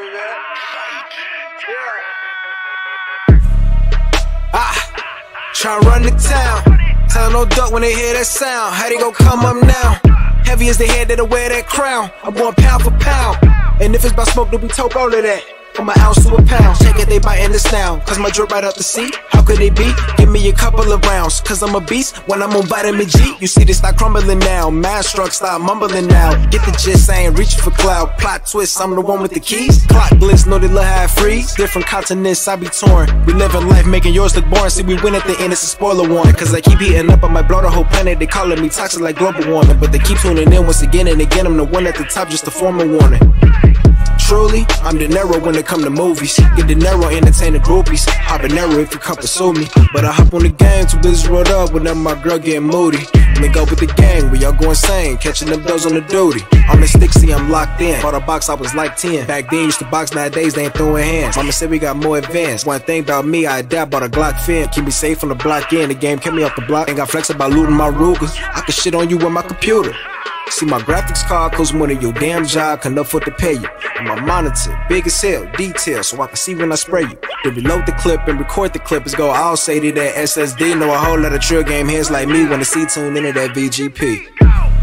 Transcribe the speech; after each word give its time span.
me. 0.00 0.08
Ah, 4.52 5.52
try 5.54 5.80
to 5.80 5.88
run 5.88 6.02
the 6.02 6.10
town. 6.10 7.08
Tell 7.08 7.30
no 7.30 7.44
duck 7.44 7.72
when 7.72 7.82
they 7.82 7.94
hear 7.94 8.14
that 8.14 8.26
sound. 8.26 8.74
How 8.74 8.88
they 8.88 8.96
gon' 8.96 9.12
come 9.12 9.40
up 9.40 9.62
now? 9.62 10.00
Heavy 10.44 10.68
as 10.68 10.78
the 10.78 10.86
head 10.86 11.08
that'll 11.08 11.26
wear 11.26 11.48
that 11.48 11.66
crown. 11.66 12.10
I'm 12.22 12.34
going 12.34 12.54
pound 12.54 12.82
for 12.82 12.90
pound. 12.98 13.38
And 13.80 13.94
if 13.94 14.04
it's 14.04 14.14
by 14.14 14.24
smoke, 14.24 14.50
then 14.50 14.60
we 14.60 14.68
told 14.68 14.94
all 14.94 15.06
of 15.06 15.22
that. 15.22 15.59
From 15.80 15.88
an 15.88 15.98
ounce 16.00 16.26
to 16.26 16.34
a 16.34 16.42
pound, 16.42 16.76
check 16.76 16.98
it, 16.98 17.08
they 17.08 17.18
biting 17.18 17.52
this 17.52 17.72
now. 17.72 18.00
Cause 18.00 18.18
my 18.18 18.28
drip 18.28 18.50
right 18.50 18.62
out 18.62 18.74
the 18.74 18.82
seat. 18.82 19.16
How 19.30 19.42
could 19.42 19.56
they 19.56 19.70
be? 19.70 19.94
Give 20.18 20.28
me 20.28 20.46
a 20.50 20.52
couple 20.52 20.92
of 20.92 21.02
rounds. 21.06 21.40
Cause 21.40 21.62
I'm 21.62 21.74
a 21.74 21.80
beast 21.80 22.18
when 22.28 22.42
I'm 22.42 22.50
on 22.50 22.66
vitamin 22.66 23.08
G. 23.08 23.34
You 23.40 23.46
see, 23.46 23.64
they 23.64 23.72
start 23.72 23.96
crumbling 23.96 24.40
now. 24.40 24.68
Man 24.68 25.02
struck, 25.02 25.32
start 25.32 25.62
mumbling 25.62 26.06
now. 26.06 26.36
Get 26.50 26.66
the 26.66 26.72
gist, 26.72 27.08
I 27.08 27.20
ain't 27.20 27.38
reaching 27.38 27.62
for 27.62 27.70
cloud. 27.70 28.18
Plot 28.18 28.44
twist, 28.44 28.78
I'm 28.78 28.94
the 28.94 29.00
one 29.00 29.22
with 29.22 29.32
the 29.32 29.40
keys. 29.40 29.86
Clock 29.86 30.18
blitz, 30.18 30.44
know 30.44 30.58
they 30.58 30.68
look 30.68 30.84
it 30.84 31.08
freeze. 31.12 31.54
Different 31.54 31.86
continents, 31.86 32.46
I 32.46 32.56
be 32.56 32.66
torn. 32.66 33.08
We 33.24 33.32
living 33.32 33.66
life, 33.66 33.86
making 33.86 34.12
yours 34.12 34.36
look 34.36 34.50
boring. 34.50 34.68
See, 34.68 34.82
we 34.82 35.00
win 35.00 35.14
at 35.14 35.24
the 35.24 35.34
end, 35.40 35.50
it's 35.50 35.62
a 35.62 35.66
spoiler 35.66 36.06
warning. 36.06 36.34
Cause 36.34 36.52
I 36.52 36.60
keep 36.60 36.78
heating 36.78 37.10
up, 37.10 37.24
I 37.24 37.28
might 37.28 37.48
blow 37.48 37.62
the 37.62 37.70
whole 37.70 37.86
planet. 37.86 38.18
They 38.18 38.26
calling 38.26 38.60
me 38.60 38.68
toxic 38.68 39.00
like 39.00 39.16
global 39.16 39.50
warming. 39.50 39.80
But 39.80 39.92
they 39.92 39.98
keep 39.98 40.18
tuning 40.18 40.52
in 40.52 40.62
once 40.64 40.82
again 40.82 41.08
and 41.08 41.22
again. 41.22 41.46
I'm 41.46 41.56
the 41.56 41.64
one 41.64 41.86
at 41.86 41.96
the 41.96 42.04
top, 42.04 42.28
just 42.28 42.46
a 42.46 42.50
form 42.50 42.80
a 42.80 42.86
warning. 42.86 43.69
Truly, 44.30 44.64
I'm 44.82 44.96
De 44.96 45.08
Niro 45.08 45.42
when 45.42 45.56
it 45.56 45.66
come 45.66 45.82
to 45.82 45.90
movies. 45.90 46.36
Get 46.56 46.68
De 46.68 46.74
Niro, 46.76 47.12
entertain 47.12 47.54
the 47.54 47.58
groupies. 47.58 48.06
Habanero 48.06 48.80
if 48.80 48.92
you 48.94 49.00
come 49.00 49.16
pursue 49.16 49.52
me. 49.52 49.66
But 49.92 50.04
I 50.04 50.12
hop 50.12 50.32
on 50.32 50.42
the 50.42 50.50
gang, 50.50 50.86
too 50.86 50.98
busy 50.98 51.28
rolled 51.28 51.48
up 51.48 51.72
whenever 51.72 51.98
my 51.98 52.14
girl 52.22 52.38
getting 52.38 52.62
moody. 52.62 52.98
Let 53.14 53.40
me 53.40 53.48
go 53.48 53.64
with 53.64 53.80
the 53.80 53.86
gang, 53.86 54.30
we 54.30 54.44
all 54.44 54.52
go 54.52 54.70
insane. 54.70 55.16
Catching 55.16 55.48
them 55.48 55.64
bills 55.64 55.84
on 55.84 55.94
the 55.94 56.00
duty. 56.02 56.44
I'm 56.68 56.78
in 56.78 56.86
Stixie, 56.88 57.34
I'm 57.34 57.50
locked 57.50 57.80
in. 57.80 58.00
Bought 58.02 58.14
a 58.14 58.20
box, 58.20 58.48
I 58.48 58.54
was 58.54 58.72
like 58.74 58.96
10. 58.96 59.26
Back 59.26 59.50
then, 59.50 59.64
used 59.64 59.80
to 59.80 59.84
box, 59.86 60.14
nowadays 60.14 60.54
they 60.54 60.66
ain't 60.66 60.74
throwing 60.74 61.04
hands. 61.04 61.36
Mama 61.36 61.50
said 61.50 61.70
we 61.70 61.80
got 61.80 61.96
more 61.96 62.18
advanced. 62.18 62.66
One 62.66 62.80
thing 62.80 63.02
about 63.02 63.26
me, 63.26 63.46
I 63.46 63.58
adapt, 63.58 63.90
bought 63.90 64.04
a 64.04 64.08
Glock 64.08 64.38
fin. 64.40 64.68
Keep 64.68 64.84
me 64.84 64.90
safe 64.92 65.18
from 65.18 65.30
the 65.30 65.34
block 65.34 65.72
in. 65.72 65.88
The 65.88 65.94
game 65.94 66.18
kept 66.20 66.36
me 66.36 66.44
off 66.44 66.54
the 66.54 66.62
block. 66.62 66.88
Ain't 66.88 66.98
got 66.98 67.10
flex 67.10 67.30
about 67.30 67.50
looting 67.50 67.74
my 67.74 67.90
Ruger. 67.90 68.30
I 68.54 68.60
can 68.60 68.72
shit 68.72 68.94
on 68.94 69.10
you 69.10 69.16
with 69.16 69.32
my 69.32 69.42
computer. 69.42 69.92
See 70.50 70.66
my 70.66 70.80
graphics 70.80 71.24
card 71.26 71.52
costs 71.52 71.72
more 71.72 71.86
than 71.86 72.00
your 72.00 72.12
damn 72.12 72.44
job 72.44 72.82
can 72.82 72.98
afford 72.98 73.24
to 73.24 73.30
pay 73.30 73.54
you. 73.54 73.68
And 73.96 74.08
my 74.08 74.20
monitor, 74.20 74.78
big 74.88 75.06
as 75.06 75.20
hell, 75.20 75.50
detail, 75.56 76.02
so 76.02 76.20
I 76.20 76.26
can 76.26 76.36
see 76.36 76.54
when 76.54 76.72
I 76.72 76.74
spray 76.74 77.02
you. 77.02 77.18
To 77.44 77.50
reload 77.50 77.86
the 77.86 77.92
clip 77.92 78.26
and 78.26 78.38
record 78.38 78.72
the 78.72 78.80
clip 78.80 79.06
is 79.06 79.14
go 79.14 79.30
all 79.30 79.56
say 79.56 79.80
to 79.80 79.92
that 79.92 80.16
SSD. 80.16 80.78
Know 80.78 80.92
a 80.92 80.98
whole 80.98 81.18
lot 81.18 81.32
of 81.32 81.40
trill 81.40 81.62
game 81.62 81.88
heads 81.88 82.10
like 82.10 82.28
me 82.28 82.44
wanna 82.46 82.64
see 82.64 82.84
tune 82.86 83.16
into 83.16 83.32
that 83.32 83.50
VGP. 83.50 84.79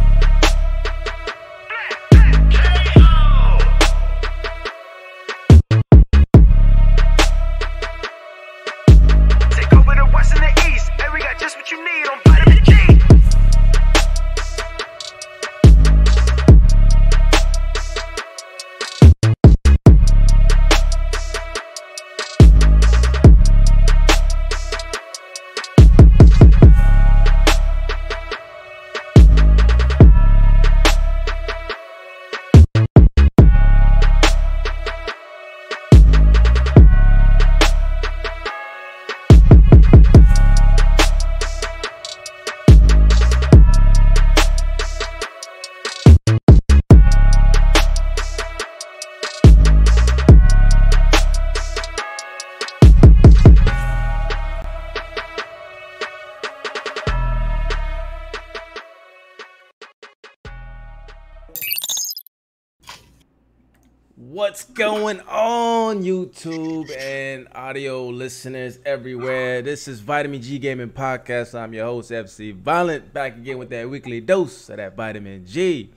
What's 64.57 64.71
going 64.71 65.19
on, 65.29 66.01
YouTube 66.01 66.89
and 66.97 67.47
audio 67.53 68.07
listeners 68.07 68.79
everywhere? 68.83 69.61
This 69.61 69.87
is 69.87 69.99
Vitamin 69.99 70.41
G 70.41 70.57
Gaming 70.57 70.89
Podcast. 70.89 71.53
I'm 71.53 71.75
your 71.75 71.85
host, 71.85 72.09
FC 72.09 72.55
Violent, 72.55 73.13
back 73.13 73.35
again 73.37 73.59
with 73.59 73.69
that 73.69 73.87
weekly 73.87 74.19
dose 74.19 74.67
of 74.69 74.77
that 74.77 74.95
vitamin 74.95 75.45
G. 75.45 75.91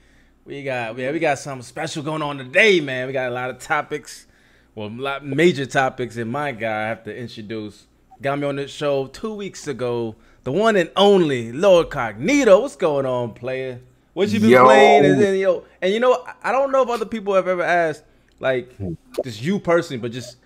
We 0.44 0.62
got 0.62 0.99
yeah, 0.99 1.10
we 1.10 1.19
got 1.19 1.38
something 1.38 1.62
special 1.62 2.03
going 2.03 2.20
on 2.20 2.37
today, 2.37 2.81
man. 2.81 3.06
We 3.06 3.15
got 3.15 3.31
a 3.31 3.34
lot 3.34 3.49
of 3.49 3.60
topics, 3.60 4.26
well, 4.75 4.88
a 4.88 4.91
lot 4.91 5.25
major 5.25 5.65
topics. 5.65 6.19
And 6.19 6.31
my 6.31 6.53
guy, 6.53 6.84
I 6.84 6.88
have 6.88 7.03
to 7.04 7.16
introduce, 7.16 7.87
got 8.20 8.38
me 8.38 8.47
on 8.47 8.56
the 8.56 8.69
show 8.69 9.06
two 9.06 9.32
weeks 9.32 9.69
ago, 9.69 10.16
the 10.43 10.53
one 10.53 10.76
and 10.76 10.91
only 10.97 11.50
Lord 11.50 11.88
Cognito. 11.88 12.60
What's 12.60 12.76
going 12.76 13.06
on, 13.06 13.32
player? 13.32 13.81
What 14.12 14.28
you 14.28 14.38
been 14.38 14.50
Yo. 14.50 14.65
playing? 14.66 15.06
And 15.06 15.19
then 15.19 15.38
yo, 15.38 15.65
and 15.81 15.94
you 15.94 16.00
know, 16.00 16.26
I 16.43 16.53
don't 16.53 16.70
know 16.70 16.82
if 16.82 16.91
other 16.91 17.06
people 17.06 17.34
have 17.34 17.49
ever 17.49 17.62
asked, 17.62 18.04
like, 18.40 18.74
hmm. 18.76 18.94
just 19.22 19.40
you 19.42 19.60
personally, 19.60 20.00
but 20.00 20.10
just 20.12 20.38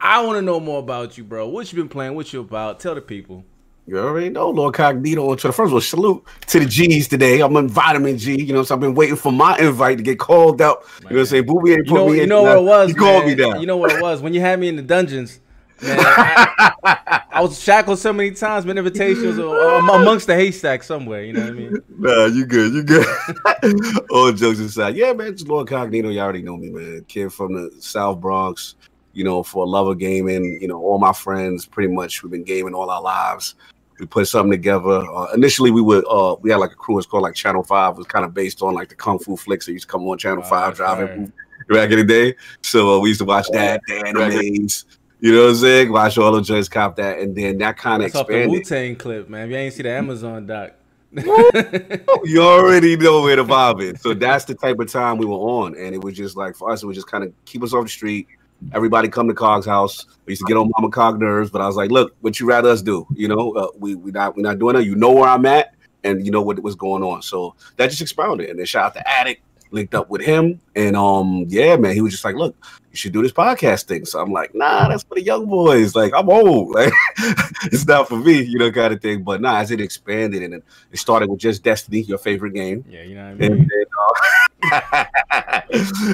I 0.00 0.24
want 0.24 0.36
to 0.36 0.42
know 0.42 0.60
more 0.60 0.78
about 0.78 1.18
you, 1.18 1.24
bro. 1.24 1.48
What 1.48 1.72
you 1.72 1.78
been 1.78 1.88
playing? 1.88 2.14
What 2.14 2.32
you 2.32 2.40
about? 2.40 2.80
Tell 2.80 2.94
the 2.94 3.00
people. 3.00 3.44
You 3.88 3.98
already 3.98 4.30
know, 4.30 4.50
Lord 4.50 4.74
Cognito. 4.74 5.38
To 5.38 5.46
the 5.46 5.52
first 5.52 5.68
of 5.68 5.74
all, 5.74 5.80
salute 5.80 6.24
to 6.48 6.58
the 6.58 6.66
G's 6.66 7.06
today. 7.06 7.40
I'm 7.40 7.56
on 7.56 7.68
vitamin 7.68 8.18
G. 8.18 8.42
You 8.42 8.52
know, 8.52 8.64
so 8.64 8.74
I've 8.74 8.80
been 8.80 8.96
waiting 8.96 9.14
for 9.14 9.30
my 9.30 9.56
invite 9.58 9.98
to 9.98 10.02
get 10.02 10.18
called 10.18 10.60
out. 10.60 10.84
You 10.98 11.04
know 11.04 11.14
what 11.14 11.20
I'm 11.20 11.26
saying? 11.26 11.46
Booby 11.46 11.72
ain't 11.72 11.86
You 11.86 11.92
put 11.92 11.94
know, 11.94 12.08
me 12.08 12.16
you 12.16 12.22
in. 12.24 12.28
know 12.28 12.42
what 12.42 12.56
it 12.56 12.58
uh, 12.58 12.62
was. 12.62 12.88
He 12.88 12.94
called 12.94 13.26
me 13.26 13.34
down. 13.36 13.60
You 13.60 13.66
know 13.66 13.76
what 13.76 13.92
it 13.92 14.02
was 14.02 14.22
when 14.22 14.34
you 14.34 14.40
had 14.40 14.58
me 14.58 14.68
in 14.68 14.74
the 14.74 14.82
dungeons. 14.82 15.38
Man, 15.80 15.98
I, 16.00 17.22
I 17.36 17.42
was 17.42 17.62
shackled 17.62 17.98
so 17.98 18.14
many 18.14 18.30
times, 18.30 18.64
been 18.64 18.78
invitations 18.78 19.38
or, 19.38 19.54
or 19.54 19.78
amongst 19.78 20.26
the 20.26 20.34
haystack 20.34 20.82
somewhere. 20.82 21.22
You 21.22 21.34
know 21.34 21.40
what 21.40 21.50
I 21.50 21.52
mean? 21.52 21.82
Nah, 21.98 22.24
you 22.26 22.46
good. 22.46 22.72
You 22.72 22.82
good. 22.82 24.06
All 24.10 24.32
jokes 24.32 24.58
aside. 24.58 24.96
Yeah, 24.96 25.12
man, 25.12 25.34
it's 25.34 25.46
Lord 25.46 25.68
Cognito. 25.68 26.10
You 26.10 26.20
already 26.20 26.40
know 26.40 26.56
me, 26.56 26.70
man. 26.70 27.04
Kid 27.08 27.30
from 27.30 27.52
the 27.52 27.70
South 27.78 28.20
Bronx, 28.20 28.76
you 29.12 29.22
know, 29.22 29.42
for 29.42 29.64
a 29.64 29.68
love 29.68 29.86
of 29.86 29.98
gaming. 29.98 30.58
You 30.62 30.68
know, 30.68 30.80
all 30.82 30.98
my 30.98 31.12
friends 31.12 31.66
pretty 31.66 31.92
much 31.92 32.22
we've 32.22 32.32
been 32.32 32.42
gaming 32.42 32.72
all 32.72 32.88
our 32.88 33.02
lives. 33.02 33.54
We 34.00 34.06
put 34.06 34.28
something 34.28 34.52
together. 34.52 35.04
Uh, 35.14 35.32
initially, 35.34 35.70
we 35.70 35.82
would 35.82 36.06
uh, 36.08 36.36
we 36.40 36.50
had 36.50 36.56
like 36.56 36.72
a 36.72 36.76
crew. 36.76 36.96
It's 36.96 37.06
called 37.06 37.22
like 37.22 37.34
Channel 37.34 37.64
Five. 37.64 37.96
It 37.96 37.98
was 37.98 38.06
kind 38.06 38.24
of 38.24 38.32
based 38.32 38.62
on 38.62 38.72
like 38.72 38.88
the 38.88 38.94
kung 38.94 39.18
fu 39.18 39.36
flicks 39.36 39.66
that 39.66 39.72
used 39.72 39.88
to 39.88 39.92
come 39.92 40.08
on 40.08 40.16
Channel 40.16 40.42
Oh, 40.42 40.48
Five, 40.48 40.76
driving 40.76 41.30
back 41.68 41.90
in 41.90 41.98
the 41.98 42.04
day. 42.04 42.34
So 42.62 42.96
uh, 42.96 42.98
we 42.98 43.10
used 43.10 43.20
to 43.20 43.26
watch 43.26 43.46
that, 43.52 43.82
the 43.86 43.94
animes. 43.94 44.86
You 45.26 45.32
know 45.32 45.42
what 45.42 45.48
I'm 45.48 45.56
saying? 45.56 45.90
Watch 45.90 46.18
all 46.18 46.30
the 46.30 46.40
joints, 46.40 46.68
cop 46.68 46.94
that, 46.96 47.18
and 47.18 47.34
then 47.34 47.58
that 47.58 47.76
kind 47.76 48.00
of 48.00 48.12
the 48.12 48.46
Wu 48.48 48.62
Tang 48.62 48.94
clip, 48.94 49.28
man. 49.28 49.46
If 49.46 49.50
you 49.50 49.56
ain't 49.56 49.74
see 49.74 49.82
the 49.82 49.90
Amazon 49.90 50.46
doc. 50.46 50.74
you 52.22 52.40
already 52.40 52.96
know 52.96 53.22
where 53.22 53.34
the 53.34 53.42
vibe 53.42 53.82
is. 53.82 54.00
So 54.00 54.14
that's 54.14 54.44
the 54.44 54.54
type 54.54 54.78
of 54.78 54.88
time 54.88 55.18
we 55.18 55.26
were 55.26 55.34
on. 55.34 55.76
And 55.76 55.96
it 55.96 56.04
was 56.04 56.16
just 56.16 56.36
like 56.36 56.54
for 56.54 56.70
us, 56.70 56.84
it 56.84 56.86
was 56.86 56.94
just 56.94 57.08
kind 57.08 57.24
of 57.24 57.32
keep 57.44 57.64
us 57.64 57.72
off 57.72 57.86
the 57.86 57.90
street. 57.90 58.28
Everybody 58.72 59.08
come 59.08 59.26
to 59.26 59.34
Cog's 59.34 59.66
house. 59.66 60.06
We 60.26 60.30
used 60.30 60.42
to 60.42 60.46
get 60.46 60.56
on 60.56 60.70
Mama 60.76 60.90
Cog 60.90 61.18
nerves, 61.18 61.50
but 61.50 61.60
I 61.60 61.66
was 61.66 61.74
like, 61.74 61.90
look, 61.90 62.14
what 62.20 62.38
you 62.38 62.46
rather 62.46 62.68
us 62.68 62.80
do? 62.80 63.04
You 63.12 63.26
know, 63.26 63.50
uh, 63.56 63.70
we 63.80 63.96
we 63.96 64.12
not 64.12 64.36
we 64.36 64.42
not 64.42 64.60
doing 64.60 64.76
it. 64.76 64.86
You 64.86 64.94
know 64.94 65.10
where 65.10 65.28
I'm 65.28 65.44
at, 65.46 65.74
and 66.04 66.24
you 66.24 66.30
know 66.30 66.42
what 66.42 66.62
was 66.62 66.76
going 66.76 67.02
on. 67.02 67.20
So 67.22 67.56
that 67.78 67.90
just 67.90 68.00
expounded. 68.00 68.48
And 68.48 68.60
then 68.60 68.66
shout 68.66 68.86
out 68.86 68.94
to 68.94 69.10
Attic, 69.10 69.42
linked 69.70 69.94
up 69.94 70.10
with 70.10 70.22
him, 70.22 70.60
and 70.74 70.96
um, 70.96 71.44
yeah, 71.48 71.76
man, 71.76 71.94
he 71.94 72.00
was 72.00 72.12
just 72.12 72.24
like, 72.24 72.36
look, 72.36 72.56
you 72.96 72.98
should 72.98 73.12
do 73.12 73.22
this 73.22 73.32
podcast 73.32 73.84
thing. 73.84 74.06
So 74.06 74.20
I'm 74.20 74.32
like, 74.32 74.54
nah, 74.54 74.88
that's 74.88 75.02
for 75.02 75.16
the 75.16 75.22
young 75.22 75.46
boys. 75.46 75.94
Like 75.94 76.12
I'm 76.16 76.30
old, 76.30 76.70
like 76.74 76.92
it's 77.64 77.86
not 77.86 78.08
for 78.08 78.16
me, 78.16 78.42
you 78.42 78.58
know, 78.58 78.72
kind 78.72 78.94
of 78.94 79.02
thing. 79.02 79.22
But 79.22 79.42
nah, 79.42 79.58
as 79.58 79.70
it 79.70 79.80
expanded 79.80 80.42
and 80.42 80.54
it 80.54 80.64
started 80.98 81.28
with 81.28 81.40
just 81.40 81.62
Destiny, 81.62 82.00
your 82.00 82.18
favorite 82.18 82.54
game. 82.54 82.84
Yeah, 82.88 83.02
you 83.02 83.14
know 83.14 83.24
what 83.24 83.30
I 83.30 83.34
mean. 83.34 83.52
And 83.52 83.70
then, 83.70 83.84
uh, 84.72 85.04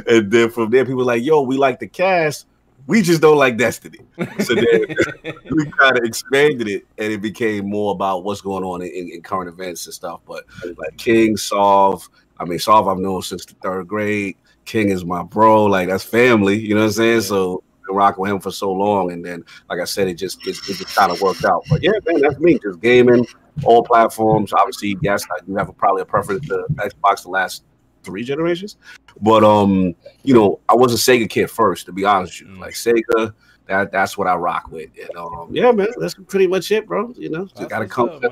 and 0.08 0.30
then 0.30 0.50
from 0.50 0.70
there, 0.70 0.84
people 0.84 0.98
were 0.98 1.04
like, 1.04 1.22
yo, 1.22 1.42
we 1.42 1.56
like 1.56 1.78
the 1.78 1.86
cast. 1.86 2.46
We 2.88 3.00
just 3.00 3.22
don't 3.22 3.38
like 3.38 3.56
Destiny. 3.58 4.00
So 4.40 4.56
then 4.56 4.64
we 5.52 5.64
kind 5.78 5.96
of 5.96 6.04
expanded 6.04 6.66
it 6.66 6.84
and 6.98 7.12
it 7.12 7.22
became 7.22 7.70
more 7.70 7.92
about 7.92 8.24
what's 8.24 8.40
going 8.40 8.64
on 8.64 8.82
in, 8.82 9.08
in 9.08 9.22
current 9.22 9.48
events 9.48 9.86
and 9.86 9.94
stuff. 9.94 10.20
But 10.26 10.44
like 10.64 10.96
King, 10.96 11.36
Solve, 11.36 12.08
I 12.42 12.44
mean, 12.44 12.58
Solve 12.58 12.88
I've 12.88 12.98
known 12.98 13.22
since 13.22 13.46
the 13.46 13.54
third 13.54 13.88
grade. 13.88 14.36
King 14.64 14.90
is 14.90 15.04
my 15.04 15.22
bro, 15.22 15.64
like 15.64 15.88
that's 15.88 16.04
family, 16.04 16.58
you 16.58 16.74
know 16.74 16.80
what 16.80 16.86
I'm 16.86 16.92
saying? 16.92 17.20
So 17.22 17.62
been 17.86 17.96
rocking 17.96 18.22
with 18.22 18.30
him 18.30 18.40
for 18.40 18.50
so 18.50 18.72
long, 18.72 19.12
and 19.12 19.24
then 19.24 19.44
like 19.68 19.80
I 19.80 19.84
said, 19.84 20.08
it 20.08 20.14
just 20.14 20.46
it, 20.46 20.56
it 20.68 20.76
just 20.76 20.94
kind 20.94 21.10
of 21.10 21.20
worked 21.20 21.44
out. 21.44 21.64
But 21.68 21.82
yeah, 21.82 21.92
man, 22.06 22.20
that's 22.20 22.38
me, 22.38 22.58
just 22.58 22.80
gaming, 22.80 23.26
all 23.64 23.82
platforms. 23.82 24.52
Obviously, 24.52 24.96
yes, 25.02 25.24
I 25.24 25.44
do 25.44 25.54
have 25.56 25.68
a, 25.68 25.72
probably 25.72 26.02
a 26.02 26.04
preference 26.04 26.46
to 26.48 26.66
Xbox 26.74 27.24
the 27.24 27.30
last 27.30 27.64
three 28.02 28.24
generations. 28.24 28.76
But 29.20 29.44
um, 29.44 29.94
you 30.22 30.34
know, 30.34 30.60
I 30.68 30.74
was 30.74 30.92
a 30.92 30.96
Sega 30.96 31.28
kid 31.28 31.50
first, 31.50 31.86
to 31.86 31.92
be 31.92 32.04
honest 32.04 32.40
with 32.40 32.50
you. 32.50 32.56
Mm. 32.56 32.60
Like 32.60 32.74
Sega, 32.74 33.34
that 33.66 33.92
that's 33.92 34.16
what 34.16 34.26
I 34.26 34.34
rock 34.34 34.70
with. 34.70 34.90
And 35.00 35.16
um, 35.16 35.48
yeah, 35.50 35.72
man, 35.72 35.88
that's 35.98 36.14
pretty 36.14 36.46
much 36.46 36.70
it, 36.70 36.86
bro. 36.86 37.12
You 37.16 37.30
know, 37.30 37.46
just 37.46 37.68
gotta 37.68 37.86
come. 37.86 38.10
up. 38.10 38.22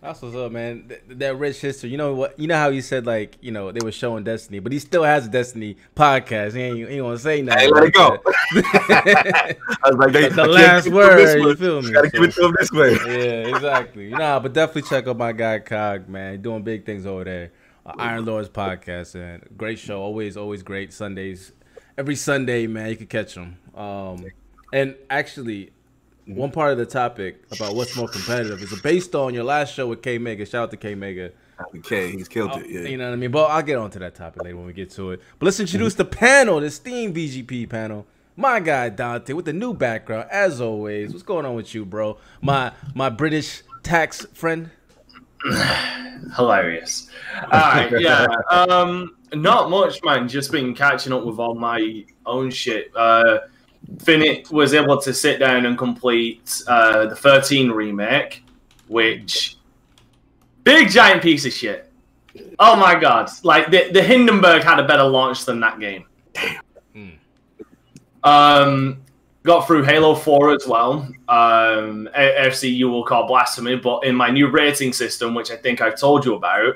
That's 0.00 0.22
what's 0.22 0.36
up, 0.36 0.52
man. 0.52 0.84
Th- 0.88 1.00
that 1.18 1.38
rich 1.38 1.60
history. 1.60 1.90
You 1.90 1.96
know 1.96 2.14
what? 2.14 2.38
You 2.38 2.46
know 2.46 2.54
how 2.54 2.70
he 2.70 2.80
said 2.80 3.04
like, 3.04 3.36
you 3.40 3.50
know, 3.50 3.72
they 3.72 3.84
were 3.84 3.90
showing 3.90 4.22
Destiny, 4.22 4.60
but 4.60 4.70
he 4.70 4.78
still 4.78 5.02
has 5.02 5.26
a 5.26 5.28
Destiny 5.28 5.76
podcast. 5.96 6.54
He 6.54 6.62
ain't, 6.62 6.76
he 6.76 6.84
ain't 6.84 7.02
gonna 7.02 7.18
say 7.18 7.42
nothing. 7.42 7.60
Hey, 7.60 7.68
let 7.68 7.84
it 7.84 7.94
go. 7.94 8.16
I 8.52 9.56
was 9.86 9.96
like, 9.96 10.12
they, 10.12 10.28
the 10.28 10.42
I 10.42 10.46
last 10.46 10.84
give 10.84 10.94
it 10.94 11.00
to 11.00 11.10
him 11.10 11.16
this 11.16 11.34
word. 11.34 11.48
You 11.48 11.56
feel 11.56 11.82
me? 11.82 11.92
Gotta 11.92 12.10
give 12.10 12.22
it 12.22 12.32
to 12.32 12.44
him 12.44 12.54
this 12.60 12.70
way. 12.70 12.92
yeah, 12.92 13.56
exactly. 13.56 14.10
Nah, 14.10 14.38
but 14.38 14.52
definitely 14.52 14.82
check 14.82 15.08
out 15.08 15.16
my 15.16 15.32
guy 15.32 15.58
Cog, 15.58 16.08
man. 16.08 16.32
He 16.32 16.38
doing 16.38 16.62
big 16.62 16.86
things 16.86 17.04
over 17.04 17.24
there. 17.24 17.52
Uh, 17.84 17.94
Iron 17.98 18.24
Lords 18.24 18.48
podcast 18.48 19.16
and 19.16 19.44
great 19.56 19.80
show. 19.80 20.00
Always, 20.00 20.36
always 20.36 20.62
great 20.62 20.92
Sundays. 20.92 21.50
Every 21.96 22.14
Sunday, 22.14 22.68
man, 22.68 22.90
you 22.90 22.96
can 22.96 23.08
catch 23.08 23.34
him. 23.34 23.58
Um, 23.74 24.26
and 24.72 24.94
actually, 25.10 25.72
one 26.28 26.50
part 26.50 26.72
of 26.72 26.78
the 26.78 26.86
topic 26.86 27.42
about 27.52 27.74
what's 27.74 27.96
more 27.96 28.08
competitive 28.08 28.60
is 28.62 28.80
based 28.82 29.14
on 29.14 29.34
your 29.34 29.44
last 29.44 29.74
show 29.74 29.86
with 29.86 30.02
K 30.02 30.18
Mega. 30.18 30.44
Shout 30.46 30.64
out 30.64 30.70
to 30.70 30.76
K 30.76 30.94
Mega. 30.94 31.32
Okay, 31.76 32.12
he's 32.12 32.28
killed 32.28 32.52
Oh, 32.54 32.58
it. 32.60 32.68
Yeah. 32.70 32.80
You 32.82 32.96
know 32.96 33.06
what 33.08 33.14
I 33.14 33.16
mean? 33.16 33.30
But 33.30 33.44
I'll 33.50 33.62
get 33.62 33.78
onto 33.78 33.98
that 33.98 34.14
topic 34.14 34.42
later 34.44 34.56
when 34.56 34.66
we 34.66 34.72
get 34.72 34.90
to 34.92 35.10
it. 35.12 35.20
But 35.38 35.46
let's 35.46 35.58
introduce 35.58 35.94
the 35.94 36.04
panel, 36.04 36.60
the 36.60 36.70
Steam 36.70 37.12
VGP 37.12 37.68
panel. 37.68 38.06
My 38.36 38.60
guy 38.60 38.88
Dante 38.90 39.32
with 39.32 39.46
the 39.46 39.52
new 39.52 39.74
background, 39.74 40.28
as 40.30 40.60
always. 40.60 41.10
What's 41.10 41.24
going 41.24 41.44
on 41.44 41.54
with 41.56 41.74
you, 41.74 41.84
bro? 41.84 42.18
My 42.40 42.72
my 42.94 43.08
British 43.08 43.62
tax 43.82 44.24
friend. 44.34 44.70
Hilarious. 46.36 47.10
Alright, 47.44 48.00
yeah. 48.00 48.26
Um 48.50 49.16
not 49.34 49.70
much, 49.70 50.02
man. 50.04 50.28
Just 50.28 50.52
been 50.52 50.74
catching 50.74 51.12
up 51.12 51.24
with 51.24 51.38
all 51.38 51.54
my 51.54 52.04
own 52.26 52.50
shit. 52.50 52.90
Uh 52.94 53.38
Finit 53.96 54.50
was 54.50 54.74
able 54.74 55.00
to 55.00 55.14
sit 55.14 55.38
down 55.38 55.66
and 55.66 55.78
complete 55.78 56.62
uh 56.66 57.06
the 57.06 57.16
13 57.16 57.70
remake, 57.70 58.44
which 58.86 59.56
big 60.62 60.90
giant 60.90 61.22
piece 61.22 61.46
of 61.46 61.52
shit. 61.52 61.90
Oh 62.58 62.76
my 62.76 62.98
god. 62.98 63.30
Like 63.42 63.70
the, 63.70 63.90
the 63.90 64.02
Hindenburg 64.02 64.62
had 64.62 64.78
a 64.78 64.86
better 64.86 65.04
launch 65.04 65.44
than 65.44 65.60
that 65.60 65.80
game. 65.80 66.04
Um 68.22 69.02
got 69.48 69.66
through 69.66 69.82
Halo 69.82 70.14
4 70.14 70.52
as 70.52 70.66
well. 70.66 71.10
Um, 71.28 72.08
FC 72.14 72.74
you 72.74 72.90
will 72.90 73.04
call 73.04 73.26
blasphemy, 73.26 73.76
but 73.76 74.04
in 74.04 74.14
my 74.14 74.28
new 74.30 74.48
rating 74.48 74.92
system, 74.92 75.34
which 75.34 75.50
I 75.50 75.56
think 75.56 75.80
I've 75.80 75.98
told 75.98 76.26
you 76.26 76.34
about, 76.34 76.74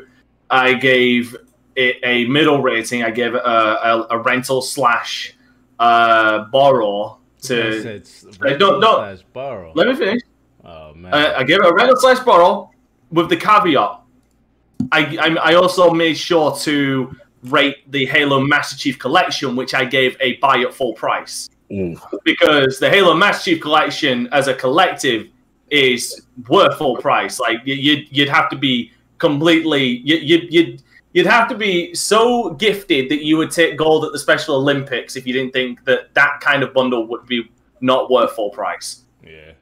I 0.49 0.73
gave 0.75 1.37
it 1.76 1.97
a 2.03 2.25
middle 2.29 2.62
rating. 2.62 3.03
I 3.03 3.11
gave 3.11 3.35
it 3.35 3.43
a, 3.44 3.88
a, 3.88 4.06
a 4.12 4.19
rental 4.19 4.62
slash 4.62 5.35
uh, 5.82 6.44
borrow 6.52 7.19
to. 7.43 7.56
It's 7.96 8.25
Hey, 8.43 8.56
don't- 8.56 8.81
don't- 8.81 9.32
borrow. 9.32 9.73
Let 9.75 9.88
me 9.88 9.94
finish. 9.96 10.23
Oh 10.64 10.94
man. 10.94 11.12
Uh, 11.12 11.34
I 11.37 11.43
gave 11.44 11.58
it 11.61 11.67
a 11.67 11.75
rental 11.75 11.96
slash 11.96 12.20
borrow 12.20 12.70
with 13.11 13.29
the 13.29 13.37
caveat. 13.37 13.99
I, 14.93 15.00
I 15.26 15.29
I 15.50 15.55
also 15.55 15.90
made 15.93 16.17
sure 16.17 16.55
to 16.69 17.14
rate 17.58 17.79
the 17.90 18.06
Halo 18.06 18.38
Master 18.40 18.76
Chief 18.76 18.96
Collection, 18.99 19.56
which 19.56 19.75
I 19.75 19.84
gave 19.84 20.17
a 20.20 20.37
buy 20.37 20.58
at 20.67 20.73
full 20.75 20.94
price 20.94 21.49
Mm. 21.70 21.99
because 22.25 22.79
the 22.79 22.88
Halo 22.90 23.14
Master 23.14 23.43
Chief 23.50 23.61
Collection 23.62 24.29
as 24.32 24.46
a 24.46 24.55
collective 24.55 25.29
is 25.70 26.23
worth 26.49 26.76
full 26.79 26.96
price. 26.99 27.40
Like 27.40 27.58
you- 27.64 27.75
you'd 27.87 28.05
you'd 28.17 28.29
have 28.29 28.49
to 28.50 28.56
be 28.56 28.93
completely 29.19 29.84
you 30.08 30.17
you'd, 30.17 30.44
you'd 30.55 30.82
you'd 31.12 31.26
have 31.26 31.49
to 31.49 31.55
be 31.55 31.94
so 31.94 32.50
gifted 32.55 33.11
that 33.11 33.25
you 33.25 33.37
would 33.37 33.50
take 33.50 33.76
gold 33.76 34.05
at 34.05 34.12
the 34.12 34.19
Special 34.19 34.56
Olympics 34.56 35.17
if 35.17 35.26
you 35.26 35.32
didn't 35.32 35.53
think 35.53 35.85
that 35.85 36.12
that 36.14 36.41
kind 36.41 36.62
of 36.62 36.73
bundle 36.73 37.06
would 37.06 37.26
be 37.26 37.50
not 37.81 38.11
worth 38.11 38.32
full 38.32 38.50
price. 38.50 39.03
yeah. 39.23 39.53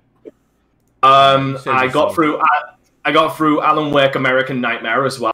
Um, 1.03 1.57
Says 1.57 1.67
I 1.67 1.87
got 1.87 1.87
yourself. 1.87 2.15
through 2.15 2.41
I, 2.41 2.75
I 3.07 3.13
got 3.13 3.37
through 3.37 3.63
Alan 3.63 3.91
Wake 3.91 4.17
American 4.17 4.61
Nightmare 4.61 5.07
as 5.07 5.19
well. 5.19 5.33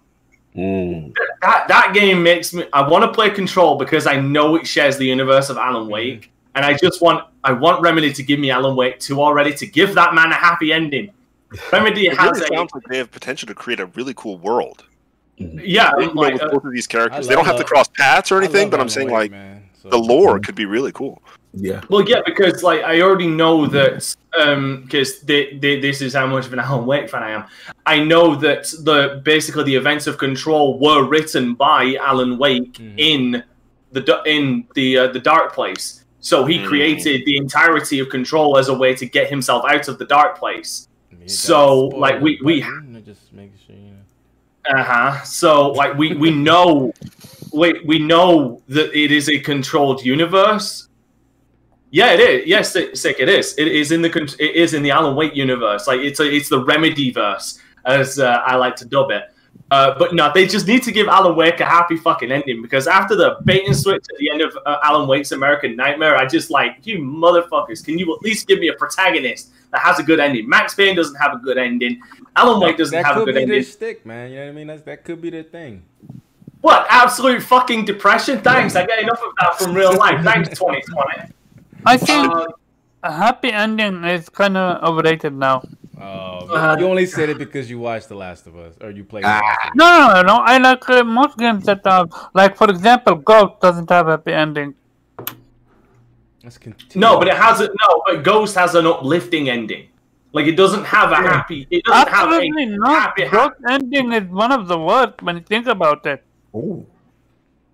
Mm. 0.54 1.12
That 1.42 1.66
that 1.68 1.92
game 1.92 2.22
makes 2.22 2.54
me 2.54 2.64
I 2.72 2.86
want 2.88 3.04
to 3.04 3.12
play 3.12 3.30
Control 3.30 3.76
because 3.76 4.06
I 4.06 4.16
know 4.16 4.54
it 4.56 4.66
shares 4.66 4.96
the 4.96 5.06
universe 5.06 5.50
of 5.50 5.58
Alan 5.58 5.88
Wake, 5.88 6.30
and 6.54 6.64
I 6.64 6.74
just 6.76 7.02
want 7.02 7.26
I 7.44 7.52
want 7.52 7.82
Remedy 7.82 8.12
to 8.12 8.22
give 8.22 8.38
me 8.38 8.50
Alan 8.50 8.76
Wake 8.76 9.00
2 9.00 9.20
already 9.20 9.52
to 9.54 9.66
give 9.66 9.94
that 9.96 10.14
man 10.14 10.30
a 10.30 10.34
happy 10.34 10.72
ending. 10.72 11.12
Remedy 11.72 12.06
It 12.06 12.16
has 12.16 12.32
really 12.32 12.44
a 12.44 12.56
sounds 12.56 12.70
like 12.72 12.84
they 12.84 12.98
have 12.98 13.10
potential 13.10 13.46
to 13.48 13.54
create 13.54 13.80
a 13.80 13.86
really 13.86 14.14
cool 14.14 14.38
world. 14.38 14.84
Yeah, 15.38 15.92
You 15.98 16.06
know, 16.06 16.12
like, 16.12 16.32
with 16.34 16.42
uh, 16.42 16.48
both 16.50 16.64
of 16.64 16.72
these 16.72 16.86
characters, 16.86 17.26
I 17.26 17.28
they 17.28 17.34
don't 17.34 17.44
have 17.44 17.58
to 17.58 17.64
cross 17.64 17.88
paths 17.88 18.30
or 18.32 18.38
anything, 18.38 18.70
but 18.70 18.80
I'm 18.80 18.88
saying 18.88 19.08
Wake, 19.08 19.14
like 19.14 19.30
man. 19.32 19.62
So- 19.82 19.88
the 19.90 19.98
lore 19.98 20.38
could 20.40 20.54
be 20.54 20.64
really 20.66 20.92
cool. 20.92 21.22
Yeah. 21.58 21.80
Well, 21.88 22.06
yeah, 22.06 22.20
because 22.26 22.62
like 22.62 22.82
I 22.82 23.00
already 23.00 23.28
know 23.28 23.66
that 23.68 24.14
um 24.38 24.82
because 24.82 25.20
this 25.22 26.02
is 26.02 26.12
how 26.12 26.26
much 26.26 26.44
of 26.46 26.52
an 26.52 26.58
Alan 26.66 26.84
Wake 26.86 27.08
fan 27.08 27.22
I 27.22 27.30
am. 27.30 27.44
I 27.86 28.02
know 28.02 28.34
that 28.36 28.64
the 28.82 29.22
basically 29.24 29.64
the 29.64 29.74
events 29.74 30.06
of 30.06 30.18
Control 30.18 30.78
were 30.78 31.04
written 31.08 31.54
by 31.54 31.96
Alan 32.00 32.36
Wake 32.36 32.74
Mhm. 32.74 32.94
in 32.98 33.42
the 33.92 34.22
in 34.26 34.66
the 34.74 34.98
uh, 34.98 35.06
the 35.08 35.20
Dark 35.20 35.54
Place. 35.54 36.04
So 36.20 36.44
he 36.44 36.58
Mm. 36.58 36.66
created 36.66 37.22
the 37.24 37.36
entirety 37.38 38.00
of 38.00 38.08
Control 38.10 38.58
as 38.58 38.68
a 38.68 38.74
way 38.74 38.94
to 38.96 39.06
get 39.06 39.30
himself 39.30 39.64
out 39.66 39.88
of 39.88 39.98
the 39.98 40.04
Dark 40.06 40.36
Place. 40.38 40.88
I 41.10 41.14
mean, 41.14 41.22
you 41.22 41.28
So, 41.28 41.84
like, 42.04 42.20
we- 42.20 42.36
spoiled, 42.36 42.46
we- 42.46 42.60
but, 42.62 42.66
you 42.66 42.82
know, 42.92 43.00
just 43.00 43.32
making 43.32 43.52
sure 43.64 43.76
you 43.76 43.82
know. 43.82 43.85
Uh 44.74 44.82
huh. 44.82 45.22
So 45.22 45.70
like 45.72 45.96
we 45.96 46.14
we 46.14 46.30
know 46.30 46.92
we 47.52 47.80
we 47.84 47.98
know 47.98 48.62
that 48.68 48.92
it 48.94 49.12
is 49.12 49.28
a 49.28 49.38
controlled 49.38 50.04
universe. 50.04 50.88
Yeah, 51.90 52.12
it 52.12 52.20
is. 52.20 52.46
Yes, 52.46 52.74
it- 52.76 52.98
sick. 52.98 53.16
It 53.20 53.28
is. 53.28 53.54
It 53.58 53.68
is 53.68 53.92
in 53.92 54.02
the 54.02 54.10
it 54.38 54.56
is 54.56 54.74
in 54.74 54.82
the 54.82 54.90
Alan 54.90 55.14
Wake 55.14 55.34
universe. 55.36 55.86
Like 55.86 56.00
it's 56.00 56.20
a, 56.20 56.24
it's 56.24 56.48
the 56.48 56.64
Remedy 56.64 57.12
verse, 57.12 57.60
as 57.84 58.18
uh, 58.18 58.42
I 58.44 58.56
like 58.56 58.76
to 58.76 58.84
dub 58.84 59.10
it. 59.10 59.24
Uh, 59.70 59.96
but 59.98 60.14
no, 60.14 60.30
they 60.32 60.46
just 60.46 60.66
need 60.66 60.82
to 60.82 60.92
give 60.92 61.08
Alan 61.08 61.34
Wake 61.34 61.60
a 61.60 61.64
happy 61.64 61.96
fucking 61.96 62.30
ending 62.30 62.62
because 62.62 62.86
after 62.86 63.16
the 63.16 63.38
bait 63.44 63.66
and 63.66 63.76
switch 63.76 64.04
at 64.12 64.19
the 64.19 64.30
end 64.30 64.40
of 64.40 64.56
uh, 64.64 64.76
Alan 64.82 65.08
Wake's 65.08 65.32
American 65.32 65.74
Nightmare, 65.74 66.16
I 66.16 66.26
just 66.26 66.50
like 66.50 66.86
you 66.86 66.98
motherfuckers. 66.98 67.84
Can 67.84 67.98
you 67.98 68.14
at 68.14 68.22
least 68.22 68.46
give 68.46 68.58
me 68.60 68.69
a 68.69 68.74
protagonist 68.74 69.52
that 69.72 69.80
has 69.80 69.98
a 69.98 70.02
good 70.02 70.20
ending? 70.20 70.48
Max 70.48 70.74
Payne 70.74 70.96
doesn't 70.96 71.16
have 71.16 71.34
a 71.34 71.38
good 71.38 71.58
ending. 71.58 72.00
Alan 72.34 72.60
Wake 72.60 72.76
doesn't 72.76 72.94
that 72.96 73.05
have 73.06 73.17
a 73.17 73.20
could 73.20 73.26
good 73.26 73.34
be 73.36 73.43
ending. 73.43 73.55
their 73.56 73.62
stick, 73.62 74.05
man. 74.06 74.31
You 74.31 74.36
know 74.36 74.44
what 74.44 74.48
I 74.50 74.52
mean? 74.52 74.67
That's, 74.69 74.82
that 74.82 75.05
could 75.05 75.20
be 75.20 75.31
their 75.31 75.43
thing. 75.43 75.82
What 76.60 76.86
absolute 76.91 77.43
fucking 77.43 77.84
depression? 77.84 78.41
Thanks, 78.41 78.74
I 78.76 78.84
get 78.86 78.98
enough 78.98 79.20
of 79.22 79.32
that 79.41 79.58
from 79.58 79.74
real 79.74 79.96
life. 79.96 80.24
Thanks, 80.24 80.48
2020. 80.58 81.32
I 81.84 81.96
think 81.96 82.32
Uh, 82.32 82.46
a 83.02 83.12
happy 83.12 83.52
ending 83.52 84.02
is 84.05 84.29
kind 84.29 84.56
of 84.56 84.82
overrated 84.82 85.32
now. 85.34 85.62
Oh, 85.98 86.48
Uh, 86.50 86.76
you 86.79 86.86
only 86.88 87.06
said 87.06 87.29
it 87.31 87.38
because 87.38 87.70
you 87.70 87.79
watched 87.79 88.08
The 88.08 88.17
Last 88.17 88.46
of 88.46 88.56
Us, 88.56 88.74
or 88.82 88.91
you 88.91 89.05
played. 89.05 89.24
Ah. 89.24 89.38
The 89.38 89.44
Last 89.44 89.58
of 89.64 89.69
Us. 89.69 89.72
No, 89.76 90.12
no, 90.14 90.22
no. 90.22 90.34
I 90.44 90.58
like 90.58 90.91
uh, 90.91 91.05
most 91.05 91.38
games 91.38 91.64
that 91.64 91.81
have, 91.86 92.10
like 92.34 92.56
for 92.56 92.69
example, 92.69 93.14
Ghost 93.17 93.60
doesn't 93.60 93.88
have 93.91 94.08
a 94.08 94.12
happy 94.12 94.32
ending. 94.32 94.74
Let's 96.46 96.58
continue. 96.58 97.00
no, 97.05 97.19
but 97.19 97.26
it 97.26 97.34
has 97.34 97.60
a 97.60 97.67
no. 97.67 98.03
But 98.06 98.22
Ghost 98.22 98.55
has 98.55 98.76
an 98.76 98.86
uplifting 98.86 99.48
ending. 99.48 99.88
Like 100.32 100.46
it 100.46 100.55
doesn't 100.55 100.84
have 100.84 101.10
a 101.10 101.17
happy. 101.17 101.67
It 101.72 101.82
doesn't 101.82 102.08
have 102.08 102.29
Absolutely 102.29 102.62
a 102.62 102.76
not. 102.79 103.03
happy. 103.03 103.24
Ghost 103.29 103.56
ending 103.69 104.12
is 104.12 104.31
one 104.31 104.53
of 104.53 104.69
the 104.69 104.79
worst 104.79 105.22
when 105.22 105.34
you 105.38 105.43
think 105.43 105.67
about 105.67 106.06
it. 106.06 106.22
Ooh. 106.55 106.86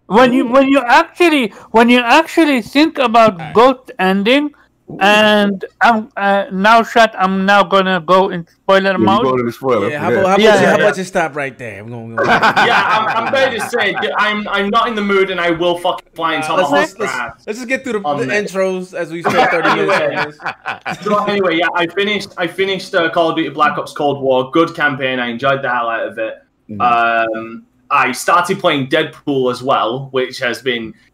When 0.07 0.33
you 0.33 0.47
when 0.47 0.69
you 0.69 0.81
actually 0.87 1.49
when 1.73 1.91
you 1.91 1.99
actually 2.01 2.63
think 2.63 2.97
about 2.97 3.33
Alright. 3.35 3.55
Ghost 3.55 3.91
ending, 3.99 4.55
and 5.01 5.65
I'm 5.81 6.11
uh, 6.17 6.47
now 6.53 6.83
shut. 6.83 7.15
I'm 7.19 7.47
now 7.47 7.63
gonna 7.63 8.01
go 8.01 8.29
in 8.31 8.47
spoiler 8.47 8.93
Yeah, 8.93 8.99
you 8.99 9.05
mode. 9.05 9.23
go 9.25 9.37
to 9.37 9.43
the 9.43 9.53
spoiler. 9.53 9.89
Yeah, 9.89 10.01
how 10.01 10.13
about, 10.13 10.27
how, 10.27 10.31
Yeah, 10.33 10.37
you, 10.37 10.45
yeah, 10.45 10.57
how 10.71 10.77
yeah. 10.79 10.85
about 10.85 10.97
you 10.99 11.05
stop 11.05 11.35
right 11.35 11.57
there? 11.57 11.85
We're 11.85 11.91
gonna, 11.91 12.07
we're 12.15 12.25
gonna 12.25 12.31
Yeah, 12.67 12.83
I'm, 12.87 13.27
I'm 13.27 13.33
ready 13.33 13.59
to 13.59 13.69
say 13.71 13.95
I'm 14.17 14.47
I'm 14.49 14.69
not 14.69 14.89
in 14.89 14.95
the 14.95 15.01
mood, 15.03 15.31
and 15.31 15.41
I 15.41 15.51
will 15.51 15.79
fucking 15.79 16.09
fly 16.15 16.35
and 16.35 16.45
Uh, 16.45 16.47
tell 16.47 16.57
let's, 16.57 16.73
let's, 16.73 16.99
let's, 16.99 17.47
let's 17.47 17.59
just 17.61 17.69
get 17.69 17.85
through 17.85 18.01
the, 18.01 18.07
On 18.07 18.19
the 18.19 18.27
intros 18.27 18.93
as 18.95 19.11
we 19.11 19.23
spend 19.29 19.51
30 19.51 19.69
minutes 19.87 20.39
on. 20.41 20.95
So 21.03 21.25
anyway, 21.25 21.57
yeah, 21.59 21.69
I 21.75 21.87
finished. 21.87 22.31
I 22.37 22.47
finished 22.47 22.95
uh, 22.95 23.11
Call 23.11 23.31
of 23.31 23.37
Duty 23.37 23.49
Black 23.51 23.79
Ops 23.79 23.93
Cold 23.93 24.21
War. 24.21 24.51
Good 24.51 24.75
campaign. 24.75 25.19
I 25.21 25.29
enjoyed 25.29 25.63
the 25.63 25.71
hell 25.71 25.89
out 25.89 26.07
of 26.07 26.19
it. 26.19 26.35
Um, 26.81 27.67
I 27.91 28.13
started 28.13 28.59
playing 28.59 28.89
Deadpool 28.89 29.53
as 29.53 29.63
well, 29.63 30.09
which 30.13 30.39
has 30.39 30.63
been 30.63 30.89
s- 30.89 30.95
s- 30.95 31.12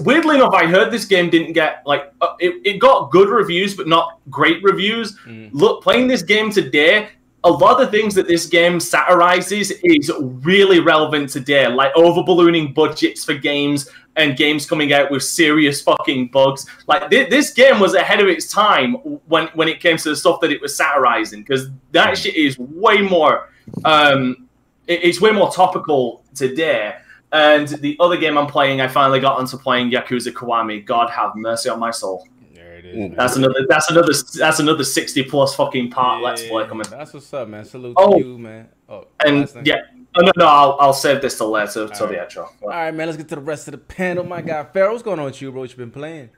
weirdly 0.00 0.36
enough. 0.36 0.54
I 0.54 0.66
heard 0.66 0.90
this 0.92 1.04
game 1.04 1.30
didn't 1.30 1.52
get 1.52 1.82
like 1.86 2.12
uh, 2.20 2.34
it, 2.38 2.60
it 2.64 2.78
got 2.78 3.10
good 3.10 3.28
reviews, 3.28 3.74
but 3.74 3.86
not 3.88 4.18
great 4.30 4.62
reviews. 4.62 5.16
Mm. 5.26 5.50
Look, 5.52 5.82
playing 5.82 6.08
this 6.08 6.22
game 6.22 6.50
today, 6.50 7.08
a 7.44 7.50
lot 7.50 7.80
of 7.80 7.90
the 7.90 7.98
things 7.98 8.14
that 8.14 8.26
this 8.26 8.46
game 8.46 8.78
satirizes 8.78 9.72
is 9.84 10.12
really 10.20 10.80
relevant 10.80 11.30
today, 11.30 11.68
like 11.68 11.92
over 11.96 12.22
ballooning 12.22 12.72
budgets 12.72 13.24
for 13.24 13.34
games 13.34 13.88
and 14.16 14.36
games 14.36 14.66
coming 14.66 14.92
out 14.92 15.10
with 15.12 15.22
serious 15.22 15.80
fucking 15.80 16.28
bugs. 16.28 16.66
Like 16.88 17.08
thi- 17.08 17.24
this 17.30 17.52
game 17.52 17.78
was 17.78 17.94
ahead 17.94 18.20
of 18.20 18.26
its 18.26 18.50
time 18.50 18.94
when 19.28 19.46
when 19.54 19.68
it 19.68 19.80
came 19.80 19.96
to 19.98 20.08
the 20.08 20.16
stuff 20.16 20.40
that 20.40 20.50
it 20.50 20.60
was 20.60 20.76
satirizing, 20.76 21.42
because 21.42 21.70
that 21.92 22.18
shit 22.18 22.34
is 22.34 22.58
way 22.58 23.00
more 23.00 23.50
um, 23.84 24.48
it- 24.86 25.04
it's 25.04 25.20
way 25.20 25.30
more 25.30 25.50
topical 25.52 26.24
today. 26.34 26.96
And 27.32 27.68
the 27.68 27.96
other 28.00 28.16
game 28.16 28.38
I'm 28.38 28.46
playing, 28.46 28.80
I 28.80 28.88
finally 28.88 29.20
got 29.20 29.38
onto 29.38 29.58
playing 29.58 29.90
Yakuza 29.90 30.32
Kiwami. 30.32 30.84
God 30.84 31.10
have 31.10 31.34
mercy 31.36 31.68
on 31.68 31.78
my 31.78 31.90
soul. 31.90 32.26
There 32.54 32.76
it 32.78 32.86
is. 32.86 32.96
Man. 32.96 33.14
That's 33.16 33.36
another. 33.36 33.66
That's 33.68 33.90
another. 33.90 34.12
That's 34.38 34.60
another 34.60 34.84
sixty 34.84 35.22
plus 35.22 35.54
fucking 35.54 35.90
part. 35.90 36.22
Let's 36.22 36.46
play 36.46 36.62
Yeah, 36.62 36.68
coming. 36.68 36.86
That's 36.88 37.12
what's 37.12 37.32
up, 37.34 37.48
man. 37.48 37.64
Salute 37.66 37.94
Oh. 37.98 38.18
to 38.18 38.24
you, 38.24 38.38
man. 38.38 38.68
Oh, 38.88 39.06
And 39.26 39.46
yeah, 39.64 39.82
oh, 40.14 40.22
no, 40.22 40.32
no, 40.38 40.46
I'll, 40.46 40.76
I'll 40.80 40.92
save 40.94 41.20
this 41.20 41.36
till 41.36 41.50
later, 41.50 41.86
till 41.88 42.06
the 42.06 42.14
Alright. 42.14 42.30
outro. 42.30 42.48
All 42.62 42.68
right, 42.70 42.94
man. 42.94 43.06
Let's 43.08 43.18
get 43.18 43.28
to 43.28 43.34
the 43.34 43.42
rest 43.42 43.68
of 43.68 43.72
the 43.72 43.78
panel. 43.78 44.24
My 44.24 44.40
guy, 44.40 44.64
Pharaoh, 44.64 44.92
what's 44.92 45.02
going 45.02 45.18
on 45.18 45.26
with 45.26 45.42
you, 45.42 45.52
bro? 45.52 45.60
What 45.60 45.70
you 45.70 45.76
been 45.76 45.90
playing? 45.90 46.30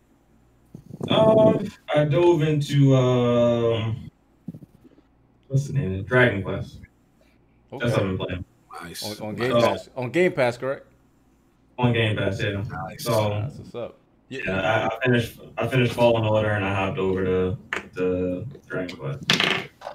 Um, 1.08 1.70
I 1.94 2.04
dove 2.04 2.42
into 2.42 2.96
um, 2.96 4.10
what's 5.46 5.68
the 5.68 5.74
name? 5.74 6.02
Dragon 6.02 6.42
Quest. 6.42 6.78
That's 7.70 7.92
what 7.92 7.92
I've 7.92 7.96
been 7.98 8.18
playing 8.18 8.44
Nice. 8.82 9.20
On, 9.20 9.28
on 9.28 9.34
Game 9.34 9.52
Oh. 9.52 9.60
Pass. 9.62 9.88
On 9.96 10.10
Game 10.10 10.32
Pass, 10.32 10.56
correct? 10.58 10.86
on 11.78 11.92
Game 11.92 12.16
Pass. 12.16 12.42
Yeah. 12.42 12.62
Nice. 12.68 13.04
So 13.04 13.30
That's 13.30 13.56
what's 13.58 13.74
up. 13.74 13.96
yeah, 14.28 14.60
I, 14.60 14.86
I 14.86 14.98
finished. 15.04 15.40
I 15.58 15.66
finished 15.66 15.92
Fallen 15.94 16.24
Order 16.24 16.50
and 16.50 16.64
I 16.64 16.74
hopped 16.74 16.98
over 16.98 17.24
to 17.24 17.58
the 17.94 18.46
Dragon 18.68 18.96
Quest. 18.96 19.24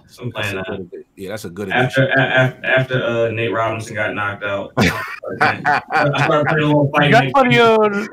So 0.08 0.24
I'm 0.24 0.32
playing 0.32 0.58
a 0.58 0.63
that. 0.63 0.89
good, 0.91 1.05
yeah, 1.15 1.29
that's 1.29 1.46
a 1.46 1.50
good 1.50 1.70
After 1.70 2.08
a- 2.08 2.20
after, 2.20 2.65
after 2.65 3.03
uh, 3.03 3.29
Nate 3.32 3.51
Robinson 3.53 3.94
got 3.96 4.13
knocked 4.15 4.44
out, 4.44 4.74
I 4.77 6.22
started 6.25 6.48
playing 6.48 6.63
a 6.63 6.67
little 6.67 6.89
fight. 6.91 7.12
Just 7.12 7.38
for 7.38 7.51
your 7.51 8.08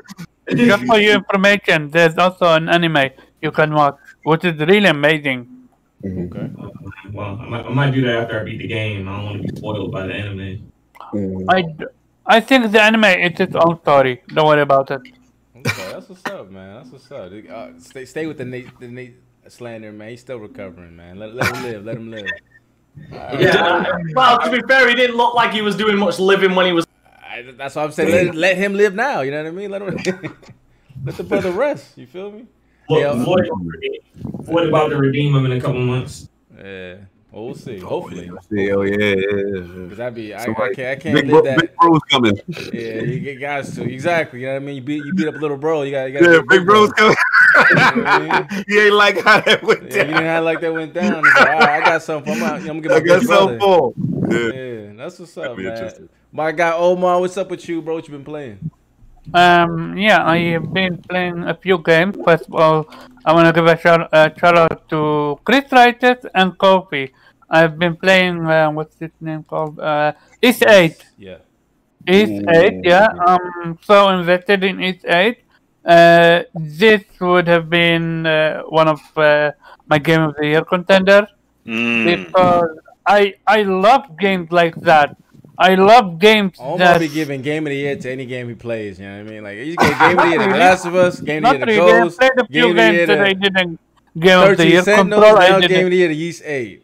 just 0.55 0.85
for 0.85 0.99
your 0.99 1.15
information, 1.15 1.89
there's 1.89 2.17
also 2.17 2.53
an 2.53 2.69
anime 2.69 3.09
you 3.41 3.51
can 3.51 3.73
watch, 3.73 3.95
which 4.23 4.43
is 4.45 4.59
really 4.59 4.85
amazing. 4.87 5.49
Okay. 6.05 6.49
Well, 7.13 7.39
I 7.39 7.47
might, 7.47 7.65
I 7.65 7.69
might 7.69 7.91
do 7.91 8.01
that 8.01 8.23
after 8.23 8.41
I 8.41 8.43
beat 8.43 8.57
the 8.57 8.67
game. 8.67 9.07
I 9.07 9.17
don't 9.17 9.25
want 9.25 9.41
to 9.41 9.47
be 9.47 9.55
spoiled 9.57 9.91
by 9.91 10.07
the 10.07 10.13
anime. 10.13 10.71
I, 11.49 11.63
I 12.25 12.39
think 12.41 12.71
the 12.71 12.81
anime 12.81 13.05
is 13.05 13.39
its 13.39 13.55
own 13.55 13.79
story. 13.81 14.21
Don't 14.27 14.47
worry 14.47 14.61
about 14.61 14.91
it. 14.91 15.01
Okay, 15.55 15.91
that's 15.91 16.09
what's 16.09 16.25
up, 16.25 16.51
man. 16.51 16.75
That's 16.75 16.89
what's 16.89 17.09
up. 17.11 17.31
Uh, 17.49 17.79
stay, 17.79 18.05
stay 18.05 18.25
with 18.25 18.37
the 18.37 18.45
Nate, 18.45 18.79
the 18.79 18.87
Nate 18.87 19.15
slander, 19.47 19.93
man. 19.93 20.09
He's 20.09 20.21
still 20.21 20.39
recovering, 20.39 20.95
man. 20.95 21.19
Let, 21.19 21.35
let 21.35 21.55
him 21.55 21.63
live. 21.63 21.85
Let 21.85 21.95
him 21.95 22.11
live. 22.11 22.25
All 22.25 22.29
right. 22.29 22.33
Yeah. 23.39 23.97
well, 24.13 24.39
to 24.39 24.51
be 24.51 24.61
fair, 24.67 24.87
he 24.87 24.93
didn't 24.93 25.15
look 25.15 25.33
like 25.33 25.51
he 25.51 25.63
was 25.63 25.75
doing 25.75 25.97
much 25.97 26.19
living 26.19 26.53
when 26.53 26.67
he 26.67 26.73
was. 26.73 26.85
I, 27.07 27.41
that's 27.57 27.75
what 27.75 27.85
I'm 27.85 27.91
saying. 27.91 28.27
Let, 28.27 28.35
let 28.35 28.57
him 28.57 28.75
live 28.75 28.93
now. 28.93 29.21
You 29.21 29.31
know 29.31 29.41
what 29.41 29.49
I 29.49 29.51
mean? 29.51 29.71
Let 29.71 29.81
him. 29.81 29.95
let 31.03 31.17
the 31.17 31.23
brother 31.23 31.51
rest. 31.51 31.97
You 31.97 32.05
feel 32.05 32.31
me? 32.31 32.45
Floyd, 32.87 33.01
Yeah. 33.01 33.23
Floyd, 33.23 33.49
Floyd 34.45 34.67
about 34.69 34.89
to 34.89 34.97
redeem 34.97 35.35
him 35.35 35.45
in 35.45 35.53
a 35.53 35.61
couple 35.61 35.81
months. 35.81 36.29
Yeah. 36.57 36.95
Well, 37.31 37.45
we'll 37.45 37.55
see. 37.55 37.79
Hopefully, 37.79 38.29
Yeah, 38.51 38.73
oh, 38.73 38.81
yeah, 38.83 38.95
yeah, 38.95 39.15
yeah. 39.15 39.61
because 39.61 39.97
that'd 39.97 40.13
be. 40.13 40.35
I, 40.35 40.41
I 40.41 40.45
Somebody- 40.45 40.75
can't. 40.75 40.87
I 40.99 41.01
can't 41.01 41.15
Big, 41.15 41.25
live 41.25 41.31
bro, 41.31 41.41
that. 41.41 41.59
big 41.61 41.75
bro's 41.77 41.99
coming. 42.11 42.39
Yeah, 42.71 43.01
you 43.01 43.19
get 43.21 43.39
guys 43.39 43.73
to 43.75 43.83
exactly. 43.83 44.41
You 44.41 44.45
know 44.47 44.53
what 44.53 44.61
I 44.61 44.65
mean? 44.65 44.75
You 44.75 44.81
beat 44.83 45.03
you 45.03 45.13
beat 45.15 45.27
up 45.27 45.35
little 45.35 45.57
bro. 45.57 45.81
You 45.81 45.91
got 45.91 46.11
you 46.11 46.19
got. 46.19 46.31
Yeah, 46.31 46.41
big 46.47 46.63
bro's 46.63 46.91
coming. 46.93 47.15
Yeah. 47.75 48.63
he 48.67 48.79
ain't 48.81 48.93
like 48.93 49.19
how 49.23 49.41
that 49.41 49.63
went 49.63 49.81
Yeah, 49.83 49.87
you 49.87 49.93
down. 50.03 50.07
didn't 50.09 50.23
have 50.25 50.43
like 50.43 50.61
that 50.61 50.73
went 50.73 50.93
down. 50.93 51.23
Like, 51.23 51.35
all 51.37 51.45
right, 51.45 51.69
I 51.69 51.79
got 51.81 52.03
something. 52.03 52.33
I'm, 52.33 52.43
out, 52.43 52.55
I'm 52.59 52.65
gonna 52.67 52.81
get 52.81 52.89
my 52.91 52.95
I 52.97 52.99
got 52.99 53.19
big 53.21 53.27
some 53.27 53.59
full. 53.59 53.93
Yeah. 54.29 54.37
Yeah, 54.39 54.93
that's 54.95 55.17
what's 55.19 55.35
up, 55.37 55.57
man. 55.57 55.65
interesting. 55.67 56.09
My 56.31 56.51
guy 56.51 56.71
Omar, 56.73 57.19
what's 57.19 57.35
up 57.37 57.49
with 57.49 57.67
you, 57.67 57.81
bro? 57.81 57.95
What 57.95 58.07
you 58.07 58.13
been 58.13 58.23
playing? 58.23 58.69
Um, 59.33 59.95
yeah, 59.97 60.25
I 60.25 60.37
have 60.57 60.73
been 60.73 60.97
playing 60.97 61.43
a 61.43 61.55
few 61.55 61.77
games. 61.77 62.17
First 62.25 62.47
of 62.47 62.55
all, 62.55 62.87
I 63.25 63.33
want 63.33 63.47
to 63.47 63.53
give 63.53 63.65
a 63.67 63.77
shout, 63.77 64.09
uh, 64.11 64.29
shout 64.35 64.57
out 64.57 64.89
to 64.89 65.39
Chris 65.45 65.71
Wrighted 65.71 66.19
and 66.35 66.57
Kofi. 66.57 67.11
I've 67.49 67.77
been 67.79 67.95
playing, 67.95 68.45
uh, 68.45 68.71
what's 68.71 68.97
his 68.99 69.11
name 69.21 69.43
called? 69.43 69.79
Uh, 69.79 70.13
Ys 70.41 70.61
8. 70.61 71.05
Yeah. 71.17 71.37
Ys 72.07 72.43
8, 72.49 72.81
yeah. 72.83 73.07
I'm 73.25 73.77
so 73.81 74.09
invested 74.09 74.63
in 74.63 74.81
Ys 74.81 75.05
8. 75.05 75.37
Uh, 75.85 76.43
this 76.55 77.03
would 77.19 77.47
have 77.47 77.69
been 77.69 78.25
uh, 78.25 78.63
one 78.63 78.87
of 78.87 78.99
uh, 79.17 79.51
my 79.87 79.99
Game 79.99 80.21
of 80.21 80.35
the 80.35 80.47
Year 80.47 80.63
contender 80.65 81.27
Mm. 81.65 82.25
because 82.25 82.77
I 83.07 83.35
I 83.47 83.61
love 83.63 84.17
games 84.19 84.51
like 84.51 84.75
that. 84.81 85.15
I 85.57 85.75
love 85.75 86.19
games 86.19 86.57
Omar 86.59 86.77
that 86.79 86.99
be 86.99 87.07
giving 87.07 87.41
game 87.41 87.65
of 87.67 87.71
the 87.71 87.77
year 87.77 87.95
to 87.95 88.11
any 88.11 88.25
game 88.25 88.49
he 88.49 88.55
plays. 88.55 88.99
You 88.99 89.05
know 89.05 89.23
what 89.23 89.27
I 89.27 89.31
mean? 89.31 89.43
Like 89.43 89.57
he's 89.59 89.75
get 89.75 89.99
game 89.99 90.17
of 90.17 90.23
the 90.23 90.29
year 90.29 90.39
to 90.39 90.49
The 90.49 90.57
Last 90.57 90.85
of 90.85 90.95
Us, 90.95 91.19
game 91.19 91.45
of 91.45 91.51
the 91.51 91.57
year 91.57 91.65
really. 91.65 91.91
to 91.91 92.03
Ghost, 92.03 92.19
played 92.19 92.31
a 92.31 92.35
game 92.35 92.47
few 92.47 92.69
of 92.69 92.75
the 92.75 92.81
year 92.81 92.91
games 92.93 93.07
that 93.07 93.21
I 93.21 93.33
to 93.33 93.39
didn't 93.39 93.79
Game 94.19 94.39
of 94.39 94.49
the 94.49 94.55
13 94.57 94.71
Year 94.71 94.83
Sentinels, 94.83 95.23
control. 95.23 95.37
I 95.37 95.59
didn't. 95.59 95.69
game 95.69 95.85
of 95.85 95.91
the 95.91 95.97
year 95.97 96.07
to 96.07 96.13
Ys 96.13 96.41
8. 96.43 96.83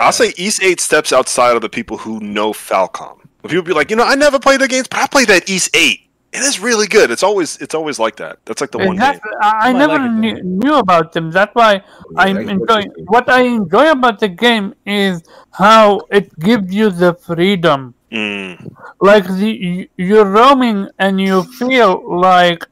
I'll 0.00 0.12
say 0.12 0.32
Ys 0.36 0.60
8 0.60 0.80
steps 0.80 1.12
outside 1.12 1.54
of 1.54 1.62
the 1.62 1.68
people 1.68 1.98
who 1.98 2.18
know 2.20 2.52
Falcom. 2.52 3.20
When 3.40 3.50
people 3.50 3.62
be 3.62 3.72
like, 3.72 3.90
you 3.90 3.96
know, 3.96 4.04
I 4.04 4.16
never 4.16 4.40
played 4.40 4.60
the 4.60 4.66
games, 4.66 4.88
but 4.88 4.98
I 4.98 5.06
played 5.06 5.28
that 5.28 5.48
East 5.48 5.76
8. 5.76 6.00
It 6.32 6.38
is 6.38 6.58
really 6.58 6.88
good. 6.88 7.12
It's 7.12 7.22
always 7.22 7.58
it's 7.58 7.76
always 7.76 8.00
like 8.00 8.16
that. 8.16 8.44
That's 8.44 8.60
like 8.60 8.72
the 8.72 8.78
one 8.78 8.96
game. 8.96 9.20
I, 9.40 9.68
I 9.68 9.72
never 9.72 9.98
like 9.98 10.10
it 10.10 10.14
knew, 10.14 10.42
knew 10.42 10.74
about 10.74 11.12
them. 11.12 11.30
That's 11.30 11.54
why 11.54 11.80
I'm 12.16 12.48
enjoying. 12.48 12.90
What 13.06 13.28
I 13.28 13.42
enjoy 13.42 13.92
about 13.92 14.18
the 14.18 14.26
game 14.26 14.74
is 14.84 15.22
how 15.52 16.00
it 16.10 16.36
gives 16.40 16.74
you 16.74 16.90
the 16.90 17.14
freedom. 17.14 17.94
Mm. 18.14 18.54
Like 19.00 19.26
the 19.26 19.50
you- 19.50 19.88
you're 19.96 20.30
roaming 20.40 20.88
and 20.98 21.20
you 21.20 21.42
feel 21.58 21.90
like 22.28 22.62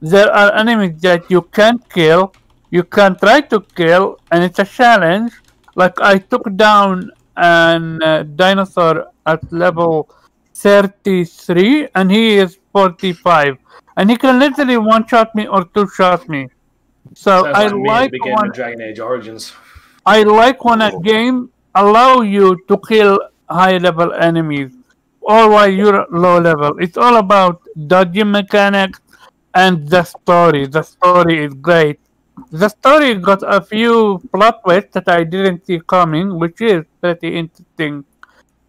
there 0.00 0.30
are 0.32 0.52
enemies 0.54 1.00
that 1.02 1.30
you 1.30 1.42
can't 1.58 1.82
kill, 1.90 2.32
you 2.70 2.82
can 2.82 3.16
try 3.16 3.40
to 3.52 3.60
kill, 3.76 4.18
and 4.30 4.42
it's 4.44 4.58
a 4.58 4.64
challenge. 4.64 5.32
Like 5.76 6.00
I 6.00 6.18
took 6.18 6.44
down 6.56 7.10
an 7.36 8.02
uh, 8.02 8.24
dinosaur 8.34 9.06
at 9.26 9.40
level 9.52 10.08
33, 10.54 11.88
and 11.94 12.10
he 12.10 12.36
is 12.36 12.58
45, 12.72 13.56
and 13.96 14.10
he 14.10 14.16
can 14.16 14.38
literally 14.38 14.76
one 14.76 15.06
shot 15.06 15.34
me 15.34 15.46
or 15.46 15.64
two 15.74 15.86
shot 15.88 16.28
me. 16.28 16.48
So 17.14 17.44
Sounds 17.44 17.56
I 17.56 17.66
like 17.68 18.12
like 18.12 18.24
when 18.24 18.50
Dragon 18.52 18.82
Age 18.82 18.98
Origins. 19.00 19.52
I 20.06 20.22
like 20.22 20.64
when 20.64 20.80
a 20.82 20.90
game 21.00 21.50
allow 21.74 22.20
you 22.22 22.56
to 22.68 22.76
kill 22.88 23.18
high 23.48 23.78
level 23.78 24.12
enemies 24.14 24.72
or 25.20 25.50
while 25.50 25.68
you're 25.68 26.06
low 26.10 26.40
level. 26.40 26.76
It's 26.78 26.96
all 26.96 27.16
about 27.16 27.62
dodging 27.86 28.30
mechanics 28.30 29.00
and 29.54 29.88
the 29.88 30.04
story. 30.04 30.66
The 30.66 30.82
story 30.82 31.44
is 31.44 31.54
great. 31.54 32.00
The 32.52 32.68
story 32.68 33.14
got 33.16 33.42
a 33.42 33.60
few 33.60 34.20
plot 34.32 34.62
twists 34.64 34.92
that 34.94 35.08
I 35.08 35.24
didn't 35.24 35.66
see 35.66 35.80
coming, 35.86 36.38
which 36.38 36.60
is 36.60 36.84
pretty 37.00 37.36
interesting. 37.36 38.04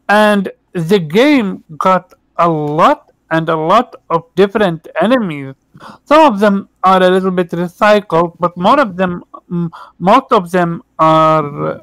And 0.09 0.51
the 0.73 0.99
game 0.99 1.63
got 1.77 2.13
a 2.37 2.49
lot 2.49 3.11
and 3.31 3.47
a 3.47 3.55
lot 3.55 3.95
of 4.09 4.25
different 4.35 4.87
enemies. 5.01 5.55
Some 6.03 6.33
of 6.33 6.39
them 6.39 6.67
are 6.83 7.01
a 7.01 7.09
little 7.09 7.31
bit 7.31 7.49
recycled, 7.51 8.35
but 8.39 8.57
more 8.57 8.79
of 8.79 8.97
them, 8.97 9.23
most 9.99 10.31
of 10.31 10.51
them 10.51 10.83
are 10.99 11.81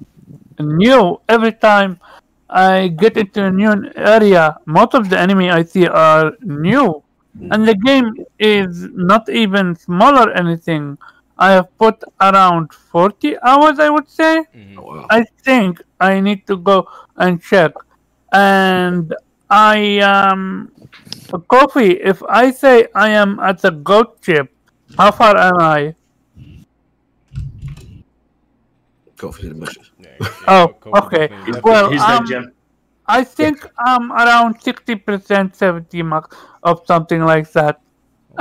new. 0.61 1.21
Every 1.29 1.53
time 1.53 1.99
I 2.51 2.89
get 2.89 3.17
into 3.17 3.45
a 3.45 3.51
new 3.51 3.91
area, 3.95 4.57
most 4.65 4.95
of 4.95 5.09
the 5.11 5.19
enemy 5.19 5.51
I 5.51 5.63
see 5.65 5.87
are 5.87 6.33
new, 6.41 7.03
and 7.51 7.69
the 7.69 7.75
game 7.75 8.15
is 8.39 8.89
not 8.95 9.29
even 9.29 9.77
small 9.77 10.17
or 10.19 10.33
anything. 10.33 10.97
I 11.39 11.53
have 11.53 11.77
put 11.79 12.03
around 12.21 12.73
40 12.73 13.39
hours, 13.41 13.79
I 13.79 13.91
would 13.91 14.09
say. 14.09 14.45
Oh, 14.77 14.83
wow. 14.83 15.07
I 15.11 15.25
think 15.45 15.81
I 16.01 16.21
need 16.21 16.47
to 16.49 16.57
go 16.57 16.89
and 17.17 17.41
check. 17.41 17.73
And 18.33 19.15
I 19.51 19.99
um 20.01 20.73
coffee, 21.49 21.93
if 22.01 22.23
I 22.29 22.51
say 22.51 22.89
I 22.95 23.11
am 23.11 23.39
at 23.41 23.61
the 23.63 23.71
goat 23.71 24.21
chip, 24.23 24.53
how 24.97 25.11
far 25.13 25.37
am 25.37 25.59
I? 25.61 25.95
Go 29.17 29.33
for 29.33 29.47
the 29.47 29.55
missions. 29.55 29.91
Yeah, 30.21 30.29
yeah, 30.41 30.45
Oh, 30.49 30.75
okay. 31.05 31.29
definitely- 31.29 31.61
Well, 31.63 31.91
He's 31.91 32.03
um, 32.03 32.27
gem. 32.27 32.53
I 33.07 33.25
think 33.25 33.67
I'm 33.79 34.13
around 34.13 34.61
60%, 34.61 35.55
70 35.55 36.03
mark 36.03 36.37
of 36.63 36.83
something 36.87 37.25
like 37.25 37.51
that. 37.53 37.81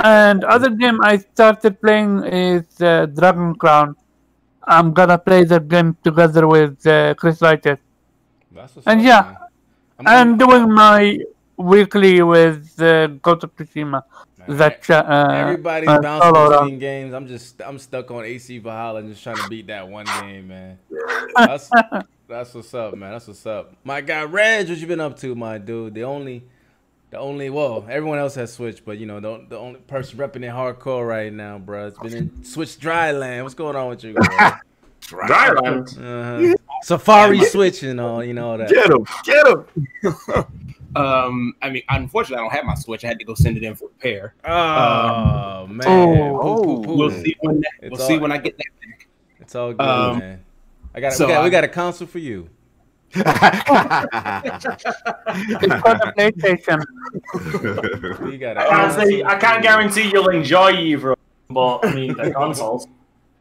And 0.04 0.44
other 0.44 0.70
game 0.70 1.00
I 1.02 1.16
started 1.18 1.80
playing 1.80 2.24
is 2.24 2.80
uh, 2.80 3.06
Dragon 3.06 3.54
Crown. 3.54 3.96
I'm 4.64 4.92
gonna 4.92 5.16
play 5.18 5.44
that 5.44 5.66
game 5.68 5.96
together 6.04 6.46
with 6.46 6.86
uh, 6.86 7.14
Chris 7.14 7.40
Lighted. 7.40 7.78
That's 8.52 8.76
what's 8.76 8.86
And 8.86 9.02
yeah. 9.02 9.34
I'm, 9.98 10.06
I'm 10.06 10.38
doing 10.38 10.70
my 10.72 11.18
weekly 11.56 12.22
with 12.22 12.80
uh, 12.80 13.06
Ghost 13.24 13.44
of 13.44 13.56
Tsushima. 13.56 14.02
That 14.48 14.82
cha- 14.82 15.00
uh, 15.00 15.32
Everybody's 15.32 15.88
uh, 15.88 16.00
bouncing 16.00 16.34
solo 16.34 16.50
round. 16.50 16.64
between 16.64 16.78
games. 16.78 17.14
I'm 17.14 17.28
just 17.28 17.60
I'm 17.62 17.78
stuck 17.78 18.10
on 18.10 18.24
AC 18.24 18.58
Valhalla 18.58 19.00
and 19.00 19.10
just 19.10 19.22
trying 19.22 19.36
to 19.36 19.48
beat 19.48 19.66
that 19.66 19.88
one 19.88 20.06
game, 20.20 20.48
man. 20.48 20.78
That's 21.36 21.70
that's 22.28 22.54
what's 22.54 22.72
up, 22.74 22.94
man. 22.96 23.12
That's 23.12 23.28
what's 23.28 23.44
up. 23.46 23.74
My 23.84 24.00
guy 24.00 24.24
Reg, 24.24 24.68
what 24.68 24.78
you 24.78 24.86
been 24.86 25.00
up 25.00 25.18
to, 25.18 25.34
my 25.34 25.58
dude? 25.58 25.94
The 25.94 26.02
only 26.02 26.44
the 27.10 27.18
only 27.18 27.50
well, 27.50 27.86
everyone 27.88 28.18
else 28.18 28.34
has 28.34 28.52
switched, 28.52 28.84
but 28.84 28.98
you 28.98 29.06
know, 29.06 29.20
the, 29.20 29.44
the 29.48 29.58
only 29.58 29.80
person 29.80 30.18
repping 30.18 30.36
it 30.36 30.52
hardcore 30.52 31.06
right 31.06 31.32
now, 31.32 31.58
bro. 31.58 31.88
It's 31.88 31.98
been 31.98 32.14
in 32.14 32.44
Switch 32.44 32.78
Dryland. 32.78 33.42
What's 33.42 33.54
going 33.54 33.76
on 33.76 33.88
with 33.88 34.04
you, 34.04 34.14
bro? 34.14 34.24
Dryland. 35.02 35.98
Uh-huh. 35.98 36.54
Safari 36.82 37.42
switching 37.44 37.98
all, 37.98 38.22
you 38.22 38.34
know 38.34 38.50
all 38.50 38.58
that. 38.58 38.68
Get 38.68 38.90
him, 38.90 39.06
get 39.24 39.46
him. 39.46 40.74
Um, 40.96 41.54
I 41.62 41.70
mean, 41.70 41.82
unfortunately, 41.88 42.38
I 42.38 42.40
don't 42.48 42.52
have 42.52 42.64
my 42.64 42.74
Switch. 42.74 43.04
I 43.04 43.08
had 43.08 43.18
to 43.18 43.24
go 43.24 43.34
send 43.34 43.56
it 43.56 43.62
in 43.62 43.74
for 43.74 43.88
repair. 43.88 44.34
Oh 44.44 45.66
man. 45.66 45.86
Oh. 45.86 46.78
We'll 46.80 47.10
see 47.10 47.36
when 47.40 47.60
that, 47.60 47.70
It's 47.82 47.98
we'll 47.98 48.06
see 48.06 48.18
when 48.18 48.32
I 48.32 48.38
get 48.38 48.56
that 48.56 48.66
back. 48.80 49.06
It's 49.40 49.54
all 49.54 49.72
good, 49.72 49.80
Um, 49.80 50.18
man. 50.18 50.44
I 50.94 51.00
got, 51.00 51.12
so 51.12 51.26
we, 51.26 51.32
got 51.32 51.44
we 51.44 51.50
got 51.50 51.64
a 51.64 51.68
console 51.68 52.08
for 52.08 52.18
you. 52.18 52.48
It's 53.14 53.22
for 53.24 53.30
the 55.94 56.12
PlayStation. 56.16 56.84
We 58.26 58.38
got 58.38 58.56
a 58.56 58.60
I 58.60 58.68
can't 58.68 58.92
say 58.92 59.22
I 59.22 59.36
can't 59.36 59.62
guarantee 59.62 60.10
you'll 60.10 60.28
enjoy 60.30 60.72
either, 60.72 61.12
of 61.12 61.18
them, 61.18 61.54
but 61.54 61.86
I 61.86 61.94
mean 61.94 62.16
the 62.16 62.30
consoles. 62.36 62.86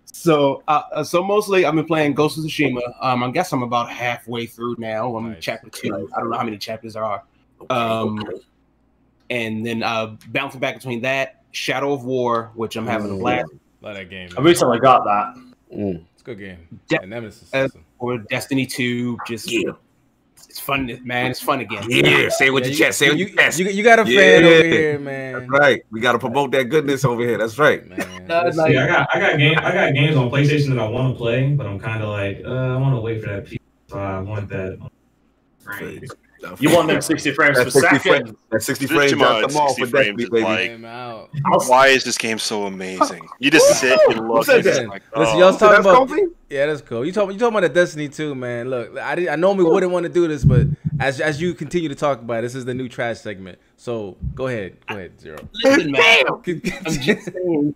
So, 0.05 0.63
uh, 0.67 0.81
uh, 0.93 1.03
so 1.03 1.23
mostly 1.23 1.65
I've 1.65 1.75
been 1.75 1.85
playing 1.85 2.13
Ghost 2.15 2.37
of 2.39 2.45
Tsushima. 2.45 2.81
Um, 3.01 3.23
I 3.23 3.29
guess 3.31 3.51
I'm 3.53 3.61
about 3.61 3.89
halfway 3.89 4.45
through 4.47 4.75
now. 4.79 5.15
I'm 5.15 5.25
in 5.27 5.33
Nice. 5.33 5.43
chapter 5.43 5.69
two. 5.69 6.09
I 6.15 6.19
don't 6.19 6.31
know 6.31 6.37
how 6.37 6.43
many 6.43 6.57
chapters 6.57 6.93
there 6.93 7.05
are. 7.05 7.23
Um, 7.69 8.23
and 9.29 9.65
then 9.65 9.83
uh, 9.83 10.15
bouncing 10.29 10.59
back 10.59 10.75
between 10.75 11.01
that, 11.01 11.43
Shadow 11.51 11.93
of 11.93 12.03
War, 12.05 12.51
which 12.55 12.75
I'm 12.75 12.85
having 12.87 13.11
a 13.11 13.15
blast, 13.17 13.51
Love 13.81 13.95
that 13.95 14.09
game. 14.09 14.29
I 14.37 14.41
recently 14.41 14.79
got 14.79 15.03
that. 15.03 15.35
Mm. 15.75 16.03
It's 16.13 16.21
a 16.21 16.25
good 16.25 16.39
game. 16.39 16.79
Yeah. 16.89 16.99
And 17.01 17.11
Nemesis. 17.11 17.53
Uh, 17.53 17.65
system. 17.65 17.85
or 17.99 18.17
Destiny 18.17 18.65
Two. 18.65 19.17
Just 19.27 19.51
Yeah. 19.51 19.71
it's 20.49 20.59
fun, 20.59 20.99
man. 21.03 21.29
It's 21.29 21.39
fun 21.41 21.59
again. 21.59 21.83
Yeah, 21.87 22.29
say 22.29 22.47
it 22.47 22.49
with 22.53 22.63
Yeah, 22.63 22.69
your 22.69 22.71
you- 22.73 22.77
chest. 22.77 22.97
Say 22.99 23.05
it 23.05 23.09
with 23.09 23.19
you, 23.19 23.25
your 23.27 23.35
chest. 23.35 23.59
you, 23.59 23.65
you 23.67 23.83
got 23.83 23.99
a 23.99 24.05
fan 24.05 24.15
Yeah. 24.43 24.47
over 24.49 24.63
here, 24.65 24.99
man. 24.99 25.33
That's 25.33 25.49
right. 25.49 25.83
We 25.91 25.99
got 25.99 26.13
to 26.13 26.19
promote 26.19 26.51
that 26.53 26.65
goodness 26.65 27.05
over 27.05 27.21
here. 27.21 27.37
That's 27.37 27.59
right. 27.59 27.87
Man, 27.87 28.25
No, 28.27 28.41
listen, 28.43 28.63
like- 28.63 28.73
Yeah, 28.73 28.83
I 28.83 28.87
got 28.87 29.09
I 29.15 29.19
got 29.19 29.37
game 29.37 29.57
I 29.59 29.71
got 29.71 29.93
games 29.93 30.15
on 30.15 30.29
PlayStation 30.31 30.69
that 30.69 30.79
I 30.79 30.87
want 30.89 31.13
to 31.13 31.17
play, 31.17 31.49
but 31.53 31.67
I'm 31.67 31.79
kind 31.79 32.01
of 32.01 32.09
like 32.09 32.41
uh, 32.45 32.49
I 32.49 32.77
want 32.77 32.95
to 32.95 33.01
wait 33.01 33.21
for 33.21 33.29
that 33.29 33.45
P. 33.45 33.59
So 33.87 33.99
I 33.99 34.19
want 34.19 34.49
that. 34.49 34.79
Frame. 35.59 36.03
You 36.59 36.73
want 36.73 36.87
them 36.87 37.01
60 37.01 37.31
frames 37.33 37.57
per 37.57 37.63
That 37.65 37.71
60 37.71 37.79
second? 37.81 37.99
frames. 38.01 38.37
That 38.51 38.61
60 38.61 38.87
frames. 38.87 39.15
mod, 39.15 39.43
That's 39.43 39.53
them 39.53 39.61
all 39.61 39.69
60 39.69 39.83
for 39.83 39.89
frames 39.89 40.17
Destiny, 40.19 40.43
baby. 40.43 40.83
like- 40.83 41.67
Why 41.67 41.87
is 41.87 42.03
this 42.03 42.17
game 42.17 42.37
so 42.39 42.65
amazing? 42.65 43.27
You 43.39 43.49
just 43.51 43.79
sit 43.79 43.99
and 44.09 44.27
look. 44.27 44.45
said 44.45 44.57
and 44.57 44.65
it's 44.67 44.77
that? 44.77 44.87
like, 44.87 45.01
Listen, 45.15 45.35
oh. 45.35 45.39
y'all 45.39 45.53
So 45.53 45.59
talking 45.59 45.71
that's 45.73 45.79
about 45.85 46.07
comfy? 46.09 46.23
yeah, 46.49 46.65
that's 46.67 46.81
cool. 46.81 47.05
You 47.05 47.11
talking 47.11 47.33
you 47.33 47.39
talking 47.39 47.57
about 47.57 47.67
the 47.67 47.73
Destiny 47.73 48.07
2, 48.09 48.35
man. 48.35 48.69
Look, 48.69 48.97
I 48.97 49.15
did, 49.15 49.27
I 49.29 49.35
normally 49.35 49.65
wouldn't 49.69 49.91
want 49.91 50.03
to 50.03 50.09
do 50.09 50.27
this, 50.27 50.43
but 50.45 50.67
as 50.99 51.19
as 51.21 51.41
you 51.41 51.53
continue 51.53 51.89
to 51.89 51.95
talk 51.95 52.19
about 52.21 52.39
it, 52.39 52.41
this 52.43 52.55
is 52.55 52.65
the 52.65 52.73
new 52.73 52.87
trash 52.87 53.19
segment. 53.19 53.57
So 53.77 54.17
go 54.35 54.47
ahead, 54.47 54.77
go 54.87 54.95
ahead, 54.95 55.19
Zero. 55.19 55.37
Listen, 55.63 55.91
man. 55.91 56.23
I'm 56.27 56.43
just 56.43 57.25
saying, 57.33 57.75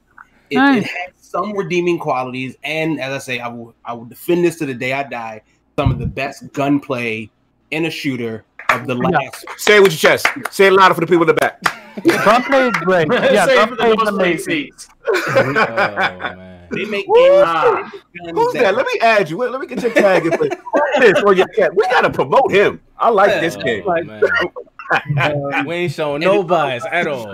it, 0.49 0.55
Nice. 0.55 0.83
it 0.83 0.87
has 0.89 1.11
some 1.17 1.55
redeeming 1.57 1.97
qualities, 1.97 2.55
and 2.63 2.99
as 3.01 3.11
I 3.13 3.17
say, 3.19 3.39
I 3.39 3.47
will 3.47 3.73
I 3.85 3.93
will 3.93 4.05
defend 4.05 4.45
this 4.45 4.57
to 4.59 4.65
the 4.65 4.73
day 4.73 4.93
I 4.93 5.03
die. 5.03 5.41
Some 5.77 5.91
of 5.91 5.99
the 5.99 6.05
best 6.05 6.51
gunplay 6.53 7.29
in 7.71 7.85
a 7.85 7.89
shooter 7.89 8.43
of 8.79 8.87
the 8.87 8.95
last. 8.95 9.45
Say 9.57 9.77
it 9.77 9.83
with 9.83 9.91
your 9.91 9.99
chest. 10.11 10.27
Say 10.51 10.67
it 10.67 10.73
louder 10.73 10.93
for 10.95 11.01
the 11.01 11.07
people 11.07 11.23
in 11.23 11.27
the 11.27 11.33
back. 11.33 11.61
Gunplay 12.25 12.67
is 12.69 12.73
great. 12.77 13.07
Yeah, 13.11 13.45
Save 13.45 13.69
for 13.69 13.75
the 13.75 13.91
is 14.01 14.07
amazing. 14.07 14.45
seats. 14.45 14.87
oh 15.07 15.53
man. 15.53 16.67
They 16.71 16.85
make 16.85 17.05
Woo! 17.07 17.15
games 17.15 17.43
Ah. 17.45 17.91
Who's 18.33 18.53
that? 18.53 18.75
Let 18.75 18.85
me 18.85 18.97
add 19.01 19.29
you. 19.29 19.37
Let 19.37 19.59
me 19.59 19.67
get 19.67 19.81
your 19.81 19.93
tag. 19.93 20.25
and 20.25 20.37
put 20.39 20.51
this 20.99 21.21
on 21.21 21.35
your 21.35 21.47
cat. 21.47 21.75
We 21.75 21.83
gotta 21.87 22.09
promote 22.09 22.49
him. 22.51 22.79
I 22.97 23.09
like 23.09 23.41
this 23.41 23.57
game. 23.57 23.83
man. 23.85 25.65
we 25.65 25.75
ain't 25.75 25.91
showing 25.91 26.21
no 26.21 26.43
bias 26.43 26.85
at 26.89 27.07
all. 27.07 27.33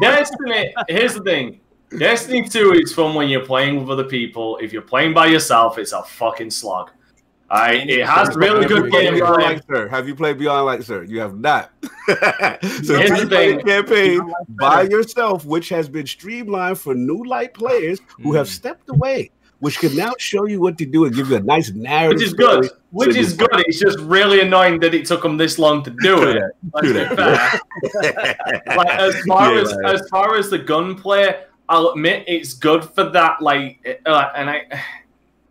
Destiny. 0.00 0.74
Here's 0.88 1.14
the 1.14 1.22
thing. 1.22 1.60
Destiny 1.98 2.48
2 2.48 2.72
is 2.72 2.92
fun 2.92 3.14
when 3.14 3.28
you're 3.28 3.44
playing 3.44 3.78
with 3.80 3.90
other 3.90 4.04
people. 4.04 4.56
If 4.62 4.72
you're 4.72 4.82
playing 4.82 5.14
by 5.14 5.26
yourself, 5.26 5.78
it's 5.78 5.92
a 5.92 6.02
fucking 6.02 6.50
slog. 6.50 6.90
Alright, 7.50 7.88
it 7.88 8.04
has 8.04 8.34
really 8.36 8.62
Have 8.62 8.70
you 8.70 8.76
good 8.82 8.90
played 8.90 9.14
Beyond 9.14 9.36
gameplay. 9.36 9.42
Light, 9.44 9.62
sir? 9.70 9.88
Have 9.88 10.08
you 10.08 10.14
played 10.16 10.38
Beyond 10.38 10.66
Light, 10.66 10.82
sir? 10.84 11.04
You 11.04 11.20
have 11.20 11.38
not. 11.38 11.70
so 12.08 12.14
Here's 12.18 12.82
if 12.90 13.08
you 13.10 13.16
the 13.20 13.26
play 13.28 13.52
the 13.52 13.56
thing. 13.58 13.66
campaign 13.66 14.32
by 14.58 14.82
yourself, 14.82 15.44
which 15.44 15.68
has 15.68 15.88
been 15.88 16.06
streamlined 16.06 16.78
for 16.78 16.94
new 16.94 17.22
light 17.24 17.54
players 17.54 18.00
who 18.22 18.32
have 18.34 18.46
Mm. 18.48 18.50
stepped 18.50 18.88
away, 18.90 19.30
which 19.60 19.78
can 19.78 19.94
now 19.94 20.12
show 20.18 20.46
you 20.46 20.60
what 20.60 20.76
to 20.78 20.86
do 20.86 21.04
and 21.04 21.14
give 21.14 21.30
you 21.30 21.36
a 21.36 21.40
nice 21.40 21.70
narrative. 21.70 22.18
Which 22.18 22.26
is 22.26 22.34
good. 22.34 22.70
Which 22.90 23.16
is 23.16 23.32
you- 23.32 23.46
good. 23.46 23.60
It's 23.68 23.78
just 23.78 23.98
really 24.00 24.40
annoying 24.40 24.80
that 24.80 24.92
it 24.92 25.06
took 25.06 25.22
them 25.22 25.36
this 25.36 25.56
long 25.58 25.84
to 25.84 25.90
do 25.90 26.28
it. 26.28 26.34
that. 26.34 26.52
Let's 26.74 26.86
be 26.88 26.92
that. 26.94 27.16
fair. 28.64 28.76
like 28.76 28.88
as 28.88 29.14
far 29.28 29.54
Yeah, 29.54 29.60
as 29.62 29.74
right. 29.76 29.94
as 29.94 30.08
far 30.08 30.36
as 30.36 30.50
the 30.50 30.58
gunplay, 30.58 31.42
I'll 31.68 31.90
admit 31.90 32.24
it's 32.26 32.54
good 32.54 32.84
for 32.84 33.04
that. 33.10 33.40
Like, 33.40 34.00
uh, 34.04 34.30
and 34.34 34.50
I 34.50 34.62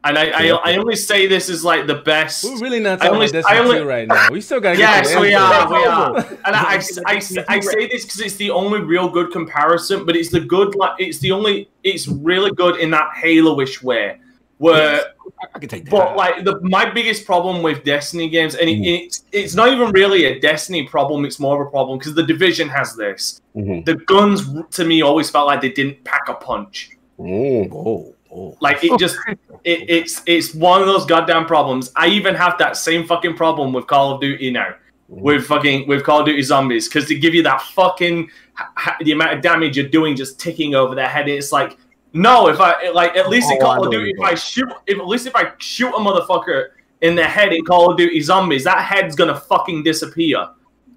and 0.06 0.18
I, 0.18 0.26
I 0.30 0.72
I 0.74 0.78
only 0.78 0.96
say 0.96 1.28
this 1.28 1.50
is 1.50 1.64
like 1.66 1.88
the 1.88 1.96
best. 1.96 2.44
We're 2.44 2.60
really 2.60 2.80
not 2.80 3.02
I 3.02 3.08
talking 3.08 3.14
only- 3.16 3.26
about 3.28 3.34
Destiny 3.44 3.60
only- 3.60 3.78
2 3.80 3.86
right 3.86 4.08
now. 4.08 4.28
We 4.32 4.40
still 4.42 4.60
gotta 4.60 4.78
get 4.78 5.06
Yes, 5.06 5.20
we 5.20 5.34
are. 5.34 5.70
We 5.70 5.84
are. 5.86 6.18
And 6.46 6.56
I, 6.56 6.76
I, 6.76 6.82
I, 7.08 7.16
I 7.56 7.60
say 7.60 7.88
this 7.88 8.06
because 8.06 8.22
it's 8.22 8.36
the 8.36 8.52
only 8.52 8.80
real 8.82 9.10
good 9.10 9.32
comparison, 9.32 10.06
but 10.06 10.16
it's 10.16 10.30
the 10.30 10.40
good. 10.42 10.76
Like, 10.76 10.96
it's 11.00 11.20
the 11.20 11.32
only. 11.32 11.70
It's 11.84 12.08
really 12.08 12.52
good 12.52 12.76
in 12.78 12.92
that 12.92 13.10
Halo-ish 13.16 13.82
way, 13.84 14.20
where 14.60 15.02
I 15.54 15.60
can 15.60 15.70
take 15.70 15.86
that. 15.86 15.92
But 15.92 16.16
like 16.16 16.44
the 16.46 16.60
my 16.62 16.86
biggest 16.90 17.26
problem 17.26 17.62
with 17.64 17.84
Destiny 17.84 18.30
games, 18.30 18.56
and 18.56 18.70
it, 18.70 18.78
Mm. 18.80 19.06
it's 19.06 19.24
it's 19.32 19.56
not 19.56 19.70
even 19.70 19.92
really 19.92 20.26
a 20.26 20.40
Destiny 20.40 20.88
problem; 20.88 21.26
it's 21.26 21.40
more 21.40 21.60
of 21.62 21.68
a 21.68 21.70
problem 21.70 21.98
because 22.00 22.14
the 22.16 22.24
Division 22.24 22.70
has 22.70 22.96
this. 22.96 23.42
Mhm. 23.56 23.86
The 23.86 23.96
guns 23.96 24.42
to 24.78 24.84
me 24.86 25.02
always 25.02 25.30
felt 25.30 25.48
like 25.48 25.62
they 25.62 25.72
didn't 25.72 26.04
pack 26.04 26.30
a 26.30 26.34
punch. 26.36 26.92
Oh, 27.20 27.64
oh, 27.74 28.16
oh. 28.32 28.58
Like 28.62 28.84
it 28.84 28.98
just 29.06 29.18
it, 29.66 29.90
it's 29.90 30.22
it's 30.26 30.54
one 30.54 30.82
of 30.82 30.88
those 30.88 31.06
goddamn 31.06 31.46
problems. 31.46 31.92
I 31.96 32.08
even 32.08 32.36
have 32.36 32.58
that 32.60 32.78
same 32.78 33.06
fucking 33.06 33.36
problem 33.36 33.74
with 33.74 33.88
Call 33.88 34.14
of 34.14 34.22
Duty 34.22 34.52
now. 34.52 34.76
Mm-hmm. 35.12 35.22
With 35.22 35.46
fucking 35.46 35.88
with 35.88 36.04
Call 36.04 36.22
of 36.22 36.26
Duty 36.26 36.42
Zombies 36.44 36.88
because 36.88 37.10
they 37.10 37.20
give 37.20 37.36
you 37.36 37.44
that 37.44 37.62
fucking 37.62 38.30
ha- 38.54 38.98
the 39.02 39.12
amount 39.12 39.34
of 39.34 39.42
damage 39.42 39.76
you're 39.76 39.90
doing 39.90 40.16
just 40.16 40.40
ticking 40.40 40.76
over 40.76 40.96
their 40.96 41.10
head. 41.10 41.28
It's 41.28 41.52
like 41.52 41.78
no, 42.14 42.48
if 42.48 42.60
I 42.62 42.90
like 42.92 43.16
at 43.18 43.30
least 43.30 43.52
in 43.52 43.58
Oh, 43.62 43.66
I 43.68 43.76
Call 43.76 43.86
of 43.86 43.92
Duty, 43.92 44.14
if 44.16 44.24
I 44.24 44.36
shoot, 44.36 44.70
if, 44.88 44.98
at 44.98 45.06
least 45.06 45.28
if 45.28 45.36
I 45.36 45.52
shoot 45.58 45.90
a 45.90 45.98
motherfucker 45.98 46.70
in 47.02 47.16
the 47.16 47.26
head 47.26 47.52
in 47.52 47.66
Call 47.66 47.92
of 47.92 47.98
Duty 47.98 48.22
Zombies, 48.22 48.64
that 48.64 48.84
head's 48.84 49.16
gonna 49.16 49.40
fucking 49.40 49.84
disappear. 49.84 50.48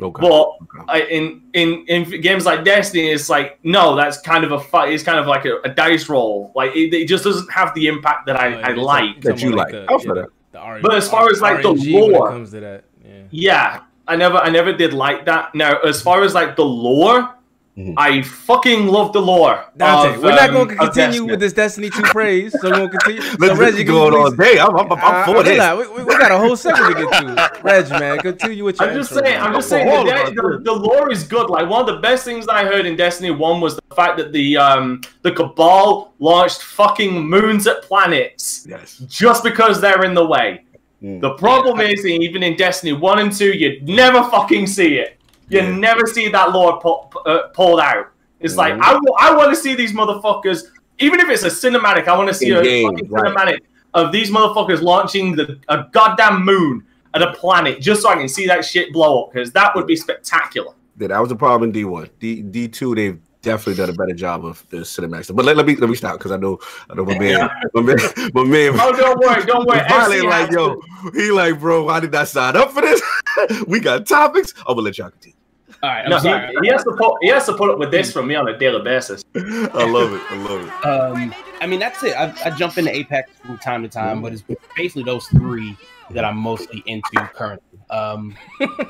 Okay. 0.00 0.20
But 0.20 0.50
I, 0.88 1.00
in 1.02 1.42
in 1.54 1.84
in 1.88 2.20
games 2.20 2.46
like 2.46 2.64
Destiny, 2.64 3.10
it's 3.10 3.28
like 3.28 3.58
no, 3.64 3.96
that's 3.96 4.20
kind 4.20 4.44
of 4.44 4.52
a 4.52 4.60
fight. 4.60 4.92
It's 4.92 5.02
kind 5.02 5.18
of 5.18 5.26
like 5.26 5.44
a, 5.44 5.60
a 5.64 5.68
dice 5.68 6.08
roll. 6.08 6.52
Like 6.54 6.70
it, 6.76 6.94
it 6.94 7.08
just 7.08 7.24
doesn't 7.24 7.50
have 7.50 7.74
the 7.74 7.88
impact 7.88 8.26
that 8.26 8.36
I, 8.36 8.54
Oh, 8.54 8.60
I 8.60 8.72
like. 8.74 9.20
That 9.22 9.42
you 9.42 9.50
like. 9.52 9.72
the, 9.72 9.86
I'll 9.88 9.98
for 9.98 10.14
yeah, 10.16 10.22
that. 10.22 10.28
the 10.52 10.58
R- 10.60 10.80
But 10.80 10.94
as 10.94 11.08
far 11.10 11.28
as, 11.30 11.40
like, 11.40 11.62
the 11.62 11.72
RNG 11.74 11.94
when 11.94 12.04
it 12.04 12.12
lore- 12.12 12.28
comes 12.30 12.50
to 12.52 12.60
that, 12.60 12.84
yeah. 13.04 13.22
Yeah, 13.30 13.80
I 14.06 14.14
never 14.16 14.36
I 14.38 14.50
never 14.50 14.72
did 14.72 14.92
like 14.92 15.24
that. 15.26 15.54
Now, 15.54 15.78
as 15.80 16.00
far 16.00 16.22
as 16.22 16.32
like 16.32 16.54
the 16.54 16.64
lore, 16.64 17.34
Mhm. 17.78 17.94
I 17.96 18.22
fucking 18.22 18.88
love 18.88 19.12
the 19.12 19.20
lore. 19.22 19.64
Dante, 19.76 20.16
of, 20.16 20.22
we're 20.24 20.30
not 20.30 20.48
um, 20.48 20.54
going 20.54 20.68
to 20.68 20.82
of 20.82 20.92
continue 20.92 21.24
with 21.24 21.38
this 21.38 21.52
Destiny 21.52 21.90
2 21.90 22.02
praise, 22.02 22.52
so 22.60 22.70
we're 22.70 22.76
going 22.76 22.90
to 22.90 22.98
continue. 22.98 23.22
So, 23.30 23.36
Let's 23.38 23.60
Reggie, 23.60 23.76
be 23.78 23.84
can 23.84 23.92
going 23.94 24.14
all 24.16 24.30
day. 24.32 24.58
I'm, 24.58 24.76
I'm, 24.76 24.92
I'm 24.92 24.98
Uh, 25.00 25.24
for 25.26 25.42
this. 25.44 25.52
relax, 25.52 25.88
we, 25.88 25.94
we, 25.94 26.02
we 26.02 26.18
got 26.18 26.32
a 26.32 26.38
whole 26.38 26.56
segment 26.56 26.96
to 26.96 27.06
get 27.06 27.12
to. 27.22 27.60
Reg, 27.62 27.88
man, 27.90 28.18
continue 28.18 28.64
with 28.64 28.80
your 28.80 28.88
I'm 28.88 28.96
just 28.96 29.12
intro, 29.12 29.24
saying, 29.24 29.38
man. 29.38 29.46
I'm 29.46 29.52
just 29.54 29.70
Hold 29.70 29.80
saying, 29.80 29.88
on 29.96 30.06
the, 30.06 30.40
about 30.40 30.64
the, 30.64 30.64
the 30.64 30.72
lore 30.72 31.12
is 31.12 31.22
good. 31.22 31.50
Like 31.50 31.68
one 31.68 31.82
of 31.82 31.86
the 31.86 32.00
best 32.00 32.24
things 32.24 32.46
that 32.46 32.54
I 32.56 32.64
heard 32.64 32.84
in 32.84 32.96
Destiny 32.96 33.30
One 33.30 33.60
was 33.60 33.76
the 33.76 33.94
fact 33.94 34.16
that 34.18 34.32
the 34.32 34.56
um 34.56 35.00
the 35.22 35.30
Cabal 35.30 36.14
launched 36.18 36.62
fucking 36.62 37.28
moons 37.28 37.68
at 37.68 37.82
planets 37.82 38.66
Yes. 38.68 38.98
just 39.06 39.44
because 39.44 39.80
they're 39.80 40.04
in 40.04 40.14
the 40.14 40.26
way. 40.26 40.64
Mm. 41.00 41.20
The 41.20 41.34
problem 41.34 41.80
is, 41.80 42.04
even 42.04 42.42
in 42.42 42.56
Destiny 42.56 42.92
One 42.92 43.20
and 43.20 43.32
Two, 43.32 43.52
you'd 43.52 43.88
never 43.88 44.24
fucking 44.30 44.66
see 44.66 44.98
it. 44.98 45.17
You 45.48 45.60
Yeah. 45.60 45.70
never 45.76 46.06
see 46.06 46.28
that 46.28 46.52
lore 46.52 46.78
pu- 46.80 47.18
uh, 47.20 47.48
pulled 47.48 47.80
out. 47.80 48.08
It's 48.40 48.56
like 48.56 48.74
Mhm. 48.74 49.02
I, 49.18 49.34
want 49.34 49.50
to 49.50 49.56
see 49.56 49.74
these 49.74 49.92
motherfuckers, 49.92 50.64
even 50.98 51.20
if 51.20 51.28
it's 51.28 51.42
a 51.42 51.48
cinematic. 51.48 52.06
I 52.06 52.16
want 52.16 52.28
to 52.28 52.34
see 52.34 52.50
a 52.50 52.56
fucking 52.56 53.08
right. 53.10 53.24
cinematic 53.24 53.58
of 53.94 54.12
these 54.12 54.30
motherfuckers 54.30 54.82
launching 54.82 55.34
the 55.34 55.58
a 55.68 55.86
goddamn 55.92 56.44
moon 56.44 56.84
at 57.14 57.22
a 57.22 57.32
planet 57.32 57.80
just 57.80 58.02
so 58.02 58.10
I 58.10 58.16
can 58.16 58.28
see 58.28 58.46
that 58.46 58.64
shit 58.64 58.92
blow 58.92 59.24
up 59.24 59.32
because 59.32 59.50
that 59.52 59.74
would 59.74 59.86
be 59.86 59.96
spectacular. 59.96 60.72
Yeah, 61.00 61.08
that 61.08 61.20
was 61.20 61.30
a 61.32 61.36
problem 61.36 61.68
in 61.70 61.72
D 61.72 61.84
one. 61.84 62.08
D 62.20 62.42
D 62.42 62.68
two, 62.68 62.94
they've 62.94 63.18
definitely 63.48 63.74
done 63.74 63.90
a 63.90 63.92
better 63.92 64.14
job 64.14 64.44
of 64.44 64.64
the 64.70 64.78
cinematic 64.78 65.24
stuff. 65.24 65.36
But 65.36 65.46
let, 65.46 65.56
let 65.56 65.66
me 65.66 65.74
let 65.76 65.88
me 65.88 65.96
stop 65.96 66.18
because 66.18 66.30
I 66.32 66.36
know 66.36 66.58
I 66.90 66.94
know 66.94 67.04
my 67.04 67.18
man, 67.24 67.48
my 67.74 67.80
man, 67.82 67.96
my 68.34 68.44
man. 68.44 68.72
Oh, 68.78 68.92
don't 68.96 69.18
worry, 69.18 69.44
don't 69.46 69.66
worry. 69.66 69.78
he 69.82 69.88
finally 69.88 70.20
like, 70.20 70.50
yo, 70.50 70.80
he 71.14 71.30
like, 71.30 71.58
bro, 71.58 71.88
I 71.88 72.00
did 72.00 72.12
not 72.12 72.28
sign 72.28 72.56
up 72.56 72.70
for 72.72 72.82
this. 72.82 73.02
we 73.66 73.80
got 73.80 74.06
topics. 74.06 74.52
I'm 74.60 74.74
gonna 74.74 74.82
let 74.82 74.98
y'all 74.98 75.10
continue. 75.10 75.34
All 75.82 75.90
right, 75.90 76.04
I'm 76.04 76.10
No, 76.10 76.16
he, 76.16 76.22
sorry. 76.22 76.54
he 76.62 76.68
has 76.68 76.82
to 76.84 76.92
put 76.92 77.14
he 77.22 77.28
has 77.28 77.46
to 77.46 77.54
put 77.54 77.70
up 77.70 77.78
with 77.78 77.90
this 77.90 78.12
from 78.12 78.26
me 78.26 78.34
on 78.34 78.48
a 78.48 78.58
daily 78.58 78.82
basis. 78.82 79.24
I 79.34 79.40
love 79.84 80.12
it. 80.12 80.22
I 80.30 80.36
love 80.36 80.66
it. 80.66 80.86
Um, 80.86 81.34
I 81.60 81.66
mean, 81.66 81.80
that's 81.80 82.02
it. 82.02 82.14
I, 82.16 82.34
I 82.44 82.50
jump 82.50 82.78
into 82.78 82.94
Apex 82.94 83.30
from 83.44 83.58
time 83.58 83.82
to 83.82 83.88
time, 83.88 84.20
but 84.20 84.32
it's 84.32 84.42
basically 84.76 85.04
those 85.04 85.26
three 85.28 85.76
that 86.10 86.24
I'm 86.24 86.36
mostly 86.36 86.82
into 86.86 87.30
currently. 87.34 87.78
Um, 87.90 88.36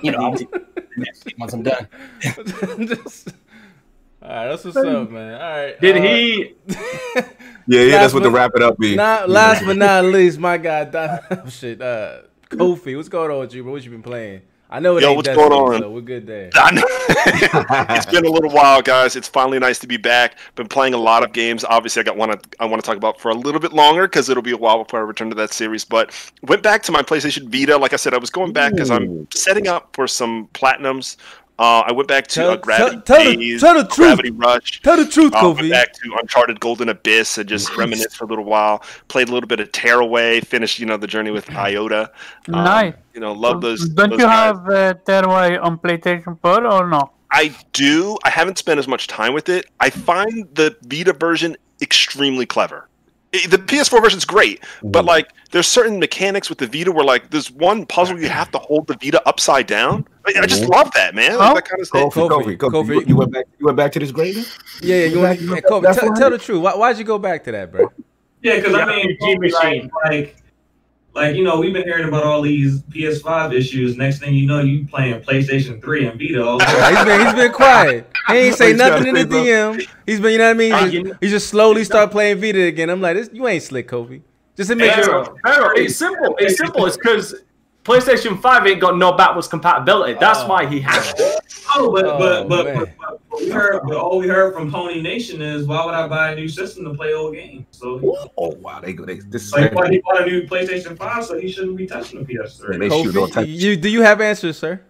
you 0.02 0.10
know, 0.10 0.18
I'll 0.18 0.36
next 0.96 1.24
week 1.24 1.38
once 1.38 1.52
I'm 1.52 1.62
done. 1.62 1.88
Just- 2.20 3.28
all 4.28 4.34
right, 4.34 4.48
that's 4.48 4.64
what's 4.64 4.76
up, 4.76 5.10
man. 5.10 5.34
All 5.34 5.40
right. 5.40 5.80
Did 5.80 5.96
uh, 5.96 6.02
he? 6.02 6.54
Yeah, 7.70 7.82
yeah, 7.82 7.98
that's 7.98 8.14
what 8.14 8.22
the 8.22 8.30
wrap 8.30 8.52
it 8.54 8.62
up 8.62 8.78
be. 8.78 8.96
Not 8.96 9.28
last 9.28 9.62
but 9.62 9.76
not 9.76 10.06
least, 10.06 10.38
my 10.38 10.56
guy, 10.56 10.84
Don, 10.86 11.18
oh, 11.30 11.48
shit, 11.50 11.82
uh, 11.82 12.20
Kofi, 12.48 12.96
what's 12.96 13.10
going 13.10 13.30
on 13.30 13.40
with 13.40 13.52
you, 13.52 13.62
bro? 13.62 13.72
What 13.72 13.84
you 13.84 13.90
been 13.90 14.02
playing? 14.02 14.40
I 14.70 14.80
know 14.80 14.96
it 14.96 15.02
Yo, 15.02 15.08
ain't 15.08 15.16
what's 15.16 15.28
going 15.28 15.52
on? 15.52 15.80
so 15.80 15.90
we're 15.90 16.00
good 16.00 16.26
there. 16.26 16.50
It's 16.54 18.06
been 18.06 18.24
a 18.24 18.30
little 18.30 18.50
while, 18.50 18.80
guys. 18.80 19.16
It's 19.16 19.28
finally 19.28 19.58
nice 19.58 19.78
to 19.80 19.86
be 19.86 19.98
back. 19.98 20.38
Been 20.54 20.68
playing 20.68 20.94
a 20.94 20.98
lot 20.98 21.22
of 21.22 21.32
games. 21.32 21.64
Obviously, 21.64 22.00
I 22.00 22.04
got 22.04 22.16
one 22.16 22.34
I 22.58 22.64
want 22.64 22.82
to 22.82 22.86
talk 22.86 22.96
about 22.96 23.20
for 23.20 23.30
a 23.30 23.34
little 23.34 23.60
bit 23.60 23.72
longer 23.72 24.06
because 24.06 24.28
it'll 24.30 24.42
be 24.42 24.52
a 24.52 24.58
while 24.58 24.82
before 24.82 25.00
I 25.00 25.02
return 25.02 25.28
to 25.30 25.34
that 25.36 25.52
series. 25.52 25.84
But 25.84 26.14
went 26.42 26.62
back 26.62 26.82
to 26.84 26.92
my 26.92 27.02
PlayStation 27.02 27.50
Vita. 27.50 27.76
Like 27.76 27.92
I 27.92 27.96
said, 27.96 28.14
I 28.14 28.18
was 28.18 28.30
going 28.30 28.52
back 28.52 28.72
because 28.72 28.90
I'm 28.90 29.26
setting 29.32 29.68
up 29.68 29.94
for 29.94 30.06
some 30.06 30.48
platinums. 30.48 31.16
Uh, 31.58 31.82
I 31.86 31.92
went 31.92 32.06
back 32.08 32.28
to 32.28 32.34
Tell- 32.36 32.50
uh, 32.50 32.56
Gravity 32.56 32.96
tell- 33.04 33.16
tell 33.18 33.24
the- 33.36 33.58
tell 33.58 33.74
the 33.74 33.82
truth. 33.84 33.96
Gravity 33.96 34.30
Rush. 34.30 34.80
Tell 34.82 34.96
the 34.96 35.06
truth, 35.06 35.34
Uh, 35.34 35.52
went 35.56 35.70
back 35.70 35.92
to 35.92 36.14
Uncharted 36.20 36.60
Golden 36.60 36.88
Abyss 36.88 37.36
and 37.38 37.48
just 37.48 37.76
reminisced 37.76 38.16
for 38.16 38.24
a 38.24 38.28
little 38.28 38.44
while. 38.44 38.82
Played 39.08 39.28
a 39.28 39.32
little 39.32 39.48
bit 39.48 39.58
of 39.58 39.72
Tearaway. 39.72 40.40
Finished, 40.40 40.78
you 40.78 40.86
know, 40.86 40.96
the 40.96 41.08
journey 41.08 41.32
with 41.32 41.50
Iota. 41.50 42.12
Um, 42.52 42.64
Nice. 42.64 42.94
You 43.12 43.20
know, 43.20 43.32
love 43.32 43.60
those. 43.60 43.88
Don't 43.88 44.10
those 44.10 44.20
you 44.20 44.24
guys. 44.26 44.54
have 44.56 44.68
uh, 44.68 44.94
Tearaway 45.04 45.56
on 45.56 45.78
PlayStation 45.78 46.38
4 46.40 46.64
or 46.64 46.88
no? 46.88 47.10
I 47.30 47.54
do. 47.72 48.16
I 48.24 48.30
haven't 48.30 48.56
spent 48.58 48.78
as 48.78 48.86
much 48.86 49.06
time 49.08 49.32
with 49.34 49.48
it. 49.48 49.66
I 49.80 49.90
find 49.90 50.46
the 50.54 50.76
Vita 50.84 51.12
version 51.12 51.56
extremely 51.82 52.46
clever. 52.46 52.88
I- 53.34 53.46
The 53.46 53.58
PS4 53.58 54.02
version's 54.02 54.24
great, 54.24 54.64
but 54.82 55.00
mm-hmm. 55.00 55.08
like 55.08 55.32
there's 55.50 55.66
certain 55.66 55.98
mechanics 55.98 56.48
with 56.48 56.58
the 56.58 56.66
Vita 56.66 56.90
where 56.92 57.04
like 57.04 57.30
there's 57.30 57.50
one 57.50 57.86
puzzle 57.86 58.18
you 58.20 58.28
have 58.28 58.50
to 58.52 58.58
hold 58.58 58.86
the 58.86 58.94
Vita 58.94 59.26
upside 59.28 59.66
down. 59.66 60.06
I, 60.26 60.40
I 60.40 60.46
just 60.46 60.62
mm-hmm. 60.62 60.72
love 60.72 60.90
that, 60.94 61.14
man. 61.14 61.36
Like, 61.36 61.50
Oh. 61.50 61.54
that 61.54 61.68
kind 61.68 61.80
of 61.80 61.86
stuff. 61.86 62.14
Kofi, 62.14 62.28
Kofi, 62.28 62.56
Kofi, 62.56 62.56
Kofi, 62.56 62.70
Kofi. 62.70 62.94
You, 62.94 63.04
you 63.08 63.16
went 63.16 63.32
back. 63.32 63.44
You 63.58 63.66
went 63.66 63.76
back 63.76 63.92
to 63.92 63.98
this 63.98 64.10
grading. 64.12 64.44
Yeah, 64.82 64.96
yeah. 64.96 65.04
You 65.06 65.20
want 65.20 65.40
You 65.40 65.54
to 65.54 65.60
got- 65.60 65.68
Kobe, 65.68 65.86
that's 65.86 65.98
tell, 65.98 66.08
why- 66.10 66.18
tell 66.18 66.30
the 66.30 66.38
truth. 66.38 66.62
Why, 66.62 66.74
why'd 66.74 66.98
you 66.98 67.04
go 67.04 67.18
back 67.18 67.44
to 67.44 67.52
that, 67.52 67.70
bro? 67.70 67.92
Yeah, 68.42 68.56
because 68.56 68.74
I 68.74 68.86
mean, 68.86 69.18
G 69.20 69.50
like, 69.52 69.90
like, 70.04 70.36
like 71.14 71.36
you 71.36 71.42
know, 71.42 71.58
we've 71.58 71.72
been 71.72 71.82
hearing 71.82 72.06
about 72.06 72.22
all 72.22 72.40
these 72.40 72.82
PS5 72.82 73.52
issues. 73.52 73.96
Next 73.96 74.20
thing 74.20 74.34
you 74.34 74.46
know, 74.46 74.60
you 74.60 74.86
playing 74.86 75.20
PlayStation 75.22 75.82
3 75.82 76.06
and 76.06 76.18
Vita. 76.20 76.44
All 76.44 76.60
he's 76.60 77.04
been 77.04 77.26
he's 77.26 77.34
been 77.34 77.52
quiet. 77.52 78.08
He 78.28 78.34
ain't 78.34 78.54
say 78.56 78.72
nothing 78.72 79.04
gotta 79.04 79.20
in 79.20 79.28
the 79.28 79.34
say 79.34 79.50
DM. 79.50 79.88
He's 80.06 80.20
been, 80.20 80.32
you 80.32 80.38
know 80.38 80.44
what 80.44 80.50
I 80.50 80.54
mean? 80.54 80.72
Uh, 80.72 80.86
He's, 80.86 81.12
he 81.20 81.28
just 81.28 81.48
slowly 81.48 81.84
start 81.84 82.10
playing 82.10 82.40
Vita 82.40 82.62
again. 82.62 82.90
I'm 82.90 83.00
like, 83.00 83.16
this, 83.16 83.30
you 83.32 83.46
ain't 83.46 83.62
slick, 83.62 83.88
Kobe. 83.88 84.20
Just 84.56 84.70
admit 84.70 84.90
Hey, 84.92 85.00
it. 85.00 85.04
Pharaoh, 85.04 85.36
Pharaoh, 85.44 85.72
it's 85.76 85.96
simple. 85.96 86.36
It's 86.38 86.56
simple. 86.58 86.86
It's 86.86 86.96
because 86.96 87.34
PlayStation 87.84 88.40
5 88.40 88.66
ain't 88.66 88.80
got 88.80 88.98
no 88.98 89.12
backwards 89.12 89.48
compatibility. 89.48 90.14
That's 90.20 90.44
why 90.44 90.66
he 90.66 90.80
has 90.80 91.14
to. 91.14 91.40
Oh, 91.74 91.92
but 91.92 92.04
Oh, 92.06 92.18
but 92.18 92.48
but, 92.48 92.64
but, 92.74 92.74
but, 92.98 93.20
but 93.30 93.40
we 93.40 93.50
heard, 93.50 93.80
but 93.84 93.96
all 93.96 94.18
we 94.18 94.26
heard 94.26 94.54
from 94.54 94.70
Pony 94.70 95.00
Nation 95.00 95.40
is, 95.42 95.66
why 95.66 95.84
would 95.84 95.94
I 95.94 96.08
buy 96.08 96.32
a 96.32 96.34
new 96.34 96.48
system 96.48 96.84
to 96.84 96.94
play 96.94 97.12
old 97.14 97.34
games? 97.34 97.66
So, 97.70 98.00
Oh 98.38 98.54
wow, 98.60 98.80
they 98.80 98.94
they 98.94 99.20
this 99.20 99.44
is 99.44 99.52
like, 99.52 99.74
why 99.74 99.90
he 99.90 99.98
bought 100.00 100.22
a 100.22 100.26
new 100.26 100.42
PlayStation 100.46 100.96
5, 100.96 101.24
so 101.24 101.38
he 101.38 101.50
shouldn't 101.50 101.76
be 101.76 101.86
touching 101.86 102.24
the 102.24 102.34
PS3. 102.34 102.78
they 102.78 102.88
shoot 102.88 103.16
all 103.16 103.26
Kofi, 103.28 103.32
types. 103.32 103.48
you, 103.48 103.76
do 103.76 103.88
you 103.88 104.02
have 104.02 104.20
answers, 104.20 104.58
sir? 104.58 104.80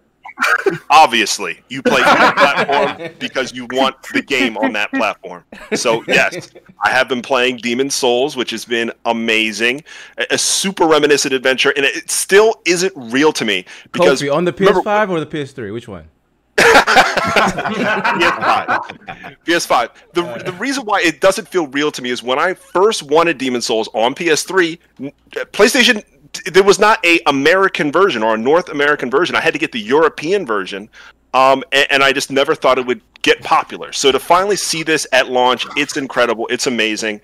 Obviously, 0.89 1.59
you 1.69 1.81
play 1.81 2.01
that 2.01 2.35
platform 2.35 3.11
because 3.19 3.53
you 3.53 3.67
want 3.71 3.95
the 4.13 4.21
game 4.21 4.57
on 4.57 4.73
that 4.73 4.91
platform. 4.91 5.43
So 5.75 6.03
yes, 6.07 6.51
I 6.83 6.89
have 6.89 7.07
been 7.07 7.21
playing 7.21 7.57
Demon 7.57 7.89
Souls, 7.89 8.35
which 8.35 8.51
has 8.51 8.65
been 8.65 8.91
amazing, 9.05 9.83
a, 10.17 10.27
a 10.31 10.37
super 10.37 10.85
reminiscent 10.85 11.33
adventure, 11.33 11.71
and 11.75 11.85
it 11.85 12.09
still 12.09 12.61
isn't 12.65 12.93
real 12.95 13.31
to 13.33 13.45
me 13.45 13.65
because 13.91 14.21
Kofi, 14.21 14.33
on 14.33 14.45
the 14.45 14.53
PS5 14.53 15.09
or 15.09 15.19
the 15.19 15.25
PS3? 15.25 15.73
Which 15.73 15.87
one? 15.87 16.07
PS5. 16.59 18.97
PS5. 19.45 19.89
The, 20.13 20.43
the 20.45 20.51
reason 20.53 20.85
why 20.85 21.01
it 21.01 21.21
doesn't 21.21 21.47
feel 21.47 21.67
real 21.67 21.91
to 21.91 22.01
me 22.01 22.09
is 22.09 22.21
when 22.21 22.39
I 22.39 22.53
first 22.53 23.03
wanted 23.03 23.37
Demon 23.37 23.61
Souls 23.61 23.87
on 23.93 24.13
PS3, 24.13 24.77
PlayStation 25.51 26.03
there 26.45 26.63
was 26.63 26.79
not 26.79 27.03
a 27.05 27.19
American 27.25 27.91
version 27.91 28.23
or 28.23 28.35
a 28.35 28.37
North 28.37 28.69
American 28.69 29.09
version. 29.09 29.35
I 29.35 29.41
had 29.41 29.53
to 29.53 29.59
get 29.59 29.71
the 29.71 29.79
European 29.79 30.45
version, 30.45 30.89
um, 31.33 31.63
and, 31.71 31.87
and 31.91 32.03
I 32.03 32.11
just 32.11 32.31
never 32.31 32.55
thought 32.55 32.77
it 32.77 32.85
would 32.85 33.01
get 33.21 33.41
popular. 33.41 33.91
So 33.91 34.11
to 34.11 34.19
finally 34.19 34.55
see 34.55 34.83
this 34.83 35.05
at 35.11 35.29
launch, 35.29 35.65
it's 35.75 35.97
incredible. 35.97 36.47
It's 36.47 36.67
amazing. 36.67 37.21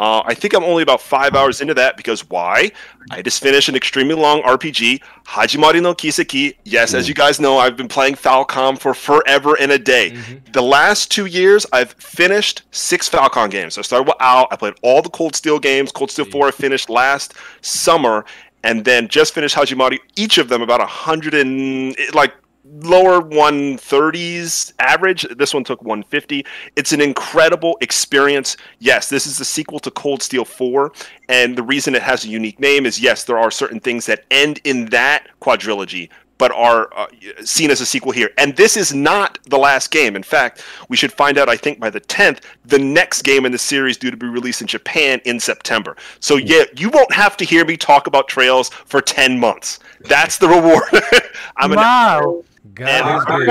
Uh, 0.00 0.22
I 0.24 0.34
think 0.34 0.54
I'm 0.54 0.62
only 0.62 0.84
about 0.84 1.00
five 1.00 1.34
hours 1.34 1.60
into 1.60 1.74
that 1.74 1.96
because 1.96 2.28
why? 2.30 2.70
I 3.10 3.20
just 3.20 3.42
finished 3.42 3.68
an 3.68 3.74
extremely 3.74 4.14
long 4.14 4.42
RPG, 4.42 5.02
Hajimari 5.26 5.82
no 5.82 5.92
Kiseki. 5.92 6.54
Yes, 6.62 6.94
as 6.94 7.08
you 7.08 7.14
guys 7.14 7.40
know, 7.40 7.58
I've 7.58 7.76
been 7.76 7.88
playing 7.88 8.14
Falcom 8.14 8.78
for 8.78 8.94
forever 8.94 9.56
and 9.58 9.72
a 9.72 9.78
day. 9.78 10.16
The 10.52 10.62
last 10.62 11.10
two 11.10 11.26
years, 11.26 11.66
I've 11.72 11.94
finished 11.94 12.62
six 12.70 13.08
Falcom 13.08 13.50
games. 13.50 13.76
I 13.76 13.82
started 13.82 14.06
with 14.06 14.16
OWL. 14.20 14.46
I 14.52 14.56
played 14.56 14.74
all 14.82 15.02
the 15.02 15.10
Cold 15.10 15.34
Steel 15.34 15.58
games. 15.58 15.90
Cold 15.90 16.12
Steel 16.12 16.26
4 16.26 16.46
I 16.46 16.50
finished 16.52 16.88
last 16.88 17.34
summer, 17.62 18.24
and 18.62 18.84
then 18.84 19.08
just 19.08 19.34
finished 19.34 19.56
Hajimari. 19.56 19.98
Each 20.16 20.38
of 20.38 20.48
them 20.48 20.62
about 20.62 20.80
a 20.80 20.86
hundred 20.86 21.34
and 21.34 21.96
like 22.14 22.34
lower 22.82 23.20
130s 23.20 24.72
average. 24.78 25.26
This 25.36 25.54
one 25.54 25.64
took 25.64 25.82
150. 25.82 26.44
It's 26.76 26.92
an 26.92 27.00
incredible 27.00 27.78
experience. 27.80 28.56
Yes, 28.78 29.08
this 29.08 29.26
is 29.26 29.38
the 29.38 29.44
sequel 29.44 29.78
to 29.80 29.90
Cold 29.90 30.22
Steel 30.22 30.44
4, 30.44 30.92
and 31.28 31.56
the 31.56 31.62
reason 31.62 31.94
it 31.94 32.02
has 32.02 32.24
a 32.24 32.28
unique 32.28 32.60
name 32.60 32.86
is 32.86 33.00
yes, 33.00 33.24
there 33.24 33.38
are 33.38 33.50
certain 33.50 33.80
things 33.80 34.06
that 34.06 34.24
end 34.30 34.60
in 34.64 34.86
that 34.86 35.28
quadrilogy. 35.40 36.10
But 36.38 36.52
are 36.52 36.88
uh, 36.96 37.06
seen 37.44 37.70
as 37.70 37.80
a 37.80 37.86
sequel 37.86 38.12
here, 38.12 38.30
and 38.38 38.56
this 38.56 38.76
is 38.76 38.94
not 38.94 39.38
the 39.46 39.58
last 39.58 39.90
game. 39.90 40.16
In 40.16 40.22
fact, 40.22 40.64
we 40.88 40.96
should 40.96 41.12
find 41.12 41.36
out. 41.36 41.48
I 41.48 41.56
think 41.56 41.80
by 41.80 41.90
the 41.90 42.00
tenth, 42.00 42.40
the 42.64 42.78
next 42.78 43.22
game 43.22 43.44
in 43.44 43.52
the 43.52 43.58
series 43.58 43.96
due 43.96 44.10
to 44.10 44.16
be 44.16 44.26
released 44.26 44.60
in 44.60 44.66
Japan 44.66 45.20
in 45.24 45.40
September. 45.40 45.96
So 46.20 46.36
yeah, 46.36 46.64
you 46.76 46.90
won't 46.90 47.12
have 47.12 47.36
to 47.38 47.44
hear 47.44 47.64
me 47.64 47.76
talk 47.76 48.06
about 48.06 48.28
Trails 48.28 48.68
for 48.68 49.00
ten 49.00 49.38
months. 49.38 49.80
That's 50.02 50.38
the 50.38 50.48
reward. 50.48 51.04
I'm 51.56 51.72
an 51.72 51.78
wow. 51.78 52.44
God 52.74 53.18
is 53.18 53.24
good. 53.24 53.48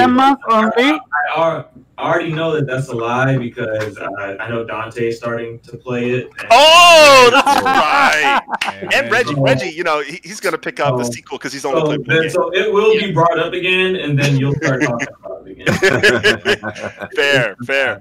Only? 0.50 1.00
I, 1.36 1.64
already 1.98 2.32
know 2.32 2.54
that 2.54 2.68
that's 2.68 2.90
a 2.90 2.96
lie 2.96 3.38
because 3.38 3.98
uh, 3.98 4.38
I 4.40 4.48
know 4.50 4.64
Dante's 4.64 5.18
starting 5.18 5.60
to 5.62 5.78
play 5.78 6.12
it. 6.12 6.26
and- 6.40 6.48
Oh, 6.52 7.30
that's 7.34 7.62
right. 7.64 8.42
Yeah, 8.64 8.80
And 8.82 8.90
man. 8.92 9.12
Reggie, 9.12 9.34
Reggie, 9.36 9.70
you 9.70 9.84
know, 9.84 10.02
he, 10.02 10.20
he's 10.24 10.40
gonna 10.40 10.58
pick 10.60 10.80
up 10.80 10.98
the 10.98 11.04
Oh. 11.04 11.10
sequel 11.10 11.38
because 11.40 11.54
he's 11.54 11.66
only 11.66 11.82
So, 11.82 11.86
played 12.04 12.08
one 12.08 12.30
so 12.30 12.50
it 12.54 12.72
will 12.72 12.94
be 13.00 13.12
brought 13.12 13.40
up 13.40 13.54
again, 13.54 13.96
and 13.96 14.18
then 14.18 14.38
you'll 14.38 14.54
start 14.56 14.84
talking 14.84 15.08
about 15.26 15.48
it 15.48 15.60
again. 15.60 17.10
fair, 17.16 17.56
fair. 17.66 17.96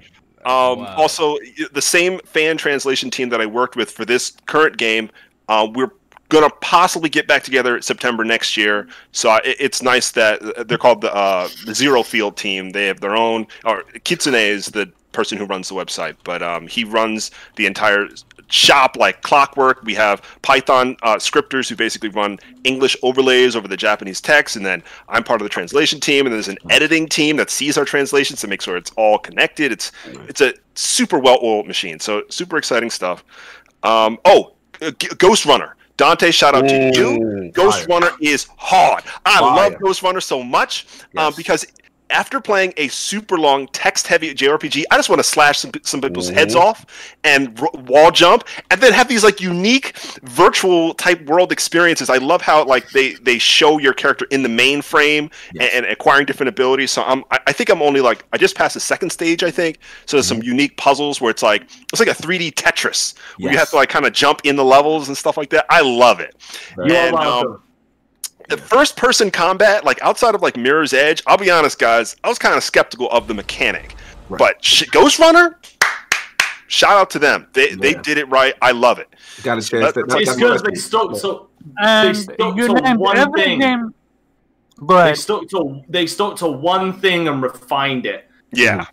Um, 0.45 0.79
Wow. 0.79 0.95
Also, 0.97 1.37
the 1.73 1.81
same 1.81 2.19
fan 2.19 2.55
translation 2.57 3.09
team 3.09 3.29
that 3.29 3.41
I 3.41 3.45
worked 3.47 3.75
with 3.75 3.89
for 3.91 4.05
this 4.05 4.31
current 4.45 4.77
game, 4.77 5.09
uh, 5.49 5.67
we're 5.73 5.89
gonna 6.29 6.49
possibly 6.61 7.09
get 7.09 7.27
back 7.27 7.43
together 7.43 7.81
September 7.81 8.23
next 8.23 8.57
year. 8.57 8.87
So 9.11 9.33
it, 9.35 9.57
it's 9.59 9.81
nice 9.81 10.11
that 10.11 10.41
uh, 10.41 10.63
they're 10.63 10.77
called 10.77 11.01
the, 11.01 11.13
uh, 11.13 11.47
the 11.65 11.73
Zero 11.73 12.03
Field 12.03 12.37
team. 12.37 12.71
They 12.71 12.87
have 12.87 12.99
their 12.99 13.15
own. 13.15 13.47
Or 13.65 13.83
Kitsune 14.03 14.35
is 14.35 14.67
the 14.67 14.91
person 15.11 15.37
who 15.37 15.45
runs 15.45 15.69
the 15.69 15.75
website, 15.75 16.15
but 16.23 16.43
um, 16.43 16.67
he 16.67 16.83
runs 16.83 17.31
the 17.55 17.65
entire 17.65 18.07
shop 18.49 18.95
like 18.97 19.21
clockwork. 19.23 19.83
We 19.83 19.93
have 19.95 20.21
Python 20.41 20.95
uh, 21.01 21.17
scripters 21.17 21.67
who 21.67 21.75
basically 21.75 22.09
run 22.09 22.39
English 22.63 22.95
overlays 23.03 23.55
over 23.55 23.67
the 23.67 23.77
Japanese 23.77 24.21
text, 24.21 24.55
and 24.55 24.65
then 24.65 24.83
I'm 25.09 25.23
part 25.23 25.41
of 25.41 25.45
the 25.45 25.49
translation 25.49 25.99
team. 25.99 26.25
And 26.25 26.33
there's 26.33 26.47
an 26.47 26.57
editing 26.69 27.07
team 27.07 27.37
that 27.37 27.49
sees 27.49 27.77
our 27.77 27.85
translations 27.85 28.41
to 28.41 28.47
make 28.47 28.61
sure 28.61 28.77
it's 28.77 28.91
all 28.95 29.17
connected. 29.17 29.71
It's 29.71 29.91
it's 30.27 30.41
a 30.41 30.53
super 30.75 31.19
well-oiled 31.19 31.67
machine. 31.67 31.99
So 31.99 32.23
super 32.29 32.57
exciting 32.57 32.89
stuff. 32.89 33.23
Um, 33.83 34.17
oh, 34.25 34.53
uh, 34.81 34.91
G- 34.91 35.09
Ghost 35.17 35.45
Runner. 35.45 35.76
Dante, 35.97 36.29
shout 36.31 36.55
out 36.55 36.67
to 36.69 36.75
you. 36.93 37.19
Mm, 37.19 37.53
Ghost 37.53 37.79
fire. 37.79 37.99
Runner 37.99 38.11
is 38.21 38.47
hard. 38.57 39.03
I 39.25 39.39
Fire. 39.39 39.55
love 39.55 39.79
Ghost 39.81 40.03
Runner 40.03 40.21
so 40.21 40.43
much 40.43 40.85
um, 41.17 41.33
because 41.35 41.65
after 42.09 42.39
playing 42.39 42.73
a 42.77 42.87
super 42.87 43.37
long 43.37 43.67
text 43.73 44.07
heavy 44.07 44.33
JRPG, 44.33 44.83
I 44.91 44.95
just 44.95 45.09
want 45.09 45.19
to 45.19 45.23
slash 45.23 45.59
some, 45.59 45.71
some 45.83 45.99
people's 46.01 46.29
heads 46.29 46.55
Mhm. 46.55 46.59
off 46.61 46.85
and 47.23 47.59
r- 47.59 47.69
wall 47.81 48.11
jump, 48.11 48.43
and 48.71 48.79
then 48.81 48.93
have 48.93 49.07
these 49.07 49.23
like 49.23 49.41
unique 49.41 49.97
virtual 50.23 50.93
type 50.93 51.21
world 51.25 51.51
experiences. 51.51 52.09
I 52.09 52.17
love 52.17 52.41
how 52.41 52.63
like 52.65 52.89
they 52.91 53.13
they 53.15 53.37
show 53.37 53.77
your 53.77 53.93
character 53.93 54.25
in 54.31 54.43
the 54.43 54.49
mainframe 54.49 55.31
Yes. 55.53 55.69
and, 55.73 55.85
and 55.85 55.91
acquiring 55.93 56.25
different 56.25 56.49
abilities. 56.49 56.91
So 56.91 57.03
I'm 57.03 57.23
I, 57.31 57.39
I 57.47 57.51
think 57.53 57.69
I'm 57.69 57.81
only 57.81 58.01
like 58.01 58.23
I 58.33 58.37
just 58.37 58.55
passed 58.55 58.73
the 58.75 58.79
second 58.79 59.09
stage. 59.11 59.43
I 59.43 59.51
think 59.51 59.79
so. 60.05 60.17
There's 60.17 60.27
some 60.27 60.41
unique 60.43 60.77
puzzles 60.77 61.19
where 61.21 61.31
it's 61.31 61.43
like 61.43 61.63
it's 61.91 61.99
like 61.99 62.09
a 62.09 62.13
3D 62.21 62.53
Tetris 62.53 63.13
where 63.37 63.51
you 63.51 63.57
have 63.57 63.69
to 63.71 63.75
like 63.75 63.89
kind 63.89 64.05
of 64.05 64.13
jump 64.13 64.41
in 64.43 64.55
the 64.55 64.65
levels 64.65 65.07
and 65.07 65.17
stuff 65.17 65.37
like 65.37 65.49
that. 65.49 65.65
I 65.69 65.81
love 65.81 66.19
it. 66.19 66.35
Are 66.77 66.83
And, 66.91 67.15
um, 67.15 67.63
the 68.47 68.57
first 68.57 68.95
person 68.95 69.29
combat, 69.31 69.83
like 69.83 70.01
outside 70.01 70.35
of 70.35 70.41
like 70.41 70.57
Mirror's 70.57 70.93
Edge, 70.93 71.21
I'll 71.27 71.37
be 71.37 71.49
honest, 71.51 71.79
guys, 71.79 72.15
I 72.23 72.29
was 72.29 72.39
kind 72.39 72.55
of 72.55 72.63
skeptical 72.63 73.09
of 73.11 73.27
the 73.27 73.33
mechanic. 73.33 73.95
Right. 74.29 74.39
But 74.39 74.63
sh- 74.63 74.83
Ghost 74.91 75.19
Runner, 75.19 75.59
shout 76.67 76.91
out 76.91 77.09
to 77.11 77.19
them. 77.19 77.47
They 77.53 77.75
they 77.75 77.93
did 77.93 78.17
it 78.17 78.27
right. 78.29 78.53
I 78.61 78.71
love 78.71 78.99
it. 78.99 79.07
Got 79.43 79.57
a 79.57 79.61
chance. 79.61 79.93
To, 79.93 79.99
it's 80.07 80.35
because 80.35 80.61
they 80.63 80.75
stuck 80.75 81.13
to 81.21 81.47
And 81.81 82.17
you 82.57 82.67
to 82.67 82.73
named 82.81 82.99
one 82.99 83.17
every 83.17 83.41
thing. 83.43 83.59
game. 83.59 83.93
Go 84.85 85.03
they 85.03 85.15
stuck 85.15 85.47
to 85.49 85.81
they 85.89 86.05
stuck 86.07 86.35
to 86.37 86.47
one 86.47 86.93
thing 86.99 87.27
and 87.27 87.41
refined 87.41 88.05
it. 88.05 88.29
Yeah, 88.53 88.85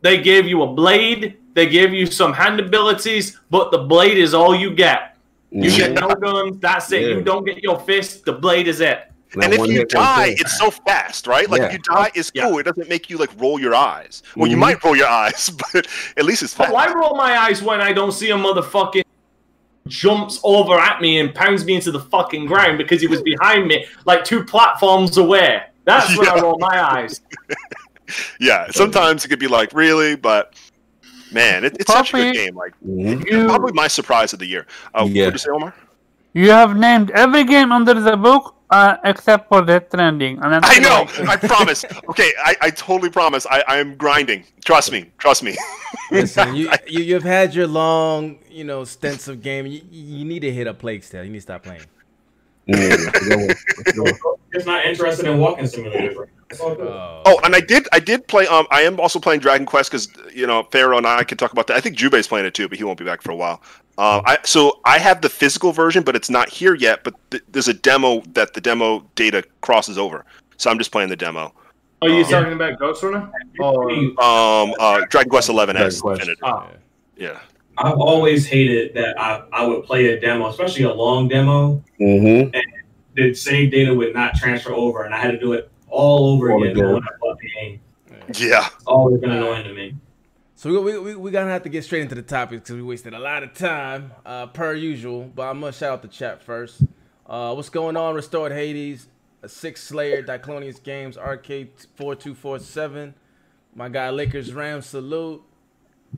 They 0.00 0.22
gave 0.22 0.46
you 0.46 0.62
a 0.62 0.72
blade. 0.72 1.36
They 1.54 1.66
gave 1.68 1.92
you 1.92 2.06
some 2.06 2.32
hand 2.32 2.58
abilities, 2.58 3.38
but 3.50 3.70
the 3.70 3.78
blade 3.78 4.16
is 4.16 4.32
all 4.32 4.54
you 4.54 4.74
get. 4.74 5.11
You 5.54 5.70
get 5.76 5.92
no 5.92 6.08
guns. 6.14 6.58
That's 6.60 6.90
it. 6.92 7.02
Yeah. 7.02 7.08
You 7.08 7.22
don't 7.22 7.44
get 7.44 7.62
your 7.62 7.78
fist. 7.80 8.24
The 8.24 8.32
blade 8.32 8.68
is 8.68 8.80
it. 8.80 9.08
That 9.34 9.44
And 9.44 9.54
if 9.54 9.66
you 9.66 9.84
die, 9.86 10.28
kill. 10.28 10.36
it's 10.40 10.58
so 10.58 10.70
fast, 10.70 11.26
right? 11.26 11.48
Like 11.48 11.60
Yeah. 11.60 11.66
if 11.68 11.72
you 11.74 11.78
die, 11.80 12.10
it's 12.14 12.30
Yeah. 12.34 12.44
cool. 12.48 12.58
It 12.58 12.64
doesn't 12.64 12.88
make 12.88 13.08
you 13.10 13.16
like 13.18 13.30
roll 13.38 13.58
your 13.60 13.74
eyes. 13.74 14.22
Well, 14.36 14.48
you 14.50 14.56
Mhm. 14.56 14.60
might 14.60 14.84
roll 14.84 14.96
your 14.96 15.08
eyes, 15.08 15.50
but 15.72 15.86
at 16.16 16.24
least 16.24 16.42
it's 16.42 16.52
fast. 16.54 16.70
But 16.70 16.74
why 16.74 16.92
roll 16.92 17.16
my 17.16 17.38
eyes 17.38 17.62
when 17.62 17.80
I 17.80 17.92
don't 17.92 18.12
see 18.12 18.30
a 18.30 18.34
motherfucking 18.36 19.02
jumps 19.88 20.38
over 20.44 20.78
at 20.78 21.00
me 21.00 21.18
and 21.18 21.34
pounds 21.34 21.64
me 21.64 21.74
into 21.74 21.90
the 21.90 22.00
fucking 22.00 22.46
ground 22.46 22.78
because 22.78 23.00
he 23.00 23.06
was 23.06 23.20
behind 23.32 23.66
me 23.66 23.86
like 24.04 24.24
two 24.24 24.44
platforms 24.44 25.16
away? 25.16 25.62
That's 25.84 26.16
when 26.16 26.28
I 26.28 26.34
roll 26.40 26.58
my 26.58 26.82
eyes. 26.82 27.20
Yeah, 28.38 28.66
sometimes 28.72 29.24
it 29.24 29.28
could 29.28 29.38
be 29.38 29.46
like 29.48 29.70
really, 29.72 30.16
but 30.16 30.54
man, 31.32 31.64
it, 31.64 31.76
it's 31.80 31.92
such 31.92 32.14
a 32.14 32.16
good 32.16 32.34
game. 32.34 32.56
Like. 32.56 32.74
You 32.84 33.46
probably 33.46 33.72
my 33.72 33.88
surprise 33.88 34.32
of 34.32 34.38
the 34.38 34.46
year. 34.46 34.66
Uh, 34.94 35.08
Yeah. 35.10 35.26
What 35.26 35.30
did 35.30 35.32
you 35.34 35.38
say, 35.38 35.50
Omar? 35.50 35.74
you 36.34 36.50
have 36.50 36.76
named 36.76 37.10
every 37.10 37.44
game 37.44 37.72
under 37.72 37.94
the 37.94 38.16
book 38.16 38.54
uh, 38.72 38.96
except 39.04 39.48
for 39.48 39.62
Death 39.62 39.88
Stranding. 39.88 40.38
And 40.42 40.54
I'm 40.54 40.82
know. 40.82 41.06
like, 41.24 41.44
I 41.44 41.46
promise. 41.46 41.84
Okay, 42.08 42.32
I, 42.42 42.56
I 42.62 42.70
totally 42.70 43.10
promise. 43.10 43.46
I, 43.46 43.62
I 43.68 43.76
am 43.76 43.96
grinding. 43.96 44.44
Trust 44.64 44.90
me. 44.90 45.10
Trust 45.18 45.42
me. 45.42 45.56
Listen, 46.10 46.56
you, 46.56 46.70
you 46.86 47.02
you've 47.02 47.22
had 47.22 47.54
your 47.54 47.66
long, 47.66 48.38
you 48.50 48.64
know, 48.64 48.84
stints 48.84 49.28
of 49.28 49.42
game. 49.42 49.66
You, 49.66 49.82
you 49.90 50.24
need 50.24 50.40
to 50.40 50.50
hit 50.50 50.66
a 50.66 50.74
plague 50.74 51.04
still. 51.04 51.22
You 51.22 51.30
need 51.30 51.38
to 51.38 51.42
stop 51.42 51.62
playing. 51.62 51.82
That's 52.66 53.04
a 53.04 53.10
good 53.10 53.36
one. 53.36 53.46
That's 53.48 53.88
a 53.88 53.92
good 53.92 53.98
one. 53.98 54.34
Just 54.54 54.66
not 54.66 54.86
interested 54.86 55.26
in 55.26 55.38
walking 55.38 55.66
simulators. 55.66 56.28
Right? 56.52 56.58
That's 56.58 56.60
all 56.60 56.74
good. 56.74 56.86
Oh, 56.88 57.22
Oh, 57.26 57.40
and 57.44 57.54
I 57.54 57.60
did 57.60 57.88
I 57.92 58.00
did 58.00 58.26
play. 58.28 58.46
Um, 58.46 58.66
I 58.70 58.82
am 58.82 58.98
also 59.00 59.18
playing 59.18 59.40
Dragon 59.40 59.66
Quest 59.66 59.90
because 59.90 60.08
you 60.34 60.46
know 60.46 60.64
Pharaoh 60.70 60.96
and 60.98 61.06
I 61.06 61.24
can 61.24 61.38
talk 61.38 61.52
about 61.52 61.66
that. 61.68 61.76
I 61.76 61.80
think 61.80 61.96
Jube's 61.96 62.26
playing 62.28 62.46
it 62.46 62.54
too, 62.54 62.68
but 62.68 62.78
he 62.78 62.84
won't 62.84 62.98
be 62.98 63.04
back 63.04 63.22
for 63.22 63.30
a 63.32 63.36
while. 63.36 63.62
Uh, 63.98 64.22
I 64.24 64.38
so 64.44 64.80
I 64.84 64.98
have 64.98 65.20
the 65.20 65.28
physical 65.28 65.72
version, 65.72 66.02
but 66.02 66.16
it's 66.16 66.30
not 66.30 66.48
here 66.48 66.74
yet. 66.74 67.04
But 67.04 67.14
th- 67.30 67.42
there's 67.50 67.68
a 67.68 67.74
demo 67.74 68.20
that 68.32 68.54
the 68.54 68.60
demo 68.60 69.04
data 69.14 69.44
crosses 69.60 69.98
over, 69.98 70.24
so 70.56 70.70
I'm 70.70 70.78
just 70.78 70.92
playing 70.92 71.08
the 71.10 71.16
demo. 71.16 71.52
Are 72.02 72.08
you 72.08 72.24
Oh. 72.26 72.30
talking 72.30 72.52
about 72.52 72.78
Ghost 72.80 73.02
Runner? 73.02 73.30
Or 73.60 73.90
Um, 73.92 74.74
uh, 74.80 75.02
Dragon 75.08 75.30
Quest 75.30 75.48
Eleven 75.48 75.76
Dragon 75.76 75.86
S 75.88 76.00
Quest. 76.00 76.20
Definitive. 76.20 76.42
Ah. 76.44 76.66
Yeah. 77.16 77.38
I've 77.78 77.94
always 77.98 78.44
hated 78.46 78.92
that 78.94 79.18
I, 79.20 79.42
I 79.52 79.64
would 79.64 79.84
play 79.84 80.08
a 80.08 80.20
demo, 80.20 80.48
especially 80.48 80.84
a 80.84 80.92
long 80.92 81.28
demo. 81.28 81.82
Mhm. 82.00 82.52
The 83.14 83.32
save 83.34 83.70
data 83.70 83.94
would 83.94 84.14
not 84.14 84.34
transfer 84.34 84.72
over, 84.72 85.04
and 85.04 85.14
I 85.14 85.18
had 85.18 85.30
to 85.30 85.38
do 85.38 85.52
it 85.52 85.70
all 85.92 86.34
over 86.34 86.52
All 86.52 86.62
again 86.62 86.76
again. 86.76 86.92
when 86.94 87.02
I 87.02 87.06
bought 87.20 87.38
the 87.38 87.48
game. 87.50 87.80
Yeah. 88.34 88.66
It's 88.66 88.84
always 88.86 89.20
been 89.20 89.30
annoying 89.30 89.64
to 89.64 89.74
me. 89.74 89.94
So 90.54 90.70
we 90.70 90.78
we 90.78 90.98
we 90.98 91.16
we 91.16 91.30
gonna 91.30 91.50
have 91.50 91.62
to 91.64 91.68
get 91.68 91.84
straight 91.84 92.02
into 92.02 92.14
the 92.14 92.22
topics 92.22 92.62
because 92.62 92.76
we 92.76 92.82
wasted 92.82 93.14
a 93.14 93.18
lot 93.18 93.42
of 93.42 93.52
time, 93.52 94.12
uh, 94.24 94.46
per 94.46 94.74
usual. 94.74 95.24
But 95.34 95.48
I'm 95.48 95.60
gonna 95.60 95.72
shout 95.72 95.92
out 95.92 96.02
the 96.02 96.08
chat 96.08 96.42
first. 96.42 96.82
Uh, 97.26 97.52
what's 97.54 97.68
going 97.68 97.96
on? 97.96 98.14
Restored 98.14 98.52
Hades, 98.52 99.08
a 99.42 99.48
Six 99.48 99.82
Slayer, 99.82 100.22
Diclonius 100.22 100.82
Games, 100.82 101.18
Arcade 101.18 101.70
four 101.96 102.14
two 102.14 102.34
four 102.34 102.58
seven. 102.58 103.14
My 103.74 103.88
guy 103.88 104.10
Lakers 104.10 104.52
Rams 104.54 104.86
salute. 104.86 105.42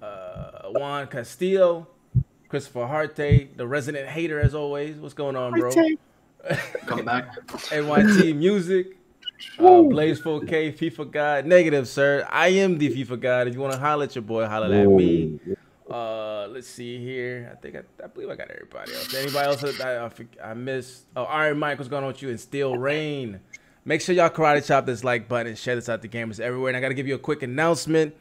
Uh, 0.02 0.68
Juan 0.70 1.06
Castillo, 1.06 1.86
Christopher 2.48 2.86
Harte, 2.86 3.56
the 3.56 3.66
resident 3.66 4.08
hater 4.08 4.40
as 4.40 4.54
always. 4.54 4.96
What's 4.96 5.14
going 5.14 5.36
on, 5.36 5.52
bro? 5.52 5.70
Come 6.86 7.04
back. 7.04 7.28
AYT 7.72 8.34
Music, 8.36 8.96
uh, 9.58 9.82
Blaze 9.82 10.20
4K, 10.20 10.76
FIFA 10.76 11.10
God. 11.10 11.46
Negative, 11.46 11.86
sir. 11.88 12.26
I 12.30 12.48
am 12.48 12.78
the 12.78 12.90
FIFA 12.90 13.20
God. 13.20 13.48
If 13.48 13.54
you 13.54 13.60
want 13.60 13.72
to 13.72 13.78
holler 13.78 14.04
at 14.04 14.14
your 14.14 14.22
boy, 14.22 14.46
holler 14.46 14.74
at 14.74 14.88
me. 14.88 15.38
Uh, 15.88 16.46
let's 16.48 16.66
see 16.66 16.98
here. 16.98 17.50
I 17.52 17.56
think 17.60 17.76
I, 17.76 17.82
I 18.02 18.06
believe 18.06 18.30
I 18.30 18.36
got 18.36 18.50
everybody 18.50 18.92
else. 18.94 19.14
Anybody 19.14 19.46
else 19.46 19.60
that 19.60 19.80
I, 19.80 20.46
I, 20.46 20.50
I 20.50 20.54
missed? 20.54 21.04
Oh, 21.14 21.24
Iron 21.24 21.58
Mike, 21.58 21.78
what's 21.78 21.88
going 21.88 22.02
on 22.02 22.08
with 22.08 22.22
you? 22.22 22.30
And 22.30 22.40
Steel 22.40 22.76
Rain. 22.76 23.40
Make 23.84 24.00
sure 24.00 24.14
y'all 24.14 24.30
karate 24.30 24.64
chop 24.66 24.86
this 24.86 25.04
like 25.04 25.28
button 25.28 25.48
and 25.48 25.58
share 25.58 25.74
this 25.74 25.88
out 25.90 26.00
to 26.02 26.08
gamers 26.08 26.40
everywhere. 26.40 26.70
And 26.70 26.76
I 26.76 26.80
got 26.80 26.88
to 26.88 26.94
give 26.94 27.06
you 27.06 27.14
a 27.14 27.18
quick 27.18 27.42
announcement. 27.42 28.14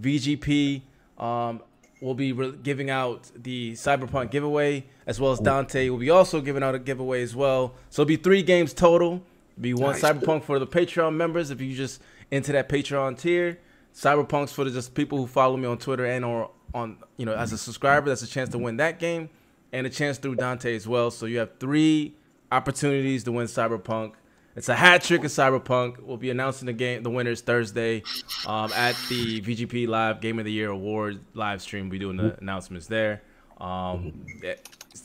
VGP 0.00 0.82
um, 1.18 1.60
will 2.00 2.14
be 2.14 2.32
re- 2.32 2.54
giving 2.62 2.88
out 2.88 3.30
the 3.34 3.72
Cyberpunk 3.72 4.30
giveaway 4.30 4.84
as 5.06 5.20
well 5.20 5.32
as 5.32 5.40
Dante 5.40 5.88
will 5.88 5.98
be 5.98 6.10
also 6.10 6.40
giving 6.40 6.62
out 6.62 6.76
a 6.76 6.78
giveaway 6.78 7.22
as 7.22 7.34
well. 7.34 7.74
So 7.90 8.02
it'll 8.02 8.08
be 8.08 8.16
three 8.16 8.42
games 8.42 8.72
total. 8.72 9.22
Be 9.60 9.74
one 9.74 9.94
Cyberpunk 9.94 10.44
for 10.44 10.58
the 10.58 10.66
Patreon 10.66 11.14
members 11.14 11.50
if 11.50 11.60
you 11.60 11.74
just 11.74 12.00
into 12.30 12.52
that 12.52 12.68
Patreon 12.68 13.18
tier. 13.18 13.58
Cyberpunks 13.94 14.50
for 14.50 14.64
the 14.64 14.70
just 14.70 14.94
people 14.94 15.18
who 15.18 15.26
follow 15.26 15.56
me 15.56 15.66
on 15.66 15.78
Twitter 15.78 16.06
and 16.06 16.24
or 16.24 16.50
on 16.74 16.98
you 17.16 17.26
know 17.26 17.34
as 17.34 17.52
a 17.52 17.58
subscriber. 17.58 18.08
That's 18.08 18.22
a 18.22 18.28
chance 18.28 18.50
to 18.50 18.58
win 18.58 18.76
that 18.76 18.98
game 18.98 19.30
and 19.72 19.86
a 19.86 19.90
chance 19.90 20.18
through 20.18 20.36
Dante 20.36 20.74
as 20.74 20.86
well. 20.86 21.10
So 21.10 21.26
you 21.26 21.38
have 21.38 21.58
three 21.58 22.14
opportunities 22.52 23.24
to 23.24 23.32
win 23.32 23.46
Cyberpunk. 23.46 24.12
It's 24.56 24.68
a 24.68 24.74
hat 24.74 25.02
trick 25.02 25.22
of 25.22 25.30
Cyberpunk. 25.30 26.00
We'll 26.00 26.16
be 26.16 26.30
announcing 26.30 26.66
the 26.66 26.72
game, 26.72 27.04
the 27.04 27.10
winners 27.10 27.42
Thursday, 27.42 28.02
um, 28.46 28.72
at 28.72 28.96
the 29.08 29.40
VGP 29.40 29.86
Live 29.86 30.20
Game 30.20 30.38
of 30.40 30.44
the 30.44 30.52
Year 30.52 30.70
Award 30.70 31.20
live 31.34 31.62
stream. 31.62 31.88
We 31.88 31.98
doing 31.98 32.16
the 32.16 32.36
announcements 32.40 32.88
there. 32.88 33.22
Um, 33.58 34.26
yeah. 34.42 34.54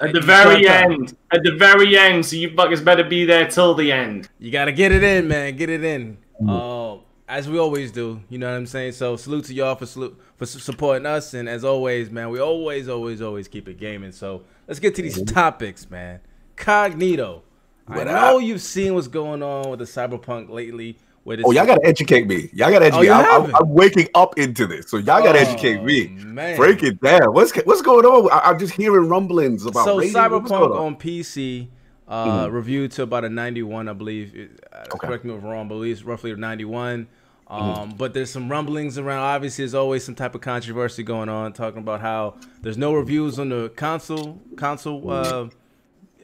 At 0.01 0.13
the 0.13 0.21
very 0.21 0.67
end. 0.67 1.15
At 1.31 1.43
the 1.43 1.55
very 1.55 1.97
end. 1.97 2.25
So 2.25 2.35
you 2.35 2.49
fuckers 2.51 2.83
better 2.83 3.03
be 3.03 3.25
there 3.25 3.47
till 3.47 3.73
the 3.73 3.91
end. 3.91 4.29
You 4.39 4.51
gotta 4.51 4.71
get 4.71 4.91
it 4.91 5.03
in, 5.03 5.27
man. 5.27 5.55
Get 5.55 5.69
it 5.69 5.83
in. 5.83 6.17
Uh, 6.47 6.97
as 7.27 7.49
we 7.49 7.57
always 7.57 7.91
do. 7.91 8.21
You 8.29 8.37
know 8.37 8.49
what 8.49 8.57
I'm 8.57 8.65
saying? 8.65 8.93
So 8.93 9.15
salute 9.15 9.45
to 9.45 9.53
y'all 9.53 9.75
for 9.75 9.85
salute, 9.85 10.19
for 10.37 10.45
su- 10.45 10.59
supporting 10.59 11.05
us, 11.05 11.33
and 11.33 11.47
as 11.47 11.63
always, 11.63 12.09
man, 12.09 12.29
we 12.29 12.39
always, 12.39 12.89
always, 12.89 13.21
always 13.21 13.47
keep 13.47 13.67
it 13.67 13.79
gaming. 13.79 14.11
So 14.11 14.43
let's 14.67 14.79
get 14.79 14.95
to 14.95 15.01
these 15.01 15.21
topics, 15.23 15.89
man. 15.89 16.19
Cognito. 16.57 17.41
What 17.85 18.07
I 18.07 18.13
know 18.13 18.37
up? 18.37 18.43
you've 18.43 18.61
seen 18.61 18.93
what's 18.93 19.07
going 19.07 19.43
on 19.43 19.69
with 19.69 19.79
the 19.79 19.85
cyberpunk 19.85 20.49
lately. 20.49 20.97
This 21.25 21.45
Oh, 21.45 21.51
y'all 21.51 21.65
gotta 21.65 21.85
educate 21.85 22.27
me. 22.27 22.49
Y'all 22.53 22.69
gotta 22.69 22.85
Oh, 22.85 22.99
educate. 22.99 23.05
you 23.05 23.13
I'm, 23.13 23.45
I'm. 23.45 23.55
I'm 23.55 23.69
waking 23.69 24.09
up 24.13 24.37
into 24.37 24.67
this, 24.67 24.89
so 24.89 24.97
y'all 24.97 25.23
gotta 25.23 25.39
Oh, 25.39 25.41
educate 25.41 25.81
me. 25.83 26.07
man. 26.09 26.57
Break 26.57 26.83
it 26.83 26.99
down. 27.01 27.33
What's 27.33 27.55
what's 27.65 27.81
going 27.81 28.05
on? 28.05 28.29
I, 28.31 28.49
I'm 28.49 28.59
just 28.59 28.73
hearing 28.73 29.07
rumblings 29.07 29.65
about. 29.65 29.85
so. 29.85 29.99
Cyberpunk 29.99 30.51
on? 30.51 30.71
on 30.73 30.95
PC 30.97 31.69
uh 32.05 32.49
reviewed 32.51 32.91
to 32.91 33.01
about 33.01 33.23
a 33.23 33.29
91 33.29 33.87
i 33.87 33.93
believe 33.93 34.49
uh, 34.73 34.77
Okay. 34.93 35.07
correct 35.07 35.23
me 35.23 35.33
if 35.33 35.41
I'm 35.41 35.49
wrong 35.49 35.69
but 35.69 35.75
least 35.75 36.03
roughly 36.03 36.31
a 36.31 36.35
91 36.35 37.07
um 37.47 37.93
but 37.97 38.13
there's 38.13 38.29
some 38.29 38.49
rumblings 38.51 38.97
around 38.97 39.19
obviously 39.21 39.63
there's 39.63 39.73
always 39.73 40.03
some 40.03 40.13
type 40.13 40.35
of 40.35 40.41
controversy 40.41 41.01
going 41.01 41.29
on 41.29 41.53
talking 41.53 41.79
about 41.79 42.01
how 42.01 42.35
there's 42.61 42.77
no 42.77 42.93
reviews 42.93 43.39
on 43.39 43.47
the 43.47 43.69
console 43.77 44.37
console 44.57 45.09
uh, 45.09 45.47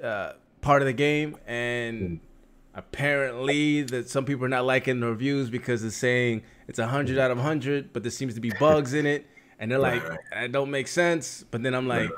uh 0.03 0.33
part 0.59 0.81
of 0.81 0.85
the 0.85 0.93
game 0.93 1.37
and 1.47 2.19
apparently 2.75 3.81
that 3.83 4.09
some 4.09 4.25
people 4.25 4.45
are 4.45 4.49
not 4.49 4.65
liking 4.65 4.99
the 4.99 5.07
reviews 5.07 5.49
because 5.49 5.83
it's 5.83 5.95
saying 5.95 6.43
it's 6.67 6.79
100 6.79 7.17
out 7.17 7.31
of 7.31 7.37
100 7.37 7.91
but 7.93 8.03
there 8.03 8.11
seems 8.11 8.35
to 8.35 8.39
be 8.41 8.51
bugs 8.59 8.93
in 8.93 9.05
it 9.05 9.25
and 9.59 9.71
they're 9.71 9.79
like 9.79 10.03
that 10.31 10.51
don't 10.51 10.69
make 10.71 10.87
sense 10.87 11.43
but 11.51 11.61
then 11.63 11.73
i'm 11.73 11.87
like 11.87 12.09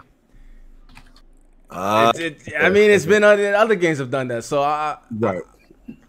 Uh, 1.69 2.11
it, 2.15 2.45
it, 2.47 2.53
I 2.59 2.67
mean, 2.69 2.91
it's 2.91 3.05
been 3.05 3.23
other, 3.23 3.55
other 3.55 3.75
games 3.75 3.99
have 3.99 4.11
done 4.11 4.27
that. 4.27 4.43
So 4.43 4.61
I, 4.61 4.97
right. 5.09 5.41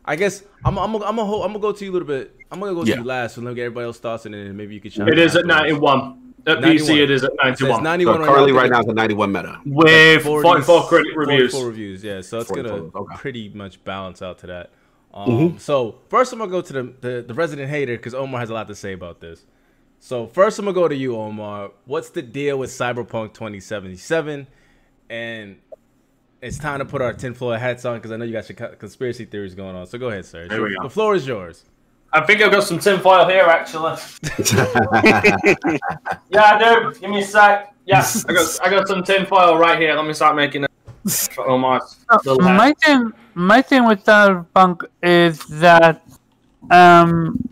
I 0.05 0.17
guess 0.17 0.43
I'm, 0.65 0.77
I'm, 0.77 0.93
I'm, 0.97 1.01
gonna, 1.01 1.25
hold- 1.25 1.45
I'm 1.45 1.53
gonna 1.53 1.61
go 1.61 1.71
to 1.71 1.85
you 1.85 1.93
a 1.93 1.95
little 1.95 2.09
bit. 2.09 2.35
I'm 2.51 2.59
gonna 2.59 2.75
go 2.75 2.83
to 2.83 2.91
Yeah. 2.91 2.97
you 2.97 3.05
last, 3.05 3.37
so 3.37 3.43
let 3.43 3.51
me 3.51 3.55
get 3.55 3.67
everybody 3.67 3.85
else 3.87 4.01
thoughts, 4.01 4.27
and 4.27 4.35
then 4.35 4.57
maybe 4.57 4.75
you 4.75 4.81
could. 4.81 4.91
chime 4.91 5.07
It 5.07 5.15
in 5.15 5.21
is 5.21 5.37
at 5.37 5.49
afterwards. 5.49 5.81
91. 5.81 6.22
At 6.47 6.61
91. 6.61 6.89
PC, 6.89 7.03
it 7.03 7.11
is 7.11 7.25
at 7.25 7.31
So 7.31 7.49
it's 7.49 7.61
91. 7.61 7.83
91 7.85 8.15
So 8.15 8.21
right 8.21 8.29
currently, 8.29 8.53
now. 8.53 8.59
right 8.59 8.71
now, 8.71 8.81
it's 8.81 8.89
a 8.89 8.95
91 8.95 9.33
meta. 9.33 9.61
With 9.65 10.23
40 10.23 10.43
44 10.49 10.89
credit 10.89 11.17
reviews. 11.17 11.53
44 11.53 11.69
reviews, 11.69 12.05
yeah. 12.05 12.21
So 12.21 12.41
it's 12.41 12.51
gonna 12.51 12.69
okay. 12.73 12.89
Mm-hmm. 12.91 13.15
pretty 13.17 13.49
much 13.51 13.83
balance 13.85 14.23
out 14.23 14.39
to 14.39 14.47
that. 14.49 14.71
Um, 15.15 15.59
So 15.59 15.97
first, 16.09 16.33
I'm 16.33 16.39
gonna 16.39 16.51
go 16.51 16.63
to 16.63 16.73
the 16.73 16.83
the, 17.01 17.25
the 17.29 17.35
resident 17.35 17.71
hater 17.71 17.97
because 17.97 18.15
Omar 18.15 18.41
has 18.41 18.51
a 18.51 18.55
lot 18.55 18.67
to 18.69 18.75
say 18.75 18.93
about 18.93 19.21
this. 19.21 19.45
So 20.01 20.27
first, 20.27 20.59
I'm 20.59 20.65
gonna 20.65 20.75
go 20.75 20.89
to 20.89 20.97
you, 20.97 21.17
Omar. 21.17 21.71
What's 21.85 22.11
the 22.11 22.23
deal 22.23 22.59
with 22.59 22.71
Cyberpunk 22.71 23.35
2077? 23.35 24.49
And 25.11 25.57
it's 26.41 26.59
time 26.59 26.81
to 26.81 26.85
put 26.85 27.01
our 27.03 27.13
tinfoil 27.13 27.57
hats 27.57 27.85
on 27.85 27.99
because 27.99 28.11
I 28.11 28.17
know 28.17 28.25
you 28.25 28.33
got 28.33 28.49
your 28.49 28.69
conspiracy 28.71 29.27
theories 29.27 29.55
going 29.55 29.77
on. 29.77 29.87
So 29.87 29.97
go 29.99 30.09
ahead, 30.09 30.25
sir. 30.25 30.49
There 30.49 30.61
we 30.63 30.75
go. 30.75 30.83
The 30.83 30.91
floor 30.91 31.15
is 31.15 31.25
yours. 31.27 31.65
I 32.13 32.21
think 32.21 32.43
I've 32.43 32.53
got 32.53 32.65
some 32.65 32.79
tinfoil 32.79 33.27
here, 33.29 33.45
actually. 33.45 33.97
yeah, 36.29 36.43
I 36.43 36.59
do. 36.59 37.01
Give 37.01 37.11
me 37.11 37.21
a 37.21 37.25
sec. 37.25 37.75
Yeah, 37.87 38.07
I 38.29 38.33
got, 38.33 38.59
I 38.65 38.71
got 38.71 38.87
some 38.87 39.03
tinfoil 39.03 39.57
right 39.57 39.79
here. 39.79 39.95
Let 39.95 40.07
me 40.07 40.13
start 40.13 40.37
making 40.37 40.65
it. 40.65 40.71
For 41.35 41.49
Omar's 41.49 41.97
little 42.25 42.41
hat. 42.45 42.57
my 42.57 42.73
thing, 42.85 43.13
my 43.35 43.61
thing 43.61 43.87
with 43.89 44.05
Cyberpunk 44.05 44.85
is 45.03 45.41
that 45.47 46.07
um, 46.71 47.43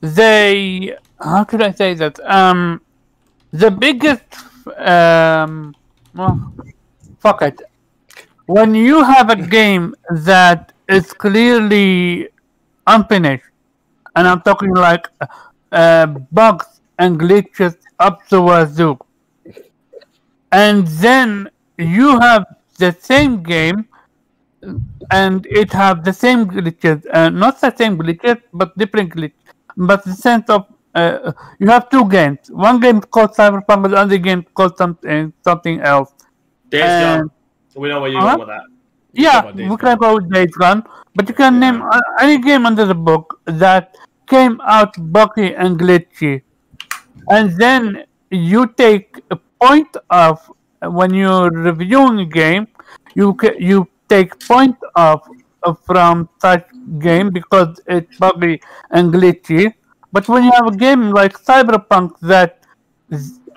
they 0.00 0.96
how 1.20 1.44
could 1.44 1.62
I 1.62 1.70
say 1.70 1.94
that 1.94 2.18
um, 2.28 2.80
the 3.52 3.70
biggest 3.70 4.24
um, 4.78 5.76
well, 6.14 6.52
fuck 7.20 7.42
it. 7.42 7.62
When 8.46 8.74
you 8.74 9.02
have 9.04 9.30
a 9.30 9.36
game 9.36 9.94
that 10.10 10.72
is 10.88 11.12
clearly 11.12 12.28
unfinished, 12.86 13.44
and 14.16 14.28
I'm 14.28 14.40
talking 14.42 14.74
like 14.74 15.08
uh, 15.72 16.06
bugs 16.32 16.80
and 16.98 17.18
glitches 17.18 17.76
up 17.98 18.26
the 18.28 18.40
wazoo, 18.42 18.98
and 20.50 20.86
then 20.86 21.48
you 21.78 22.18
have 22.20 22.44
the 22.78 22.92
same 23.00 23.42
game 23.42 23.86
and 25.10 25.46
it 25.50 25.72
have 25.72 26.04
the 26.04 26.12
same 26.12 26.46
glitches, 26.46 27.04
uh, 27.12 27.28
not 27.30 27.60
the 27.60 27.74
same 27.76 27.98
glitches, 27.98 28.40
but 28.52 28.76
different 28.78 29.12
glitches. 29.14 29.32
But 29.76 30.04
the 30.04 30.12
sense 30.12 30.48
of 30.50 30.66
uh, 30.94 31.32
you 31.58 31.68
have 31.68 31.88
two 31.88 32.08
games. 32.08 32.50
One 32.50 32.78
game 32.78 33.00
called 33.00 33.30
Cyberpunk, 33.32 33.90
the 33.90 33.96
other 33.96 34.18
game 34.18 34.42
called 34.54 34.76
something 34.76 35.32
something 35.42 35.80
else. 35.80 36.12
Days 36.68 36.82
And- 36.84 37.28
Gone. 37.28 37.30
We 37.82 37.88
know 37.88 38.02
where 38.02 38.10
you're 38.10 38.20
Huh? 38.20 38.36
going 38.36 38.40
with 38.40 38.48
that. 38.48 38.64
Yeah, 39.12 39.42
we 39.52 39.76
can 39.76 39.98
go 39.98 40.14
with 40.14 40.30
Days 40.32 40.54
Gone, 40.56 40.82
but 41.14 41.28
you 41.28 41.34
can 41.34 41.60
name 41.60 41.82
uh, 41.82 42.00
any 42.20 42.38
game 42.38 42.64
under 42.66 42.86
the 42.86 42.94
book 42.94 43.40
that 43.44 43.94
came 44.26 44.60
out 44.62 44.94
buggy 45.12 45.54
and 45.54 45.78
glitchy, 45.78 46.42
and 47.28 47.52
then 47.58 48.04
you 48.30 48.66
take 48.68 49.20
a 49.30 49.36
point 49.60 49.94
of 50.10 50.40
when 50.82 51.12
you're 51.14 51.50
reviewing 51.50 52.20
a 52.20 52.24
game, 52.24 52.66
you 53.14 53.34
ca- 53.34 53.58
you 53.58 53.86
take 54.08 54.38
point 54.48 54.76
of 54.96 55.20
from 55.86 56.28
such 56.40 56.66
game 56.98 57.30
because 57.30 57.80
it's 57.86 58.18
buggy 58.18 58.60
and 58.90 59.12
glitchy. 59.12 59.72
But 60.10 60.28
when 60.28 60.44
you 60.44 60.52
have 60.52 60.66
a 60.66 60.76
game 60.76 61.10
like 61.10 61.34
Cyberpunk 61.38 62.18
that 62.20 62.64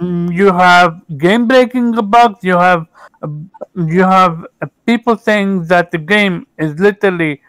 you 0.01 0.47
have 0.47 1.01
game 1.17 1.47
breaking 1.47 1.91
bugs 2.10 2.43
you 2.43 2.58
have 2.58 2.86
uh, 3.21 3.27
you 3.75 4.01
have 4.03 4.45
uh, 4.62 4.67
people 4.86 5.17
saying 5.17 5.65
that 5.65 5.91
the 5.91 5.97
game 5.97 6.45
is 6.58 6.79
literally 6.79 7.41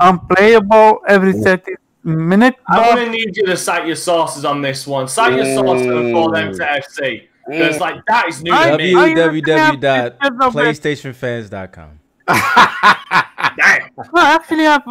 unplayable 0.00 1.00
every 1.08 1.32
30 1.32 1.72
minutes 2.04 2.58
I'm 2.68 2.96
gonna 2.96 3.10
need 3.10 3.36
you 3.36 3.46
to 3.46 3.56
cite 3.56 3.86
your 3.86 3.96
sources 3.96 4.44
on 4.44 4.60
this 4.62 4.86
one. 4.86 5.08
Cite 5.08 5.34
your 5.34 5.44
sources 5.56 5.86
for 6.12 6.30
them 6.32 6.52
to 6.52 6.62
FC. 6.62 7.26
Because 7.48 7.80
like 7.80 8.04
that 8.06 8.28
is 8.28 8.42
new 8.42 8.52
I- 8.52 8.70
to 8.70 8.76
me. 8.78 8.94
I- 8.94 9.14
www.playstationfans.com. 9.14 12.00
Damn. 13.56 13.88
No, 14.14 14.20
actually, 14.20 14.64
have 14.64 14.82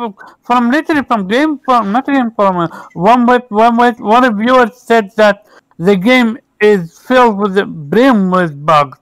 from 0.42 0.72
literally 0.72 1.04
from 1.04 1.28
game 1.28 1.60
from 1.66 1.92
not 1.92 2.06
game 2.06 2.32
from 2.32 2.58
uh, 2.58 2.68
one 2.94 3.26
web 3.26 3.44
one 3.50 3.76
web 3.78 4.00
one 4.00 4.24
reviewer 4.24 4.68
said 4.74 5.12
that 5.18 5.46
the 5.78 5.96
game 5.96 6.38
is 6.62 6.98
filled 7.00 7.38
with 7.38 7.56
the 7.56 7.66
brim 7.66 8.30
with 8.32 8.66
bugs 8.66 9.00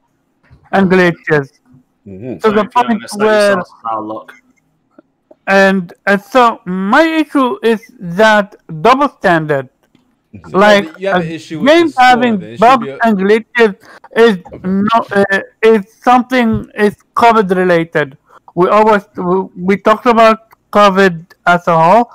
and 0.72 0.90
glitches. 0.92 1.50
Mhm. 2.06 2.42
To 2.44 2.50
So 2.50 2.52
the 2.52 2.64
if 2.66 2.72
point 2.74 2.88
gonna 2.90 3.08
cite 3.08 3.44
your 3.48 3.58
where 3.58 3.64
I'll 3.86 4.06
look. 4.08 4.34
and, 5.48 5.94
and 6.06 6.22
so 6.22 6.60
my 6.66 7.04
issue 7.04 7.58
is 7.64 7.82
that 8.00 8.56
double 8.82 9.10
standard. 9.10 9.70
So 10.50 10.58
like 10.58 10.86
you 10.86 10.90
have, 10.90 11.00
you 11.02 11.08
have 11.10 11.22
an 11.22 11.28
issue 11.32 11.60
with 11.62 11.68
game 11.74 11.92
having 11.98 12.40
then 12.40 12.58
bugs 12.58 12.88
a- 12.88 13.00
and 13.04 13.18
glitches 13.18 13.76
is 14.16 14.38
no 14.64 15.00
uh, 15.12 15.40
is 15.62 15.94
something 16.02 16.68
is 16.76 16.96
COVID 17.16 17.56
related. 17.56 18.18
We 18.56 18.70
always 18.70 19.04
we, 19.18 19.42
we 19.68 19.78
talked 19.78 20.06
about 20.06 20.40
COVID 20.72 21.26
as 21.46 21.68
a 21.68 21.78
whole, 21.80 22.12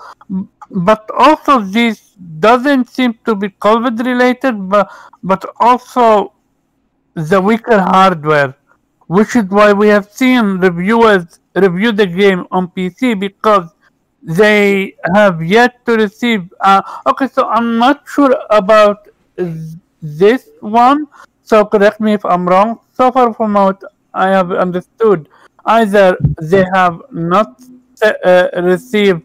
but 0.71 1.09
also 1.19 1.61
this 1.61 2.08
doesn't 2.41 2.89
seem 2.91 3.19
to 3.25 3.35
be 3.35 3.49
COVID 3.49 4.05
related, 4.05 4.69
but 4.69 4.91
but 5.23 5.45
also 5.61 6.33
the 7.15 7.41
weaker 7.41 7.81
hardware, 7.81 8.55
which 9.07 9.37
is 9.37 9.45
why 9.45 9.73
we 9.73 9.89
have 9.89 10.11
seen 10.11 10.59
reviewers 10.59 11.41
review 11.55 11.93
the 11.93 12.07
game 12.07 12.47
on 12.51 12.69
PC 12.69 13.19
because 13.19 13.71
they 14.23 14.95
have 15.15 15.43
yet 15.43 15.85
to 15.87 15.97
receive. 15.97 16.53
Uh, 16.61 16.83
okay, 17.07 17.29
so 17.29 17.49
I'm 17.49 17.79
not 17.79 18.03
sure 18.07 18.35
about 18.51 19.09
this 20.03 20.49
one, 20.61 21.07
so 21.43 21.65
correct 21.65 22.01
me 22.01 22.15
if 22.15 22.25
I'm 22.25 22.49
wrong. 22.49 22.81
So 22.95 23.13
far 23.13 23.33
from 23.33 23.55
what 23.55 23.83
I 24.15 24.29
have 24.29 24.51
understood, 24.51 25.29
either 25.65 26.17
they 26.43 26.65
have 26.75 27.01
not 27.13 27.61
uh, 28.03 28.49
received 28.63 29.23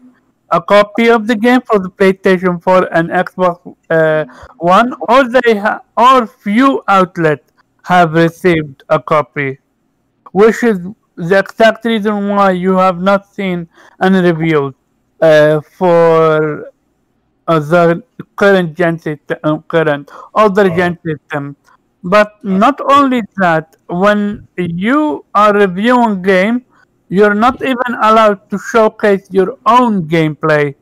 a 0.50 0.60
copy 0.60 1.08
of 1.08 1.26
the 1.26 1.36
game 1.36 1.60
for 1.62 1.78
the 1.78 1.90
PlayStation 1.90 2.62
4 2.62 2.88
and 2.94 3.10
Xbox 3.10 3.76
uh, 3.90 4.24
One, 4.58 4.94
or 5.08 5.28
they 5.28 5.56
ha- 5.56 5.80
or 5.96 6.26
few 6.26 6.82
outlets 6.88 7.50
have 7.84 8.12
received 8.12 8.82
a 8.88 9.00
copy, 9.00 9.58
which 10.32 10.62
is 10.64 10.78
the 11.16 11.38
exact 11.38 11.84
reason 11.84 12.28
why 12.28 12.50
you 12.52 12.74
have 12.74 13.00
not 13.00 13.26
seen 13.34 13.68
any 14.02 14.20
reviews 14.20 14.74
uh, 15.20 15.60
for 15.78 16.70
uh, 17.46 17.58
the 17.60 18.02
current 18.36 18.76
gen 18.76 18.98
system, 18.98 19.36
uh, 19.44 19.58
current 19.68 20.10
older 20.34 20.68
gen 20.70 20.98
system. 21.06 21.56
But 22.02 22.32
not 22.44 22.80
only 22.90 23.22
that, 23.38 23.76
when 23.88 24.46
you 24.56 25.24
are 25.34 25.54
reviewing 25.54 26.22
game, 26.22 26.64
you're 27.08 27.34
not 27.34 27.62
even 27.62 27.92
allowed 28.02 28.48
to 28.50 28.58
showcase 28.58 29.26
your 29.30 29.58
own 29.66 30.08
gameplay. 30.08 30.74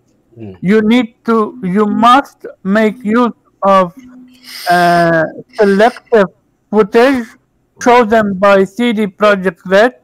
You 0.61 0.81
need 0.83 1.17
to, 1.27 1.59
you 1.63 1.87
must 1.87 2.47
make 2.65 2.97
use 3.05 3.33
of 3.63 3.95
uh, 4.71 5.25
selective 5.55 6.27
footage 6.71 7.27
chosen 7.81 8.35
by 8.39 8.65
CD 8.65 9.07
Projekt 9.07 9.61
Red. 9.67 9.97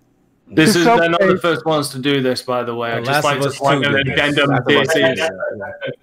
This 0.51 0.73
to 0.75 0.79
is 0.81 0.85
they're 0.85 1.11
not 1.11 1.21
the 1.21 1.39
first 1.39 1.65
ones 1.67 1.89
to 1.91 1.99
do 1.99 2.21
this, 2.23 2.41
by 2.43 2.63
the 2.63 2.75
way. 2.75 2.93
I 2.93 2.99
just 3.01 3.09
Last 3.11 3.25
like 3.25 3.37
of 3.39 3.43
to 3.45 3.49
Us 3.51 3.59
point 3.59 3.83
2 3.85 3.89
an 3.89 3.97
did 3.97 4.07
this. 4.07 4.13
addendum. 4.15 4.51
Last 4.51 4.67
of 4.69 4.77
Us 4.77 4.95
This 4.95 5.19
is, 5.21 5.31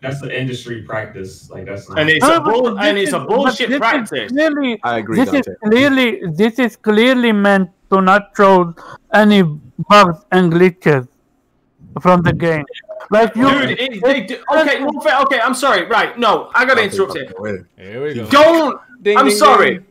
That's 0.01 0.21
the 0.21 0.39
industry 0.39 0.81
practice. 0.83 1.49
Like 1.49 1.65
that's 1.65 1.89
not. 1.89 1.97
and 1.99 2.09
it's 2.09 2.25
No, 2.25 2.37
a 2.37 2.41
bull, 2.41 2.79
and 2.79 2.97
it's 2.97 3.13
a 3.13 3.15
is- 3.17 3.21
but 3.23 3.27
bullshit 3.27 3.69
this 3.69 3.75
is 3.75 3.79
practice. 3.79 4.31
Clearly, 4.31 4.79
I 4.83 4.97
agree, 4.99 5.17
This 5.23 5.33
is 5.33 5.45
clearly 5.63 6.21
this 6.33 6.59
is 6.59 6.75
clearly 6.75 7.31
meant 7.31 7.69
to 7.91 8.01
not 8.01 8.31
show 8.37 8.73
any 9.13 9.43
bugs 9.89 10.25
and 10.31 10.51
glitches 10.51 11.07
from 12.01 12.21
the 12.21 12.33
game. 12.33 12.65
Like 13.11 13.35
you, 13.35 13.49
Dude, 13.49 13.79
it, 13.79 14.03
they 14.03 14.21
do, 14.21 14.43
okay, 14.51 14.79
no, 14.79 14.99
fair- 15.01 15.19
okay, 15.21 15.39
I'm 15.39 15.53
sorry. 15.53 15.85
Right, 15.85 16.17
no, 16.17 16.49
I 16.55 16.65
gotta 16.65 16.83
interrupt 16.83 17.15
it. 17.15 17.33
Here 17.77 18.03
we 18.03 18.13
go. 18.15 18.29
Don't. 18.29 18.81
Ding, 19.01 19.17
I'm 19.17 19.27
ding, 19.27 19.37
sorry. 19.37 19.77
ding. 19.77 19.85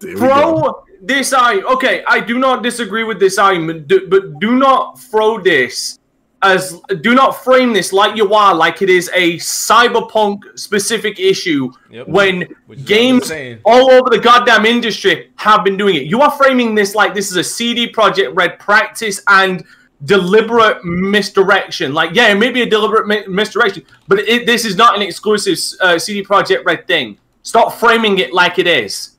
there 0.00 0.14
we 0.14 0.20
go. 0.20 0.26
Throw 0.28 0.84
this 1.02 1.32
I 1.32 1.60
Okay, 1.60 2.04
I 2.06 2.20
do 2.20 2.38
not 2.38 2.62
disagree 2.62 3.04
with 3.04 3.18
this 3.18 3.38
argument, 3.38 3.88
do- 3.88 4.06
but 4.08 4.38
do 4.38 4.54
not 4.56 5.00
throw 5.00 5.38
this 5.40 5.98
as. 6.42 6.80
Do 7.00 7.14
not 7.14 7.42
frame 7.42 7.72
this 7.72 7.92
like 7.92 8.16
you 8.16 8.34
are, 8.34 8.54
like 8.54 8.82
it 8.82 8.90
is 8.90 9.10
a 9.14 9.36
cyberpunk 9.36 10.58
specific 10.58 11.18
issue. 11.18 11.72
Yep. 11.90 12.08
When 12.08 12.40
Which 12.40 12.50
is 12.50 12.58
what 12.66 12.78
I'm 12.78 12.84
games 12.84 13.60
all 13.64 13.90
over 13.90 14.10
the 14.10 14.18
goddamn 14.18 14.66
industry 14.66 15.30
have 15.36 15.64
been 15.64 15.76
doing 15.76 15.96
it, 15.96 16.04
you 16.04 16.20
are 16.20 16.30
framing 16.30 16.74
this 16.74 16.94
like 16.94 17.14
this 17.14 17.30
is 17.30 17.36
a 17.36 17.44
CD 17.44 17.92
Projekt 17.92 18.36
Red 18.36 18.58
practice 18.58 19.20
and 19.28 19.64
deliberate 20.04 20.84
misdirection. 20.84 21.94
Like, 21.94 22.14
yeah, 22.14 22.28
it 22.28 22.36
may 22.36 22.50
be 22.50 22.62
a 22.62 22.66
deliberate 22.68 23.06
mi- 23.06 23.26
misdirection, 23.26 23.84
but 24.08 24.20
it, 24.20 24.46
this 24.46 24.64
is 24.64 24.76
not 24.76 24.96
an 24.96 25.02
exclusive 25.02 25.58
uh, 25.80 25.98
CD 25.98 26.24
Projekt 26.24 26.64
Red 26.64 26.86
thing. 26.86 27.18
Stop 27.42 27.74
framing 27.74 28.18
it 28.18 28.32
like 28.32 28.58
it 28.58 28.66
is. 28.66 29.11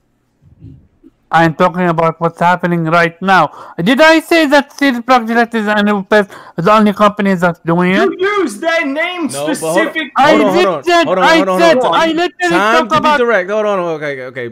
I'm 1.33 1.55
talking 1.55 1.87
about 1.89 2.21
what's 2.21 2.39
happening 2.39 2.85
right 2.85 3.19
now. 3.21 3.73
Did 3.77 4.01
I 4.01 4.19
say 4.21 4.45
that 4.47 4.71
CD 4.73 4.99
Projekt 4.99 5.35
Red 5.35 5.55
is 5.55 5.67
Anubis 5.67 6.27
is 6.57 6.65
the 6.65 6.71
only 6.73 6.93
company 6.93 7.33
that's 7.35 7.59
doing 7.61 7.93
it? 7.93 7.97
You 7.97 8.15
use 8.19 8.59
their 8.59 8.85
name 8.85 9.29
No, 9.29 9.55
but 9.55 9.71
hold 9.73 9.87
on. 9.87 9.95
specific. 9.95 10.11
I 10.15 10.31
Hold 10.31 10.41
on, 10.41 10.53
hold 10.53 10.65
on, 10.67 10.83
said, 10.83 11.05
hold 11.05 11.19
on, 11.19 11.31
I 11.31 11.35
hold 11.35 11.49
on, 11.49 11.59
said, 11.59 11.73
hold 11.73 11.85
on. 11.85 11.93
I 11.95 12.07
literally 12.07 12.31
Time 12.49 12.71
talk 12.71 12.89
to 12.89 12.97
about. 12.97 13.17
be 13.17 13.23
direct. 13.23 13.49
Hold 13.49 13.65
on. 13.65 13.79
Okay, 13.79 14.21
okay. 14.25 14.47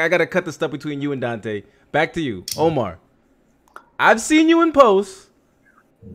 I, 0.00 0.04
I 0.04 0.08
gotta 0.08 0.26
cut 0.26 0.44
the 0.44 0.52
stuff 0.52 0.70
between 0.70 1.00
you 1.02 1.12
and 1.12 1.20
Dante. 1.20 1.62
Back 1.92 2.12
to 2.14 2.20
you, 2.20 2.44
Omar. 2.56 2.98
I've 3.98 4.20
seen 4.20 4.48
you 4.48 4.62
in 4.62 4.72
posts 4.72 5.30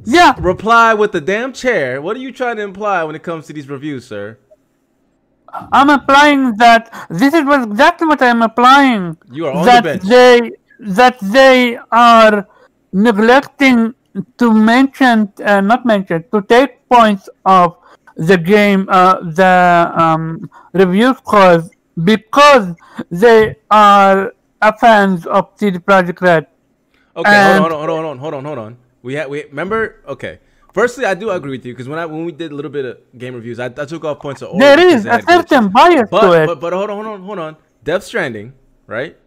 Yeah, 0.06 0.36
reply 0.40 0.94
with 0.94 1.12
the 1.14 1.22
damn 1.22 1.54
chair. 1.54 2.02
What 2.02 2.16
are 2.18 2.20
you 2.20 2.32
trying 2.32 2.58
to 2.58 2.64
imply 2.64 3.04
when 3.04 3.16
it 3.16 3.24
comes 3.24 3.48
to 3.48 3.54
these 3.54 3.70
reviews, 3.70 4.06
sir? 4.08 4.38
I'm 5.72 5.90
applying 5.90 6.56
that. 6.58 6.82
This 7.10 7.34
is 7.34 7.44
what 7.46 7.62
exactly 7.70 8.08
what 8.08 8.22
I'm 8.22 8.42
applying. 8.42 9.18
You 9.32 9.48
are 9.48 9.54
on 9.54 9.66
that 9.66 9.84
the 9.84 9.90
bench. 9.90 10.04
they 10.04 10.52
that 10.80 11.18
they 11.22 11.78
are 11.92 12.48
neglecting 12.94 13.94
to 14.38 14.52
mention, 14.54 15.32
uh, 15.44 15.62
not 15.62 15.86
mention, 15.86 16.24
to 16.32 16.42
take 16.42 16.88
points 16.90 17.30
of 17.46 17.78
the 18.16 18.38
game, 18.38 18.88
uh, 18.90 19.20
the 19.22 19.92
um, 19.96 20.50
review 20.74 21.14
scores 21.16 21.70
because 22.04 22.74
they 23.12 23.56
are 23.70 24.34
uh, 24.62 24.72
fans 24.80 25.26
of 25.28 25.50
CD 25.56 25.78
Projekt 25.78 26.22
Red. 26.22 26.48
Okay, 27.16 27.30
And- 27.30 27.60
hold 27.62 27.72
on, 27.74 27.88
hold 27.88 27.90
on, 27.90 27.96
hold 27.98 28.06
on, 28.06 28.18
hold 28.20 28.34
on, 28.34 28.46
hold 28.46 28.58
on. 28.60 28.78
We 29.04 29.14
had 29.14 29.30
we 29.30 29.46
remember. 29.46 30.02
Okay, 30.08 30.40
firstly, 30.78 31.06
I 31.06 31.16
do 31.16 31.32
agree 31.32 31.52
with 31.58 31.66
you 31.66 31.74
because 31.74 31.90
when 31.90 32.00
I 32.00 32.06
when 32.06 32.24
we 32.26 32.32
did 32.32 32.52
a 32.52 32.56
little 32.56 32.72
bit 32.78 32.86
of 32.86 32.94
game 33.18 33.34
reviews, 33.34 33.60
I, 33.60 33.66
I 33.66 33.86
took 33.92 34.04
off 34.06 34.20
points 34.20 34.42
of 34.44 34.50
order. 34.50 34.64
There 34.66 34.78
because 34.78 35.06
is 35.06 35.06
a 35.06 35.22
certain 35.24 35.70
bias 35.70 36.08
But, 36.10 36.22
to 36.22 36.32
it. 36.44 36.46
but 36.46 36.60
but 36.60 36.72
hold 36.74 36.90
on, 36.92 36.96
hold 37.04 37.08
on, 37.08 37.24
hold 37.24 37.40
on. 37.40 37.58
Death 37.84 38.04
Stranding, 38.04 38.54
right? 38.86 39.18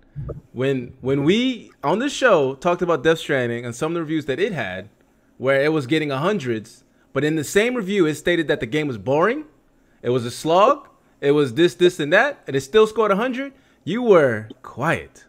When 0.52 0.94
when 1.00 1.24
we 1.24 1.70
on 1.82 1.98
the 1.98 2.08
show 2.08 2.54
talked 2.54 2.82
about 2.82 3.02
Death 3.02 3.18
Stranding 3.18 3.64
and 3.64 3.74
some 3.74 3.92
of 3.92 3.94
the 3.94 4.00
reviews 4.02 4.26
that 4.26 4.38
it 4.38 4.52
had, 4.52 4.88
where 5.38 5.60
it 5.62 5.72
was 5.72 5.86
getting 5.86 6.10
a 6.10 6.18
hundreds, 6.18 6.84
but 7.12 7.24
in 7.24 7.34
the 7.36 7.44
same 7.44 7.74
review 7.74 8.06
it 8.06 8.14
stated 8.14 8.46
that 8.48 8.60
the 8.60 8.66
game 8.66 8.86
was 8.86 8.98
boring, 8.98 9.44
it 10.02 10.10
was 10.10 10.24
a 10.24 10.30
slog, 10.30 10.88
it 11.20 11.32
was 11.32 11.54
this, 11.54 11.74
this, 11.74 11.98
and 12.00 12.12
that, 12.12 12.40
and 12.46 12.54
it 12.56 12.60
still 12.60 12.86
scored 12.86 13.10
a 13.10 13.16
hundred. 13.16 13.52
You 13.84 14.02
were 14.02 14.48
quiet. 14.62 15.24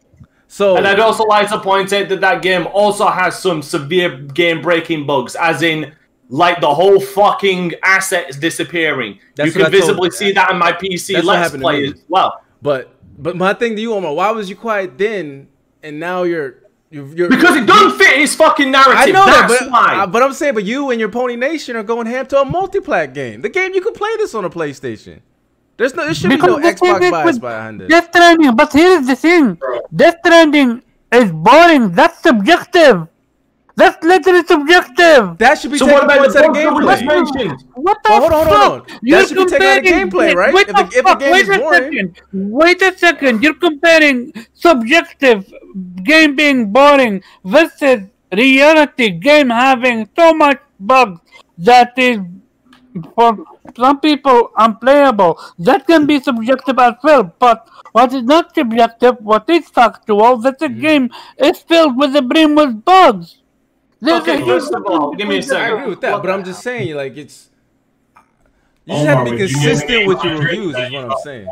So 0.48 0.76
And 0.76 0.86
I'd 0.86 1.00
also 1.00 1.24
like 1.24 1.48
to 1.50 1.60
point 1.60 1.94
out 1.94 2.10
that 2.10 2.20
that 2.20 2.42
game 2.42 2.68
also 2.74 3.08
has 3.08 3.40
some 3.40 3.62
severe 3.62 4.18
game-breaking 4.18 5.06
bugs, 5.06 5.36
as 5.36 5.62
in, 5.62 5.94
like 6.32 6.62
the 6.62 6.74
whole 6.74 7.00
fucking 7.00 7.74
asset 7.84 8.30
is 8.30 8.38
disappearing. 8.38 9.20
That's 9.36 9.48
you 9.48 9.52
can 9.52 9.62
I 9.62 9.64
told- 9.66 9.74
visibly 9.74 10.12
see 10.12 10.32
that 10.32 10.50
in 10.52 10.58
my 10.58 10.72
PC 10.72 11.14
That's 11.14 11.26
Let's 11.28 11.44
happened 11.44 11.62
Play 11.62 11.86
as 11.88 12.04
well. 12.08 12.42
But 12.62 12.96
but 13.18 13.36
my 13.36 13.54
thing 13.54 13.76
to 13.76 13.82
you, 13.82 13.94
Omar, 13.94 14.14
why 14.14 14.32
was 14.32 14.50
you 14.50 14.56
quiet 14.56 14.98
then, 14.98 15.48
and 15.84 16.00
now 16.00 16.24
you're 16.24 16.56
you're, 16.90 17.08
you're 17.16 17.30
Because 17.30 17.56
it 17.58 17.66
doesn't 17.68 17.98
fit 17.98 18.18
his 18.18 18.34
fucking 18.36 18.72
narrative. 18.72 18.96
I 18.98 19.06
know 19.08 19.26
That's 19.26 19.60
that, 19.60 19.60
but, 19.62 19.72
why. 19.72 19.96
uh, 20.04 20.08
but 20.08 20.24
I'm 20.24 20.34
saying, 20.34 20.54
but 20.56 20.64
you 20.64 20.90
and 20.92 21.00
your 21.00 21.10
Pony 21.10 21.36
Nation 21.36 21.76
are 21.76 21.84
going 21.84 22.08
ham 22.08 22.26
to 22.28 22.40
a 22.42 22.46
multiplat 22.46 23.14
game. 23.14 23.42
The 23.42 23.50
game 23.50 23.74
you 23.74 23.82
can 23.82 23.94
play 23.94 24.16
this 24.18 24.34
on 24.34 24.44
a 24.46 24.50
PlayStation. 24.50 25.20
There's 25.78 25.96
no, 25.96 26.06
there 26.06 26.14
should 26.14 26.30
be 26.30 26.38
no 26.38 26.58
Because 26.58 26.80
the 26.80 26.86
thing 26.86 26.94
Xbox 26.94 27.02
is 27.04 27.12
bias 27.12 27.26
with 27.26 27.42
behind 27.42 27.82
it. 27.82 27.90
Death 27.90 28.10
Stranding, 28.14 28.56
but 28.56 28.72
here's 28.74 29.08
the 29.08 29.16
thing: 29.16 29.60
Death 29.96 30.16
Stranding 30.26 30.84
is 31.12 31.32
boring. 31.32 31.92
That's 31.92 32.22
subjective. 32.22 33.08
That's 33.76 34.04
literally 34.04 34.46
subjective. 34.46 35.38
That 35.38 35.56
should 35.60 35.72
be 35.72 35.78
so 35.78 35.86
taken 35.86 36.08
what 36.08 36.18
about 36.18 36.34
the 36.34 36.40
out 36.40 36.46
of 36.48 36.54
bugs 36.54 37.32
that 37.32 37.36
we 37.36 37.48
gameplay. 37.48 37.64
What 37.76 37.98
the 38.04 38.10
Well, 38.10 38.20
hold 38.22 38.34
on, 38.34 38.46
fuck? 38.46 38.54
hold 38.54 38.62
on, 38.64 38.70
hold 38.70 38.92
on. 38.92 39.00
You're 39.02 39.20
That 39.20 39.28
should 39.28 39.38
be 39.38 39.46
taken 39.46 39.68
out 39.68 39.78
of 39.78 39.84
comparing- 39.84 40.10
gameplay, 40.12 40.36
right? 40.36 40.54
Wait 40.54 40.70
If 40.70 40.76
the- 40.76 40.84
the 40.84 40.98
if 41.00 41.06
the 41.06 41.16
game 41.16 41.32
wait 41.32 41.42
is 41.42 41.50
a 41.50 41.58
boring- 41.60 41.84
second. 41.84 42.22
Wait 42.34 42.82
a 42.82 42.98
second. 42.98 43.44
You're 43.44 43.54
comparing 43.54 44.34
subjective 44.54 45.54
game 46.04 46.36
being 46.36 46.72
boring 46.72 47.24
versus 47.46 48.02
reality 48.34 49.10
game 49.12 49.50
having 49.50 50.08
so 50.18 50.34
much 50.34 50.60
bugs 50.80 51.20
that 51.58 51.94
is 51.98 52.20
for 53.16 53.38
some 53.78 54.00
people 54.02 54.52
unplayable. 54.58 55.40
That 55.60 55.88
can 55.88 56.06
be 56.06 56.20
subjective 56.20 56.78
as 56.78 56.96
well. 57.04 57.34
But 57.40 57.68
what 57.94 58.14
is 58.14 58.24
not 58.24 58.54
subjective, 58.54 59.16
what 59.22 59.50
is 59.50 59.70
factual, 59.70 60.38
that 60.38 60.60
the 60.60 60.68
Mm-hmm. 60.68 60.82
game 60.82 61.10
is 61.38 61.60
filled 61.60 61.98
with 61.98 62.12
the 62.14 62.22
brim 62.22 62.56
with 62.56 62.84
bugs. 62.84 63.38
There's 64.02 64.22
Okay, 64.24 64.42
a 64.42 64.46
first 64.46 64.74
of 64.74 64.84
all, 64.88 65.14
give 65.14 65.28
me 65.28 65.36
a 65.36 65.38
I 65.38 65.42
second. 65.42 65.64
I 65.64 65.68
agree 65.78 65.90
with 65.92 66.02
that, 66.02 66.22
but 66.24 66.32
I'm 66.32 66.44
just 66.44 66.62
saying, 66.64 66.96
like 66.96 67.16
it's. 67.18 67.50
You 68.86 68.94
just 68.96 69.02
Omar, 69.08 69.16
have 69.16 69.26
to 69.28 69.32
be 69.32 69.42
would 69.42 69.50
you 69.52 69.56
consistent 69.56 70.08
with 70.08 70.24
your 70.24 70.40
reviews, 70.40 70.76
is 70.76 70.92
what 70.92 71.06
I'm 71.06 71.18
saying. 71.24 71.48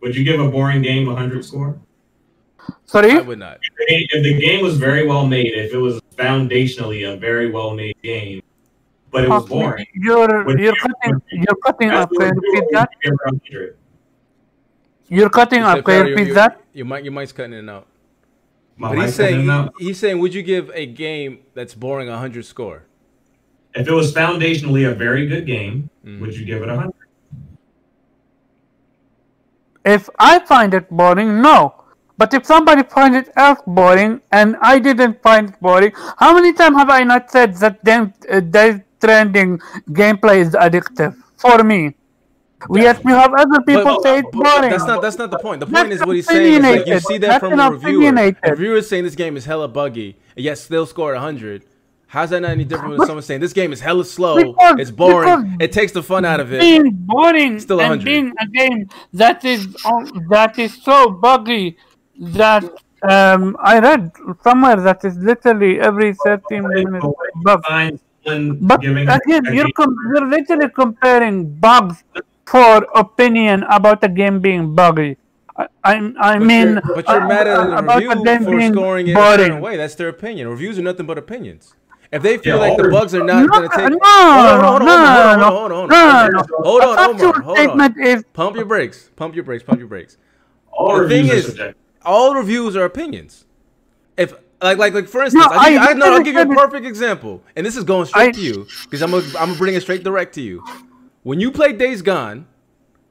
Would 0.00 0.16
you 0.16 0.24
give 0.24 0.40
a 0.40 0.48
boring 0.48 0.80
game 0.82 1.06
a 1.08 1.14
hundred 1.14 1.44
score? 1.44 1.78
Sorry? 2.86 3.10
I 3.12 3.20
would 3.20 3.38
not. 3.38 3.58
If 3.78 4.22
the 4.24 4.40
game 4.40 4.62
was 4.62 4.78
very 4.78 5.06
well 5.06 5.26
made, 5.26 5.52
if 5.52 5.74
it 5.74 5.76
was 5.78 6.00
foundationally 6.16 7.12
a 7.12 7.16
very 7.16 7.50
well 7.50 7.74
made 7.74 7.96
game, 8.02 8.42
but 9.10 9.24
it 9.24 9.28
was 9.28 9.42
Fuck, 9.42 9.50
boring, 9.50 9.86
You're 9.94 10.58
you're 10.58 10.74
cutting 10.76 11.22
you're 11.30 11.56
cutting 11.62 11.90
up. 11.90 12.10
Can 12.10 12.20
you 12.22 12.26
you 12.26 12.32
repeat 12.40 12.64
would 12.64 12.74
that? 12.74 12.90
give 13.02 13.12
it 13.12 13.18
a 13.22 13.28
hundred. 13.28 13.76
You're 15.08 15.30
cutting 15.30 15.62
up. 15.62 15.84
Can 15.84 16.06
you 16.06 16.10
repeat 16.12 16.26
your- 16.28 16.34
that? 16.36 16.60
Your 16.72 16.86
mic, 16.86 17.04
your 17.04 17.12
mic's 17.12 17.32
cutting 17.32 17.52
it 17.52 17.68
out. 17.68 17.86
My 18.76 18.94
But 18.94 19.04
he's 19.06 19.14
saying 19.14 19.48
in 19.48 19.70
he's 19.78 19.98
saying, 19.98 20.18
would 20.18 20.34
you 20.34 20.42
give 20.42 20.70
a 20.74 20.86
game 20.86 21.38
that's 21.54 21.74
boring 21.74 22.08
a 22.08 22.18
hundred 22.18 22.44
score? 22.44 22.84
If 23.74 23.88
it 23.88 23.92
was 23.92 24.12
foundationally 24.12 24.90
a 24.90 24.94
very 24.94 25.26
good 25.26 25.46
game, 25.46 25.90
Mm. 26.04 26.20
would 26.20 26.36
you 26.36 26.44
give 26.44 26.62
it 26.62 26.68
a 26.68 26.76
hundred? 26.76 26.94
If 29.84 30.10
I 30.18 30.40
find 30.40 30.74
it 30.74 30.90
boring, 30.90 31.40
no. 31.42 31.74
But 32.18 32.32
if 32.34 32.46
somebody 32.46 32.82
finds 32.82 33.16
it 33.16 33.32
else 33.36 33.60
boring 33.66 34.20
and 34.32 34.56
I 34.60 34.78
didn't 34.78 35.22
find 35.22 35.50
it 35.50 35.60
boring, 35.60 35.92
how 36.18 36.34
many 36.34 36.52
times 36.52 36.76
have 36.76 36.90
I 36.90 37.02
not 37.04 37.30
said 37.30 37.54
that 37.56 37.84
them 37.84 38.12
uh, 38.30 38.40
Death 38.40 38.82
Stranding 38.98 39.58
gameplay 39.90 40.38
is 40.38 40.50
addictive 40.54 41.14
for 41.36 41.62
me? 41.62 41.95
Yes, 42.70 43.00
we 43.04 43.12
have 43.12 43.32
other 43.36 43.60
people 43.62 43.84
But- 43.84 44.02
say 44.02 44.18
it's 44.18 44.30
boring. 44.30 44.70
That's 44.70 44.86
not 44.86 45.02
that's 45.02 45.18
not 45.18 45.30
the 45.30 45.38
point. 45.38 45.60
The 45.60 45.66
That's 45.66 45.82
point 45.82 45.92
is 45.92 46.00
what 46.04 46.16
he's 46.16 46.26
saying 46.26 46.54
is 46.54 46.62
like 46.62 46.86
you 46.86 47.00
see 47.00 47.18
that 47.18 47.28
That's 47.28 47.40
from 47.40 47.52
an 47.54 47.60
a 47.60 47.70
reviewer. 47.70 48.34
A 48.42 48.50
reviewer 48.50 48.76
is 48.76 48.88
saying 48.88 49.04
this 49.04 49.14
game 49.14 49.36
is 49.36 49.44
hella 49.44 49.68
buggy, 49.68 50.16
and 50.36 50.44
yet 50.44 50.58
still 50.58 50.86
scored 50.86 51.16
hundred. 51.18 51.64
How's 52.08 52.30
that 52.30 52.40
not 52.40 52.52
any 52.52 52.64
different 52.64 52.96
than 52.96 53.06
someone 53.06 53.22
saying 53.22 53.40
this 53.40 53.52
game 53.52 53.72
is 53.72 53.80
hella 53.80 54.04
slow, 54.04 54.36
Because- 54.36 54.78
it's 54.78 54.90
boring, 54.92 55.56
it 55.60 55.72
takes 55.72 55.90
the 55.92 56.02
fun 56.04 56.24
out 56.24 56.38
of 56.40 56.52
it? 56.52 56.60
being 56.60 56.90
boring 56.92 57.58
Still 57.58 57.80
and 57.80 57.90
100. 58.00 58.04
being 58.04 58.32
a 58.40 58.46
game 58.46 58.88
that 59.12 59.44
is 59.44 59.66
on- 59.84 60.26
that 60.30 60.56
is 60.58 60.72
so 60.82 61.10
buggy 61.10 61.76
that 62.18 62.64
um, 63.02 63.56
I 63.60 63.78
read 63.80 64.10
somewhere 64.42 64.76
that 64.76 65.04
is 65.04 65.16
literally 65.18 65.78
every 65.80 66.14
13 66.14 66.66
minutes 66.68 67.04
bug. 67.44 67.62
But 68.60 68.82
again, 68.84 69.44
you're 69.52 69.70
com- 69.76 69.96
you're 70.14 70.26
literally 70.28 70.68
comparing 70.70 71.54
bugs 71.56 72.02
for 72.46 72.86
opinion 72.94 73.64
about 73.64 74.02
a 74.04 74.08
game 74.08 74.40
being 74.40 74.74
buggy. 74.74 75.16
I 75.56 75.66
I, 75.84 75.94
I 76.20 76.38
But 76.38 76.42
mean, 76.46 76.68
you're, 76.84 76.94
but 76.94 77.08
you're 77.08 77.22
uh, 77.22 77.28
mad 77.28 77.46
at 77.46 77.56
a 77.58 77.78
about 77.78 78.02
a 78.02 78.06
review 78.08 78.24
game 78.24 78.44
for 78.44 78.50
being 78.56 78.72
scoring 78.72 79.08
it 79.08 79.12
a 79.12 79.14
certain 79.16 79.48
boring. 79.48 79.62
way. 79.62 79.76
That's 79.76 79.94
their 79.94 80.08
opinion. 80.08 80.48
Reviews 80.48 80.78
are 80.78 80.82
nothing 80.82 81.06
but 81.06 81.16
opinions. 81.18 81.74
If 82.12 82.22
they 82.22 82.38
feel 82.38 82.54
Yeah, 82.56 82.60
like 82.60 82.70
all 82.72 82.76
the 82.76 82.82
their- 82.84 82.92
bugs 82.92 83.14
are 83.14 83.24
not 83.24 83.40
No, 83.42 83.48
going 83.48 83.68
to 83.68 83.76
take, 83.76 83.88
no, 83.90 83.98
hold 84.00 84.46
on, 84.46 84.60
hold 84.60 84.82
on, 84.82 84.86
no, 84.86 84.96
hold 84.96 85.26
on, 85.26 85.38
no, 85.38 85.44
hold 85.46 85.72
on, 85.72 85.90
hold 85.90 85.92
on, 85.92 86.30
no, 86.32 86.32
hold 86.32 86.32
no. 86.32 86.38
on, 86.38 86.62
hold 86.62 86.82
A 86.82 86.86
on, 86.86 86.96
factual 86.96 87.28
Omar, 87.30 87.42
hold 87.42 87.56
statement 87.58 87.96
on. 87.98 88.06
is 88.06 88.24
Pump 88.32 88.56
your 88.56 88.64
brakes, 88.66 89.10
pump 89.16 89.34
your 89.34 89.44
brakes, 89.44 89.64
pump 89.64 89.78
your 89.80 89.88
brakes. 89.88 90.16
all 90.70 90.98
the 91.02 91.08
thing 91.08 91.22
reviews 91.24 91.30
are 91.32 91.36
is, 91.38 91.46
subjective. 91.46 91.82
all 92.04 92.34
reviews 92.34 92.76
are 92.76 92.84
opinions. 92.84 93.44
If 94.16 94.34
like 94.62 94.78
like 94.78 94.94
like 94.94 95.08
for 95.08 95.22
instance, 95.24 95.46
No, 95.50 95.56
I, 95.58 95.70
give, 95.72 95.82
I 95.82 95.86
I, 95.86 95.92
no, 95.94 96.06
I'll 96.14 96.18
give 96.22 96.34
you 96.34 96.40
a 96.40 96.44
literally- 96.44 96.56
perfect 96.70 96.86
example, 96.86 97.42
and 97.56 97.66
this 97.66 97.76
is 97.76 97.82
going 97.84 98.06
straight 98.06 98.28
I- 98.28 98.32
to 98.32 98.40
you 98.40 98.66
because 98.84 99.02
I'm 99.02 99.10
gonna 99.10 99.24
I'm 99.38 99.48
gonna 99.48 99.54
bring 99.58 99.74
it 99.74 99.80
straight 99.82 100.04
direct 100.04 100.34
to 100.36 100.40
you. 100.42 100.62
When 101.26 101.40
you 101.40 101.50
played 101.50 101.76
Days 101.76 102.02
Gone, 102.02 102.46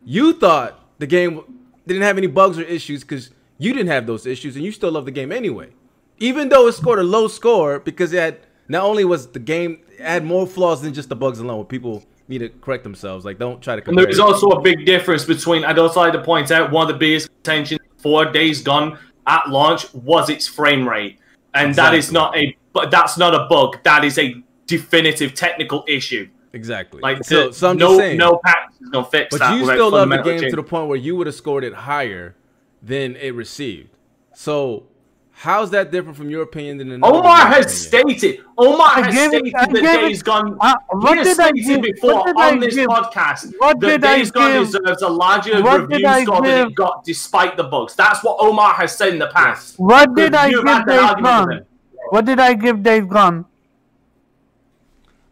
you 0.06 0.32
thought 0.32 0.80
the 1.00 1.06
game 1.06 1.42
didn't 1.86 2.04
have 2.04 2.18
any 2.18 2.28
bugs 2.28 2.58
or 2.58 2.62
issues 2.62 3.02
because 3.02 3.32
you 3.58 3.74
didn't 3.74 3.90
have 3.90 4.08
those 4.08 4.26
issues, 4.26 4.56
and 4.56 4.64
you 4.64 4.72
still 4.72 4.90
love 4.94 5.04
the 5.04 5.12
game 5.12 5.34
anyway, 5.34 5.72
even 6.20 6.48
though 6.48 6.66
it 6.68 6.72
scored 6.72 7.00
a 7.00 7.04
low 7.04 7.28
score 7.28 7.78
because 7.78 8.14
it 8.14 8.20
had 8.20 8.40
not 8.70 8.84
only 8.84 9.04
was 9.04 9.28
the 9.28 9.40
game 9.40 9.82
had 10.00 10.24
more 10.24 10.48
flaws 10.48 10.82
than 10.82 10.94
just 10.94 11.10
the 11.10 11.16
bugs 11.18 11.40
alone. 11.40 11.58
Where 11.58 11.66
people 11.66 12.06
need 12.30 12.38
to 12.38 12.48
correct 12.48 12.84
themselves. 12.84 13.26
Like 13.26 13.38
don't 13.38 13.62
try 13.62 13.76
to 13.76 13.82
compare. 13.82 14.06
there 14.06 14.10
is 14.10 14.22
also 14.22 14.48
a 14.48 14.62
big 14.62 14.86
difference 14.86 15.26
between. 15.26 15.66
I'd 15.66 15.78
also 15.78 16.00
like 16.00 16.14
to 16.14 16.24
point 16.24 16.52
out 16.52 16.72
one 16.72 16.88
of 16.88 16.94
the 16.94 16.98
biggest 16.98 17.28
contentions 17.44 17.82
for 17.98 18.24
Days 18.24 18.62
Gone 18.62 18.98
at 19.28 19.50
launch 19.50 19.94
was 19.94 20.30
its 20.30 20.48
frame 20.48 20.88
rate, 20.88 21.20
and 21.54 21.76
that 21.76 21.94
is 21.94 22.14
not 22.14 22.34
a. 22.38 22.56
But 22.72 22.92
that's 22.92 23.18
not 23.18 23.36
a 23.36 23.46
bug. 23.50 23.84
That 23.84 24.06
is 24.06 24.18
a 24.18 24.42
definitive 24.68 25.34
technical 25.34 25.84
issue. 25.86 26.30
Exactly. 26.56 27.02
Like 27.02 27.24
so, 27.24 27.48
the- 27.50 27.54
so 27.54 27.70
I'm 27.70 27.78
no, 27.78 27.88
just 27.90 28.00
saying. 28.00 28.18
no 28.18 28.40
patch 28.44 28.70
is 28.82 28.90
gonna 28.90 29.06
fix 29.06 29.28
But 29.32 29.40
that. 29.42 29.58
you 29.60 29.66
still 29.66 29.92
love 29.92 30.10
the 30.10 30.18
game 30.18 30.40
change. 30.40 30.52
to 30.52 30.56
the 30.56 30.64
point 30.64 30.88
where 30.88 30.98
you 30.98 31.16
would 31.16 31.28
have 31.28 31.36
scored 31.36 31.64
it 31.64 31.74
higher 31.74 32.36
than 32.82 33.16
it 33.18 33.36
received. 33.36 33.90
So 34.34 34.84
how's 35.32 35.70
that 35.72 35.92
different 35.92 36.18
from 36.18 36.30
your 36.30 36.42
opinion 36.44 36.78
than 36.78 36.92
another? 36.92 37.14
Omar 37.18 37.38
has 37.48 37.88
opinion? 37.88 38.18
stated. 38.20 38.46
Omar 38.58 38.88
I 38.88 39.02
has 39.02 39.14
gave 39.14 39.26
it- 39.34 39.48
stated 39.48 39.56
I 39.56 39.66
that 39.66 39.82
gave 40.02 40.12
it- 40.12 40.24
Gone. 40.24 40.58
Uh, 40.62 40.76
what 40.92 41.12
he 41.14 41.18
has 41.20 41.28
did 41.38 41.40
I 41.46 41.52
give- 41.52 41.82
before 41.82 42.14
what 42.14 42.26
did 42.28 42.36
on 42.38 42.42
I 42.42 42.58
this 42.60 42.76
give- 42.76 42.88
podcast 42.90 43.54
what 43.58 43.80
that 43.82 43.88
did 43.88 44.06
I 44.06 44.18
Days 44.18 44.32
Gone 44.32 44.52
give- 44.54 44.66
deserves 44.72 45.02
a 45.02 45.10
larger 45.10 45.62
what 45.62 45.82
review 45.82 45.98
did 45.98 46.06
I 46.06 46.24
score 46.24 46.42
than 46.42 46.44
give- 46.64 46.68
it 46.68 46.76
got, 46.76 47.04
despite 47.04 47.58
the 47.58 47.64
bugs. 47.66 47.96
That's 47.96 48.24
what 48.24 48.38
Omar 48.40 48.74
has 48.76 48.96
said 48.98 49.10
in 49.14 49.20
the 49.20 49.28
past. 49.28 49.76
what 49.78 50.14
did 50.16 50.34
I 50.36 50.50
give 50.52 50.64
Days 50.64 51.14
Gone? 51.22 51.66
What 52.12 52.26
did 52.26 52.40
I 52.40 52.54
give 52.54 52.82
Days 52.84 53.06
Gone? 53.06 53.46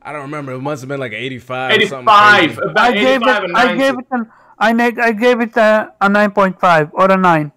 I 0.03 0.11
don't 0.11 0.23
remember. 0.23 0.51
It 0.53 0.59
must 0.61 0.81
have 0.81 0.89
been 0.89 0.99
like 0.99 1.13
85. 1.13 1.71
or 1.71 1.87
something 1.87 1.97
85. 1.99 2.39
crazy. 2.55 2.61
About 2.61 2.77
I 2.77 2.91
gave 2.93 3.21
85 3.21 3.43
it. 3.43 3.47
and 3.47 3.57
I 3.57 3.75
gave 3.75 3.99
it 3.99 4.05
an. 4.11 4.31
I 4.59 4.71
neg- 4.73 4.99
I 4.99 5.11
gave 5.11 5.41
it 5.41 5.57
a, 5.57 5.93
a 5.99 6.09
nine 6.09 6.31
point 6.31 6.59
five 6.59 6.89
or 6.93 7.11
a 7.11 7.17
nine. 7.17 7.51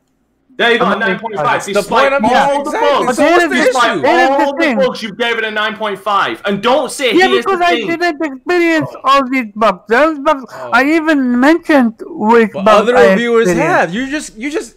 There 0.57 0.73
you 0.73 0.79
go, 0.79 0.87
I'm 0.87 1.03
a 1.03 1.05
9.5. 1.05 1.37
That's 1.37 1.67
the 1.67 1.73
Despite 1.75 2.13
point 2.13 2.15
I'm- 2.15 2.25
all 2.25 2.31
yeah, 2.31 2.47
the 2.55 2.61
exactly. 2.63 3.07
bugs, 3.07 3.17
So 3.19 3.25
what's 3.25 3.45
the 3.45 3.55
despite 3.57 3.99
issue? 3.99 4.07
Here's 4.07 4.31
all 4.31 4.57
the 4.57 4.63
thing. 4.63 4.79
bugs, 4.79 5.03
you 5.03 5.15
gave 5.15 5.37
it 5.37 5.45
a 5.45 5.49
9.5. 5.49 6.41
And 6.47 6.63
don't 6.63 6.91
say 6.91 7.15
Yeah, 7.15 7.29
here's 7.29 7.45
because 7.45 7.61
I 7.61 7.77
thing. 7.77 7.87
didn't 7.89 8.25
experience 8.25 8.89
oh. 8.95 9.01
all 9.05 9.29
these 9.29 9.53
bugs. 9.55 9.83
Those 9.89 10.19
bugs. 10.21 10.45
I 10.73 10.83
oh. 10.83 10.97
even 10.97 11.39
mentioned 11.39 11.95
which 12.07 12.53
But 12.53 12.65
bugs 12.65 12.81
other 12.89 12.97
I 12.97 13.11
reviewers 13.11 13.53
have. 13.53 13.93
You 13.93 14.09
just 14.09 14.35
you 14.37 14.51
just 14.51 14.77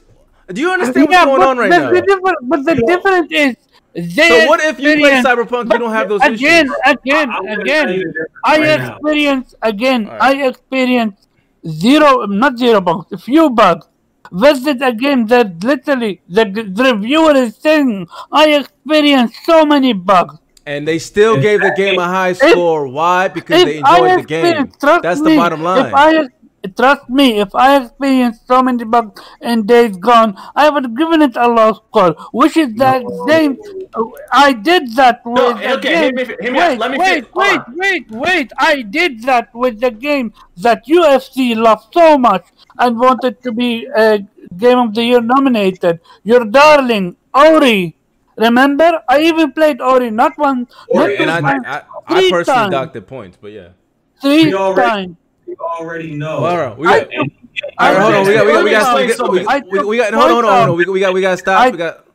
do 0.52 0.60
you 0.60 0.70
understand 0.72 1.08
Yeah, 1.10 1.24
what's 1.26 1.38
going 1.38 1.48
on 1.48 1.58
right 1.58 1.72
the, 1.72 1.78
now? 1.78 1.92
The 1.92 2.02
difference, 2.02 2.38
but 2.44 2.66
the 2.66 2.76
difference 2.76 3.32
is. 3.32 3.56
They 3.94 4.30
So 4.30 4.48
what 4.48 4.62
if 4.62 4.80
you 4.80 4.96
play 4.98 5.22
Cyberpunk, 5.22 5.72
you 5.74 5.80
don't 5.80 5.92
have 5.92 6.10
those 6.10 6.22
again, 6.22 6.68
issues? 6.68 6.78
Again, 6.86 7.30
I'm 7.32 7.60
again, 7.60 7.88
tell 7.88 7.96
you 7.96 8.06
the 8.06 8.12
difference 8.14 8.30
I 8.44 8.58
right 8.60 8.78
now. 8.78 8.94
experience 8.94 9.56
again. 9.62 10.08
Alright. 10.08 10.22
I 10.22 10.48
experience 10.48 11.28
zero, 11.68 12.26
not 12.26 12.58
zero 12.58 12.82
bugs, 12.82 13.12
a 13.12 13.18
few 13.18 13.50
bugs. 13.50 13.88
Versus 14.32 14.80
a 14.82 14.94
game 14.94 15.26
that 15.28 15.64
literally 15.64 16.22
the, 16.30 16.46
the 16.46 16.94
reviewer 16.94 17.36
is 17.36 17.56
saying 17.56 18.08
I 18.32 18.50
experienced 18.50 19.44
so 19.44 19.66
many 19.66 19.94
bugs. 19.94 20.36
And 20.68 20.88
they 20.88 21.00
still 21.00 21.42
gave 21.42 21.62
the 21.62 21.74
game 21.76 21.98
a 21.98 22.06
high 22.06 22.34
score. 22.34 22.88
Why? 22.88 23.28
Because 23.28 23.66
they 23.66 23.78
enjoyed 23.80 24.20
the 24.20 24.24
game. 24.28 24.72
trust 24.80 25.02
That's 25.02 25.20
me, 25.20 25.32
the 25.32 25.38
bottom 25.38 25.64
line. 25.64 25.88
If 25.88 25.94
I 25.96 26.28
trust 26.76 27.10
me, 27.10 27.40
if 27.40 27.54
I 27.56 27.82
experienced 27.82 28.48
so 28.48 28.62
many 28.62 28.84
bugs 28.84 29.22
in 29.42 29.66
Days 29.66 29.96
Gone, 29.98 30.36
I 30.56 30.70
would 30.70 30.84
have 30.84 30.96
given 30.98 31.22
it 31.22 31.36
a 31.36 31.48
low 31.48 31.74
score, 31.74 32.16
which 32.32 32.58
is 32.58 32.74
that 32.76 33.04
same. 33.28 33.58
I 34.32 34.54
did 34.54 34.96
that 34.96 35.22
with 35.26 35.36
No, 35.38 35.54
the 35.58 35.78
okay, 35.78 35.98
hear 35.98 36.12
game. 36.12 36.16
me- 36.16 36.36
hear 36.42 36.52
me 36.52 36.60
out. 36.60 36.70
wait, 36.70 36.80
Let 36.80 36.92
me 36.92 36.98
wait, 36.98 37.24
fin- 37.26 37.26
hold 37.34 37.48
wait, 37.48 37.60
on. 37.60 37.76
wait, 37.78 38.12
wait! 38.12 38.52
I 38.58 38.82
did 38.82 39.24
that 39.24 39.50
with 39.54 39.80
the 39.80 39.92
game 39.92 40.34
that 40.58 40.86
UFC 40.86 41.56
loved 41.56 41.94
so 41.94 42.18
much 42.18 42.46
and 42.78 43.00
wanted 43.00 43.42
to 43.44 43.52
be 43.52 43.88
a 43.96 44.20
Game 44.58 44.80
of 44.80 44.94
the 44.96 45.04
Year 45.04 45.22
nominated. 45.22 46.00
Your 46.24 46.46
darling 46.46 47.16
Ori. 47.34 47.96
Remember? 48.38 49.02
I 49.10 49.22
even 49.22 49.52
played 49.52 49.82
Ori 49.82 50.12
not 50.12 50.38
one, 50.38 50.68
not 50.94 51.08
two 51.08 51.16
And 51.24 51.30
I, 51.30 51.42
times, 51.42 51.64
I, 51.68 51.82
I 52.08 52.20
three 52.22 52.32
personally 52.32 52.60
times. 52.62 52.72
docked 52.72 52.94
the 52.94 53.02
points, 53.02 53.38
but 53.40 53.52
yeah. 53.52 53.70
Three 54.22 54.46
We 54.46 54.52
times. 54.52 55.18
You 55.60 55.66
already 55.66 56.16
know. 56.16 56.42
Well, 56.42 56.52
all 56.52 56.58
right, 56.58 56.78
we 56.78 56.86
got, 56.88 57.00
took- 57.12 57.28
all 57.78 57.94
right, 57.94 58.02
hold 58.02 58.16
on. 58.16 58.28
We 58.28 58.34
got, 58.34 58.46
we 58.46 58.52
got, 58.54 58.64
we 58.64 58.72
got, 58.72 58.96
we 58.96 59.08
got, 59.08 59.32
we 59.32 59.44
got, 59.44 59.64
we, 59.72 59.86
we 59.86 59.98
got, 59.98 60.14
hold 60.14 60.26
on, 60.26 60.32
hold 60.32 60.46
on, 60.46 60.52
hold 60.68 60.70
on. 60.70 60.78
We, 60.78 60.86
we 60.86 61.00
got, 61.00 61.14
we 61.14 61.22
got 61.22 61.32
to 61.32 61.38
stop. 61.38 61.60
I- 61.62 61.70
We 61.70 61.78
got, 61.78 62.06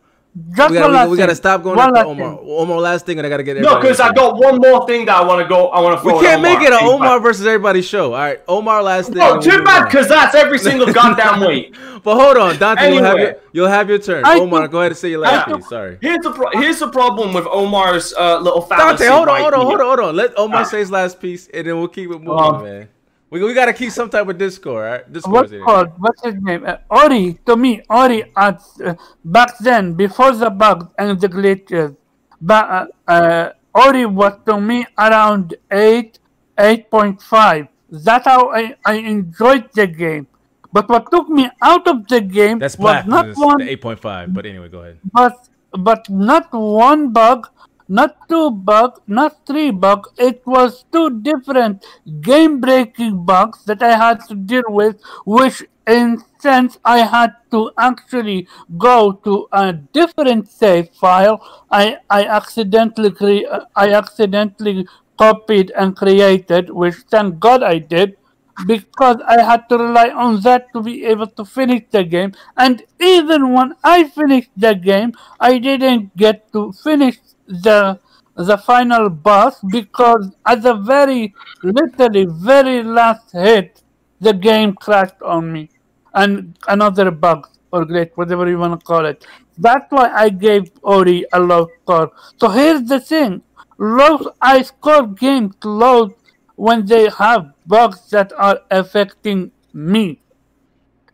Just 0.57 0.71
we 0.73 0.77
got, 0.79 0.91
last 0.91 1.11
we 1.11 1.17
got 1.17 1.27
to 1.27 1.35
stop 1.37 1.63
going 1.63 1.77
One 1.77 1.95
to 1.95 2.05
Omar. 2.07 2.37
thing. 2.39 2.47
Omar, 2.49 2.79
last 2.81 3.07
thing, 3.07 3.19
and 3.19 3.27
I 3.27 3.31
got 3.31 3.37
to 3.37 3.43
get 3.45 3.57
No, 3.59 3.77
because 3.79 4.01
I 4.01 4.13
got 4.13 4.37
one 4.37 4.57
more 4.57 4.85
thing 4.87 5.05
that 5.07 5.17
I 5.17 5.23
want 5.25 5.43
to 5.43 5.49
go. 5.49 5.69
I 5.69 5.81
want 5.81 6.01
to 6.01 6.07
We 6.07 6.19
can't 6.21 6.43
make 6.43 6.61
it 6.61 6.73
an 6.73 6.79
Omar. 6.83 6.95
Omar 6.95 7.21
versus 7.21 7.47
everybody's 7.47 7.87
show. 7.87 8.15
All 8.15 8.19
right, 8.21 8.41
Omar 8.49 8.83
last 8.83 9.09
thing. 9.09 9.19
No, 9.19 9.39
too 9.41 9.63
bad 9.63 9.85
because 9.85 10.09
that's 10.09 10.35
every 10.35 10.59
single 10.59 10.93
goddamn 10.93 11.47
week. 11.47 11.77
But 12.03 12.17
hold 12.19 12.37
on, 12.37 12.59
Dante, 12.59 12.93
you'll 12.95 13.05
have 13.05 13.19
your, 13.19 13.37
you'll 13.53 13.69
have 13.69 13.89
your 13.89 13.99
turn. 13.99 14.25
I 14.25 14.41
Omar, 14.41 14.63
took- 14.63 14.73
go 14.73 14.81
ahead 14.81 14.91
and 14.93 14.99
say 14.99 15.11
your 15.11 15.21
last 15.21 15.47
I 15.49 15.55
piece. 15.57 15.69
Sorry. 15.69 15.99
Here's 16.01 16.19
the 16.25 16.33
pro- 16.33 16.51
here's 16.61 16.79
the 16.81 16.89
problem 16.89 17.33
with 17.35 17.47
Omar's 17.47 18.13
uh, 18.15 18.41
little 18.41 18.63
fallacy. 18.63 19.05
Dante, 19.05 19.07
hold 19.17 19.29
on, 19.29 19.35
right 19.35 19.41
hold 19.43 19.55
on, 19.55 19.61
here. 19.61 19.69
hold 19.69 19.81
on, 19.81 19.87
hold 19.87 20.01
on. 20.09 20.17
Let 20.17 20.37
Omar 20.39 20.61
Ah. 20.63 20.65
say 20.65 20.79
his 20.81 20.91
last 20.91 21.21
piece, 21.21 21.47
and 21.55 21.67
then 21.67 21.79
we'll 21.79 21.87
keep 21.89 22.11
it 22.11 22.19
moving, 22.21 22.31
Um, 22.31 22.63
man. 22.65 22.89
We, 23.35 23.43
we 23.43 23.53
got 23.53 23.67
to 23.67 23.73
keep 23.73 23.91
some 23.91 24.09
type 24.09 24.29
of 24.29 24.39
Discord, 24.39 24.85
right? 24.85 25.13
Discord. 25.13 25.51
What's 25.51 25.65
called? 25.65 25.91
What's 25.99 26.23
his 26.23 26.37
name? 26.39 26.65
Uh, 26.65 26.77
Ori. 26.89 27.37
To 27.47 27.57
me, 27.57 27.83
Ori 27.91 28.31
at 28.37 28.63
uh, 28.79 28.95
back 29.25 29.59
then, 29.59 29.95
before 29.95 30.31
the 30.31 30.51
bugs 30.51 30.87
and 30.97 31.21
the 31.21 31.29
glitches, 31.29 31.97
but 32.41 32.65
uh, 32.71 32.87
uh, 33.11 33.51
Ori 33.75 34.07
was 34.07 34.39
to 34.47 34.61
me 34.61 34.87
around 34.97 35.57
eight, 35.73 36.21
eight 36.57 36.89
point 36.93 37.21
five. 37.21 37.67
That's 37.91 38.25
how 38.25 38.55
I, 38.55 38.77
I 38.87 39.03
enjoyed 39.03 39.67
the 39.73 39.89
game. 39.89 40.29
But 40.73 40.89
what 40.89 41.11
took 41.11 41.29
me 41.29 41.51
out 41.61 41.89
of 41.89 42.07
the 42.07 42.21
game 42.21 42.61
That's 42.61 42.79
was 42.79 43.05
not 43.05 43.35
one 43.35 43.59
8.5. 43.59 44.33
But 44.33 44.47
anyway, 44.47 44.69
go 44.69 44.79
ahead. 44.83 45.01
but 45.13 45.49
but 45.73 46.09
not 46.09 46.53
one 46.53 47.13
bug, 47.13 47.49
not 47.99 48.17
two 48.29 48.51
bug, 48.51 49.01
not 49.07 49.47
three 49.47 49.71
bug. 49.71 50.09
It 50.19 50.43
was 50.47 50.85
two 50.93 51.21
different 51.21 51.85
game-breaking 52.21 53.25
bugs 53.25 53.65
that 53.67 53.83
I 53.83 53.97
had 53.97 54.21
to 54.29 54.35
deal 54.35 54.69
with, 54.69 55.01
which 55.25 55.63
in 55.87 56.23
sense 56.41 56.79
I 56.85 56.99
had 57.15 57.33
to 57.53 57.71
actually 57.79 58.49
go 58.79 59.13
to 59.25 59.47
a 59.53 59.73
different 59.73 60.49
save 60.49 60.91
file. 61.05 61.39
I 61.71 61.99
I 62.11 62.25
accidentally 62.41 63.11
cre- 63.11 63.47
I 63.77 63.87
accidentally 64.03 64.87
copied 65.19 65.71
and 65.77 65.97
created, 65.97 66.71
which 66.71 66.97
thank 67.11 67.39
God 67.39 67.63
I 67.63 67.79
did 67.79 68.17
because 68.67 69.17
I 69.27 69.43
had 69.43 69.69
to 69.69 69.79
rely 69.79 70.11
on 70.11 70.41
that 70.43 70.73
to 70.73 70.83
be 70.83 71.05
able 71.05 71.27
to 71.27 71.45
finish 71.45 71.85
the 71.91 72.05
game. 72.05 72.33
And 72.57 72.83
even 73.01 73.53
when 73.53 73.75
I 73.83 74.05
finished 74.05 74.51
the 74.57 74.75
game, 74.75 75.13
I 75.41 75.59
didn't 75.59 76.17
get 76.17 76.53
to 76.53 76.73
finish 76.73 77.19
the 77.47 77.99
the 78.37 78.59
final 78.59 79.09
boss 79.11 79.61
because 79.71 80.33
at 80.45 80.63
the 80.63 80.75
very 80.75 81.33
literally 81.63 82.27
very 82.29 82.83
last 82.83 83.31
hit, 83.33 83.81
the 84.21 84.33
game 84.33 84.75
crashed 84.75 85.21
on 85.23 85.53
me, 85.53 85.71
and 86.15 86.57
another 86.69 87.11
bug 87.11 87.49
or 87.73 87.85
glitch, 87.85 88.11
whatever 88.17 88.49
you 88.49 88.59
want 88.59 88.79
to 88.79 88.85
call 88.87 89.07
it. 89.07 89.25
That's 89.59 89.87
why 89.91 90.11
I 90.11 90.29
gave 90.31 90.71
Ori 90.83 91.25
a 91.33 91.41
low 91.41 91.69
score. 91.83 92.11
So 92.41 92.49
here's 92.49 92.83
the 92.85 93.01
thing: 93.01 93.43
low 93.79 94.33
I 94.41 94.63
score 94.63 95.07
games 95.07 95.55
low 95.65 96.15
when 96.57 96.87
they 96.87 97.09
have 97.11 97.53
bugs 97.67 98.11
that 98.11 98.33
are 98.37 98.61
affecting 98.71 99.53
me. 99.73 100.21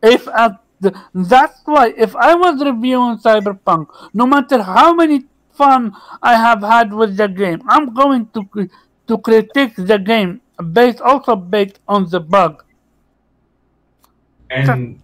If 0.02 0.28
at 0.28 0.60
the, 0.80 0.92
that's 1.14 1.60
why 1.64 1.92
if 1.96 2.14
I 2.16 2.34
was 2.34 2.62
reviewing 2.64 3.18
Cyberpunk, 3.18 3.88
no 4.12 4.26
matter 4.26 4.62
how 4.62 4.92
many 4.94 5.24
fun 5.52 5.94
I 6.22 6.34
have 6.36 6.62
had 6.62 6.92
with 6.92 7.16
the 7.16 7.28
game, 7.28 7.62
I'm 7.68 7.92
going 7.94 8.28
to 8.34 8.44
cri- 8.46 8.70
to 9.08 9.18
critique 9.18 9.74
the 9.76 9.98
game 9.98 10.40
based 10.72 11.00
also 11.00 11.36
based 11.36 11.80
on 11.88 12.08
the 12.10 12.20
bug. 12.20 12.64
And 14.50 15.00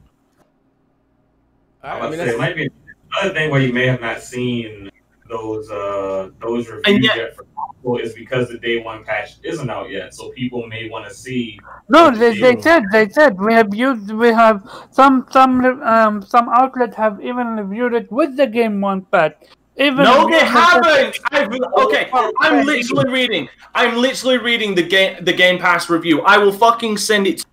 All 1.83 2.01
I 2.01 2.01
I 2.01 2.09
would 2.09 2.11
mean, 2.11 2.19
say 2.19 2.31
it 2.31 2.37
that's, 2.37 2.39
might 2.39 2.57
be 2.57 2.69
another 3.17 3.35
thing 3.35 3.51
why 3.51 3.59
you 3.59 3.73
may 3.73 3.87
have 3.87 4.01
not 4.01 4.21
seen 4.23 4.91
those 5.29 5.71
uh 5.71 6.31
those 6.41 6.69
reviews 6.69 6.83
And 6.87 7.05
yet- 7.05 7.17
yet 7.17 7.37
for 7.37 7.45
Apple 7.79 7.99
is 7.99 8.15
because 8.15 8.49
the 8.49 8.59
day 8.59 8.83
one 8.83 9.05
patch 9.05 9.37
isn't 9.43 9.71
out 9.71 9.91
yet, 9.91 10.15
so 10.15 10.31
people 10.31 10.67
may 10.67 10.89
want 10.89 11.09
to 11.09 11.15
see. 11.15 11.59
No, 11.89 12.11
they, 12.11 12.39
they 12.39 12.61
said 12.61 12.83
they 12.93 13.09
said 13.09 13.39
we 13.39 13.53
have 13.55 13.75
used 13.75 14.11
we 14.11 14.29
have 14.29 14.63
some 14.91 15.27
some 15.31 15.65
um 15.83 16.23
some 16.23 16.49
outlets 16.49 16.97
have 16.97 17.21
even 17.23 17.57
reviewed 17.57 17.95
it 17.95 18.11
with 18.11 18.37
the 18.37 18.47
game 18.47 18.81
one 18.81 19.03
patch. 19.03 19.37
Even 19.79 20.05
No, 20.05 20.27
they 20.29 20.41
haven't. 20.41 21.19
I've, 21.33 21.51
okay, 21.85 22.09
I'm 22.41 22.65
literally 22.65 23.11
reading. 23.13 23.49
I'm 23.75 23.97
literally 23.97 24.39
reading 24.39 24.75
the 24.75 24.83
game 24.83 25.23
the 25.23 25.35
Game 25.35 25.59
Pass 25.59 25.91
review. 25.91 26.23
I 26.23 26.39
will 26.39 26.53
fucking 26.53 26.97
send 26.97 27.27
it, 27.27 27.45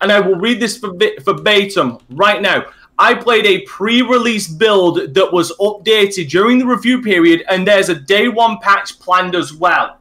and 0.00 0.12
I 0.12 0.20
will 0.20 0.36
read 0.36 0.60
this 0.60 0.78
verba- 0.78 1.20
verbatim 1.22 1.98
right 2.10 2.40
now. 2.40 2.66
I 2.98 3.14
played 3.14 3.46
a 3.46 3.60
pre-release 3.62 4.48
build 4.48 5.14
that 5.14 5.32
was 5.32 5.56
updated 5.58 6.28
during 6.28 6.58
the 6.58 6.66
review 6.66 7.02
period, 7.02 7.44
and 7.48 7.66
there's 7.66 7.88
a 7.88 7.94
day 7.94 8.28
one 8.28 8.58
patch 8.58 8.98
planned 8.98 9.34
as 9.34 9.52
well. 9.52 9.98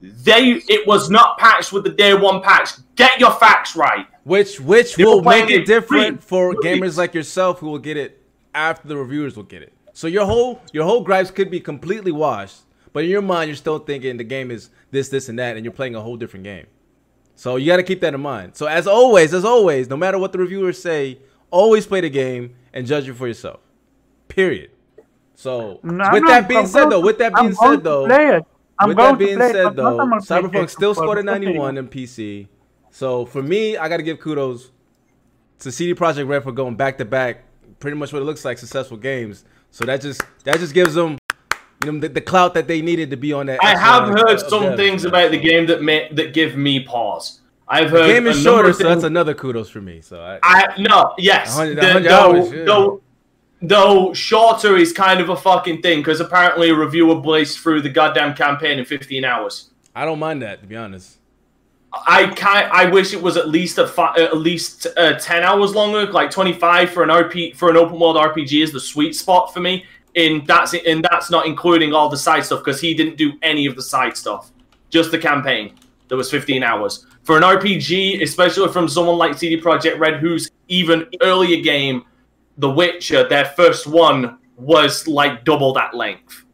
They 0.00 0.62
it 0.68 0.86
was 0.86 1.10
not 1.10 1.38
patched 1.38 1.72
with 1.72 1.84
the 1.84 1.90
day 1.90 2.14
one 2.14 2.40
patch. 2.42 2.70
Get 2.94 3.18
your 3.18 3.32
facts 3.32 3.74
right. 3.74 4.06
which 4.22 4.60
which 4.60 4.94
They 4.94 5.04
will 5.04 5.22
make 5.22 5.50
it 5.50 5.66
different 5.66 6.22
for 6.22 6.54
gamers 6.54 6.96
like 6.96 7.14
yourself 7.14 7.58
who 7.58 7.66
will 7.66 7.78
get 7.78 7.96
it 7.96 8.22
after 8.54 8.86
the 8.86 8.96
reviewers 8.96 9.36
will 9.36 9.42
get 9.44 9.62
it. 9.62 9.72
So 9.92 10.06
your 10.06 10.26
whole 10.26 10.62
your 10.72 10.84
whole 10.84 11.02
gripes 11.02 11.32
could 11.32 11.50
be 11.50 11.58
completely 11.58 12.12
washed, 12.12 12.60
but 12.92 13.02
in 13.02 13.10
your 13.10 13.22
mind 13.22 13.48
you're 13.48 13.56
still 13.56 13.80
thinking 13.80 14.16
the 14.18 14.24
game 14.24 14.52
is 14.52 14.70
this, 14.92 15.08
this, 15.08 15.28
and 15.28 15.38
that, 15.40 15.56
and 15.56 15.64
you're 15.64 15.72
playing 15.72 15.96
a 15.96 16.00
whole 16.00 16.16
different 16.16 16.44
game. 16.44 16.66
So 17.34 17.56
you 17.56 17.66
got 17.66 17.76
to 17.76 17.82
keep 17.82 18.00
that 18.00 18.14
in 18.14 18.20
mind. 18.20 18.56
So 18.56 18.66
as 18.66 18.86
always, 18.86 19.34
as 19.34 19.44
always, 19.44 19.88
no 19.88 19.96
matter 19.96 20.18
what 20.18 20.32
the 20.32 20.38
reviewers 20.38 20.80
say, 20.80 21.18
always 21.50 21.86
play 21.86 22.00
the 22.00 22.10
game 22.10 22.54
and 22.72 22.86
judge 22.86 23.08
it 23.08 23.14
for 23.14 23.26
yourself. 23.26 23.60
Period. 24.28 24.70
So 25.34 25.80
No, 25.82 26.08
with 26.12 26.22
not- 26.22 26.28
that 26.28 26.48
being 26.48 26.60
I'm 26.60 26.66
said, 26.66 26.84
though, 26.86 27.00
to- 27.00 27.06
with 27.06 27.18
that 27.18 27.32
I'm 27.36 27.44
being 27.46 27.54
said, 27.54 27.70
to 27.70 27.76
though, 27.78 28.06
play 28.06 28.26
it. 28.36 28.44
I'm 28.80 28.88
with 28.88 28.96
that 28.98 29.18
being 29.18 29.38
said, 29.38 29.74
but 29.74 29.76
not 29.76 29.96
though, 29.96 29.98
Cyberpunk 30.40 30.70
still 30.70 30.94
scored 30.94 31.18
a 31.18 31.22
91 31.24 31.78
in 31.78 31.88
PC. 31.88 32.46
So 32.90 33.24
for 33.26 33.42
me, 33.42 33.76
I 33.76 33.88
got 33.88 33.98
to 33.98 34.02
give 34.02 34.20
kudos 34.20 34.70
to 35.60 35.72
CD 35.72 35.94
Projekt 35.94 36.28
Red 36.28 36.42
for 36.44 36.52
going 36.52 36.76
back 36.76 36.98
to 36.98 37.04
back, 37.04 37.44
pretty 37.80 37.96
much 37.96 38.12
what 38.12 38.22
it 38.22 38.24
looks 38.24 38.44
like 38.44 38.58
successful 38.58 38.96
games. 38.96 39.44
So 39.70 39.84
that 39.84 40.00
just 40.00 40.22
that 40.44 40.58
just 40.58 40.74
gives 40.74 40.94
them, 40.94 41.18
you 41.84 41.92
know, 41.92 41.98
the, 42.00 42.08
the 42.08 42.20
clout 42.20 42.54
that 42.54 42.66
they 42.68 42.80
needed 42.80 43.10
to 43.10 43.16
be 43.16 43.32
on 43.32 43.46
that. 43.46 43.58
I 43.62 43.76
have 43.76 44.08
heard 44.08 44.38
some 44.40 44.76
things 44.76 45.04
about 45.04 45.30
the 45.32 45.38
game 45.38 45.66
that 45.66 45.82
may, 45.82 46.08
that 46.12 46.32
give 46.32 46.56
me 46.56 46.80
pause. 46.80 47.37
I've 47.70 47.90
The 47.90 47.98
heard 47.98 48.06
game 48.06 48.26
is 48.26 48.42
shorter, 48.42 48.72
so 48.72 48.84
that's 48.88 49.04
another 49.04 49.34
kudos 49.34 49.68
for 49.68 49.80
me. 49.80 50.00
So 50.00 50.20
I, 50.20 50.38
I 50.42 50.80
no, 50.80 51.14
yes. 51.18 51.56
100 51.56 51.76
The- 51.76 51.82
100 51.82 52.08
though, 52.08 52.18
hours, 52.36 52.52
yeah. 52.52 52.64
though, 52.64 53.02
though 53.60 54.14
shorter 54.14 54.76
is 54.76 54.92
kind 54.92 55.20
of 55.20 55.28
a 55.28 55.36
fucking 55.36 55.82
thing 55.82 55.98
because 56.00 56.20
apparently 56.20 56.70
a 56.70 56.74
reviewer 56.74 57.16
blazed 57.20 57.58
through 57.58 57.82
the 57.82 57.90
goddamn 57.90 58.34
campaign 58.34 58.78
in 58.78 58.84
15 58.84 59.24
hours. 59.24 59.70
I 59.94 60.04
don't 60.04 60.18
mind 60.18 60.42
that 60.42 60.60
to 60.62 60.66
be 60.66 60.76
honest. 60.76 61.16
I 62.06 62.26
kind 62.28 62.70
I 62.70 62.84
wish 62.90 63.12
it 63.14 63.20
was 63.20 63.36
at 63.36 63.48
least 63.48 63.78
a 63.78 63.86
fi- 63.86 64.14
at 64.16 64.36
least 64.36 64.86
uh, 64.96 65.18
10 65.18 65.42
hours 65.42 65.74
longer, 65.74 66.06
like 66.12 66.30
25 66.30 66.90
for 66.90 67.02
an 67.02 67.08
RP 67.08 67.56
for 67.56 67.70
an 67.70 67.76
open 67.76 67.98
world 67.98 68.16
RPG 68.16 68.62
is 68.62 68.72
the 68.72 68.80
sweet 68.80 69.14
spot 69.14 69.52
for 69.52 69.60
me. 69.60 69.84
And 70.14 70.46
that's 70.46 70.74
and 70.74 71.04
that's 71.10 71.30
not 71.30 71.46
including 71.46 71.92
all 71.92 72.08
the 72.08 72.16
side 72.16 72.44
stuff 72.44 72.60
because 72.60 72.80
he 72.80 72.94
didn't 72.94 73.16
do 73.16 73.32
any 73.42 73.66
of 73.66 73.74
the 73.76 73.82
side 73.82 74.16
stuff, 74.16 74.52
just 74.90 75.10
the 75.10 75.18
campaign. 75.18 75.74
That 76.08 76.16
was 76.16 76.30
15 76.30 76.62
hours 76.62 77.06
for 77.22 77.36
an 77.36 77.42
RPG, 77.42 78.22
especially 78.22 78.72
from 78.72 78.88
someone 78.88 79.18
like 79.18 79.36
CD 79.36 79.60
Projekt 79.60 79.98
Red, 79.98 80.20
whose 80.20 80.50
even 80.68 81.06
earlier 81.20 81.62
game, 81.62 82.04
The 82.56 82.70
Witcher, 82.70 83.28
their 83.28 83.44
first 83.44 83.86
one 83.86 84.38
was 84.56 85.06
like 85.06 85.44
double 85.44 85.72
that 85.74 85.94
length. 85.94 86.44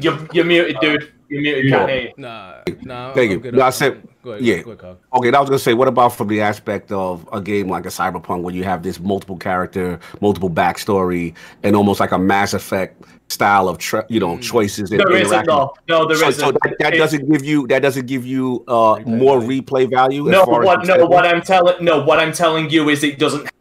You're, 0.00 0.18
you're 0.32 0.44
muted, 0.44 0.78
dude. 0.80 1.12
You're 1.30 1.42
muted. 1.42 1.64
Yeah. 1.66 1.76
Can't 1.78 1.90
hear 1.90 2.00
you. 2.02 2.12
Nah, 2.16 2.54
nah. 2.82 3.12
Thank 3.14 3.30
I'm 3.30 3.36
you. 3.36 3.40
good. 3.40 3.54
No, 3.54 3.62
I 3.62 3.70
said- 3.70 4.02
go 4.24 4.32
ahead, 4.32 4.44
yeah. 4.44 4.62
go 4.62 4.72
ahead, 4.72 4.96
Okay, 5.14 5.28
and 5.28 5.36
I 5.36 5.40
was 5.40 5.48
gonna 5.48 5.58
say, 5.60 5.74
what 5.74 5.86
about 5.88 6.10
from 6.16 6.26
the 6.28 6.40
aspect 6.42 6.90
of 6.92 7.26
a 7.32 7.40
game 7.40 7.68
like 7.68 7.86
a 7.86 7.88
Cyberpunk, 7.88 8.42
where 8.42 8.54
you 8.54 8.64
have 8.64 8.82
this 8.82 8.98
multiple 9.00 9.36
character, 9.36 9.98
multiple 10.20 10.50
backstory, 10.50 11.34
and 11.62 11.76
almost 11.76 12.00
like 12.00 12.10
a 12.10 12.18
Mass 12.18 12.52
Effect 12.52 13.02
style 13.28 13.68
of 13.68 13.78
tra- 13.78 14.04
you 14.08 14.18
know 14.18 14.36
choices 14.38 14.90
and 14.90 14.98
There 14.98 15.12
isn't 15.12 15.26
interaction. 15.28 15.46
though. 15.46 15.74
No, 15.88 16.04
there 16.08 16.16
so, 16.16 16.28
isn't. 16.30 16.40
so 16.46 16.50
that, 16.50 16.74
that 16.80 16.94
doesn't 16.94 17.30
give 17.30 17.44
you 17.44 17.64
that 17.68 17.80
doesn't 17.80 18.06
give 18.06 18.26
you 18.26 18.64
uh 18.66 18.96
Replay 18.96 19.06
more 19.06 19.40
value. 19.40 19.62
replay 19.62 19.88
value. 19.90 20.26
as 20.28 20.32
No, 20.32 20.44
far 20.46 20.64
what? 20.64 20.84
the 20.84 20.96
No, 20.96 21.06
what 21.06 21.24
I'm 21.24 21.40
telling. 21.40 21.84
No, 21.84 22.02
what 22.02 22.18
I'm 22.18 22.32
telling 22.32 22.70
you 22.70 22.88
is 22.88 23.04
it 23.04 23.20
doesn't 23.20 23.44
have 23.44 23.52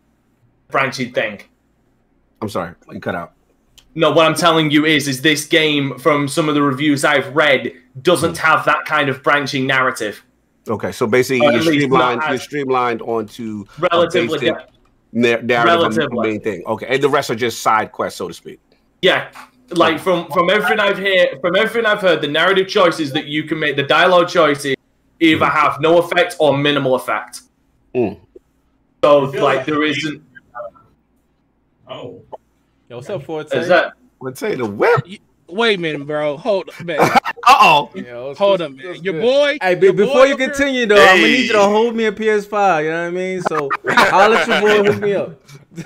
a 0.70 0.72
branching 0.72 1.14
thing. 1.14 1.42
I'm 2.42 2.50
sorry, 2.50 2.74
you 2.92 3.00
cut 3.00 3.14
out. 3.14 3.34
No, 3.96 4.12
what 4.12 4.26
I'm 4.26 4.36
telling 4.36 4.70
you 4.72 4.86
is, 4.86 5.08
is 5.08 5.22
this 5.22 5.46
game 5.46 5.98
from 5.98 6.28
some 6.28 6.48
of 6.48 6.56
the 6.56 6.62
reviews 6.62 7.04
I've 7.04 7.36
read 7.36 7.74
doesn't 8.02 8.38
Hmm. 8.38 8.46
have 8.46 8.66
that 8.66 8.86
kind 8.86 9.10
of 9.10 9.24
branching 9.24 9.66
narrative. 9.68 10.24
Okay, 10.68 10.92
so 10.92 11.08
basically 11.08 11.38
you're 11.48 11.54
at 11.56 11.66
least 11.66 11.90
not 11.90 12.00
streamlined. 12.20 12.22
You're 12.30 12.38
streamlined 12.38 13.02
onto 13.02 13.66
a 13.78 13.82
Relatively, 13.92 14.40
basic- 14.40 14.56
Nar- 15.12 15.42
narrative 15.42 15.84
on 15.84 15.92
the 16.16 16.22
main 16.22 16.40
thing. 16.42 16.64
Okay, 16.68 16.86
and 16.88 17.02
the 17.02 17.10
rest 17.10 17.32
are 17.32 17.36
just 17.36 17.62
side 17.62 17.92
quests, 17.92 18.20
so 18.20 18.28
to 18.28 18.34
speak. 18.34 18.60
Yeah, 19.02 19.32
like 19.72 20.00
from 20.00 20.28
from 20.28 20.50
everything 20.52 20.80
I've 20.80 21.00
heard, 21.00 21.42
from 21.42 21.56
everything 21.56 21.86
I've 21.88 22.02
heard, 22.02 22.22
the 22.22 22.28
narrative 22.28 22.68
choices 22.68 23.12
that 23.14 23.26
you 23.26 23.44
can 23.44 23.60
make, 23.60 23.76
the 23.76 23.84
dialogue 23.84 24.28
choices, 24.28 24.76
either 25.20 25.46
have 25.46 25.82
no 25.82 25.98
effect 25.98 26.36
or 26.40 26.56
minimal 26.56 26.94
effect. 26.96 27.42
Mm. 27.96 28.20
So 29.04 29.20
like 29.22 29.42
like- 29.42 29.66
there 29.66 29.82
isn't. 29.84 30.22
Oh. 31.90 32.22
Yo, 32.90 32.98
what's 32.98 33.10
up, 33.10 33.24
Forte? 33.24 33.56
Is 33.58 33.68
that? 33.68 33.94
Let's 34.20 34.40
say 34.40 34.56
the 34.56 34.66
whip. 34.66 35.06
Wait 35.48 35.78
a 35.78 35.82
minute, 35.82 36.06
bro. 36.06 36.38
Hold 36.38 36.70
up, 36.70 36.84
man. 36.86 37.00
Uh 37.48 37.56
oh. 37.62 37.92
Yo, 37.96 38.28
what's- 38.28 38.38
Hold 38.38 38.62
up, 38.62 38.72
man. 38.74 38.96
Your 39.02 39.14
good? 39.14 39.22
boy. 39.22 39.58
Hey, 39.60 39.80
your 39.82 39.94
before 39.94 40.14
boy 40.14 40.24
you 40.26 40.34
up 40.34 40.40
here- 40.40 40.50
continue 40.50 40.86
though, 40.86 40.96
I'm 41.02 41.18
gonna 41.18 41.22
need 41.24 41.48
you 41.48 41.54
to 41.54 41.62
hold 41.64 41.96
me 41.96 42.06
a 42.06 42.12
PS5. 42.12 42.84
You 42.84 42.90
know 42.92 43.02
what 43.02 43.08
I 43.08 43.10
mean? 43.10 43.42
So 43.42 43.70
I'll 43.90 44.30
let 44.30 44.48
your 44.48 44.62
boy 44.62 44.92
hook 44.92 45.02
me 45.02 45.14
up. 45.14 45.42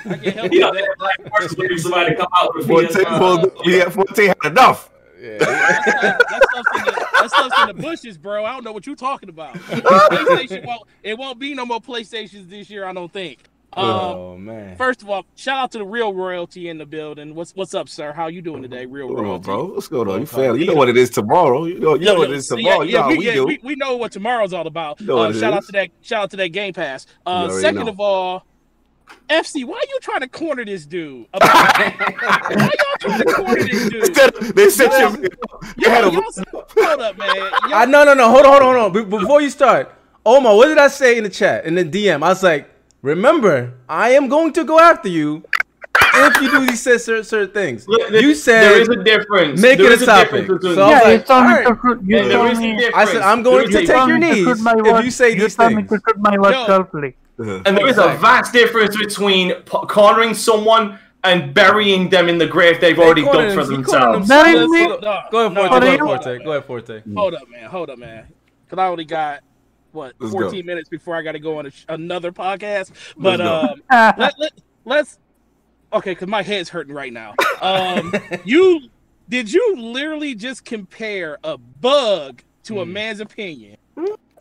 I 0.05 0.17
can't 0.17 0.35
help 0.35 0.51
You 0.51 0.59
you 0.59 0.59
know, 0.59 0.71
with 0.71 0.79
that. 0.81 0.95
that 0.99 1.17
black 1.19 1.31
horse 1.31 1.55
waiting 1.55 1.77
somebody 1.77 2.09
to 2.09 2.15
come 2.17 2.27
out 2.35 2.53
with 2.55 2.67
Forte, 2.67 2.87
PS5. 2.89 3.17
Forte, 3.17 3.69
yeah, 3.71 3.89
Forte 3.89 4.25
had 4.27 4.37
enough. 4.45 4.89
Yeah. 5.21 5.37
that 5.37 6.41
stuff's 6.51 6.77
in 6.79 6.83
the, 6.85 6.91
that 7.21 7.29
stuff's 7.29 7.61
in 7.61 7.77
the 7.77 7.81
bushes, 7.81 8.17
bro. 8.17 8.43
I 8.43 8.51
don't 8.51 8.65
know 8.65 8.73
what 8.73 8.85
you're 8.85 8.95
talking 8.97 9.29
about. 9.29 9.53
PlayStation 9.55 10.65
won't. 10.65 10.81
It 11.01 11.17
won't 11.17 11.39
be 11.39 11.53
no 11.53 11.65
more 11.65 11.79
PlayStations 11.79 12.49
this 12.49 12.69
year. 12.69 12.83
I 12.85 12.91
don't 12.91 13.11
think. 13.13 13.39
Um, 13.75 13.85
oh 13.85 14.37
man. 14.37 14.75
First 14.77 15.01
of 15.01 15.09
all, 15.09 15.25
shout 15.35 15.57
out 15.59 15.71
to 15.71 15.77
the 15.79 15.85
real 15.85 16.13
royalty 16.13 16.69
in 16.69 16.77
the 16.77 16.85
building. 16.85 17.33
What's 17.35 17.53
what's 17.55 17.73
up, 17.73 17.89
sir? 17.89 18.11
How 18.13 18.27
you 18.27 18.41
doing 18.41 18.61
today, 18.61 18.85
real 18.85 19.07
Hold 19.07 19.19
on, 19.19 19.25
royalty? 19.25 19.45
bro. 19.45 19.65
What's 19.73 19.87
going 19.87 20.07
on? 20.09 20.19
You 20.21 20.25
fail. 20.25 20.55
You 20.57 20.65
know 20.67 20.75
what 20.75 20.89
it 20.89 20.97
is 20.97 21.09
tomorrow. 21.09 21.65
You 21.65 21.79
know, 21.79 21.95
you 21.95 22.05
know 22.05 22.15
what 22.15 22.29
it 22.29 22.35
is 22.35 22.49
Yeah, 22.51 22.55
tomorrow. 22.57 22.81
You 22.83 22.91
yeah, 22.93 23.01
how 23.03 23.09
we, 23.09 23.17
we 23.17 23.25
yeah, 23.25 23.33
do. 23.33 23.45
we, 23.45 23.59
we 23.63 23.75
know 23.75 23.95
what 23.97 24.11
tomorrow's 24.11 24.53
all 24.53 24.67
about. 24.67 24.99
You 25.01 25.07
know 25.07 25.15
what 25.17 25.27
Uh, 25.27 25.29
it 25.37 25.39
shout 25.39 25.53
out 25.53 25.65
to 25.65 25.71
that. 25.73 25.89
Shout 26.01 26.23
out 26.23 26.31
to 26.31 26.37
that 26.37 26.49
Game 26.49 26.73
Pass. 26.73 27.07
Uh, 27.25 27.49
second 27.59 27.85
know. 27.85 27.91
of 27.91 27.99
all, 27.99 28.45
FC, 29.29 29.65
why 29.65 29.75
are 29.77 29.89
you 29.89 29.99
trying 30.01 30.21
to 30.21 30.27
corner 30.27 30.65
this 30.65 30.85
dude? 30.85 31.27
About, 31.33 31.49
why 31.77 32.55
y'all 32.55 32.97
trying 32.99 33.19
to 33.19 33.33
corner 33.33 33.63
this 33.63 33.89
dude? 33.89 33.95
Instead 34.07 34.33
they 34.55 34.69
sent 34.69 34.91
Yo, 34.93 35.09
you. 35.21 35.27
You 35.77 35.89
had 35.89 36.03
Yo, 36.03 36.09
a. 36.09 36.13
y'all- 36.13 36.65
hold 36.77 37.01
up, 37.01 37.17
man. 37.17 37.35
Y'all- 37.35 37.73
I 37.73 37.85
no 37.85 38.03
no 38.03 38.13
no 38.13 38.29
hold 38.29 38.45
on 38.45 38.51
hold 38.61 38.75
on 38.75 38.91
hold 38.91 38.97
on. 38.97 39.09
Before 39.09 39.41
you 39.41 39.49
start, 39.49 39.93
Omar, 40.25 40.55
what 40.55 40.67
did 40.67 40.77
I 40.77 40.87
say 40.87 41.17
in 41.17 41.23
the 41.23 41.29
chat 41.29 41.65
in 41.65 41.75
the 41.75 41.83
DM? 41.83 42.15
I 42.23 42.29
was 42.29 42.41
like, 42.43 42.69
remember, 43.03 43.73
I 43.87 44.11
am 44.11 44.27
going 44.27 44.53
to 44.53 44.63
go 44.63 44.79
after 44.79 45.09
you 45.09 45.43
if 46.15 46.41
you 46.41 46.49
do 46.51 46.65
these 46.65 46.81
certain, 46.81 47.23
certain 47.23 47.53
things. 47.53 47.87
Look, 47.87 48.09
there- 48.09 48.21
You 48.21 48.33
said 48.33 48.63
there 48.63 48.81
is 48.81 48.89
a 48.89 48.95
difference. 49.03 49.61
make 49.61 49.77
There 49.77 49.87
it 49.87 49.93
is 49.93 50.01
a 50.01 50.05
topic. 50.07 50.31
difference 50.41 50.47
between- 50.63 50.75
So 50.75 50.81
I 50.83 50.87
was 50.87 50.91
Yeah, 51.01 51.07
you 51.09 51.13
like, 51.17 51.25
told 51.25 51.39
alright. 51.43 51.67
to 51.67 51.79
shoot. 51.83 51.99
You 52.03 52.31
told 52.31 52.57
me. 52.57 52.91
I 52.93 53.05
said 53.05 53.21
I'm 53.21 53.43
going 53.43 53.67
to 53.67 53.73
take 53.73 53.87
your 53.87 54.07
me 54.07 54.13
to 54.13 54.19
knees 54.45 54.61
my 54.61 54.73
if 54.99 55.05
you 55.05 55.11
say 55.11 55.29
you 55.35 55.41
these 55.41 55.55
told 55.55 55.69
me 55.71 55.75
things. 55.83 55.89
to 55.89 55.95
shoot 56.07 56.17
my 56.19 56.37
watch 56.37 56.65
carefully. 56.65 57.15
And 57.37 57.77
there 57.77 57.87
is 57.87 57.97
a 57.97 58.09
vast 58.27 58.53
difference 58.53 58.95
between 58.97 59.53
p- 59.53 59.77
cornering 59.89 60.33
someone 60.33 60.99
and 61.23 61.53
burying 61.53 62.09
them 62.09 62.27
in 62.29 62.37
the 62.37 62.45
grave 62.45 62.79
they've 62.81 62.99
already 62.99 63.21
dug 63.23 63.53
for 63.53 63.61
him- 63.61 63.77
he 63.77 63.83
cornered 63.83 64.13
themselves. 64.15 64.27
That 64.27 64.69
me. 64.69 64.85
Go 64.87 64.97
go 65.31 65.47
ahead, 65.47 65.55
Forte. 65.55 65.69
Go 65.79 65.87
ahead. 65.87 65.99
Forte. 65.99 66.43
Go 66.43 66.51
ahead, 66.51 66.65
Forte. 66.65 67.01
Hold 67.15 67.33
up, 67.35 67.49
man. 67.49 67.69
Hold 67.69 67.89
up, 67.89 67.97
man. 67.97 68.25
Because 68.65 68.81
I 68.81 68.87
only 68.87 69.05
got 69.05 69.39
what 69.93 70.13
Let's 70.19 70.33
14 70.33 70.61
go. 70.61 70.65
minutes 70.65 70.89
before 70.89 71.15
I 71.15 71.21
got 71.21 71.33
to 71.33 71.39
go 71.39 71.59
on 71.59 71.65
a 71.67 71.71
sh- 71.71 71.85
another 71.89 72.31
podcast. 72.31 72.91
But 73.17 73.39
Let's 73.39 73.71
um, 73.71 73.81
let, 74.17 74.39
let, 74.39 74.51
let's 74.85 75.19
okay, 75.93 76.11
because 76.11 76.27
my 76.27 76.41
head's 76.41 76.69
hurting 76.69 76.93
right 76.93 77.13
now. 77.13 77.33
Um, 77.61 78.13
you 78.45 78.81
did 79.29 79.51
you 79.51 79.75
literally 79.77 80.35
just 80.35 80.65
compare 80.65 81.37
a 81.43 81.57
bug 81.57 82.43
to 82.63 82.81
a 82.81 82.85
Hmm. 82.85 82.93
man's 82.93 83.19
opinion? 83.19 83.77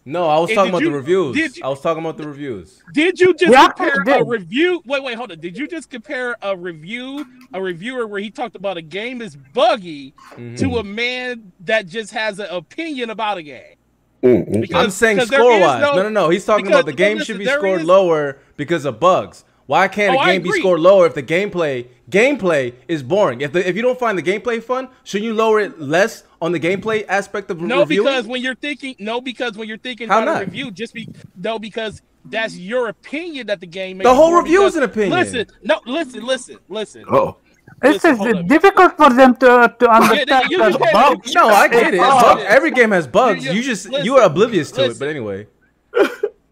No, 0.04 0.26
I 0.28 0.36
was 0.40 0.50
And 0.50 0.56
talking 0.56 0.70
about 0.70 0.82
you- 0.82 0.90
the 0.90 0.96
reviews. 0.96 1.56
you- 1.56 1.62
I 1.64 1.68
was 1.68 1.80
talking 1.80 2.02
about 2.04 2.16
the 2.16 2.26
reviews. 2.26 2.82
Did 2.92 3.20
you 3.20 3.34
just 3.34 3.52
Yeah, 3.52 3.68
compare 3.68 4.20
a 4.20 4.24
review? 4.24 4.82
Wait, 4.84 5.00
wait, 5.00 5.14
hold 5.16 5.30
on. 5.30 5.38
Did 5.38 5.56
you 5.56 5.68
just 5.68 5.90
compare 5.90 6.34
a 6.42 6.56
review, 6.56 7.24
a 7.54 7.62
reviewer 7.62 8.08
where 8.08 8.20
he 8.20 8.28
talked 8.28 8.56
about 8.56 8.76
a 8.76 8.82
game 8.82 9.22
is 9.22 9.36
buggy, 9.36 10.12
Mhm. 10.32 10.58
to 10.58 10.78
a 10.78 10.82
man 10.84 11.52
that 11.60 11.86
just 11.86 12.12
has 12.12 12.40
an 12.40 12.48
opinion 12.50 13.10
about 13.10 13.38
a 13.38 13.44
game? 13.44 13.76
Mm-hmm. 14.22 14.60
Because, 14.60 14.84
I'm 14.84 14.90
saying 14.90 15.16
there 15.16 15.26
score 15.26 15.58
wise. 15.60 15.80
No, 15.82 16.02
no, 16.02 16.08
no. 16.08 16.28
He's 16.28 16.44
talking 16.44 16.66
because- 16.66 16.80
about 16.80 16.86
the 16.86 16.92
game 16.96 17.18
should 17.22 17.38
be 17.38 17.46
scored 17.46 17.80
is- 17.80 17.86
lower 17.86 18.38
because 18.56 18.84
of 18.84 19.00
bugs. 19.00 19.44
Why 19.66 19.86
can't 19.88 20.14
Oh, 20.16 20.18
a 20.18 20.22
I 20.22 20.32
game 20.32 20.42
be 20.42 20.50
scored 20.52 20.80
lower 20.80 21.06
if 21.06 21.14
the 21.14 21.22
gameplay 21.22 21.86
gameplay 22.10 22.74
is 22.88 23.02
boring? 23.02 23.40
If 23.40 23.52
the, 23.52 23.66
if 23.66 23.76
you 23.76 23.80
don't 23.82 23.98
find 23.98 24.18
the 24.18 24.22
gameplay 24.22 24.62
fun, 24.62 24.88
shouldn't 25.04 25.24
you 25.26 25.34
lower 25.34 25.60
it 25.60 25.80
less 25.80 26.24
on 26.42 26.52
the 26.52 26.60
gameplay 26.60 27.04
aspect 27.08 27.50
of 27.50 27.60
No, 27.60 27.80
reviewing? 27.80 28.06
because 28.08 28.26
when 28.26 28.42
you're 28.42 28.56
thinking, 28.56 28.96
no, 28.98 29.20
because 29.20 29.56
when 29.56 29.68
you're 29.68 29.78
thinking 29.78 30.08
How 30.08 30.20
about 30.22 30.32
not? 30.34 30.42
a 30.42 30.44
review, 30.46 30.72
just 30.72 30.92
be 30.94 31.08
no, 31.36 31.58
because 31.60 32.02
that's 32.24 32.56
your 32.58 32.88
opinion 32.88 33.46
that 33.46 33.60
the 33.60 33.66
game. 33.66 33.98
The 33.98 34.04
makes 34.04 34.16
whole 34.16 34.30
more 34.30 34.42
review 34.42 34.64
is 34.64 34.74
an 34.76 34.82
opinion. 34.82 35.12
Listen, 35.12 35.46
no, 35.62 35.80
listen, 35.86 36.24
listen, 36.26 36.58
listen. 36.68 37.04
Oh. 37.10 37.36
It's 37.84 38.04
Listen, 38.04 38.32
just 38.32 38.46
difficult 38.48 38.96
for 38.96 39.10
them 39.12 39.34
to 39.36 39.74
to 39.80 39.90
understand 39.90 40.50
you 40.50 40.58
the 40.58 40.70
just 40.70 40.92
bugs. 40.92 41.34
no, 41.34 41.48
I 41.48 41.66
get 41.68 41.94
it. 41.94 41.98
Bug- 42.00 42.40
every 42.46 42.70
game 42.70 42.92
has 42.92 43.06
bugs. 43.08 43.44
You- 43.44 43.50
You 43.52 43.56
you- 43.58 43.62
just 43.64 43.88
listen, 43.88 44.04
you 44.04 44.16
are 44.18 44.22
oblivious 44.24 44.70
to 44.72 44.84
it. 44.90 44.98
But 44.98 45.08
anyway, 45.08 45.46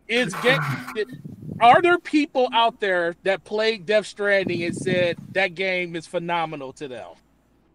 Is 0.09 0.35
game? 0.43 0.61
Are 1.61 1.81
there 1.83 1.99
people 1.99 2.49
out 2.53 2.81
there 2.81 3.15
that 3.23 3.45
played 3.45 3.87
Death 3.87 4.07
Stranding 4.07 4.63
and 4.65 4.75
said 4.77 5.19
that 5.33 5.55
game 5.55 5.95
is 5.95 6.07
phenomenal 6.07 6.73
to 6.75 6.89
them? 6.89 7.11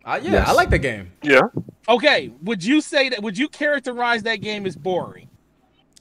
uh, 0.04 0.20
yeah, 0.22 0.32
Yes. 0.34 0.48
I 0.50 0.52
like 0.52 0.70
the 0.70 0.78
game. 0.80 1.12
Yeah. 1.24 1.42
Okay, 1.88 2.32
would 2.44 2.64
you 2.64 2.82
say 2.82 3.10
that? 3.10 3.22
Would 3.24 3.38
you 3.38 3.48
characterize 3.48 4.24
that 4.24 4.38
game 4.42 4.66
as 4.66 4.76
boring? 4.76 5.30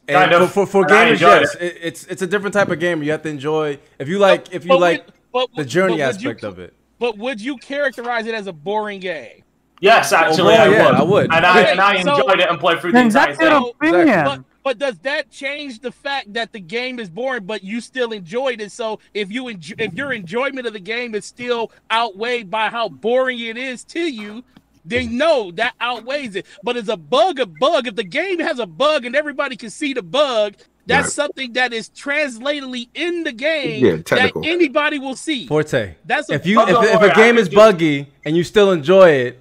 And 0.09 0.17
Kind 0.17 0.33
of. 0.33 0.51
for, 0.53 0.67
for, 0.67 0.83
for 0.83 0.85
gamers, 0.87 1.21
yes, 1.21 1.55
it, 1.55 1.79
it's 1.81 2.05
it's 2.07 2.21
a 2.23 2.27
different 2.27 2.53
type 2.53 2.69
of 2.71 2.79
game. 2.81 3.03
You 3.03 3.13
have 3.13 3.23
to 3.23 3.29
enjoy 3.29 3.79
if 3.99 4.09
you 4.09 4.19
like 4.19 4.53
if 4.53 4.65
you 4.65 4.71
But 4.71 4.81
like 4.81 5.05
would- 5.33 5.49
but- 5.53 5.57
the 5.57 5.65
journey 5.65 5.99
but 5.99 6.13
would 6.15 6.23
you- 6.23 6.31
aspect 6.31 6.45
of 6.45 6.59
it. 6.59 6.75
But 6.99 7.19
would 7.19 7.41
you 7.41 7.57
characterize 7.59 8.27
it 8.27 8.35
as 8.35 8.47
a 8.47 8.53
boring 8.53 9.01
game? 9.01 9.43
Yes, 9.81 10.13
oh, 10.13 10.17
actually, 10.17 10.55
Overall, 10.55 10.61
I, 10.61 10.69
yeah, 10.77 10.85
would. 10.87 10.95
I 10.95 11.03
would. 11.03 11.35
And 11.35 11.47
I 11.47 11.61
Okay, 11.61 11.71
and 11.73 11.81
I 11.81 12.03
so- 12.03 12.17
enjoyed 12.17 12.41
it 12.41 12.49
and 12.49 12.59
played 12.59 12.81
through 12.81 12.93
the 12.93 12.99
Then 12.99 13.07
entire 13.07 13.35
that's 13.35 13.41
your 13.41 13.61
thing. 13.61 13.73
opinion. 13.91 14.25
But 14.25 14.41
but 14.63 14.79
does 14.79 14.99
that 15.01 15.31
change 15.31 15.81
the 15.81 15.93
fact 15.93 16.33
that 16.33 16.53
the 16.53 16.61
game 16.61 16.99
is 16.99 17.11
boring, 17.11 17.45
but 17.45 17.63
you 17.63 17.83
still 17.83 18.13
enjoyed 18.13 18.63
it? 18.63 18.73
So 18.73 18.99
if 19.13 19.31
you 19.31 19.49
enjoy, 19.49 19.75
if 19.79 19.93
your 19.93 20.15
enjoyment 20.15 20.67
of 20.67 20.73
the 20.73 20.81
game 20.81 21.15
is 21.15 21.27
still 21.27 21.71
outweighed 21.93 22.51
by 22.51 22.71
how 22.71 22.89
boring 22.89 23.41
it 23.41 23.59
is 23.59 23.85
to 23.85 24.01
you, 24.01 24.43
then 24.87 25.19
no, 25.19 25.51
that 25.53 25.75
outweighs 25.83 26.35
it. 26.37 26.47
But 26.63 26.79
it's 26.79 26.89
a 26.89 26.97
bug, 26.97 27.41
a 27.41 27.47
bug. 27.47 27.89
If 27.89 27.97
the 27.97 28.05
game 28.05 28.39
has 28.41 28.59
a 28.59 28.65
bug 28.67 29.05
and 29.05 29.15
everybody 29.15 29.55
can 29.57 29.69
see 29.69 29.93
the 29.93 30.03
bug, 30.03 30.55
that's 30.87 31.07
Right. 31.07 31.13
something 31.13 31.53
that 31.55 31.73
is 31.73 31.89
translatedly 31.91 32.89
in 32.95 33.25
the 33.25 33.33
game 33.33 33.85
Yeah, 33.85 33.97
that 34.17 34.33
anybody 34.45 34.99
will 34.99 35.17
see. 35.17 35.47
Forte. 35.47 35.95
That's 36.05 36.31
a 36.31 36.35
If 36.35 36.47
you 36.47 36.61
if, 36.61 36.69
if 36.69 37.03
a 37.03 37.15
game 37.15 37.39
is 37.39 37.49
buggy 37.49 38.09
and 38.25 38.37
you 38.37 38.45
still 38.45 38.73
enjoy 38.73 39.11
it, 39.11 39.39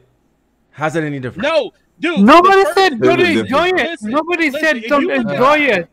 how's 0.72 0.94
that 0.94 1.04
any 1.04 1.20
different? 1.20 1.44
no, 1.48 1.72
dude. 2.00 2.20
Nobody 2.22 2.64
first- 2.64 2.76
said 2.78 3.02
don't 3.02 3.20
enjoy 3.20 3.68
it. 3.70 3.76
listen, 3.76 4.12
Nobody 4.12 4.50
listen, 4.50 4.60
said 4.62 4.84
don't 4.88 5.02
you 5.04 5.08
look 5.16 5.28
enjoy 5.32 5.58
it. 5.60 5.90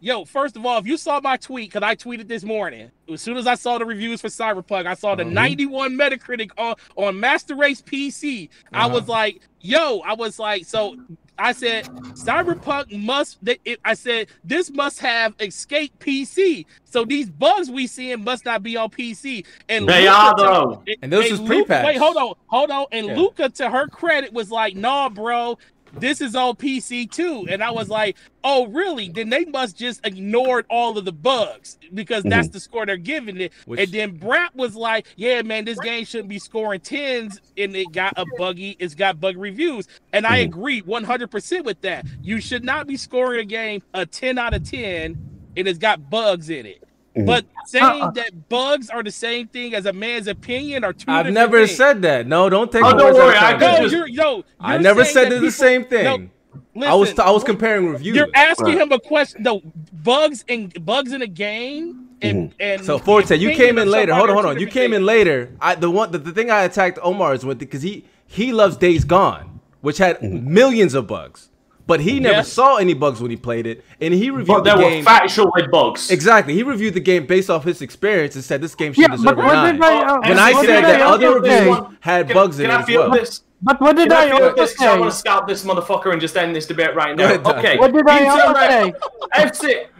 Yo, 0.00 0.22
first 0.26 0.54
of 0.54 0.66
all, 0.66 0.76
if 0.78 0.86
you 0.86 0.98
saw 0.98 1.18
my 1.22 1.34
tweet, 1.38 1.70
because 1.70 1.82
I 1.82 1.96
tweeted 1.96 2.28
this 2.28 2.44
morning, 2.44 2.90
as 3.10 3.22
soon 3.22 3.38
as 3.38 3.46
I 3.46 3.54
saw 3.54 3.78
the 3.78 3.86
reviews 3.86 4.20
for 4.20 4.28
Cyberpunk, 4.28 4.84
I 4.86 4.92
saw 4.92 5.14
the 5.14 5.22
Mhm. 5.24 5.32
91 5.32 5.92
Metacritic 5.96 6.50
on, 6.58 6.74
on 6.96 7.18
Master 7.18 7.54
Race 7.54 7.80
PC. 7.80 8.50
I 8.70 8.80
Uh-huh. 8.84 8.94
was 8.96 9.08
like, 9.08 9.40
yo, 9.62 10.00
I 10.00 10.12
was 10.12 10.38
like, 10.38 10.66
so 10.66 10.94
I 11.38 11.52
said, 11.52 11.86
Cyberpunk 12.14 12.96
must, 13.02 13.44
th- 13.44 13.60
it, 13.64 13.80
I 13.84 13.94
said, 13.94 14.28
this 14.44 14.70
must 14.70 15.00
have 15.00 15.34
escape 15.40 15.92
PC. 15.98 16.64
So 16.84 17.04
these 17.04 17.28
bugs 17.28 17.70
we 17.70 17.86
seeing 17.86 18.22
must 18.22 18.44
not 18.44 18.62
be 18.62 18.76
on 18.76 18.90
PC. 18.90 19.44
And 19.68 19.88
They 19.88 20.02
Luca 20.02 20.12
are 20.14 20.34
to- 20.36 20.42
though. 20.42 20.82
And 21.02 21.12
those 21.12 21.30
was 21.30 21.40
Luca- 21.40 21.52
pre-patched. 21.64 21.86
Wait, 21.86 21.96
hold 21.98 22.16
on, 22.16 22.34
hold 22.46 22.70
on. 22.70 22.86
And 22.92 23.06
Yeah. 23.08 23.16
Luca, 23.16 23.48
to 23.48 23.68
her 23.70 23.88
credit, 23.88 24.32
was 24.32 24.50
like, 24.50 24.76
"Nah, 24.76 25.08
bro, 25.08 25.58
this 25.98 26.20
is 26.20 26.34
on 26.34 26.56
PC 26.56 27.10
too." 27.10 27.46
And 27.48 27.62
I 27.62 27.70
was 27.70 27.88
like, 27.88 28.16
"Oh, 28.42 28.66
really? 28.68 29.08
Then 29.08 29.30
they 29.30 29.44
must 29.44 29.76
just 29.76 30.04
ignored 30.06 30.66
all 30.68 30.96
of 30.96 31.04
the 31.04 31.12
bugs 31.12 31.78
because 31.92 32.22
that's 32.22 32.48
mm-hmm. 32.48 32.52
the 32.52 32.60
score 32.60 32.86
they're 32.86 32.96
giving 32.96 33.40
it." 33.40 33.52
Which- 33.66 33.80
and 33.80 33.88
then 33.90 34.16
Brat 34.16 34.54
was 34.54 34.76
like, 34.76 35.06
"Yeah, 35.16 35.42
man, 35.42 35.64
this 35.64 35.78
game 35.80 36.04
shouldn't 36.04 36.28
be 36.28 36.38
scoring 36.38 36.80
tens, 36.80 37.40
and 37.56 37.74
it 37.74 37.92
got 37.92 38.14
a 38.16 38.24
buggy. 38.38 38.76
It's 38.78 38.94
got 38.94 39.20
bug 39.20 39.36
reviews." 39.36 39.88
And 40.12 40.26
I 40.26 40.40
mm-hmm. 40.40 40.52
agree 40.52 40.80
100 40.80 41.30
percent 41.30 41.64
with 41.64 41.80
that. 41.82 42.06
You 42.22 42.40
should 42.40 42.64
not 42.64 42.86
be 42.86 42.96
scoring 42.96 43.40
a 43.40 43.44
game 43.44 43.82
a 43.92 44.06
10 44.06 44.38
out 44.38 44.54
of 44.54 44.68
10, 44.68 45.18
and 45.56 45.68
it's 45.68 45.78
got 45.78 46.10
bugs 46.10 46.50
in 46.50 46.66
it. 46.66 46.83
Mhm. 47.16 47.26
But 47.26 47.44
saying 47.66 47.84
Uh-uh. 48.02 48.10
that 48.12 48.48
bugs 48.48 48.90
are 48.90 49.02
the 49.02 49.10
same 49.10 49.46
thing 49.48 49.72
as 49.74 49.86
a 49.86 49.92
man's 49.92 50.26
opinion 50.26 50.82
are 50.84 50.92
two 50.92 51.04
I've 51.08 51.32
never 51.32 51.64
things. 51.66 51.76
said 51.76 52.02
that. 52.02 52.26
No, 52.26 52.48
don't 52.50 52.72
take 52.72 52.82
Oh, 52.82 52.90
my 52.92 52.98
don't 52.98 53.14
worry, 53.14 53.36
I 53.36 53.52
context. 53.52 53.60
could 53.60 53.72
No, 53.82 53.88
just- 53.88 53.94
you're 53.94 54.08
yo. 54.08 54.44
I 54.60 54.72
you're 54.74 54.82
never 54.82 55.04
said 55.04 55.24
that 55.26 55.30
they're 55.30 55.40
the 55.40 55.50
same 55.52 55.84
thing. 55.84 56.30
No, 56.74 56.86
I 56.88 56.94
was 56.94 57.10
listen, 57.10 57.24
I 57.24 57.30
was 57.30 57.44
comparing 57.44 57.88
reviews. 57.88 58.16
You're 58.16 58.28
asking 58.34 58.66
Right. 58.66 58.78
him 58.80 58.90
a 58.92 58.98
question. 58.98 59.44
No, 59.44 59.62
bugs 59.92 60.44
and 60.48 60.72
bugs 60.84 61.12
in 61.12 61.22
a 61.22 61.26
game 61.28 62.08
and 62.20 62.52
and 62.58 62.84
So 62.84 62.98
Forte, 62.98 63.36
you 63.36 63.52
came 63.52 63.78
in 63.78 63.88
later. 63.88 64.12
Hold 64.14 64.30
on, 64.30 64.34
hold 64.34 64.46
on. 64.46 64.58
You 64.58 64.66
came 64.66 64.92
in 64.92 65.06
later. 65.06 65.50
I 65.60 65.76
the 65.76 65.90
one 65.90 66.10
the, 66.10 66.18
the 66.18 66.32
thing 66.32 66.50
I 66.50 66.62
attacked 66.64 66.98
Omar 67.02 67.34
is 67.34 67.44
with 67.44 67.58
because 67.60 67.82
he 67.82 68.04
he 68.26 68.50
loves 68.52 68.76
Days 68.76 69.04
Gone, 69.04 69.60
which 69.82 69.98
had 69.98 70.20
millions 70.22 70.94
of 70.94 71.06
bugs. 71.06 71.48
But 71.86 72.00
he 72.00 72.18
never 72.20 72.36
Yes. 72.36 72.52
saw 72.52 72.76
any 72.76 72.94
bugs 72.94 73.20
when 73.20 73.30
he 73.30 73.36
played 73.36 73.66
it, 73.66 73.84
and 74.00 74.14
he 74.14 74.30
reviewed 74.30 74.46
But 74.46 74.64
there 74.64 74.76
the 74.76 74.84
were 74.84 74.90
game. 74.90 75.04
factually 75.04 75.70
bugs. 75.70 76.10
Exactly, 76.10 76.54
he 76.54 76.62
reviewed 76.62 76.94
the 76.94 77.00
game 77.00 77.26
based 77.26 77.50
off 77.50 77.64
his 77.64 77.82
experience 77.82 78.34
and 78.34 78.44
said 78.44 78.60
this 78.62 78.74
game 78.74 78.92
should 78.92 79.02
Yeah, 79.02 79.08
deserve 79.08 79.24
but 79.36 79.38
a 79.38 79.46
what 79.46 79.52
nine. 79.54 79.74
did 79.74 79.82
uh, 79.84 80.18
when 80.26 80.38
I 80.38 80.52
what 80.52 80.66
said 80.66 80.84
that 80.84 81.00
I 81.02 81.04
other 81.04 81.26
also 81.28 81.40
reviews 81.40 81.78
had 82.00 82.26
Can- 82.28 82.34
bugs 82.34 82.56
can 82.56 82.64
in 82.66 82.70
I 82.70 82.74
it 82.80 82.88
as 82.88 82.96
well. 82.96 83.10
this? 83.10 83.40
But 83.62 83.80
what 83.80 83.96
did 83.96 84.12
I 84.12 84.24
I 84.24 84.26
feel 84.28 84.34
also 84.44 84.54
this? 84.56 84.74
'Cause 84.76 84.86
I 84.86 84.98
want 84.98 85.10
to 85.12 85.16
scalp 85.16 85.48
this 85.48 85.64
motherfucker 85.64 86.12
and 86.12 86.20
just 86.20 86.36
end 86.36 86.54
this 86.54 86.66
debate 86.66 86.94
right 86.94 87.16
now. 87.16 87.32
okay. 87.46 87.78
What 87.78 87.92
did 87.94 88.06
I 88.08 88.18
He 88.18 88.26
also 88.26 88.44
turned 88.44 88.56
around- 88.56 88.92
say? 88.92 88.98
That's 89.36 89.64
it. 89.64 89.90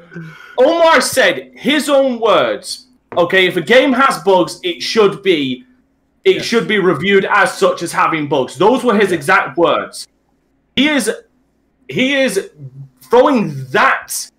Omar 0.59 1.01
said 1.01 1.53
his 1.55 1.89
own 1.89 2.21
words. 2.21 2.87
Okay, 3.17 3.47
if 3.47 3.57
a 3.57 3.61
game 3.61 3.93
has 3.93 4.19
bugs, 4.23 4.59
it 4.63 4.83
should 4.83 5.23
be, 5.23 5.65
it 6.25 6.45
should 6.45 6.67
be 6.69 6.79
reviewed 6.79 7.25
as 7.31 7.57
such 7.57 7.83
as 7.83 7.93
having 7.93 8.29
bugs. 8.29 8.57
Those 8.57 8.83
were 8.85 8.95
his 8.97 9.13
exact 9.13 9.57
words. 9.57 10.07
He 10.77 10.89
is, 10.89 11.11
he 11.95 12.15
is 12.15 12.51
throwing 13.03 13.65
that. 13.71 14.31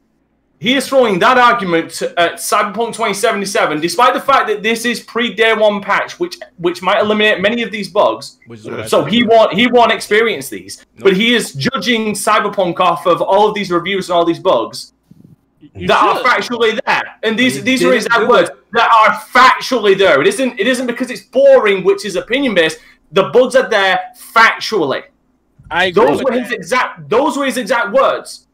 He 0.59 0.75
is 0.75 0.87
throwing 0.87 1.19
that 1.19 1.37
argument 1.37 2.01
at 2.01 2.35
Cyberpunk 2.35 2.93
2077, 2.93 3.79
despite 3.81 4.13
the 4.13 4.21
fact 4.21 4.47
that 4.47 4.63
this 4.63 4.83
is 4.83 5.01
pre-day 5.01 5.53
one 5.53 5.81
patch, 5.81 6.19
which 6.19 6.37
which 6.57 6.81
might 6.81 6.99
eliminate 6.99 7.39
many 7.41 7.61
of 7.61 7.71
these 7.71 7.89
bugs. 7.89 8.39
Which 8.47 8.61
is 8.61 8.65
what 8.65 8.79
I 8.81 8.87
So 8.87 9.05
he 9.05 9.23
won't 9.23 9.53
he 9.53 9.67
won't 9.67 9.91
experience 9.91 10.49
these, 10.49 10.85
but 10.99 11.13
he 11.13 11.33
is 11.33 11.53
judging 11.53 12.13
Cyberpunk 12.13 12.79
off 12.79 13.05
of 13.05 13.21
all 13.21 13.47
of 13.47 13.55
these 13.55 13.71
reviews 13.71 14.09
and 14.09 14.15
all 14.17 14.25
these 14.25 14.39
bugs 14.39 14.93
You 15.75 15.87
that 15.87 16.01
are 16.03 16.23
factually 16.23 16.79
there, 16.85 17.03
and 17.23 17.37
these 17.37 17.55
He 17.55 17.61
these 17.61 17.83
are 17.83 17.93
his 17.93 18.07
words 18.27 18.49
that 18.73 18.89
are 18.99 19.11
factually 19.37 19.97
there. 19.97 20.19
It 20.21 20.27
isn't 20.27 20.59
it 20.59 20.67
isn't 20.67 20.87
because 20.87 21.09
it's 21.09 21.23
boring, 21.23 21.83
which 21.83 22.05
is 22.05 22.15
opinion 22.15 22.53
based. 22.55 22.79
The 23.11 23.29
bugs 23.29 23.55
are 23.55 23.69
there 23.69 23.99
factually. 24.35 25.03
I 25.71 25.91
Those 25.91 26.23
were 26.23 26.31
his 26.31 26.49
that. 26.49 26.55
exact. 26.55 27.09
Those 27.09 27.37
were 27.37 27.45
his 27.45 27.57
exact 27.57 27.91
words. 27.91 28.47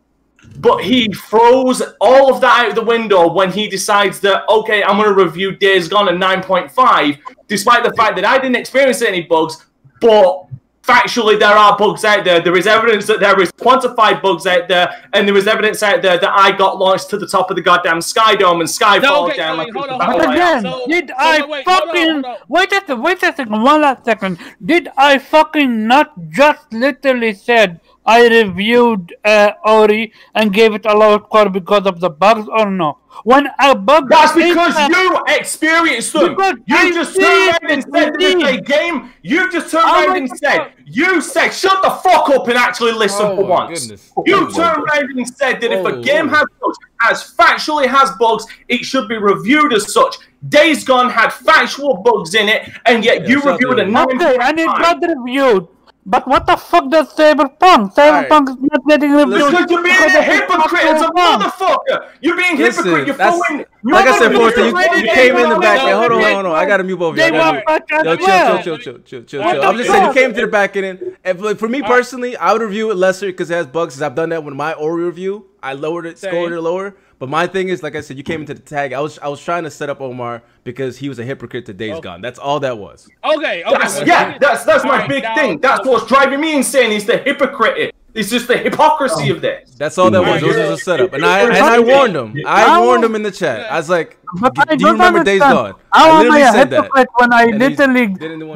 But 0.57 0.83
he 0.83 1.07
throws 1.13 1.83
all 2.01 2.33
of 2.33 2.41
that 2.41 2.65
out 2.65 2.75
the 2.75 2.83
window 2.83 3.31
when 3.31 3.51
he 3.51 3.67
decides 3.67 4.19
that 4.21 4.43
okay, 4.49 4.83
I'm 4.83 4.97
going 4.97 5.09
to 5.09 5.23
review 5.23 5.55
Days 5.55 5.87
Gone 5.87 6.09
at 6.09 6.15
9.5, 6.15 7.19
despite 7.47 7.83
the 7.83 7.93
fact 7.93 8.15
that 8.15 8.25
I 8.25 8.37
didn't 8.37 8.55
experience 8.55 9.01
any 9.01 9.21
bugs. 9.21 9.65
But 9.99 10.45
factually, 10.83 11.39
there 11.39 11.49
are 11.49 11.77
bugs 11.77 12.03
out 12.05 12.23
there. 12.25 12.39
There 12.41 12.57
is 12.57 12.67
evidence 12.67 13.05
that 13.07 13.19
there 13.19 13.39
is 13.39 13.51
quantified 13.53 14.21
bugs 14.21 14.45
out 14.47 14.67
there, 14.67 15.03
and 15.13 15.27
there 15.27 15.37
is 15.37 15.47
evidence 15.47 15.83
out 15.83 16.01
there 16.01 16.17
that 16.17 16.31
I 16.33 16.51
got 16.51 16.77
launched 16.77 17.09
to 17.11 17.17
the 17.17 17.27
top 17.27 17.49
of 17.49 17.55
the 17.55 17.61
goddamn 17.61 18.01
Sky 18.01 18.35
Dome 18.35 18.61
and 18.61 18.69
Skyfall 18.69 19.01
No, 19.01 19.27
okay, 19.27 19.37
down 19.37 19.57
wait, 19.57 19.73
like 19.73 19.73
hold 19.73 19.89
on, 19.89 20.01
a 20.01 20.05
hold 20.05 20.21
again, 20.23 20.61
So- 20.63 20.85
did 20.87 21.07
so 21.09 21.15
I 21.17 21.39
wait, 21.41 21.49
wait, 21.49 21.65
hold 21.67 21.81
on, 21.81 21.87
fucking 21.87 22.11
hold 22.13 22.25
on. 22.25 22.37
wait 22.47 22.71
a 22.71 22.75
second, 22.75 23.01
wait 23.01 23.17
a 23.17 23.19
second, 23.19 23.51
one 23.63 23.81
last 23.81 24.05
second. 24.05 24.37
Did 24.65 24.89
I 24.97 25.17
fucking 25.19 25.87
not 25.87 26.13
just 26.29 26.71
literally 26.73 27.33
said 27.33 27.79
I 28.15 28.27
reviewed 28.39 29.03
uh, 29.33 29.51
Ori 29.65 30.03
and 30.35 30.53
gave 30.59 30.73
it 30.79 30.85
a 30.85 30.93
low 31.01 31.13
score 31.25 31.49
because 31.49 31.85
of 31.91 31.99
the 32.03 32.09
bugs 32.09 32.47
or 32.59 32.65
no? 32.69 32.89
When 33.23 33.47
a 33.59 33.75
bug 33.75 34.03
That's 34.09 34.33
because 34.33 34.75
a- 34.77 34.87
you 34.89 35.07
experienced 35.39 36.13
them. 36.13 36.29
Because 36.35 36.55
You 36.71 36.75
I 36.77 36.91
just 36.99 37.11
turned 37.19 37.49
around 37.49 37.71
and 37.73 37.81
said 37.93 38.09
that 38.13 38.21
it's 38.21 38.43
a 38.57 38.61
game. 38.75 38.97
You 39.21 39.39
just 39.51 39.71
turned 39.71 39.85
Oh 39.87 39.93
around 39.99 40.09
my 40.09 40.17
and 40.17 40.29
God. 40.29 40.37
said, 40.43 40.59
you 40.99 41.21
said, 41.33 41.49
shut 41.61 41.77
the 41.83 41.91
fuck 42.05 42.29
up 42.35 42.47
and 42.47 42.57
actually 42.67 42.93
listen 43.03 43.25
Oh 43.31 43.35
for 43.37 43.45
once. 43.45 43.79
goodness. 43.81 44.11
You 44.25 44.37
turned 44.59 44.83
around 44.85 45.07
and 45.17 45.27
said 45.39 45.55
that 45.61 45.71
if 45.77 45.85
Oh, 45.85 45.89
a 45.93 46.01
game 46.09 46.27
Lord. 46.27 46.37
has 46.37 46.45
bugs, 46.61 46.77
as 47.09 47.17
factually 47.39 47.87
has 47.97 48.09
bugs, 48.23 48.45
it 48.67 48.81
should 48.89 49.07
be 49.13 49.17
reviewed 49.17 49.71
as 49.73 49.93
such. 49.93 50.13
Days 50.57 50.83
Gone 50.83 51.09
had 51.09 51.29
factual 51.49 51.93
bugs 52.07 52.33
in 52.41 52.47
it, 52.55 52.61
and 52.87 53.05
yet 53.05 53.17
Yeah, 53.23 53.29
you 53.29 53.37
reviewed 53.51 53.77
the- 53.77 53.83
a 53.83 53.87
nine. 53.97 54.15
Okay, 54.21 54.37
and 54.47 54.59
it 54.59 54.71
got 54.85 54.97
reviewed. 55.13 55.67
But 56.03 56.27
what 56.27 56.47
the 56.47 56.57
fuck 56.57 56.89
does 56.89 57.13
Cyberpunk? 57.13 57.93
Cyberpunk 57.93 58.49
is 58.49 58.55
not 58.59 58.81
getting 58.87 59.11
reviewed. 59.11 59.51
Because 59.51 59.69
you're 59.69 59.83
being 59.83 59.95
because 59.95 60.15
a 60.15 60.23
hypocrite 60.23 60.83
as 60.83 61.01
a 61.03 61.05
motherfucker. 61.11 62.09
You're 62.21 62.35
being 62.35 62.57
Listen, 62.57 62.85
hypocrite. 62.85 63.07
You're 63.07 63.17
that's- 63.17 63.41
throwing. 63.47 63.65
Like 63.83 64.07
I 64.07 64.17
said, 64.19 64.31
you're 64.31 64.41
Forster, 64.41 64.61
you, 64.69 65.05
you 65.05 65.11
came 65.13 65.37
in 65.37 65.49
the 65.49 65.59
back 65.59 65.77
no, 65.77 65.87
end. 65.87 65.97
Hold 65.97 66.11
on, 66.23 66.33
hold 66.33 66.45
on. 66.47 66.55
I 66.55 66.65
gotta 66.65 66.83
mute 66.83 66.97
both 66.97 67.13
of 67.13 67.17
you. 67.17 67.23
I 67.23 67.29
They 67.29 67.37
gotta 67.37 67.43
want 67.43 67.55
mute- 67.55 67.65
back 67.67 67.83
as 67.91 68.05
Yo, 68.05 68.15
chill, 68.15 68.25
well. 68.27 68.63
chill, 68.63 68.77
chill, 68.77 68.99
chill, 68.99 69.23
chill, 69.23 69.41
What 69.41 69.51
chill. 69.53 69.61
the 69.61 69.67
I'm 69.67 69.77
just 69.77 69.89
saying 69.89 70.05
you 70.07 70.13
came 70.13 70.33
to 70.33 70.41
the 70.41 70.47
back 70.47 70.75
end. 70.75 71.17
And 71.23 71.39
for- 71.39 71.55
for 71.55 71.67
me 71.67 71.81
personally, 71.83 72.35
I 72.37 72.51
would 72.53 72.61
review 72.63 72.89
it 72.91 72.95
lesser 72.97 73.27
because 73.27 73.49
it 73.51 73.55
has 73.55 73.67
bugs. 73.67 73.93
Because 73.95 74.01
I've 74.03 74.15
done 74.15 74.29
that 74.29 74.43
with 74.43 74.55
my 74.55 74.73
Ori 74.73 75.03
review. 75.03 75.45
I 75.63 75.73
lowered 75.73 76.05
it, 76.07 76.17
scored 76.17 76.51
it 76.51 76.61
lower. 76.61 76.95
But 77.21 77.29
my 77.29 77.45
thing 77.45 77.69
is, 77.69 77.83
like 77.83 77.95
I 77.95 78.01
said, 78.01 78.17
you 78.17 78.23
came 78.23 78.41
into 78.41 78.55
the 78.55 78.61
tag. 78.61 78.93
I 78.93 78.99
was 78.99 79.19
I 79.19 79.27
was 79.27 79.39
trying 79.43 79.63
to 79.65 79.69
set 79.69 79.91
up 79.91 80.01
Omar 80.01 80.41
because 80.63 80.97
he 80.97 81.07
was 81.07 81.19
a 81.19 81.23
hypocrite 81.23 81.67
to 81.67 81.73
Days 81.73 81.93
oh. 81.97 82.01
Gone. 82.01 82.19
That's 82.19 82.39
all 82.39 82.59
that 82.61 82.79
was. 82.79 83.07
Okay, 83.23 83.63
okay. 83.63 83.77
That's, 83.77 84.01
yeah, 84.07 84.39
that's 84.39 84.65
that's 84.65 84.83
all 84.83 84.89
my 84.89 84.97
right, 85.01 85.07
big 85.09 85.21
now- 85.21 85.35
thing. 85.35 85.59
That's 85.59 85.85
what's 85.85 86.07
driving 86.07 86.41
me 86.41 86.55
insane. 86.55 86.91
Is 86.91 87.05
the 87.05 87.19
hypocrite. 87.19 87.93
It's 88.15 88.31
just 88.31 88.47
the 88.47 88.57
hypocrisy 88.57 89.29
of 89.29 89.39
that. 89.41 89.67
That's 89.77 89.99
all 89.99 90.09
that 90.09 90.19
was. 90.19 90.27
Alright, 90.29 90.41
It 90.43 90.47
was 90.47 90.55
you're- 90.57 90.69
just 90.69 90.81
a 90.81 90.83
setup. 90.83 91.13
And 91.13 91.23
I 91.23 91.41
and 91.41 91.53
I 91.57 91.79
warned 91.79 92.15
him. 92.15 92.35
I 92.47 92.77
I 92.77 92.79
warned 92.81 93.01
will- 93.03 93.09
him 93.11 93.15
in 93.17 93.21
the 93.21 93.31
chat. 93.31 93.71
I 93.71 93.77
was 93.77 93.87
like, 93.87 94.17
But 94.39 94.53
I 94.57 94.75
"Do 94.75 94.81
you 94.81 94.85
don't 94.87 94.93
remember 94.93 95.23
Days 95.23 95.41
understand. 95.43 95.73
Gone?" 95.75 95.81
I 95.93 96.09
am 96.09 96.15
I 96.15 96.17
literally 96.23 96.41
a 96.41 96.51
said 96.53 96.69
that. 96.71 96.83
hypocrite 96.85 97.09
when 97.19 97.33
I 97.33 97.45
literally 97.45 98.07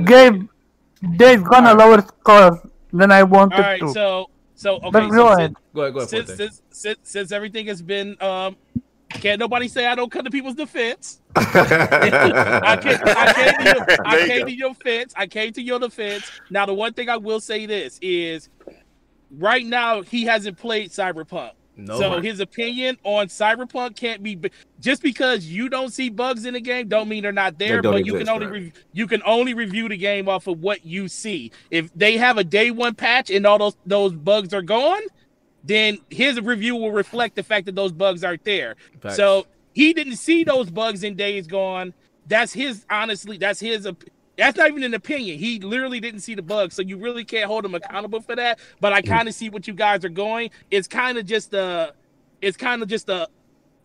gave 0.06 0.34
take 0.34 1.18
Days 1.18 1.42
Gone 1.44 1.68
a 1.68 1.76
lower 1.76 2.02
score 2.02 2.68
than 2.92 3.12
I 3.12 3.22
wanted 3.22 3.58
All 3.58 3.62
right, 3.62 3.80
to? 3.82 3.94
so 3.94 4.30
so 4.66 4.78
okay. 4.78 4.90
but 4.90 5.04
so 5.04 5.10
go 5.10 5.28
since- 5.28 5.38
ahead. 5.38 5.56
Go 5.74 5.82
ahead, 5.82 5.94
go 5.94 6.00
ahead. 6.00 6.10
since, 6.10 6.34
since, 6.36 6.62
since, 6.72 7.00
since 7.04 7.32
everything 7.32 7.68
has 7.68 7.82
been 7.82 8.22
um 8.22 8.56
can't 9.10 9.40
nobody 9.40 9.68
say 9.68 9.86
I 9.86 9.96
don't 9.96 10.12
come 10.12 10.26
to 10.26 10.32
people's 10.32 10.56
defense. 10.56 11.22
I 11.36 12.78
came, 12.82 13.00
I 13.06 13.34
came, 13.34 13.54
to, 13.54 13.64
your, 13.64 13.86
I 14.06 14.16
There 14.16 14.22
you 14.22 14.28
came 14.28 14.46
to 14.48 14.52
your 14.52 14.74
defense. 14.74 15.14
I 15.16 15.28
came 15.28 15.54
to 15.54 15.62
your 15.62 15.80
defense. 15.80 16.30
Now 16.50 16.66
the 16.66 16.74
one 16.74 16.94
thing 16.94 17.08
I 17.08 17.18
will 17.18 17.40
say 17.40 17.66
this 17.66 17.98
is 18.02 18.50
right 19.32 19.66
now 19.66 20.02
he 20.02 20.24
hasn't 20.24 20.58
played 20.58 20.90
Cyberpunk. 20.90 21.52
No. 21.78 22.00
So 22.00 22.22
his 22.22 22.40
opinion 22.40 22.98
on 23.04 23.28
Cyberpunk 23.28 23.96
can't 23.96 24.24
be 24.24 24.40
just 24.80 25.02
because 25.02 25.46
you 25.46 25.68
don't 25.68 25.92
see 25.92 26.10
bugs 26.10 26.46
in 26.46 26.54
the 26.54 26.62
game 26.62 26.88
don't 26.88 27.10
mean 27.10 27.24
they're 27.24 27.32
not 27.32 27.60
there. 27.60 27.82
They 27.82 27.90
But 27.90 28.06
you 28.06 28.18
can 28.18 28.30
only 28.30 28.46
right. 28.46 28.54
re- 28.54 28.74
you 28.94 29.08
can 29.08 29.22
only 29.26 29.54
review 29.54 29.90
the 29.90 29.98
game 29.98 30.30
off 30.30 30.48
of 30.48 30.60
what 30.62 30.86
you 30.86 31.08
see. 31.08 31.52
If 31.72 31.94
they 31.94 32.18
have 32.18 32.38
a 32.38 32.44
day 32.44 32.72
one 32.72 32.96
patch 32.96 33.30
and 33.30 33.46
all 33.46 33.58
those 33.58 33.76
those 33.86 34.14
bugs 34.14 34.54
are 34.54 34.62
gone, 34.62 35.02
then 35.64 35.98
his 36.10 36.40
review 36.40 36.76
will 36.76 36.92
reflect 36.92 37.36
the 37.36 37.44
fact 37.44 37.66
that 37.66 37.76
those 37.76 37.92
bugs 37.92 38.24
aren't 38.24 38.44
there. 38.46 38.76
Facts. 39.02 39.18
So 39.18 39.48
he 39.74 39.94
didn't 39.94 40.16
see 40.16 40.44
those 40.44 40.70
bugs 40.70 41.04
in 41.04 41.16
Days 41.16 41.48
Gone. 41.48 41.94
That's 42.28 42.54
his 42.54 42.86
honestly. 42.90 43.38
That's 43.38 43.60
his. 43.60 43.86
op- 43.86 44.04
That's 44.38 44.58
not 44.58 44.70
even 44.70 44.84
an 44.84 44.94
opinion. 44.94 45.40
He 45.40 45.60
literally 45.60 46.00
didn't 46.00 46.22
see 46.22 46.36
the 46.36 46.42
bug, 46.42 46.72
so 46.72 46.82
you 46.82 46.98
really 46.98 47.24
can't 47.24 47.46
hold 47.46 47.66
him 47.66 47.76
accountable 47.76 48.22
for 48.22 48.36
that. 48.36 48.60
But 48.82 48.94
I 48.94 49.02
mm. 49.02 49.08
kind 49.08 49.28
of 49.28 49.34
see 49.34 49.50
what 49.50 49.68
you 49.68 49.74
guys 49.74 50.04
are 50.04 50.10
going. 50.10 50.52
It's 50.72 50.88
kind 50.88 51.18
of 51.18 51.26
just 51.26 51.54
a. 51.54 51.94
It's 52.42 52.58
kind 52.58 52.84
of 52.84 52.90
just 52.90 53.10
a 53.10 53.30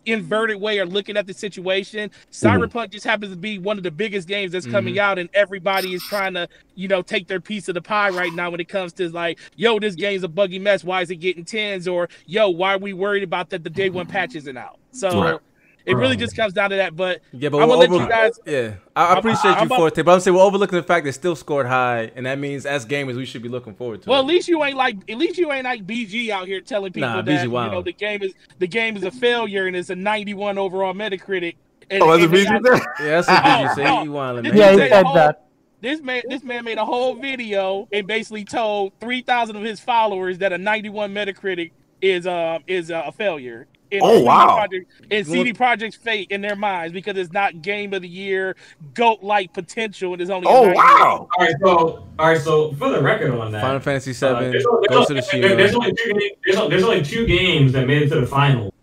inverted 0.05 0.59
way 0.59 0.79
of 0.79 0.91
looking 0.91 1.17
at 1.17 1.27
the 1.27 1.33
situation. 1.33 2.09
Mm-hmm. 2.09 2.47
Cyberpunk 2.63 2.91
just 2.91 3.05
happens 3.05 3.31
to 3.31 3.37
be 3.37 3.59
one 3.59 3.77
of 3.77 3.83
the 3.83 3.91
biggest 3.91 4.27
games 4.27 4.51
that's 4.51 4.65
coming 4.65 4.95
mm-hmm. 4.95 5.01
out, 5.01 5.19
and 5.19 5.29
everybody 5.33 5.93
is 5.93 6.03
trying 6.03 6.33
to, 6.33 6.47
you 6.75 6.87
know, 6.87 7.01
take 7.01 7.27
their 7.27 7.39
piece 7.39 7.67
of 7.67 7.75
the 7.75 7.81
pie 7.81 8.09
right 8.09 8.33
now 8.33 8.49
when 8.49 8.59
it 8.59 8.67
comes 8.67 8.93
to 8.93 9.09
like, 9.09 9.39
yo, 9.55 9.79
this 9.79 9.95
game's 9.95 10.23
a 10.23 10.27
buggy 10.27 10.59
mess. 10.59 10.83
Why 10.83 11.01
is 11.01 11.11
it 11.11 11.17
getting 11.17 11.45
tens? 11.45 11.87
Or 11.87 12.09
yo, 12.25 12.49
why 12.49 12.75
are 12.75 12.79
we 12.79 12.93
worried 12.93 13.23
about 13.23 13.49
that 13.51 13.63
the 13.63 13.69
day 13.69 13.89
one 13.89 14.07
patch 14.07 14.35
isn't 14.35 14.57
out? 14.57 14.79
So 14.91 15.21
Right. 15.21 15.39
It 15.85 15.95
really 15.95 16.15
just 16.15 16.35
comes 16.35 16.53
down 16.53 16.69
to 16.71 16.75
that. 16.77 16.95
But 16.95 17.21
Yeah, 17.33 17.49
but 17.49 17.61
I'm 17.61 17.69
we're 17.69 17.75
gonna 17.87 17.95
let 17.95 18.01
you 18.03 18.09
guys. 18.09 18.39
Yeah, 18.45 18.73
I, 18.95 19.03
I 19.03 19.09
I'm- 19.09 19.17
appreciate 19.17 19.51
I'm 19.51 19.69
you 19.69 19.75
for 19.75 19.87
it, 19.87 19.95
but 19.95 20.07
I'm 20.09 20.19
saying 20.19 20.35
we're 20.35 20.43
overlooking 20.43 20.77
the 20.77 20.83
fact 20.83 21.05
they 21.05 21.11
still 21.11 21.35
scored 21.35 21.65
high, 21.67 22.11
and 22.15 22.25
that 22.25 22.39
means 22.39 22.65
as 22.65 22.85
gamers 22.85 23.15
we 23.15 23.25
should 23.25 23.41
be 23.41 23.49
looking 23.49 23.73
forward 23.75 24.01
to. 24.03 24.09
Well, 24.09 24.19
it. 24.19 24.23
at 24.23 24.27
least 24.27 24.47
you 24.47 24.63
ain't 24.63 24.77
like 24.77 24.97
at 25.09 25.17
least 25.17 25.37
you 25.37 25.51
ain't 25.51 25.65
like 25.65 25.85
BG 25.85 26.29
out 26.29 26.47
here 26.47 26.61
telling 26.61 26.91
people 26.93 27.09
Nah, 27.09 27.21
that 27.21 27.25
BG 27.31 27.43
you 27.43 27.49
know 27.71 27.81
the 27.81 27.93
game 27.93 28.21
is 28.23 28.33
the 28.59 28.67
game 28.67 28.95
is 28.97 29.03
a 29.03 29.11
failure 29.11 29.67
and 29.67 29.75
it's 29.75 29.89
a 29.89 29.95
91 29.95 30.57
overall 30.57 30.93
Metacritic. 30.93 31.55
And, 31.89 32.01
Oh, 32.03 32.11
that's 32.17 32.23
and 32.23 32.31
what 32.31 32.39
BG 32.63 32.63
got- 32.63 32.77
said? 32.77 32.87
yeah, 33.05 33.21
that's 33.21 33.27
what 33.27 33.37
Oh, 33.45 33.47
BG 33.47 33.75
say. 33.75 33.85
oh. 33.87 34.03
You 34.03 34.11
want 34.11 34.43
This 34.43 34.53
Yeah, 34.55 34.71
he 34.71 34.77
said 34.77 35.05
whole- 35.05 35.15
that. 35.15 35.45
This 35.81 35.99
man, 35.99 36.21
this 36.29 36.43
man 36.43 36.63
made 36.63 36.77
a 36.77 36.85
whole 36.85 37.15
video 37.15 37.87
and 37.91 38.05
basically 38.05 38.45
told 38.45 38.93
3,000 39.01 39.55
of 39.55 39.63
his 39.63 39.79
followers 39.79 40.37
that 40.37 40.53
a 40.53 40.57
91 40.59 41.11
Metacritic 41.11 41.71
is 42.03 42.27
um 42.27 42.63
is 42.67 42.91
uh, 42.91 43.01
a 43.07 43.11
failure. 43.11 43.67
And 43.91 44.01
Oh, 44.03 44.13
CD 44.15 44.25
wow. 44.25 44.57
Projekt- 44.65 44.85
and 45.11 45.27
CD 45.27 45.53
Projekt's 45.53 45.95
fate 45.95 46.27
in 46.31 46.41
their 46.41 46.55
minds 46.55 46.93
because 46.93 47.17
it's 47.17 47.31
not 47.33 47.61
game 47.61 47.93
of 47.93 48.01
the 48.01 48.07
year, 48.07 48.55
goat 48.93 49.21
like 49.21 49.51
potential, 49.53 50.13
and 50.13 50.21
it's 50.21 50.31
only. 50.31 50.47
Oh 50.47 50.65
91. 50.67 50.75
wow! 50.75 51.27
All 51.37 51.45
right, 51.45 51.55
so 51.61 52.07
all 52.19 52.27
right, 52.29 52.41
so 52.41 52.71
for 52.73 52.89
the 52.89 53.01
record 53.01 53.31
on 53.31 53.51
that, 53.51 53.61
Final 53.61 53.79
Fantasy 53.81 54.11
uh, 54.11 54.13
Seven, 54.13 54.51
there's, 54.51 54.65
only, 54.65 54.87
Ghost 54.87 55.09
of 55.11 55.15
there's, 55.15 55.29
the 55.29 55.43
only, 55.43 55.55
there's, 55.55 55.75
only 55.75 55.91
two, 55.93 56.13
games- 56.13 56.31
there's, 56.45 56.57
only, 56.57 56.69
there's 56.69 56.83
only 56.83 57.01
two 57.03 57.25
games 57.25 57.71
that 57.73 57.85
made 57.87 58.03
it 58.03 58.09
to 58.09 58.19
the 58.21 58.27
final 58.27 58.73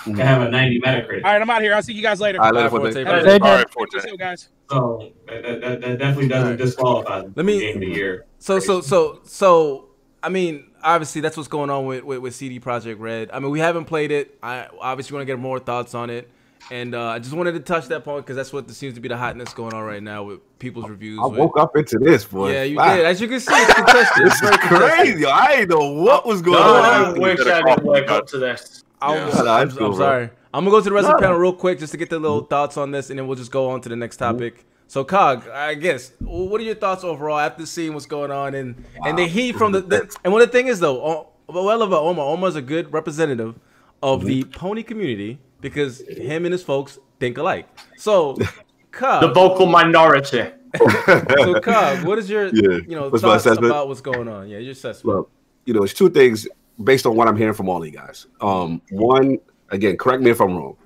Mm-hmm. 0.00 0.14
to 0.16 0.24
have 0.24 0.40
a 0.40 0.48
90 0.50 0.80
Metacritic. 0.80 1.24
All 1.24 1.30
right, 1.32 1.42
I'm 1.42 1.50
out 1.50 1.60
here. 1.60 1.74
I'll 1.74 1.82
see 1.82 1.92
you 1.92 2.00
guys 2.00 2.22
later. 2.22 2.38
All 2.40 2.50
right, 2.50 2.54
later, 2.54 2.70
All 2.74 2.82
right, 2.82 2.94
Forte. 2.94 3.04
Forte. 3.04 3.22
They 3.22 3.38
All 3.38 3.64
Forte. 3.70 3.98
See 4.00 4.08
you 4.10 4.16
guys. 4.16 4.48
So 4.70 5.12
that, 5.28 5.42
that, 5.42 5.60
that- 5.60 5.80
that 5.82 5.98
definitely 5.98 6.28
doesn't 6.28 6.56
disqualify 6.56 7.24
Let 7.34 7.44
me- 7.44 7.52
from 7.52 7.58
game 7.60 7.74
of 7.74 7.80
the 7.82 7.86
year. 7.88 8.24
So 8.38 8.58
so 8.60 8.80
so 8.80 9.20
so 9.24 9.90
I 10.22 10.30
mean, 10.30 10.69
obviously 10.82 11.20
that's 11.20 11.36
what's 11.36 11.48
going 11.48 11.70
on 11.70 11.86
with, 11.86 12.04
with, 12.04 12.18
with 12.18 12.34
CD 12.34 12.60
Projekt 12.60 12.98
Red. 12.98 13.30
I 13.32 13.38
mean, 13.40 13.50
we 13.50 13.60
haven't 13.60 13.84
played 13.86 14.10
it. 14.10 14.36
I 14.42 14.68
obviously 14.80 15.14
want 15.14 15.22
to 15.22 15.26
get 15.26 15.38
more 15.38 15.58
thoughts 15.58 15.94
on 15.94 16.10
it. 16.10 16.30
And 16.70 16.94
uh, 16.94 17.06
I 17.08 17.18
just 17.18 17.32
wanted 17.34 17.52
to 17.52 17.60
touch 17.60 17.88
that 17.88 18.04
point 18.04 18.24
because 18.24 18.36
that's 18.36 18.52
what 18.52 18.70
seems 18.70 18.94
to 18.94 19.00
be 19.00 19.08
the 19.08 19.16
hotness 19.16 19.52
going 19.54 19.72
on 19.74 19.82
right 19.82 20.02
now 20.02 20.22
with 20.22 20.40
people's 20.58 20.88
reviews. 20.88 21.18
I 21.20 21.26
with- 21.26 21.38
woke 21.38 21.58
up 21.58 21.76
into 21.76 21.98
this, 21.98 22.24
boy. 22.24 22.52
Yeah, 22.52 22.62
you 22.64 22.76
Wow. 22.76 22.94
did. 22.96 23.06
As 23.06 23.20
you 23.20 23.26
can 23.28 23.40
see, 23.40 23.52
it's 23.54 23.74
contested. 23.74 24.26
This 24.26 24.42
is 24.42 24.50
crazy. 24.58 25.24
I 25.26 25.56
didn't 25.56 25.70
know 25.70 25.92
what 26.02 26.26
was 26.26 26.42
going 26.42 26.60
No, 26.60 26.74
on. 26.74 26.84
I 26.84 27.18
wish 27.18 27.40
I 27.40 27.62
didn't 27.62 27.84
wake 27.84 28.10
up 28.10 28.26
to 28.28 28.38
this. 28.38 28.84
I'm, 29.02 29.16
Yeah. 29.16 29.28
I'm- 29.36 29.44
No, 29.44 29.50
I 29.50 29.60
I'm 29.62 29.94
sorry. 29.94 30.30
I'm 30.52 30.64
gonna 30.64 30.70
go 30.76 30.80
to 30.80 30.84
the 30.88 30.92
rest 30.94 31.08
of 31.08 31.14
the 31.16 31.22
panel 31.22 31.38
real 31.38 31.52
quick 31.52 31.78
just 31.78 31.92
to 31.92 31.96
get 31.96 32.10
the 32.10 32.18
little 32.18 32.42
thoughts 32.42 32.76
on 32.76 32.90
this, 32.90 33.10
and 33.10 33.18
then 33.18 33.26
we'll 33.26 33.36
just 33.36 33.50
go 33.52 33.70
on 33.70 33.80
to 33.82 33.88
the 33.88 33.96
next 33.96 34.18
topic. 34.18 34.64
So, 34.90 35.04
Cog, 35.04 35.46
I 35.48 35.74
guess, 35.74 36.10
what 36.18 36.60
are 36.60 36.64
your 36.64 36.74
thoughts 36.74 37.04
overall 37.04 37.38
after 37.38 37.64
seeing 37.64 37.94
what's 37.94 38.06
going 38.06 38.32
on 38.32 38.56
and 38.56 38.84
and 39.06 39.16
the 39.16 39.24
heat 39.24 39.54
from 39.54 39.70
the, 39.70 39.82
the 39.82 40.16
and 40.24 40.32
what 40.32 40.40
the 40.40 40.48
thing 40.48 40.66
is 40.66 40.80
though, 40.80 41.00
O- 41.00 41.28
well 41.46 41.80
about 41.82 42.02
Omar, 42.02 42.26
Omar's 42.26 42.56
a 42.56 42.60
good 42.60 42.92
representative 42.92 43.54
of 44.02 44.24
the 44.24 44.42
pony 44.42 44.82
community 44.82 45.38
because 45.60 46.00
him 46.00 46.44
and 46.44 46.50
his 46.50 46.64
folks 46.64 46.98
think 47.20 47.38
alike. 47.38 47.68
So, 47.98 48.36
Cog, 48.90 49.22
The 49.22 49.32
vocal 49.32 49.66
minority. 49.66 50.50
so 50.76 51.60
Cog, 51.60 52.02
what 52.04 52.18
is 52.18 52.28
your 52.28 52.46
Yeah. 52.46 52.80
you 52.88 52.96
know 52.96 53.10
What's 53.10 53.22
thoughts 53.22 53.46
about 53.46 53.86
what's 53.86 54.00
going 54.00 54.26
on? 54.26 54.48
Yeah, 54.48 54.58
your 54.58 54.72
assessment. 54.72 55.14
Well, 55.14 55.30
you 55.66 55.72
know, 55.72 55.84
it's 55.84 55.94
two 55.94 56.10
things 56.10 56.48
based 56.82 57.06
on 57.06 57.14
what 57.14 57.28
I'm 57.28 57.36
hearing 57.36 57.54
from 57.54 57.68
all 57.68 57.86
you 57.86 57.92
guys. 57.92 58.26
Um, 58.40 58.82
one, 58.90 59.38
again, 59.68 59.96
correct 59.96 60.20
me 60.20 60.32
if 60.32 60.40
I'm 60.40 60.56
wrong. 60.56 60.76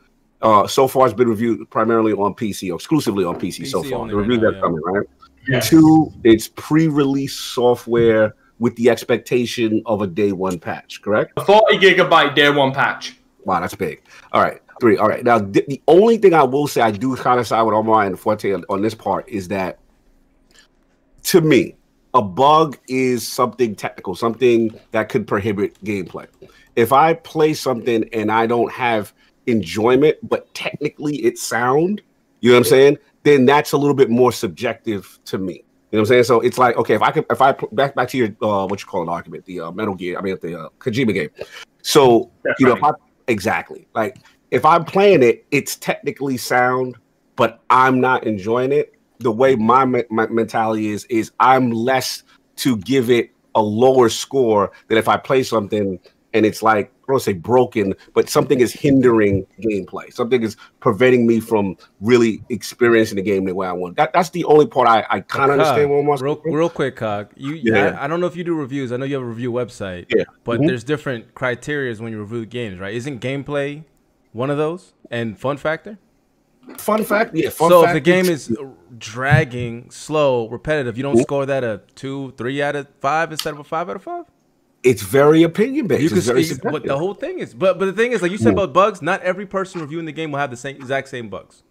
Uh, 0.45 0.67
so 0.67 0.87
far, 0.87 1.07
it's 1.07 1.15
been 1.15 1.29
reviewed 1.29 1.69
primarily 1.71 2.13
on 2.13 2.35
PC, 2.35 2.71
or 2.71 2.75
exclusively 2.75 3.25
on 3.25 3.35
PC, 3.41 3.67
so 3.67 3.83
far. 3.83 4.01
only 4.01 4.11
The 4.11 4.17
right 4.17 4.29
reviews 4.29 4.43
now, 4.43 4.51
that's 4.51 4.57
yeah. 4.57 4.61
coming, 4.61 4.83
right? 4.83 5.07
Yes. 5.49 5.71
Two, 5.71 6.13
it's 6.23 6.49
pre-release 6.49 7.35
software 7.35 8.35
with 8.59 8.77
the 8.77 8.91
expectation 8.91 9.83
of 9.87 10.03
a 10.03 10.07
day 10.07 10.33
one 10.33 10.59
patch, 10.59 11.01
correct? 11.01 11.33
A 11.39 11.45
40 11.45 11.79
gigabyte 11.79 12.35
day 12.35 12.51
one 12.51 12.73
patch. 12.75 13.17
Wow, 13.45 13.61
that's 13.61 13.75
big. 13.75 14.03
All 14.33 14.43
right, 14.43 14.61
three. 14.81 14.99
All 14.99 15.09
right. 15.09 15.25
Now, 15.25 15.39
the, 15.39 15.65
the 15.67 15.81
only 15.89 16.19
thing 16.19 16.35
I 16.35 16.43
will 16.43 16.67
say 16.67 16.83
I 16.83 16.91
do 16.91 17.17
kind 17.17 17.41
of 17.41 17.47
side 17.47 17.63
with 17.63 17.75
Omar 17.75 18.05
and 18.05 18.21
Forte 18.21 18.53
on, 18.53 18.65
on 18.69 18.83
this 18.83 18.95
part 18.95 19.27
is 19.29 19.49
that, 19.49 19.79
to 21.25 21.41
me, 21.41 21.75
a 22.13 22.21
bug 22.21 22.79
is 22.87 23.27
something 23.27 23.75
technical, 23.75 24.15
something 24.15 24.79
that 24.91 25.09
could 25.09 25.27
prohibit 25.27 25.83
gameplay. 25.85 26.27
If 26.77 26.93
I 26.93 27.15
play 27.15 27.55
something 27.55 28.05
and 28.13 28.31
I 28.31 28.47
don't 28.47 28.71
have 28.73 29.15
enjoyment, 29.47 30.17
but 30.23 30.53
technically 30.55 31.17
it's 31.17 31.43
sound, 31.43 32.03
you 32.41 32.51
know 32.51 32.57
what 32.57 32.67
I'm 32.67 32.71
saying? 32.71 32.99
Then 33.23 33.47
that's 33.47 33.73
a 33.73 33.79
little 33.79 33.95
bit 33.95 34.11
more 34.11 34.33
subjective 34.33 35.19
to 35.27 35.39
me. 35.39 35.65
You 35.91 35.99
know 35.99 36.01
what 36.01 36.01
I'm 36.01 36.07
saying? 36.07 36.25
So 36.25 36.41
it's 36.41 36.59
like, 36.59 36.77
okay, 36.77 36.95
if 36.95 37.03
I 37.03 37.11
could, 37.13 37.25
if 37.31 37.41
I 37.41 37.53
back 37.73 37.95
back 37.95 38.09
to 38.09 38.19
your 38.19 38.29
uh, 38.43 38.67
what 38.67 38.81
you 38.81 38.87
call 38.87 39.03
an 39.03 39.09
argument, 39.09 39.45
the 39.45 39.61
uh, 39.61 39.71
Metal 39.71 39.95
Gear, 39.95 40.19
I 40.19 40.23
mean 40.23 40.37
the 40.43 40.61
uh, 40.61 40.69
Kojima 40.79 41.15
game. 41.15 41.31
So 41.83 42.31
you 42.59 42.67
know, 42.67 42.77
if 42.77 42.83
I 42.83 42.91
exactly 43.29 43.87
like 43.95 44.19
if 44.51 44.65
I'm 44.65 44.85
playing 44.85 45.23
it, 45.23 45.47
it's 45.51 45.77
technically 45.77 46.37
sound, 46.37 46.97
but 47.37 47.63
I'm 47.71 48.01
not 48.01 48.25
enjoying 48.25 48.73
it. 48.73 48.95
The 49.21 49.31
way 49.31 49.55
my, 49.55 49.85
me- 49.85 50.05
my 50.11 50.27
mentality 50.27 50.89
is 50.89 51.05
is 51.07 51.31
I'm 51.39 51.71
less 51.71 52.25
to 52.57 52.77
give 52.79 53.11
it 53.11 53.31
a 53.55 53.63
lower 53.63 54.09
score 54.09 54.73
than 54.89 54.99
if 54.99 55.09
I 55.09 55.17
play 55.17 55.43
something 55.43 55.99
and 56.35 56.45
it's 56.45 56.63
like 56.63 56.93
I 57.09 57.13
don't 57.13 57.21
say 57.21 57.33
broken, 57.33 57.95
but 58.13 58.29
something 58.29 58.61
is 58.61 58.73
hindering 58.73 59.47
gameplay. 59.61 60.13
Something 60.13 60.43
is 60.43 60.57
preventing 60.81 61.27
me 61.27 61.39
from 61.39 61.77
really 62.01 62.43
experiencing 62.49 63.17
the 63.17 63.23
game 63.23 63.45
the 63.45 63.55
way 63.55 63.67
I 63.67 63.73
want. 63.73 63.97
That, 63.97 64.13
that's 64.13 64.31
the 64.31 64.45
only 64.45 64.67
part 64.67 64.89
I, 64.89 65.07
I 65.09 65.21
kind 65.21 65.51
of 65.51 65.61
understand 65.61 65.91
what 65.91 66.21
real, 66.21 66.41
real 66.45 66.71
quick, 66.71 66.97
Cog. 66.97 67.29
You, 67.37 67.55
Yeah. 67.55 67.99
I, 67.99 68.05
I 68.05 68.07
don't 68.09 68.21
know 68.21 68.27
if 68.27 68.37
you 68.37 68.45
do 68.45 68.55
reviews. 68.55 68.91
I 68.91 68.97
know 68.97 69.05
you 69.05 69.15
have 69.15 69.23
a 69.23 69.27
review 69.27 69.53
website. 69.53 70.07
Yeah. 70.09 70.25
But 70.45 70.61
Mhm. 70.61 70.67
there's 70.67 70.83
different 70.85 71.35
criterias 71.35 72.01
when 72.01 72.13
you 72.13 72.21
review 72.21 72.47
games, 72.47 72.81
right? 72.81 72.95
Isn't 72.95 73.21
gameplay 73.21 73.85
one 74.33 74.51
of 74.51 74.57
those? 74.57 74.95
And 75.11 75.39
fun 75.39 75.57
factor? 75.59 75.99
Fun 76.79 77.05
fact, 77.05 77.35
yeah. 77.35 77.51
Fun 77.51 77.69
so 77.69 77.83
fact 77.83 77.91
if 77.91 78.03
the 78.03 78.11
game 78.11 78.25
is 78.25 78.51
dragging, 78.97 79.91
slow, 79.91 80.49
repetitive, 80.49 80.97
you 80.97 81.03
don't 81.03 81.19
score 81.19 81.45
that 81.45 81.63
a 81.63 81.83
two, 81.95 82.33
three 82.39 82.63
out 82.63 82.75
of 82.75 82.89
five 83.01 83.31
instead 83.31 83.53
of 83.53 83.61
a 83.61 83.65
five 83.65 83.91
out 83.91 83.97
of 83.97 84.03
five? 84.03 84.25
It's 84.85 85.03
very 85.03 85.43
opinion 85.43 85.87
based. 85.87 86.03
You 86.03 86.09
can 86.11 86.19
it's 86.19 86.27
very 86.27 86.73
but 86.73 86.85
the 86.85 86.97
whole 86.97 87.15
thing 87.15 87.39
is, 87.41 87.55
but 87.55 87.79
but 87.79 87.87
the 87.87 87.93
thing 87.93 88.13
is, 88.13 88.23
like 88.23 88.31
you 88.31 88.39
said 88.39 88.53
about 88.53 88.73
bugs, 88.73 89.03
not 89.03 89.23
every 89.23 89.47
person 89.47 89.81
reviewing 89.81 90.05
the 90.05 90.13
game 90.13 90.31
will 90.31 90.39
have 90.39 90.51
the 90.51 90.57
same 90.57 90.77
exact 90.77 91.09
same 91.09 91.29
bugs, 91.29 91.63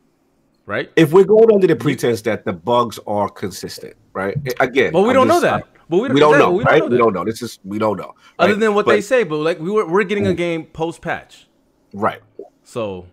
right? 0.65 0.91
if 0.95 1.13
we're 1.13 1.23
going 1.23 1.51
under 1.53 1.67
the 1.67 1.75
pretense 1.75 2.21
that 2.23 2.43
the 2.43 2.53
bugs 2.53 2.99
are 3.07 3.29
consistent, 3.29 3.95
right? 4.13 4.35
Again, 4.59 4.91
But 4.91 5.03
we 5.03 5.09
I'm 5.09 5.13
don't 5.15 5.27
know 5.27 5.39
that. 5.39 5.63
Uh, 5.63 5.65
but 5.89 5.97
we 5.97 6.07
don't- 6.07 6.17
don't 6.17 6.39
know, 6.39 6.51
we 6.51 6.63
don't 6.63 6.73
right? 6.73 6.79
know 6.81 6.87
we 6.87 6.97
don't 6.97 7.13
know. 7.13 7.23
This 7.25 7.41
is 7.41 7.59
we 7.63 7.77
don't 7.77 7.97
know. 7.97 8.15
Other 8.39 8.55
than 8.55 8.73
what 8.73 8.85
But- 8.85 8.93
they 8.93 9.01
say, 9.01 9.23
but 9.23 9.37
like 9.37 9.59
we 9.59 9.69
were 9.69 9.87
we're 9.87 10.03
getting 10.05 10.27
a 10.27 10.33
game 10.33 10.65
post 10.65 11.01
patch, 11.01 11.47
right? 11.93 12.21
So 12.63 13.05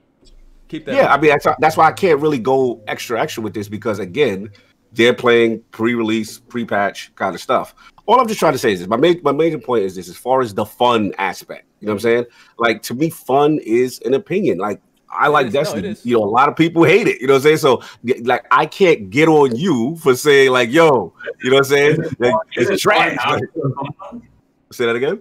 keep 0.68 0.86
that. 0.86 0.94
Yeah, 0.94 1.06
in 1.06 1.08
I 1.08 1.20
mean 1.20 1.30
that's 1.30 1.46
that's 1.58 1.76
why 1.76 1.86
I 1.88 1.92
can't 1.92 2.20
really 2.20 2.38
go 2.38 2.80
extra 2.86 3.20
extra 3.20 3.42
with 3.42 3.52
this 3.54 3.68
because 3.68 3.98
again, 3.98 4.50
they're 4.92 5.12
playing 5.14 5.62
pre-release, 5.72 6.38
pre-patch 6.38 7.14
kind 7.16 7.34
of 7.34 7.40
stuff. 7.40 7.74
All 8.10 8.20
I'm 8.20 8.26
just 8.26 8.40
trying 8.40 8.54
to 8.54 8.58
say 8.58 8.72
is 8.72 8.80
this: 8.80 8.88
my 8.88 8.96
main, 8.96 9.20
my 9.22 9.30
major 9.30 9.58
point 9.58 9.84
is 9.84 9.94
this: 9.94 10.08
as 10.08 10.16
far 10.16 10.40
as 10.40 10.52
the 10.52 10.64
fun 10.64 11.14
aspect, 11.16 11.66
you 11.78 11.86
know 11.86 11.92
what 11.92 11.98
I'm 11.98 12.00
saying? 12.00 12.24
Like 12.58 12.82
to 12.82 12.94
me, 12.94 13.08
fun 13.08 13.60
is 13.60 14.00
an 14.04 14.14
opinion. 14.14 14.58
Like 14.58 14.82
I 15.08 15.28
like 15.28 15.46
is. 15.46 15.52
Destiny. 15.52 15.86
it 15.86 15.92
is. 15.92 16.04
you 16.04 16.16
know, 16.16 16.24
a 16.24 16.26
lot 16.26 16.48
of 16.48 16.56
people 16.56 16.82
hate 16.82 17.06
it. 17.06 17.20
You 17.20 17.28
know 17.28 17.34
what 17.34 17.46
I'm 17.46 17.56
saying? 17.56 17.58
So 17.58 17.84
like 18.24 18.44
I 18.50 18.66
can't 18.66 19.10
get 19.10 19.28
on 19.28 19.54
you 19.54 19.94
for 20.02 20.16
saying 20.16 20.50
like, 20.50 20.72
yo, 20.72 21.14
you 21.40 21.50
know 21.50 21.58
what 21.58 21.66
I'm 21.66 21.70
saying? 21.70 21.98
Like, 22.18 22.34
Isn't 22.56 22.74
it's 22.74 22.84
boring 22.84 23.16
trash. 23.16 23.16
Like, 23.16 23.26
opposite 23.26 23.64
of 23.64 23.96
fun? 23.96 24.28
say 24.72 24.86
that 24.86 24.96
again. 24.96 25.20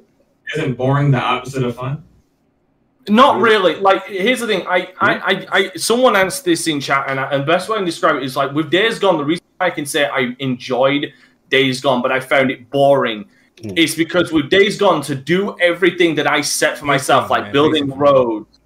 Isn't 0.55 0.73
boring 0.73 1.11
the 1.11 1.21
opposite 1.21 1.61
of 1.61 1.75
fun? 1.75 2.03
Not 3.07 3.39
really. 3.39 3.75
Like, 3.75 4.07
here's 4.07 4.39
the 4.39 4.47
thing. 4.47 4.65
I, 4.67 4.91
I, 4.99 5.13
I, 5.13 5.47
I 5.51 5.71
someone 5.75 6.15
answered 6.15 6.45
this 6.45 6.65
in 6.65 6.81
chat, 6.81 7.05
and, 7.07 7.19
I, 7.19 7.29
and 7.33 7.45
best 7.45 7.69
way 7.69 7.77
to 7.77 7.85
describe 7.85 8.15
it 8.15 8.23
is 8.23 8.35
like 8.35 8.51
with 8.51 8.71
Days 8.71 8.97
Gone. 8.97 9.17
The 9.17 9.25
reason 9.25 9.45
I 9.59 9.69
can 9.69 9.85
say 9.85 10.05
I 10.05 10.35
enjoyed 10.39 11.13
Days 11.49 11.81
Gone, 11.81 12.01
but 12.01 12.11
I 12.11 12.19
found 12.19 12.51
it 12.51 12.69
boring, 12.69 13.25
hmm. 13.61 13.71
It's 13.75 13.95
because 13.95 14.31
with 14.31 14.49
Days 14.49 14.77
Gone 14.77 15.01
to 15.03 15.15
do 15.15 15.57
everything 15.59 16.15
that 16.15 16.27
I 16.27 16.41
set 16.41 16.77
for 16.77 16.85
myself, 16.85 17.29
like 17.29 17.43
man, 17.43 17.53
building 17.53 17.89
roads. 17.89 18.59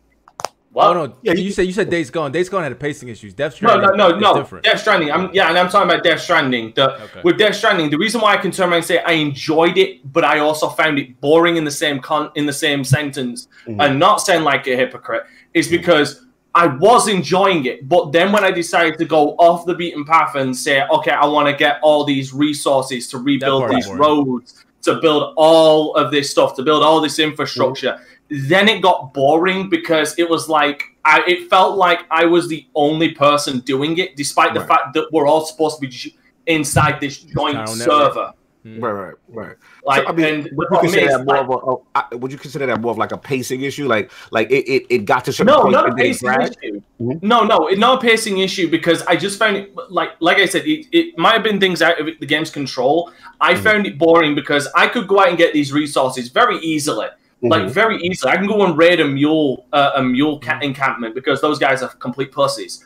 What? 0.74 0.98
Oh 0.98 1.06
no! 1.06 1.34
you, 1.34 1.52
said 1.52 1.68
you 1.68 1.72
said 1.72 1.92
Days 1.92 2.10
Gone. 2.10 2.32
Days 2.32 2.50
Gone 2.50 2.64
had 2.64 2.72
a 2.72 2.76
pacing 2.76 3.08
issues. 3.08 3.36
Death 3.36 3.62
No, 3.62 3.70
Stranding. 3.70 3.96
no, 3.96 4.10
no, 4.10 4.16
is 4.16 4.22
no. 4.22 4.36
Different. 4.36 4.66
Death 4.66 4.82
Stranding. 4.82 5.12
I'm 5.12 5.30
yeah, 5.32 5.50
and 5.50 5.58
I'm 5.58 5.70
talking 5.70 5.88
about 5.88 6.04
Death 6.04 6.22
Stranding. 6.22 6.74
The, 6.76 6.96
Okay. 7.04 7.22
With 7.24 7.38
Death 7.38 7.56
Stranding, 7.56 7.92
the 7.92 7.98
reason 7.98 8.22
why 8.22 8.34
I 8.34 8.38
can 8.38 8.50
turn 8.50 8.70
around 8.70 8.78
and 8.78 8.86
say 8.86 8.98
I 9.04 9.12
enjoyed 9.12 9.78
it, 9.78 10.12
but 10.12 10.24
I 10.24 10.40
also 10.40 10.70
found 10.70 10.98
it 10.98 11.22
boring 11.22 11.58
in 11.58 11.64
the 11.64 11.72
same 11.72 12.00
con 12.00 12.32
in 12.34 12.48
the 12.48 12.54
same 12.54 12.84
sentence, 12.84 13.48
hmm. 13.66 13.80
and 13.80 14.00
not 14.00 14.18
sound 14.18 14.46
like 14.46 14.66
a 14.66 14.76
hypocrite, 14.76 15.26
is 15.54 15.68
hmm. 15.68 15.78
because 15.78 16.26
I 16.56 16.68
was 16.68 17.08
enjoying 17.08 17.66
it, 17.66 17.90
but 17.90 18.12
then 18.12 18.32
when 18.32 18.44
I 18.44 18.52
decided 18.52 18.98
to 19.00 19.06
go 19.06 19.32
off 19.40 19.66
the 19.66 19.74
beaten 19.74 20.06
path 20.06 20.36
and 20.36 20.56
say, 20.56 20.84
okay, 20.92 21.12
I 21.12 21.26
want 21.26 21.48
to 21.48 21.56
get 21.56 21.80
all 21.82 22.06
these 22.06 22.32
resources 22.34 23.08
to 23.10 23.18
rebuild 23.18 23.72
these 23.72 23.88
roads, 24.00 24.64
to 24.84 25.00
build 25.02 25.34
all 25.36 25.96
of 25.96 26.12
this 26.12 26.30
stuff, 26.30 26.56
to 26.58 26.64
build 26.64 26.84
all 26.84 27.02
this 27.02 27.18
infrastructure. 27.18 28.00
Then 28.30 28.68
it 28.70 28.82
got 28.82 29.14
boring 29.14 29.68
because 29.70 30.18
it 30.20 30.30
was 30.30 30.48
like 30.48 30.84
I, 31.06 31.22
it 31.28 31.50
felt 31.50 31.76
like 31.78 32.02
I 32.12 32.26
was 32.26 32.48
the 32.48 32.66
only 32.76 33.12
person 33.14 33.60
doing 33.62 33.98
it, 33.98 34.16
despite 34.16 34.54
the 34.54 34.62
Right. 34.62 34.70
fact 34.70 34.94
that 34.94 35.12
we're 35.12 35.28
all 35.28 35.46
supposed 35.46 35.78
to 35.78 35.82
be 35.82 35.88
j- 35.88 36.16
inside 36.48 37.02
this 37.02 37.18
joint 37.18 37.56
Town 37.56 37.78
network. 37.78 38.14
server. 38.14 38.32
Right, 38.66 38.92
right, 38.92 39.14
right. 39.28 39.56
Like, 39.86 40.04
so, 40.04 40.08
I 40.08 40.12
mean, 40.14 40.26
and 40.26 40.50
would 40.54 40.68
you 40.72 40.80
consider 40.80 41.08
that 41.10 41.26
more 41.26 41.38
of 41.38 41.50
a? 41.50 42.00
I- 42.00 42.16
would 42.16 42.32
you 42.32 42.38
consider 42.38 42.66
that 42.68 42.80
more 42.80 42.92
of 42.92 42.98
like 42.98 43.12
a 43.12 43.18
pacing 43.18 43.62
issue? 43.64 43.86
Like, 43.88 44.12
like 44.32 44.50
it, 44.50 44.66
it, 44.70 44.86
it 44.90 44.98
got 45.06 45.26
to 45.26 45.32
a 45.32 45.34
certain 45.34 45.48
No, 45.54 45.62
point 45.64 45.74
not 45.74 45.86
a 45.86 45.90
and 45.90 45.98
then 46.00 46.06
it 46.06 46.10
pacing 46.22 46.42
issue. 46.42 46.82
Mhm. 47.02 47.24
No, 47.24 47.44
no, 47.44 47.68
not 47.70 47.98
a 47.98 48.02
pacing 48.02 48.38
issue 48.38 48.70
because 48.70 49.02
I 49.04 49.18
just 49.18 49.38
found 49.38 49.58
it 49.58 49.76
like 49.90 50.12
like 50.22 50.38
I 50.38 50.46
said, 50.46 50.66
it, 50.66 50.88
it 50.94 51.18
might 51.18 51.34
have 51.34 51.44
been 51.44 51.60
things 51.60 51.82
out 51.82 52.00
of 52.00 52.08
the 52.20 52.26
game's 52.26 52.50
control. 52.50 53.12
I 53.42 53.54
Mm-hmm. 53.56 53.64
found 53.64 53.86
it 53.88 53.98
boring 53.98 54.36
because 54.36 54.70
I 54.76 54.88
could 54.88 55.08
go 55.08 55.20
out 55.20 55.28
and 55.28 55.38
get 55.38 55.52
these 55.54 55.74
resources 55.74 56.30
very 56.30 56.58
easily. 56.60 57.08
Like 57.42 57.64
Mhm. 57.64 57.72
very 57.72 57.98
easily, 58.02 58.32
I 58.32 58.38
can 58.38 58.48
go 58.48 58.64
and 58.64 58.78
raid 58.78 59.02
a 59.02 59.06
mule, 59.06 59.66
uh, 59.74 59.92
a 59.96 60.02
mule 60.04 60.40
Mm-hmm. 60.40 60.50
ca- 60.50 60.60
encampment 60.62 61.14
because 61.14 61.42
those 61.42 61.60
guys 61.60 61.84
are 61.84 61.90
complete 61.90 62.32
pussies, 62.32 62.86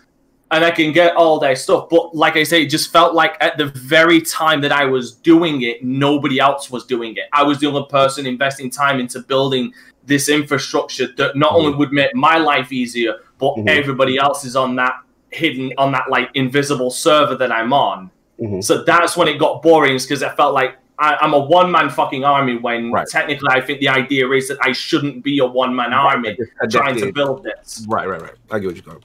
and 0.51 0.63
I 0.63 0.71
can 0.71 0.91
get 0.93 1.15
all 1.15 1.39
their 1.39 1.55
stuff. 1.55 1.89
But 1.89 2.15
like 2.15 2.35
I 2.37 2.43
say, 2.43 2.63
it 2.63 2.67
just 2.69 2.91
felt 2.91 3.13
like 3.13 3.35
at 3.41 3.57
the 3.57 3.65
very 3.65 4.21
time 4.21 4.61
that 4.61 4.71
I 4.71 4.85
was 4.85 5.13
doing 5.13 5.61
it, 5.63 5.83
nobody 5.83 6.39
else 6.39 6.71
was 6.71 6.85
doing 6.85 7.15
it. 7.17 7.25
I 7.33 7.43
was 7.43 7.59
the 7.59 7.67
only 7.67 7.85
person 7.89 8.25
investing 8.25 8.69
time 8.69 8.99
into 8.99 9.19
building 9.21 9.73
this 10.05 10.29
infrastructure 10.29 11.07
that 11.17 11.35
not 11.35 11.51
only 11.51 11.73
would 11.75 11.91
make 11.91 12.15
my 12.15 12.37
life 12.37 12.71
easier, 12.71 13.15
but 13.39 13.55
Mhm. 13.55 13.67
everybody 13.67 14.17
else 14.17 14.45
is 14.45 14.55
on 14.55 14.75
that 14.77 14.93
hidden 15.31 15.73
on 15.77 15.91
that 15.91 16.09
like 16.09 16.29
invisible 16.35 16.89
server 16.89 17.35
that 17.35 17.51
I'm 17.51 17.73
on. 17.73 18.09
Mhm. 18.41 18.63
So 18.63 18.83
that's 18.85 19.17
when 19.17 19.27
it 19.27 19.37
got 19.37 19.61
boring, 19.61 19.97
because 19.97 20.23
I 20.23 20.29
felt 20.29 20.53
like 20.53 20.77
I, 20.99 21.15
I'm 21.21 21.33
a 21.33 21.39
one 21.39 21.69
man 21.69 21.89
fucking 21.89 22.23
army. 22.23 22.55
When 22.57 22.91
Right. 22.91 23.05
technically, 23.07 23.49
I 23.51 23.59
think 23.61 23.81
the 23.81 23.89
idea 23.89 24.27
is 24.31 24.47
that 24.47 24.57
I 24.63 24.71
shouldn't 24.71 25.23
be 25.23 25.39
a 25.39 25.45
one 25.45 25.75
man 25.75 25.93
army 25.93 26.37
trying 26.71 26.95
to 26.97 27.11
build 27.11 27.43
this. 27.43 27.85
Right, 27.87 28.07
right, 28.07 28.21
right. 28.21 28.31
I 28.49 28.59
get 28.59 28.67
what 28.67 28.75
you're 28.77 28.83
going. 28.93 29.03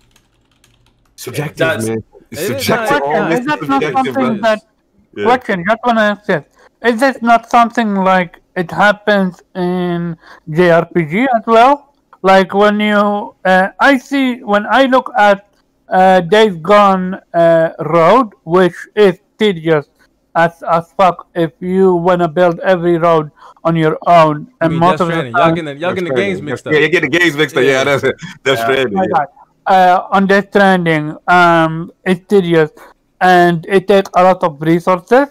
Subjective, 1.27 1.59
That's- 1.59 1.87
man. 1.89 2.03
It's 2.31 2.47
subjective. 2.47 3.01
Question, 3.03 3.33
is 3.33 3.47
that 3.47 3.63
is 3.63 3.69
not 3.69 3.81
something 3.97 4.41
that 4.47 4.61
Yeah. 5.15 5.25
question? 5.29 5.57
Just 5.69 5.81
wanna 5.87 6.01
ask 6.13 6.25
this: 6.31 6.45
Is 6.91 6.97
this 7.05 7.17
not 7.31 7.49
something 7.57 7.91
like 8.11 8.33
it 8.63 8.71
happens 8.71 9.35
in 9.55 10.17
JRPG 10.59 11.27
as 11.37 11.45
well, 11.47 11.75
Like 12.31 12.51
when 12.55 12.79
you, 12.79 13.35
uh, 13.45 13.69
I 13.81 13.93
see 13.99 14.27
when 14.53 14.65
I 14.79 14.83
look 14.95 15.09
at 15.29 15.39
uh, 15.89 16.21
Days 16.35 16.55
Gone 16.71 17.07
uh, 17.35 17.71
Road, 17.95 18.29
which 18.45 18.77
is 18.95 19.15
tedious 19.39 19.87
as 20.45 20.53
as 20.77 20.85
fuck 20.99 21.17
if 21.35 21.51
you 21.61 21.95
wanna 22.07 22.29
build 22.39 22.57
every 22.73 22.97
road 23.07 23.27
on 23.65 23.75
your 23.85 23.97
own, 24.07 24.37
I 24.61 24.65
and 24.65 24.71
mean, 24.73 24.81
most 24.87 25.01
of 25.01 25.09
the 25.09 25.13
Stranding. 25.15 25.33
Y'all 25.35 25.43
time, 25.47 25.55
getting 25.59 25.79
y'all 25.83 25.95
getting 25.97 26.09
the 26.15 26.21
games 26.25 26.41
mixed 26.49 26.65
up. 26.67 26.73
Yeah, 26.73 26.81
you 26.85 26.91
get 26.97 27.03
the 27.09 27.15
games 27.19 27.35
mixed 27.37 27.57
up. 27.57 27.65
Yeah, 27.65 27.83
that's 27.89 28.05
it. 28.11 28.15
That's 28.45 28.61
Yeah. 28.61 28.67
Stranding. 28.67 29.11
My 29.67 29.73
yeah. 29.73 29.97
God. 30.11 30.33
Uh, 30.33 30.43
Stranding, 30.43 31.17
um, 31.29 31.93
it's 32.05 32.27
tedious 32.27 32.71
and 33.21 33.65
it 33.69 33.87
takes 33.89 34.11
a 34.15 34.23
lot 34.23 34.43
of 34.43 34.61
resources. 34.61 35.29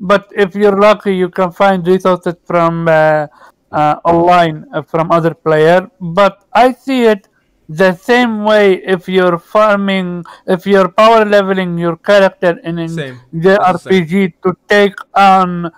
But 0.00 0.28
if 0.34 0.54
you're 0.54 0.78
lucky, 0.78 1.16
you 1.16 1.28
can 1.28 1.52
find 1.52 1.86
resources 1.86 2.34
from 2.44 2.88
uh, 2.88 3.26
uh, 3.70 3.96
online 4.04 4.66
uh, 4.74 4.82
from 4.82 5.10
other 5.10 5.34
player. 5.34 5.90
But 6.00 6.44
I 6.52 6.72
see 6.72 7.04
it 7.04 7.28
the 7.68 7.94
same 7.94 8.44
way 8.44 8.82
if 8.84 9.08
you're 9.08 9.38
farming, 9.38 10.24
if 10.46 10.66
you're 10.66 10.88
power 10.88 11.24
leveling 11.24 11.78
your 11.78 11.96
character 11.96 12.58
in 12.64 12.76
Same. 12.88 13.20
the 13.32 13.58
That's 13.62 13.84
same. 13.84 14.04
RPG 14.04 14.34
to 14.42 14.56
take 14.68 14.94
on 15.14 15.70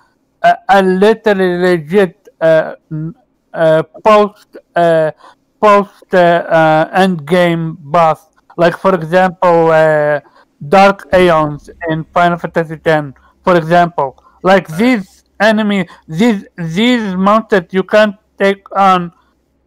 a, 0.42 0.57
a 0.68 0.82
literally 0.82 1.59
legit 1.59 2.28
uh, 2.40 2.74
uh, 3.53 3.82
post 4.03 4.57
uh, 4.74 5.11
post 5.64 6.08
uh, 6.12 6.20
uh, 6.60 7.02
end 7.02 7.16
game 7.26 7.64
boss. 7.94 8.20
Like 8.62 8.76
for 8.84 8.92
example, 9.00 9.58
uh, 9.70 10.20
Dark 10.76 10.98
Aeons 11.12 11.70
in 11.90 12.04
Final 12.16 12.38
Fantasy 12.38 12.78
X. 12.84 13.12
For 13.46 13.56
example, 13.56 14.08
like 14.42 14.66
these 14.76 15.06
enemy, 15.40 15.80
these 16.20 16.40
these 16.76 17.06
monsters 17.26 17.66
you 17.76 17.84
can't 17.94 18.16
take 18.42 18.62
on 18.90 19.12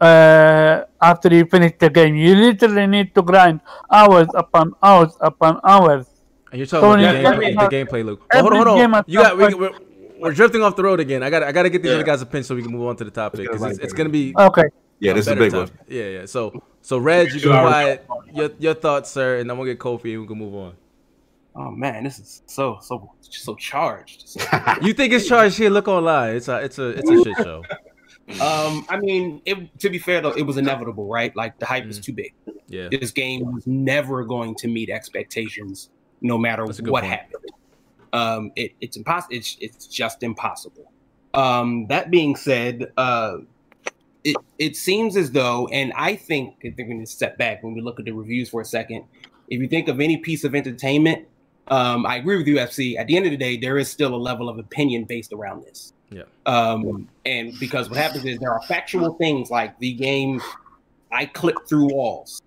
uh, 0.07 0.85
after 1.01 1.29
you 1.37 1.45
finish 1.45 1.73
the 1.83 1.89
game. 1.89 2.15
You 2.15 2.33
literally 2.47 2.87
need 2.95 3.13
to 3.15 3.21
grind 3.21 3.59
hours 3.91 4.29
upon 4.43 4.73
hours 4.81 5.13
upon 5.31 5.59
hours. 5.63 6.05
And 6.51 6.59
you're 6.59 6.67
talking 6.67 6.89
when 6.89 6.99
about 7.03 7.35
the, 7.35 7.41
game, 7.41 7.55
get 7.57 7.69
the 7.69 7.75
gameplay, 7.77 8.05
Luke. 8.05 8.21
Oh, 8.33 8.41
hold 8.41 8.53
on, 8.53 8.57
hold 8.67 8.81
on. 8.81 8.93
at 8.95 9.09
You 9.09 9.19
got 9.19 9.37
we, 9.37 9.53
we're, 9.53 9.75
we're 10.21 10.35
drifting 10.39 10.61
off 10.63 10.75
the 10.79 10.83
road 10.83 10.99
again. 10.99 11.21
I 11.23 11.29
got 11.29 11.43
I 11.43 11.51
got 11.51 11.63
to 11.63 11.69
get 11.69 11.81
these 11.83 11.89
Yeah. 11.89 11.99
other 11.99 12.09
guys' 12.11 12.21
opinion 12.21 12.45
so 12.45 12.55
we 12.55 12.63
can 12.63 12.71
move 12.71 12.87
on 12.87 12.95
to 13.01 13.03
the 13.03 13.11
topic 13.11 13.41
because 13.41 13.63
it's, 13.71 13.79
it's 13.79 13.93
gonna 13.93 14.15
be 14.21 14.33
Okay. 14.49 14.69
Yeah, 14.99 15.13
this 15.13 15.27
is 15.27 15.33
a 15.33 15.35
big 15.35 15.51
time. 15.51 15.61
one. 15.61 15.71
Yeah, 15.87 16.03
yeah. 16.05 16.25
So 16.25 16.61
so 16.81 16.97
Reg, 16.97 17.33
you 17.33 17.39
Two 17.39 17.49
go 17.49 17.53
hours. 17.53 17.69
quiet. 17.69 18.07
Your 18.33 18.51
your 18.59 18.73
thoughts, 18.73 19.11
sir, 19.11 19.39
and 19.39 19.49
I'm 19.51 19.57
gonna 19.57 19.69
get 19.69 19.79
Kofi 19.79 20.13
and 20.13 20.21
we 20.21 20.27
can 20.27 20.37
move 20.37 20.55
on. 20.55 20.73
Oh 21.55 21.71
man, 21.71 22.03
this 22.03 22.19
is 22.19 22.43
so 22.45 22.77
so 22.81 23.11
so 23.21 23.55
charged. 23.55 24.27
So- 24.27 24.41
You 24.81 24.93
think 24.93 25.13
it's 25.13 25.27
charged 25.27 25.57
here? 25.57 25.69
Look 25.69 25.87
online. 25.87 26.35
It's 26.35 26.47
a 26.47 26.57
it's 26.59 26.79
a 26.79 26.89
it's 26.89 27.09
a 27.09 27.23
shit 27.23 27.37
show. 27.37 27.63
um, 28.41 28.85
I 28.89 28.97
mean, 28.99 29.41
it, 29.45 29.79
to 29.79 29.89
be 29.89 29.97
fair 29.99 30.21
though, 30.21 30.31
it 30.31 30.43
was 30.43 30.57
inevitable, 30.57 31.07
right? 31.07 31.35
Like 31.35 31.57
the 31.59 31.65
hype 31.65 31.83
Mm. 31.83 31.87
was 31.87 31.99
too 31.99 32.13
big. 32.13 32.33
Yeah. 32.67 32.89
This 32.91 33.11
game 33.11 33.51
was 33.53 33.65
never 33.65 34.23
going 34.25 34.55
to 34.55 34.67
meet 34.67 34.89
expectations, 34.89 35.89
no 36.21 36.37
matter 36.37 36.65
That's 36.65 36.79
a 36.79 36.81
good 36.81 36.91
what 36.91 37.03
point. 37.03 37.13
happened. 37.13 37.45
Um, 38.13 38.51
it, 38.55 38.73
it's 38.81 38.97
impossible. 38.97 39.35
It's 39.35 39.57
it's 39.61 39.87
just 39.87 40.23
impossible. 40.23 40.91
Um, 41.33 41.87
that 41.87 42.09
being 42.11 42.35
said, 42.35 42.91
uh, 42.97 43.37
it 44.28 44.36
it 44.59 44.75
seems 44.75 45.15
as 45.15 45.32
though, 45.32 45.67
and 45.67 45.93
I 45.93 46.15
think 46.15 46.55
if 46.61 46.75
they're 46.75 46.86
going 46.86 46.99
to 46.99 47.05
step 47.05 47.38
back 47.38 47.63
when 47.63 47.73
we 47.73 47.82
look 47.82 47.97
at 47.99 48.05
the 48.05 48.11
reviews 48.11 48.49
for 48.49 48.59
a 48.59 48.65
second, 48.65 49.05
if 49.47 49.61
you 49.61 49.67
think 49.69 49.88
of 49.88 50.01
any 50.01 50.17
piece 50.17 50.43
of 50.43 50.53
entertainment, 50.53 51.25
um, 51.69 52.05
I 52.05 52.17
agree 52.17 52.38
with 52.38 52.47
you, 52.47 52.55
FC. 52.57 52.97
At 52.99 53.07
the 53.07 53.15
end 53.15 53.25
of 53.25 53.32
the 53.32 53.38
day, 53.38 53.55
there 53.55 53.78
is 53.78 53.89
still 53.89 54.13
a 54.13 54.17
level 54.17 54.49
of 54.49 54.59
opinion 54.59 55.05
based 55.05 55.32
around 55.32 55.63
this. 55.63 55.93
Yeah. 56.09 56.23
Um, 56.45 57.07
and 57.25 57.57
because 57.59 57.89
what 57.89 57.97
happens 57.97 58.25
is 58.25 58.38
there 58.39 58.51
are 58.51 58.61
factual 58.63 59.13
things 59.13 59.49
like 59.49 59.78
the 59.80 59.93
game, 59.93 60.41
I 61.11 61.25
clip 61.25 61.55
through 61.67 61.93
walls. 61.93 62.41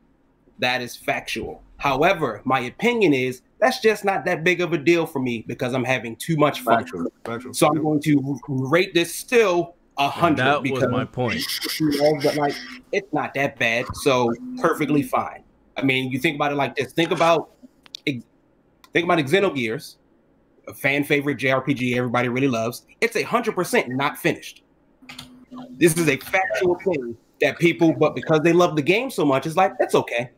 That 0.58 0.82
is 0.82 0.94
factual. 0.94 1.62
However, 1.78 2.42
my 2.44 2.60
opinion 2.60 3.14
is 3.14 3.40
that's 3.58 3.80
just 3.80 4.04
not 4.04 4.26
that 4.26 4.44
big 4.44 4.60
of 4.60 4.74
a 4.74 4.78
deal 4.78 5.06
for 5.06 5.18
me 5.18 5.44
because 5.46 5.72
I'm 5.72 5.84
having 5.84 6.16
too 6.16 6.36
much 6.36 6.60
fun. 6.60 6.80
Factual, 6.80 7.12
factual. 7.24 7.54
So 7.54 7.68
I'm 7.68 7.82
going 7.82 8.00
to 8.02 8.38
rate 8.48 8.92
this 8.92 9.14
still 9.14 9.76
a 10.00 10.08
hundred. 10.08 10.44
that 10.44 10.62
because 10.62 10.82
was 10.82 10.90
my 10.90 11.04
point. 11.04 11.42
but 12.22 12.36
like 12.36 12.54
it's 12.90 13.12
not 13.12 13.34
that 13.34 13.58
bad, 13.58 13.84
so 13.94 14.32
perfectly 14.58 15.02
fine. 15.02 15.44
I 15.76 15.82
mean, 15.82 16.10
you 16.10 16.18
think 16.18 16.36
about 16.36 16.52
it 16.52 16.56
like 16.56 16.74
this. 16.74 16.92
Think 16.92 17.10
about 17.10 17.50
think 18.04 18.24
about 19.04 19.18
Xenogears, 19.18 19.96
a 20.66 20.74
fan 20.74 21.04
favorite 21.04 21.38
JRPG 21.38 21.96
everybody 21.96 22.28
really 22.28 22.48
loves. 22.48 22.86
It's 23.00 23.14
a 23.16 23.22
hundred 23.22 23.54
percent 23.54 23.88
not 23.88 24.16
finished. 24.16 24.62
This 25.70 25.96
is 25.96 26.08
a 26.08 26.16
factual 26.16 26.76
thing 26.78 27.16
that 27.40 27.58
people, 27.58 27.92
but 27.92 28.14
because 28.14 28.40
they 28.42 28.52
love 28.52 28.76
the 28.76 28.82
game 28.82 29.10
so 29.10 29.24
much, 29.24 29.46
it's 29.46 29.56
like 29.56 29.72
it's 29.80 29.94
okay. 29.94 30.30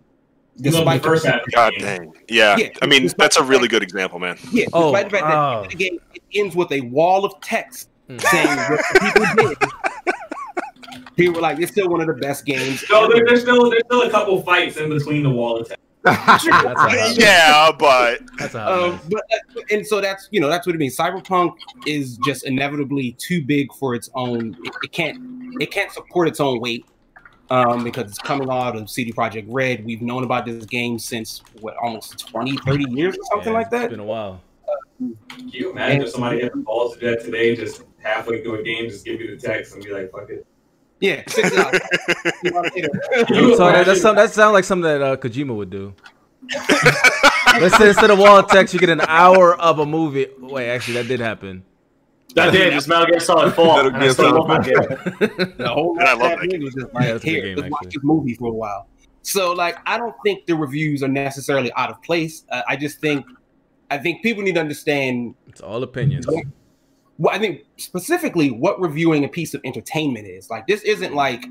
You 0.57 0.71
love 0.71 0.85
the 0.85 1.09
first 1.09 1.25
half. 1.25 1.41
God 1.55 1.73
game. 1.75 1.83
dang. 1.83 2.13
Yeah. 2.29 2.57
Yeah. 2.57 2.69
I 2.83 2.87
mean, 2.87 3.09
that's 3.17 3.37
a 3.37 3.43
really 3.43 3.69
good 3.69 3.83
example, 3.83 4.19
man. 4.19 4.37
Yeah, 4.51 4.67
Oh, 4.73 4.89
the 4.93 4.99
fact 4.99 5.13
that 5.13 5.71
the 5.71 5.77
game 5.77 5.99
it 6.15 6.23
ends 6.35 6.55
with 6.55 6.71
a 6.73 6.83
wall 6.83 7.25
of 7.25 7.41
text 7.41 7.89
Hmm. 8.21 8.27
saying 8.31 8.59
what 8.71 8.81
people 9.01 9.49
did. 9.49 9.59
People 11.17 11.35
were 11.35 11.41
like, 11.43 11.59
it's 11.59 11.73
still 11.73 11.91
one 11.91 12.01
of 12.01 12.07
the 12.07 12.15
best 12.15 12.47
games. 12.47 12.83
No, 12.91 13.05
ever." 13.05 13.15
there, 13.15 13.27
there's 13.27 13.43
still 13.43 13.69
there's 13.69 13.83
still 13.85 14.03
a 14.03 14.11
couple 14.11 14.41
fights 14.43 14.79
in 14.79 14.89
between 14.89 15.23
the 15.23 15.31
wall 15.31 15.59
attacks. 15.59 15.81
That's 16.05 17.19
Yeah, 17.19 17.71
but 17.79 18.21
That's 18.39 18.55
Um, 18.55 18.99
but 19.09 19.23
uh, 19.33 19.61
and 19.71 19.87
so 19.87 20.01
that's 20.01 20.29
you 20.33 20.41
know 20.41 20.49
that's 20.49 20.67
what 20.67 20.75
it 20.75 20.79
means. 20.79 20.97
Cyberpunk 20.97 21.55
is 21.87 22.17
just 22.25 22.45
inevitably 22.45 23.13
too 23.21 23.45
big 23.45 23.73
for 23.75 23.95
its 23.95 24.11
own. 24.17 24.57
It, 24.65 24.75
it 24.83 24.91
can't 24.91 25.17
it 25.61 25.71
can't 25.71 25.93
support 25.93 26.27
its 26.27 26.41
own 26.41 26.59
weight 26.59 26.85
um, 27.51 27.85
because 27.85 28.11
it's 28.11 28.19
coming 28.19 28.51
out 28.51 28.75
of 28.75 28.91
CD 28.91 29.13
Projekt 29.13 29.47
Red. 29.49 29.85
We've 29.85 30.03
known 30.03 30.25
about 30.25 30.45
this 30.45 30.65
game 30.65 30.99
since 30.99 31.43
what 31.61 31.77
almost 31.77 32.27
20, 32.27 32.57
30 32.57 32.91
years 32.91 33.17
or 33.17 33.25
something 33.31 33.53
Yeah, 33.53 33.59
like 33.59 33.71
that. 33.71 33.85
It's 33.85 33.91
been 33.91 34.01
a 34.01 34.05
while. 34.05 34.41
Can 34.99 35.17
you 35.49 35.71
imagine 35.71 36.03
if 36.03 36.11
somebody 36.11 36.43
had 36.43 36.53
the 36.53 36.59
balls 36.59 36.95
to 36.95 37.01
do 37.01 37.11
that 37.11 37.25
today, 37.25 37.55
just 37.55 37.83
halfway 38.03 38.43
through 38.43 38.61
a 38.61 38.63
game, 38.63 38.89
just 38.89 39.05
give 39.05 39.21
you 39.21 39.37
the 39.37 39.41
text 39.41 39.75
and 39.75 39.85
be 39.85 39.93
like, 39.93 40.11
"Fuck 40.11 40.31
it." 40.31 40.47
Yeah, 41.01 41.23
six 41.27 41.57
hours. 41.57 41.81
You 42.45 42.53
wanna 42.53 42.71
say 42.71 42.81
that? 42.83 43.27
So 43.29 43.67
that, 43.67 43.87
that's 43.87 44.01
some, 44.01 44.17
that 44.17 44.31
sounds 44.31 44.53
like 44.53 44.65
something 44.65 44.85
that 44.85 45.03
uh, 45.03 45.17
Kojima 45.17 45.55
would 45.55 45.71
do. 45.71 45.95
Let's 47.61 47.77
say 47.77 47.89
instead 47.89 48.11
of 48.11 48.19
wall 48.19 48.43
text, 48.43 48.73
you 48.73 48.81
get 48.81 48.89
an 48.89 49.01
hour 49.03 49.55
of 49.61 49.79
a 49.79 49.87
movie. 49.87 50.29
Wait, 50.39 50.71
actually, 50.71 50.95
that 50.95 51.09
did 51.09 51.21
happen. 51.21 51.65
That 52.35 52.53
did. 52.53 52.73
Just 52.73 52.89
Metal 52.89 53.07
Gear 53.07 53.21
Solid 53.21 53.55
4. 53.55 53.83
Metal 53.83 54.01
Gear 54.01 54.13
Solid 54.13 54.49
love 54.49 54.65
game. 54.65 55.55
The 55.59 55.69
whole 55.69 55.99
And 55.99 56.09
I 56.09 56.15
love 56.15 56.41
that 56.41 56.49
game 56.49 56.63
was 56.63 56.75
just 56.75 56.93
like, 56.95 57.07
that's 57.07 57.25
a 57.25 57.27
good 57.27 57.31
here, 57.31 57.43
game, 57.43 57.57
let's 57.57 57.71
watch 57.71 57.93
this 57.93 58.03
movie 58.03 58.35
for 58.35 58.49
a 58.49 58.53
while. 58.53 58.89
So, 59.23 59.53
like, 59.53 59.79
I 59.87 59.99
don't 59.99 60.15
think 60.25 60.47
the 60.47 60.57
reviews 60.57 61.03
are 61.03 61.09
necessarily 61.09 61.73
out 61.75 61.91
of 61.91 62.03
place. 62.03 62.45
Uh, 62.49 62.63
I 62.69 62.77
just 62.77 63.01
think, 63.01 63.25
I 63.91 63.99
think 63.99 64.23
people 64.23 64.43
need 64.43 64.55
to 64.55 64.61
understand. 64.61 65.35
It's 65.47 65.61
all 65.61 65.83
opinions. 65.83 66.27
Well, 67.23 67.33
I 67.33 67.39
think 67.39 67.61
specifically 67.77 68.51
what 68.51 68.81
reviewing 68.81 69.25
a 69.25 69.29
piece 69.29 69.55
of 69.55 69.61
entertainment 69.65 70.27
is. 70.27 70.51
Like, 70.51 70.67
this 70.67 70.83
isn't 70.83 71.15
like, 71.15 71.45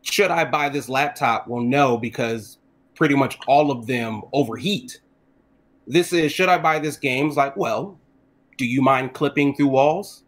should 0.00 0.30
I 0.30 0.46
buy 0.46 0.70
this 0.70 0.88
laptop? 0.88 1.46
Well, 1.48 1.62
no, 1.62 1.98
because 1.98 2.56
pretty 2.94 3.14
much 3.14 3.38
all 3.46 3.70
of 3.70 3.86
them 3.86 4.22
overheat. 4.32 5.02
This 5.86 6.14
is, 6.14 6.32
should 6.32 6.48
I 6.48 6.56
buy 6.56 6.78
this 6.78 6.96
game? 6.96 7.26
It's 7.26 7.36
like, 7.36 7.58
well, 7.58 7.98
do 8.56 8.64
you 8.64 8.80
mind 8.80 9.12
clipping 9.12 9.54
through 9.54 9.68
walls? 9.68 10.22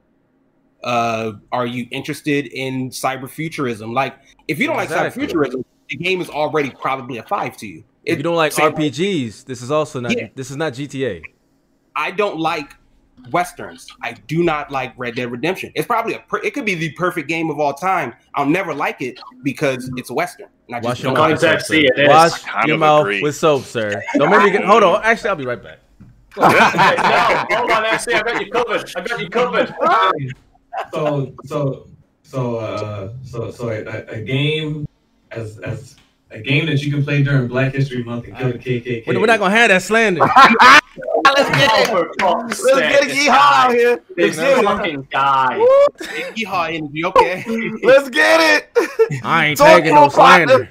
Uh, 0.84 1.32
are 1.50 1.64
you 1.64 1.88
interested 1.90 2.48
in 2.48 2.90
cyberfuturism? 2.90 3.94
Like, 3.94 4.16
if 4.48 4.58
you 4.58 4.66
don't 4.66 4.78
Exactly. 4.78 5.22
like 5.22 5.30
cyberfuturism, 5.30 5.64
the 5.88 5.96
game 5.96 6.20
is 6.20 6.28
already 6.28 6.68
probably 6.68 7.16
a 7.16 7.22
five 7.22 7.56
to 7.56 7.66
you. 7.66 7.84
If 8.04 8.18
you 8.18 8.22
don't 8.22 8.36
like 8.36 8.52
RPGs, 8.52 9.46
this 9.46 9.62
is 9.62 9.70
also 9.70 10.00
not. 10.00 10.14
Yeah. 10.14 10.28
This 10.34 10.50
is 10.50 10.58
not 10.58 10.74
GTA. 10.74 11.22
I 11.96 12.10
don't 12.10 12.38
like 12.38 12.74
westerns. 13.30 13.86
I 14.02 14.12
do 14.12 14.42
not 14.42 14.70
like 14.70 14.92
Red 14.96 15.14
Dead 15.16 15.30
Redemption. 15.30 15.72
It's 15.74 15.86
probably 15.86 16.14
a 16.14 16.20
per- 16.20 16.42
it 16.42 16.54
could 16.54 16.64
be 16.64 16.74
the 16.74 16.90
perfect 16.92 17.28
game 17.28 17.50
of 17.50 17.58
all 17.58 17.74
time. 17.74 18.14
I'll 18.34 18.46
never 18.46 18.72
like 18.74 19.02
it 19.02 19.18
because 19.42 19.90
it's 19.96 20.10
a 20.10 20.14
western. 20.14 20.48
And 20.68 20.76
I 20.76 20.80
just 20.80 20.88
Wash 20.88 21.02
your 21.02 21.14
don't 21.14 21.14
mouth 21.14 21.22
like 21.22 21.32
with 21.32 21.40
soap, 21.40 21.60
sir. 21.60 21.74
see, 21.74 21.86
it 21.86 21.98
is. 21.98 22.08
Wash 22.08 22.66
your 22.66 22.78
mouth 22.78 23.00
agree. 23.02 23.22
with 23.22 23.36
soap, 23.36 23.64
sir. 23.64 24.02
Don't 24.16 24.30
make 24.30 24.42
me 24.42 24.50
get. 24.50 24.64
Hold 24.64 24.82
on. 24.82 25.02
Actually, 25.02 25.30
I'll 25.30 25.36
be 25.36 25.46
right 25.46 25.62
back. 25.62 25.78
no, 26.36 26.44
hold 26.44 27.70
on, 27.70 27.84
actually, 27.86 28.14
I 28.14 28.22
got 28.22 28.44
you 28.44 28.50
covered. 28.50 28.92
I 28.96 29.00
got 29.00 29.20
you 29.20 29.30
covered. 29.30 29.74
So 30.92 31.34
so 31.44 31.86
so 32.22 32.56
uh 32.56 33.12
so 33.24 33.50
so 33.50 33.70
a, 33.70 33.82
a 34.08 34.20
game 34.20 34.86
as 35.30 35.58
as 35.60 35.96
a 36.30 36.40
game 36.40 36.66
that 36.66 36.82
you 36.82 36.92
can 36.92 37.02
play 37.02 37.22
during 37.22 37.46
Black 37.46 37.72
History 37.72 38.02
Month 38.04 38.26
and 38.26 38.36
kill 38.36 38.52
the 38.52 38.58
KKK. 38.58 39.06
We're, 39.06 39.20
we're 39.20 39.26
not 39.26 39.38
gonna 39.38 39.54
have 39.56 39.68
that 39.70 39.82
slander. 39.82 40.20
Let's 41.50 41.58
get 41.58 41.88
it. 41.90 42.22
Let's 42.22 42.62
sake, 42.62 42.74
get 42.78 43.02
it 43.02 43.08
this 43.08 43.26
yeehaw 43.26 43.30
out 43.64 43.72
here. 43.72 44.02
This 44.16 44.36
Let's 44.38 44.62
fucking 44.62 45.08
guy. 45.10 45.66
Yeehaw 46.00 46.74
energy, 46.74 47.04
okay? 47.04 47.44
Let's 47.82 48.08
get 48.10 48.40
it. 48.40 49.20
I 49.24 49.46
ain't 49.46 49.58
Talk 49.58 49.68
taking 49.68 49.84
to 49.90 49.94
no 49.94 50.04
him, 50.04 50.10
partner. 50.10 50.46
slander. 50.48 50.70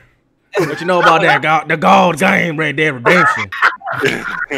What 0.58 0.80
you 0.80 0.88
know 0.88 1.02
about 1.02 1.22
that 1.22 1.42
go- 1.42 1.68
the 1.68 1.76
gold 1.78 2.18
game, 2.18 2.58
Red 2.58 2.78
Dead 2.78 2.94
Redemption? 2.94 3.50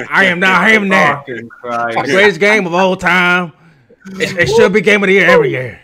I 0.10 0.26
am 0.26 0.40
not 0.40 0.70
him 0.70 0.90
there. 0.90 1.18
Fucking 1.18 1.50
The 1.64 2.04
greatest 2.12 2.40
game 2.40 2.68
of 2.68 2.74
all 2.74 2.96
time. 2.96 3.54
It, 4.12 4.38
it 4.38 4.48
should 4.48 4.72
be 4.74 4.82
game 4.82 5.04
of 5.04 5.08
the 5.08 5.14
year 5.14 5.28
every 5.28 5.50
year. 5.50 5.82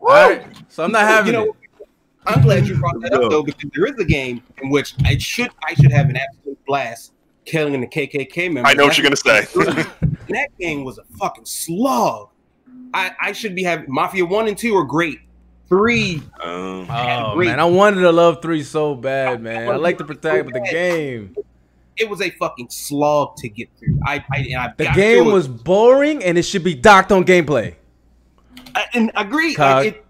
All 0.00 0.08
right, 0.08 0.44
so 0.68 0.82
I'm 0.82 0.90
not 0.92 1.02
having 1.02 1.26
You 1.34 1.38
know, 1.40 1.44
it. 1.44 1.88
I'm 2.26 2.42
glad 2.42 2.66
you 2.66 2.76
brought 2.78 3.00
that 3.02 3.12
up 3.12 3.30
though, 3.30 3.42
because 3.42 3.70
there 3.74 3.86
is 3.86 3.98
a 3.98 4.04
game 4.04 4.42
in 4.62 4.70
which 4.70 4.94
I 5.04 5.16
should 5.18 5.50
I 5.64 5.74
should 5.74 5.92
have 5.92 6.08
an 6.08 6.16
absolute 6.16 6.58
blast 6.66 7.12
killing 7.44 7.80
the 7.80 7.86
KKK 7.86 8.52
member. 8.52 8.68
I 8.68 8.74
know 8.74 8.84
what 8.84 8.96
you're 8.96 9.04
gonna 9.04 9.16
say. 9.16 9.46
that 10.28 10.48
game 10.58 10.84
was 10.84 10.98
a 10.98 11.04
fucking 11.18 11.44
slog. 11.46 12.28
I, 12.92 13.12
I 13.20 13.32
should 13.32 13.54
be 13.54 13.62
having 13.62 13.86
Mafia 13.88 14.24
one 14.24 14.48
and 14.48 14.56
two 14.58 14.74
are 14.76 14.84
great. 14.84 15.20
Three, 15.68 16.20
Um, 16.42 16.88
Oh 16.90 17.34
great. 17.36 17.46
man, 17.46 17.60
I 17.60 17.64
wanted 17.64 18.00
to 18.00 18.10
love 18.10 18.42
three 18.42 18.64
so 18.64 18.96
bad, 18.96 19.40
man. 19.40 19.68
I 19.68 19.76
like 19.76 19.98
the 19.98 20.04
protagonist, 20.04 20.52
but 20.52 20.64
the 20.64 20.68
game, 20.70 21.36
it 21.96 22.10
was 22.10 22.20
a 22.20 22.30
fucking 22.30 22.70
slog 22.70 23.36
to 23.36 23.48
get 23.48 23.68
through. 23.78 24.00
I, 24.04 24.24
I 24.32 24.38
and 24.38 24.56
I 24.56 24.72
the 24.76 24.90
game 24.96 25.26
was 25.26 25.46
boring, 25.46 26.24
and 26.24 26.36
it 26.36 26.42
should 26.42 26.64
be 26.64 26.74
docked 26.74 27.12
on 27.12 27.24
gameplay. 27.24 27.76
I, 28.74 28.86
and 28.94 29.12
I 29.14 29.22
agree. 29.22 29.54
Cog. 29.54 29.84
Like 29.84 29.94
it, 29.94 30.04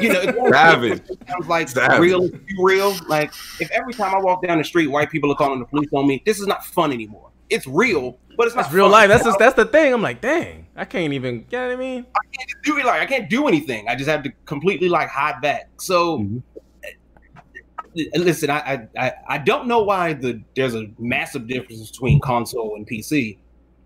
you 0.00 0.12
know, 0.12 0.20
it 0.22 0.52
Savage. 0.52 1.02
sounds 1.28 1.46
like 1.48 1.68
Savage. 1.68 2.00
real, 2.00 2.28
real. 2.58 2.96
Like 3.08 3.32
if 3.60 3.70
every 3.70 3.92
time 3.92 4.14
I 4.14 4.18
walk 4.18 4.42
down 4.42 4.58
the 4.58 4.64
street, 4.64 4.88
white 4.88 5.10
people 5.10 5.30
are 5.30 5.36
calling 5.36 5.58
the 5.60 5.66
police 5.66 5.88
on 5.92 6.06
me, 6.06 6.22
this 6.26 6.40
is 6.40 6.46
not 6.46 6.64
fun 6.64 6.92
anymore. 6.92 7.30
It's 7.50 7.66
real, 7.66 8.18
but 8.36 8.46
it's 8.46 8.56
not 8.56 8.62
That's 8.62 8.74
real 8.74 8.84
fun. 8.86 8.92
life. 8.92 9.08
That's 9.08 9.24
just, 9.24 9.38
that's 9.38 9.56
the 9.56 9.66
thing. 9.66 9.92
I'm 9.92 10.00
like, 10.00 10.20
dang, 10.22 10.66
I 10.74 10.84
can't 10.86 11.12
even. 11.12 11.44
You 11.50 11.58
know 11.58 11.66
what 11.66 11.72
I 11.74 11.76
mean? 11.76 12.06
I 12.16 12.20
can't 12.36 12.62
do 12.64 12.78
it 12.78 12.86
like 12.86 13.02
I 13.02 13.06
can't 13.06 13.28
do 13.28 13.46
anything. 13.46 13.88
I 13.88 13.94
just 13.94 14.08
have 14.08 14.22
to 14.22 14.32
completely 14.46 14.88
like 14.88 15.08
hide 15.08 15.40
back. 15.42 15.68
So 15.78 16.18
Mm-hmm. 16.18 16.38
uh, 16.84 18.18
listen, 18.18 18.48
I, 18.50 18.58
I 18.58 18.88
I 19.06 19.12
I 19.28 19.38
don't 19.38 19.66
know 19.68 19.82
why 19.82 20.14
the 20.14 20.42
there's 20.56 20.74
a 20.74 20.86
massive 20.98 21.46
difference 21.46 21.90
between 21.90 22.20
console 22.20 22.74
and 22.76 22.86
PC. 22.88 23.36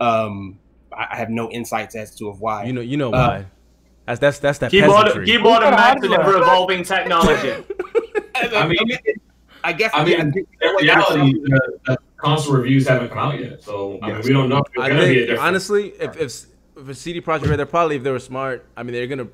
Um, 0.00 0.58
I, 0.96 1.08
I 1.12 1.16
have 1.16 1.30
no 1.30 1.50
insights 1.50 1.96
as 1.96 2.14
to 2.16 2.28
of 2.28 2.40
why. 2.40 2.64
You 2.64 2.72
know, 2.72 2.80
you 2.82 2.96
know 2.96 3.08
Uh, 3.12 3.28
why? 3.28 3.46
That's 4.07 4.20
that's 4.20 4.38
that's 4.38 4.59
that 4.59 4.70
Keyboard, 4.70 5.07
peasantry. 5.07 5.26
keyboard 5.26 5.62
and 5.62 5.74
mouse 5.76 5.96
and 6.02 6.12
evolving 6.42 6.84
technology. 6.84 7.64
I, 8.36 8.48
I 8.54 8.66
mean, 8.68 8.78
I 9.64 9.72
guess 9.72 9.90
I 9.94 10.04
mean, 10.04 10.32
think- 10.32 10.48
in 10.61 10.74
reality, 10.76 11.32
the, 11.42 11.78
the 11.86 11.98
console 12.16 12.54
reviews 12.54 12.86
haven't 12.86 13.09
come 13.09 13.18
out 13.18 13.40
yet, 13.40 13.62
so 13.62 13.98
I 14.02 14.12
mean, 14.12 14.22
we 14.22 14.32
don't 14.32 14.48
know 14.48 14.59
if 14.59 14.80
I 14.80 14.90
there's 14.90 15.09
be 15.09 15.22
a 15.24 15.26
think 15.26 15.40
honestly, 15.40 15.88
if 16.00 16.16
if 16.20 16.46
if 16.76 16.88
a 16.88 16.94
CD 16.94 17.20
Projekt 17.20 17.48
Red, 17.48 17.59
they're 17.59 17.66
probably 17.66 17.96
if 17.96 18.02
they 18.04 18.11
were 18.11 18.18
smart. 18.20 18.64
I 18.76 18.82
mean, 18.84 18.94
they're 18.94 19.07
gonna. 19.09 19.28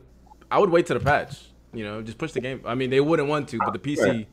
I 0.50 0.58
would 0.58 0.70
wait 0.70 0.86
to 0.86 0.94
the 0.94 1.00
patch. 1.00 1.38
You 1.74 1.84
know, 1.84 2.02
just 2.02 2.18
push 2.18 2.32
the 2.32 2.40
game. 2.40 2.62
I 2.64 2.74
mean, 2.74 2.88
they 2.90 3.00
wouldn't 3.00 3.28
want 3.28 3.48
to, 3.50 3.58
but 3.58 3.72
the 3.72 3.78
PC 3.78 4.06
Right. 4.06 4.28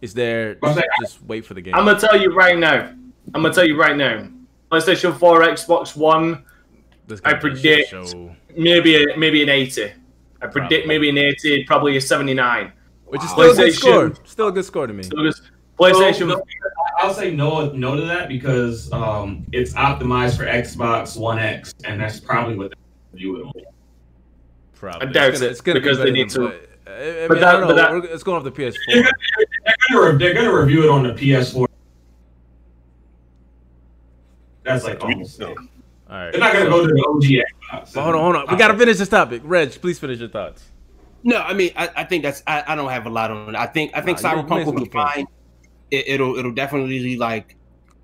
is 0.00 0.14
there. 0.14 0.54
Just, 0.54 0.74
saying- 0.74 0.88
just 1.00 1.22
wait 1.24 1.44
for 1.44 1.54
the 1.54 1.60
game. 1.60 1.74
I'm 1.74 1.84
gonna 1.84 1.98
tell 2.00 2.18
you 2.18 2.32
right 2.34 2.56
now. 2.58 2.88
I'm 3.34 3.42
gonna 3.42 3.52
tell 3.52 3.66
you 3.66 3.78
right 3.78 3.96
now. 3.96 4.28
PlayStation 4.70 5.14
4, 5.18 5.40
Xbox 5.42 5.94
One, 5.96 6.44
I 7.26 7.34
predict 7.34 7.90
show, 7.90 8.34
maybe 8.56 9.02
a, 9.04 9.16
maybe 9.16 9.42
an 9.42 9.48
80. 9.48 9.84
I 10.40 10.46
predict 10.46 10.52
Probably. 10.52 10.86
maybe 10.86 11.08
an 11.10 11.18
80, 11.18 11.64
probably 11.64 11.96
a 11.96 12.00
79. 12.00 12.72
which 13.06 13.22
is 13.22 13.30
still 13.30 13.50
a 13.50 13.54
good 13.54 13.72
score. 13.74 14.12
Still 14.24 14.48
a 14.48 14.52
good 14.52 14.64
score 14.64 14.86
to 14.86 14.92
me. 14.92 15.02
So 15.04 15.22
this 15.22 15.40
PlayStation. 15.78 16.18
So, 16.18 16.26
no, 16.26 16.42
I'll 16.98 17.14
say 17.14 17.34
no, 17.34 17.70
no 17.72 17.96
to 17.96 18.02
that 18.02 18.28
because 18.28 18.92
um, 18.92 19.46
it's 19.52 19.72
optimized 19.74 20.36
for 20.36 20.44
Xbox 20.44 21.16
One 21.18 21.38
X, 21.38 21.74
and 21.84 22.00
that's 22.00 22.20
probably 22.20 22.56
what 22.56 22.70
they 23.12 23.18
view 23.18 23.36
it 23.38 23.42
on. 23.46 23.52
Probably. 24.74 25.08
I 25.08 25.10
doubt 25.12 25.30
it's 25.30 25.38
gonna, 25.40 25.48
it, 25.48 25.50
it's 25.52 25.60
gonna 25.60 25.80
because 25.80 25.98
be 25.98 26.04
they 26.04 26.10
need 26.10 26.28
to- 26.30 26.38
play- 26.48 26.60
I, 26.86 26.90
I 26.90 26.98
mean, 26.98 27.28
but 27.28 27.36
I 27.38 27.40
that- 27.40 27.52
don't 27.52 27.60
know. 27.62 27.66
but 27.68 28.02
that- 28.02 28.12
it's 28.12 28.22
going 28.22 28.36
off 28.38 28.44
the 28.44 28.50
PS4. 28.50 28.76
They're 28.88 29.02
gonna, 29.02 29.12
they're 29.88 29.98
gonna, 30.00 30.18
they're 30.18 30.34
gonna 30.34 30.54
review 30.54 30.82
it 30.84 30.90
on 30.90 31.02
the 31.04 31.12
PS4. 31.14 31.66
That's 34.64 34.84
like 34.84 35.02
almost. 35.02 35.38
No. 35.40 35.54
It. 36.12 36.14
All 36.14 36.22
right. 36.24 36.32
They're 36.32 36.40
not 36.40 36.52
gonna 36.52 36.68
go 36.70 36.86
to 36.86 36.92
the 36.92 37.06
OG 37.08 37.22
Xbox. 37.82 37.94
But 37.94 38.02
hold 38.02 38.14
on, 38.16 38.20
hold 38.22 38.36
on. 38.36 38.46
We 38.50 38.56
gotta 38.56 38.76
finish 38.78 38.98
this 38.98 39.08
topic. 39.08 39.42
Reg, 39.44 39.70
please 39.80 39.98
finish 39.98 40.18
your 40.18 40.28
thoughts. 40.28 40.64
No, 41.24 41.38
I 41.38 41.54
mean, 41.54 41.70
I, 41.76 41.88
I 41.96 42.04
think 42.04 42.22
that's 42.24 42.42
I, 42.46 42.64
I 42.66 42.74
don't 42.74 42.90
have 42.90 43.06
a 43.06 43.10
lot 43.10 43.30
on 43.30 43.50
it. 43.50 43.58
I 43.58 43.66
think 43.66 43.92
I 43.94 44.00
think 44.00 44.20
Nah, 44.22 44.30
you 44.30 44.36
made- 44.36 44.42
you 44.42 44.48
Cyberpunk 44.48 44.64
will 44.66 44.72
be 44.84 44.90
fine. 44.90 45.26
It, 45.90 46.08
it'll 46.08 46.36
it'll 46.36 46.52
definitely 46.54 46.98
be 46.98 47.16
like. 47.16 47.56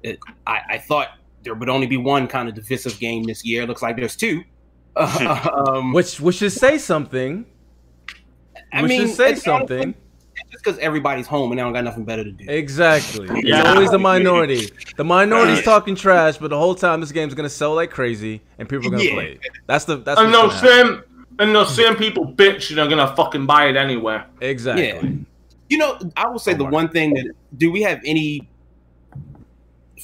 It, 0.03 0.19
I 0.47 0.61
I 0.71 0.79
thought 0.79 1.09
there 1.43 1.55
would 1.55 1.69
only 1.69 1.87
be 1.87 1.97
one 1.97 2.29
kind 2.29 2.49
of 2.49 2.55
divisive 2.55 2.99
game 3.01 3.25
this 3.25 3.45
year. 3.45 3.67
Looks 3.67 3.83
like 3.83 3.97
there's 3.97 4.15
two. 4.17 4.45
um, 4.97 5.93
Which 5.93 6.21
which 6.21 6.37
should 6.37 6.53
say 6.53 6.79
something. 6.79 7.45
I 8.73 8.83
which 8.83 8.89
mean, 8.91 9.01
should 9.07 9.17
say 9.17 9.33
it's 9.33 9.47
honestly- 9.47 9.77
something. 9.79 9.95
Just 10.51 10.65
because 10.65 10.79
everybody's 10.79 11.27
home 11.27 11.51
and 11.53 11.59
they 11.59 11.63
don't 11.63 11.73
got 11.73 11.85
nothing 11.85 12.05
better 12.05 12.25
to 12.25 12.31
do. 12.33 12.45
Exactly. 12.49 13.27
It's 13.31 13.49
Yeah. 13.49 13.73
always 13.73 13.91
the 13.91 13.99
minority. 13.99 14.69
The 14.97 15.05
minority's 15.05 15.63
talking 15.63 15.95
trash, 15.95 16.39
but 16.39 16.49
the 16.51 16.59
whole 16.59 16.75
time 16.75 17.01
this 17.01 17.13
game's 17.13 17.35
gonna 17.35 17.49
sell 17.49 17.75
like 17.75 17.91
crazy 17.91 18.41
and 18.59 18.69
people 18.69 18.89
are 18.89 18.91
gonna 18.91 19.03
Yeah. 19.05 19.13
play 19.15 19.33
it. 19.33 19.41
That's 19.67 19.85
the 19.85 19.97
that's 19.97 20.21
and 20.21 20.31
what's 20.33 20.61
those 20.61 20.63
gonna 20.63 20.75
happen. 20.75 20.95
same 20.95 21.03
and 21.41 21.55
those 21.55 21.75
same 21.75 21.95
people 21.97 22.27
bitch 22.27 22.71
and 22.71 22.79
are 22.81 22.89
gonna 22.89 23.15
fucking 23.17 23.47
buy 23.47 23.67
it 23.69 23.77
anywhere. 23.77 24.27
Exactly. 24.41 24.87
Yeah. 24.87 25.03
You 25.71 25.79
know, 25.79 25.99
I 26.17 26.27
will 26.29 26.39
say 26.39 26.53
oh 26.53 26.57
the 26.59 26.65
one 26.65 26.89
thing 26.89 27.15
that 27.15 27.27
do 27.57 27.71
we 27.71 27.83
have 27.83 28.01
any 28.05 28.49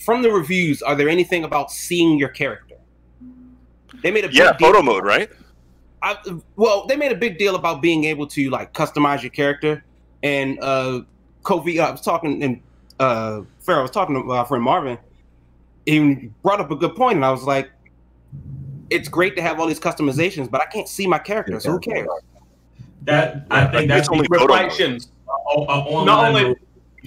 from 0.04 0.22
the 0.22 0.30
reviews? 0.30 0.82
Are 0.82 0.94
there 0.94 1.08
anything 1.08 1.44
about 1.44 1.70
seeing 1.70 2.18
your 2.18 2.28
character? 2.28 2.74
They 4.02 4.10
made 4.10 4.24
a 4.24 4.28
big 4.28 4.36
Yeah, 4.36 4.52
deal- 4.52 4.68
photo 4.72 4.82
mode, 4.82 5.04
right? 5.04 5.30
I, 6.02 6.16
well, 6.56 6.84
they 6.86 6.96
made 6.96 7.12
a 7.12 7.16
big 7.16 7.38
deal 7.38 7.54
about 7.56 7.80
being 7.80 8.04
able 8.04 8.26
to 8.26 8.50
like 8.50 8.74
customize 8.74 9.22
your 9.22 9.30
character. 9.30 9.82
And 10.24 10.58
uh 10.60 11.02
Kofi, 11.44 11.78
I 11.78 11.90
was 11.92 12.00
talking 12.00 12.42
and 12.42 12.60
uh 12.98 13.42
Farrah 13.64 13.82
was 13.82 13.90
talking 13.92 14.16
to 14.16 14.22
my 14.24 14.44
friend 14.44 14.64
Marvin. 14.64 14.98
He 15.86 16.30
brought 16.42 16.60
up 16.60 16.70
a 16.70 16.76
good 16.76 16.96
point, 16.96 17.16
and 17.16 17.24
I 17.24 17.30
was 17.30 17.42
like, 17.44 17.70
"It's 18.90 19.08
great 19.08 19.36
to 19.36 19.42
have 19.42 19.60
all 19.60 19.66
these 19.66 19.78
customizations, 19.80 20.50
but 20.50 20.60
I 20.62 20.66
can't 20.66 20.88
see 20.88 21.06
my 21.06 21.18
character, 21.18 21.60
so 21.60 21.72
who 21.72 21.78
cares?" 21.78 22.08
That 23.02 23.46
I 23.50 23.66
think 23.66 23.88
that's 23.88 24.00
It's 24.00 24.08
only. 24.08 24.26
Reflections. 24.30 25.10
a, 25.28 25.32
a 25.32 25.62
online 25.62 26.06
Not 26.06 26.24
only- 26.34 26.56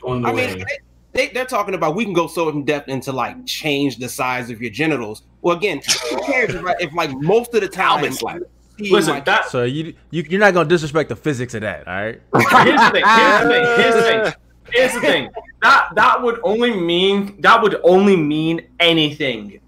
on 0.03 0.21
the 0.21 0.27
I 0.29 0.33
way. 0.33 0.55
mean, 0.55 0.65
they, 1.13 1.29
they're 1.29 1.45
talking 1.45 1.73
about 1.73 1.95
we 1.95 2.03
can 2.05 2.13
go 2.13 2.27
so 2.27 2.49
in 2.49 2.63
depth 2.65 2.87
into 2.87 3.11
like 3.11 3.43
change 3.47 3.97
the 3.97 4.07
size 4.07 4.51
of 4.51 4.61
your 4.61 4.69
genitals. 4.69 5.23
Well, 5.41 5.57
again, 5.57 5.81
who 6.11 6.21
cares 6.21 6.53
if, 6.53 6.63
if 6.79 6.93
like 6.93 7.09
most 7.17 7.55
of 7.55 7.61
the 7.61 7.67
time, 7.67 7.99
Helmet 8.01 8.13
slap. 8.13 8.41
Seeing 8.77 8.93
Listen, 8.93 9.13
my- 9.15 9.19
that 9.21 9.49
So 9.49 9.63
you, 9.63 9.93
you 10.11 10.23
you're 10.29 10.39
not 10.39 10.53
gonna 10.53 10.69
disrespect 10.69 11.09
the 11.09 11.15
physics 11.15 11.53
of 11.53 11.61
that, 11.61 11.87
all 11.87 11.93
right? 11.93 12.21
here's 12.65 12.81
the 12.81 12.91
thing. 12.91 13.03
Here's 13.05 13.43
the 13.43 13.49
thing. 13.49 13.65
Here's 13.77 13.95
the 13.95 14.01
thing. 14.01 14.33
Here's 14.71 14.93
the 14.93 14.99
thing. 15.01 15.29
That 15.61 15.89
that 15.95 16.21
would 16.21 16.39
only 16.43 16.71
mean 16.79 17.39
that 17.41 17.61
would 17.61 17.79
only 17.83 18.15
mean 18.15 18.67
anything 18.79 19.59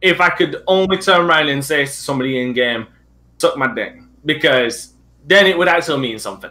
if 0.00 0.20
I 0.20 0.30
could 0.30 0.62
only 0.66 0.96
turn 0.98 1.22
around 1.28 1.48
and 1.48 1.64
say 1.64 1.84
to 1.84 1.90
somebody 1.90 2.40
in 2.40 2.52
game, 2.52 2.86
"Suck 3.38 3.56
my 3.56 3.72
dick," 3.74 3.98
because 4.24 4.94
then 5.26 5.46
it 5.46 5.56
would 5.58 5.68
actually 5.68 6.00
mean 6.00 6.18
something. 6.18 6.50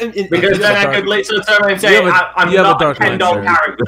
and- 0.00 0.14
and- 0.16 0.30
Because 0.30 0.58
then 0.60 0.76
I 0.76 0.84
dark- 0.84 0.94
could 0.96 1.06
literally 1.06 1.42
turn 1.42 1.60
around 1.62 1.72
and 1.72 1.82
You 1.82 1.88
say, 1.88 1.94
have 1.94 2.06
a- 2.06 2.10
I, 2.10 2.32
"I'm 2.36 2.50
you 2.50 2.58
have 2.58 2.66
a 2.66 2.70
a 2.76 2.78
dark 2.78 3.00
mind, 3.00 3.10
Ken 3.10 3.18
doll 3.18 3.34
character." 3.42 3.84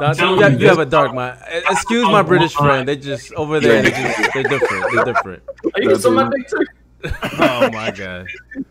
That's- 0.00 0.18
you, 0.20 0.38
have, 0.40 0.52
you 0.52 0.58
you 0.60 0.66
have 0.68 0.78
a 0.78 0.86
dark 0.86 1.14
mind. 1.14 1.38
Excuse 1.70 2.06
my 2.08 2.22
British 2.22 2.54
friend. 2.54 2.86
They 2.88 2.96
just 2.96 3.32
over 3.34 3.60
there. 3.60 3.82
They 3.82 3.90
just, 3.90 4.32
they're 4.34 4.42
different. 4.44 4.84
They're 4.94 5.04
different. 5.04 5.42
Are 5.74 5.80
you 5.82 5.88
gonna 5.88 5.98
suck 5.98 6.12
my 6.14 6.28
dick 6.30 6.48
too? 6.48 6.64
Oh 7.04 7.70
my 7.72 7.90
god. 7.90 8.26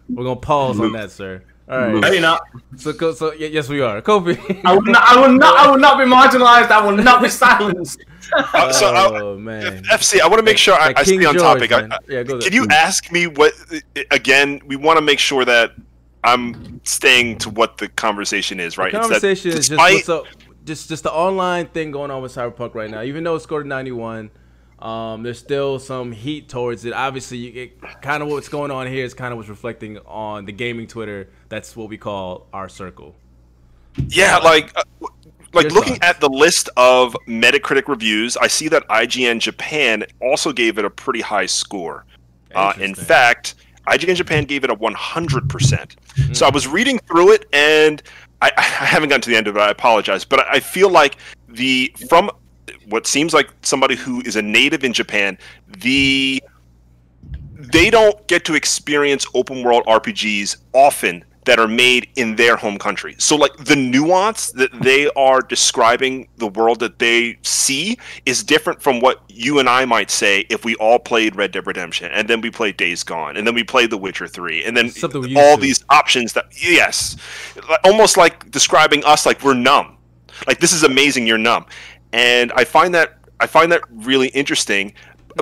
We're 0.10 0.24
gonna 0.24 0.36
pause 0.40 0.80
on 0.80 0.92
that, 0.94 1.12
sir. 1.12 1.44
All 1.70 1.78
right. 1.80 1.96
No, 1.96 2.12
you're 2.12 2.22
not. 2.22 2.42
So, 2.76 2.92
so 3.14 3.30
y- 3.30 3.36
yes, 3.52 3.70
we 3.70 3.80
are. 3.82 4.02
Kofi. 4.02 4.62
I 4.66 4.74
will 4.76 4.82
not. 4.84 5.04
I 5.08 5.20
will 5.22 5.38
not. 5.38 5.58
I 5.58 5.72
will 5.72 5.78
not 5.80 5.98
be 5.98 6.04
marginalized. 6.04 6.70
I 6.70 6.86
will 6.86 6.98
not 6.98 7.22
be 7.22 7.30
silenced. 7.30 8.04
Uh, 8.34 8.72
so 8.72 8.94
I, 8.94 9.20
oh 9.22 9.38
man. 9.38 9.84
FC, 9.92 10.22
I 10.22 10.28
want 10.28 10.40
to 10.40 10.44
make 10.44 10.58
sure 10.58 10.74
I, 10.76 10.88
Like 10.88 11.00
I 11.00 11.04
King 11.04 11.20
stay 11.20 11.26
on 11.28 11.34
George, 11.34 11.44
topic. 11.44 11.72
I, 11.74 11.82
man. 11.82 11.92
Yeah, 12.08 12.24
go 12.24 12.40
can 12.40 12.40
there. 12.40 12.54
you 12.54 12.66
ask 12.72 13.12
me 13.12 13.28
what? 13.28 13.52
Again, 14.10 14.62
we 14.68 14.78
want 14.78 14.98
to 14.98 15.02
make 15.02 15.20
sure 15.20 15.44
that 15.44 15.72
I'm 16.24 16.80
staying 16.86 17.40
to 17.40 17.50
what 17.50 17.78
the 17.78 17.90
conversation 17.90 18.62
is, 18.62 18.78
right? 18.78 18.94
The 18.94 19.00
conversation 19.00 19.50
is 19.52 19.56
just 19.56 19.70
despite- 19.72 19.96
what's 19.96 20.08
up, 20.08 20.28
just 20.64 20.88
just 20.88 21.04
the 21.04 21.12
online 21.12 21.68
thing 21.68 21.92
going 21.92 22.10
on 22.10 22.22
with 22.22 22.34
Cyberpunk 22.34 22.74
right 22.74 22.90
now. 22.90 23.02
Even 23.02 23.26
though 23.26 23.36
it 23.36 23.42
scored 23.42 23.66
91, 23.68 24.32
um, 24.82 25.24
there's 25.24 25.40
still 25.40 25.80
some 25.80 26.12
heat 26.12 26.50
towards 26.50 26.86
it. 26.86 26.94
Obviously, 26.94 27.74
kind 28.02 28.24
of 28.24 28.30
what's 28.30 28.50
going 28.50 28.72
on 28.72 28.88
here 28.88 29.06
is 29.06 29.14
kind 29.14 29.32
of 29.32 29.38
what's 29.38 29.50
reflecting 29.50 29.98
on 30.00 30.46
the 30.46 30.52
gaming 30.52 30.88
Twitter. 30.88 31.30
That's 31.50 31.76
what 31.76 31.90
we 31.90 31.98
call 31.98 32.48
our 32.54 32.68
circle. 32.68 33.16
Yeah, 34.08 34.38
like 34.38 34.72
uh, 34.76 34.84
like 35.54 35.66
Your 35.66 35.74
looking 35.74 35.96
thoughts? 35.96 36.08
at 36.08 36.22
the 36.22 36.30
list 36.30 36.70
of 36.78 37.16
Metacritic 37.28 37.88
reviews, 37.88 38.38
I 38.38 38.48
see 38.48 38.68
that 38.70 38.88
IGN 38.88 39.40
Japan 39.40 40.06
also 40.22 40.52
gave 40.52 40.78
it 40.78 40.86
a 40.86 40.90
pretty 40.90 41.22
high 41.22 41.46
score. 41.46 42.06
Uh, 42.56 42.74
in 42.80 42.96
fact, 42.96 43.56
IGN 43.88 44.16
Japan 44.16 44.46
gave 44.46 44.64
it 44.64 44.70
a 44.70 44.76
100%. 44.76 45.96
Hmm. 46.16 46.34
So 46.34 46.46
I 46.46 46.50
was 46.50 46.68
reading 46.68 47.00
through 47.00 47.34
it 47.34 47.46
and 47.54 48.02
I, 48.42 48.52
I 48.58 48.62
haven't 48.62 49.10
gotten 49.10 49.22
to 49.22 49.30
the 49.30 49.36
end 49.36 49.48
of 49.48 49.56
it. 49.56 49.60
I 49.60 49.70
apologize, 49.70 50.26
but 50.26 50.46
I 50.48 50.60
feel 50.60 50.90
like 50.90 51.18
the 51.50 51.94
from 52.10 52.32
what 52.92 53.08
seems 53.08 53.34
like 53.34 53.50
somebody 53.62 53.96
who 53.96 54.22
is 54.22 54.36
a 54.36 54.42
native 54.42 54.84
in 54.84 54.94
Japan, 54.94 55.38
the 55.80 56.44
they 57.54 57.90
don't 57.90 58.28
get 58.28 58.44
to 58.46 58.56
experience 58.56 59.26
open 59.34 59.64
world 59.64 59.84
RPGs 59.86 60.58
often 60.74 61.24
that 61.46 61.60
are 61.60 61.68
made 61.68 62.08
in 62.16 62.36
their 62.36 62.56
home 62.56 62.78
country. 62.78 63.16
So 63.18 63.36
like 63.36 63.56
the 63.58 63.76
nuance 63.76 64.52
that 64.52 64.72
they 64.82 65.10
are 65.16 65.42
describing 65.42 66.28
the 66.38 66.48
world 66.48 66.80
that 66.82 67.00
they 67.00 67.38
see 67.42 67.98
is 68.26 68.44
different 68.44 68.82
from 68.82 69.00
what 69.00 69.22
you 69.28 69.60
and 69.60 69.68
I 69.68 69.86
might 69.86 70.12
say 70.12 70.46
if 70.50 70.66
we 70.66 70.76
all 70.76 71.00
played 71.00 71.36
Red 71.36 71.52
Dead 71.52 71.66
Redemption 71.66 72.12
and 72.12 72.28
then 72.28 72.42
we 72.42 72.52
played 72.52 72.78
Days 72.78 73.04
Gone 73.04 73.38
and 73.38 73.48
then 73.48 73.56
we 73.56 73.64
played 73.64 73.90
The 73.90 73.98
Witcher 73.98 74.28
3 74.28 74.64
and 74.64 74.78
then 74.78 74.90
Something 74.90 75.22
we 75.22 75.30
used 75.30 75.42
all 75.42 75.58
these 75.58 75.84
options 75.90 76.34
that 76.34 76.46
yes. 76.62 77.18
Almost 77.84 78.18
like 78.18 78.52
describing 78.52 79.04
us 79.06 79.26
like 79.26 79.44
we're 79.44 79.54
numb. 79.56 79.98
Like 80.48 80.60
this 80.60 80.74
is 80.74 80.84
amazing 80.84 81.28
you're 81.28 81.38
numb. 81.38 81.66
And 82.14 82.52
I 82.54 82.64
find 82.64 82.94
that 82.96 83.18
I 83.40 83.48
find 83.48 83.72
that 83.72 83.82
really 83.90 84.28
interesting 84.30 84.94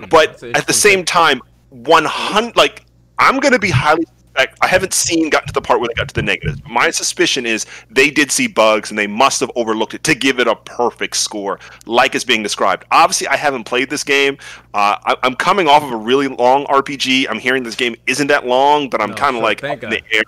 but 0.09 0.41
at 0.43 0.67
the 0.67 0.73
same 0.73 1.03
time 1.03 1.41
100 1.69 2.55
like 2.55 2.85
i'm 3.17 3.39
going 3.39 3.53
to 3.53 3.59
be 3.59 3.69
highly 3.69 4.05
i 4.35 4.67
haven't 4.67 4.93
seen 4.93 5.29
got 5.29 5.45
to 5.47 5.53
the 5.53 5.61
part 5.61 5.79
where 5.81 5.89
they 5.89 5.93
got 5.95 6.07
to 6.07 6.13
the 6.13 6.21
negatives 6.21 6.61
my 6.69 6.89
suspicion 6.89 7.45
is 7.45 7.65
they 7.89 8.09
did 8.09 8.31
see 8.31 8.47
bugs 8.47 8.89
and 8.89 8.97
they 8.97 9.07
must 9.07 9.39
have 9.41 9.51
overlooked 9.55 9.93
it 9.93 10.03
to 10.03 10.15
give 10.15 10.39
it 10.39 10.47
a 10.47 10.55
perfect 10.55 11.17
score 11.17 11.59
like 11.85 12.15
it's 12.15 12.23
being 12.23 12.41
described. 12.41 12.85
Obviously 12.91 13.27
i 13.27 13.35
haven't 13.35 13.65
played 13.65 13.89
this 13.89 14.03
game. 14.03 14.37
Uh, 14.73 14.95
I, 15.05 15.15
i'm 15.23 15.35
coming 15.35 15.67
off 15.67 15.83
of 15.83 15.91
a 15.91 15.97
really 15.97 16.27
long 16.27 16.65
rpg 16.67 17.25
i'm 17.29 17.39
hearing 17.39 17.63
this 17.63 17.75
game 17.75 17.95
isn't 18.07 18.27
that 18.27 18.45
long 18.45 18.89
but 18.89 19.01
i'm 19.01 19.09
No, 19.09 19.15
kind 19.15 19.35
of 19.35 19.43
like 19.43 19.61
in 19.63 19.89
the 19.89 20.01
air 20.13 20.23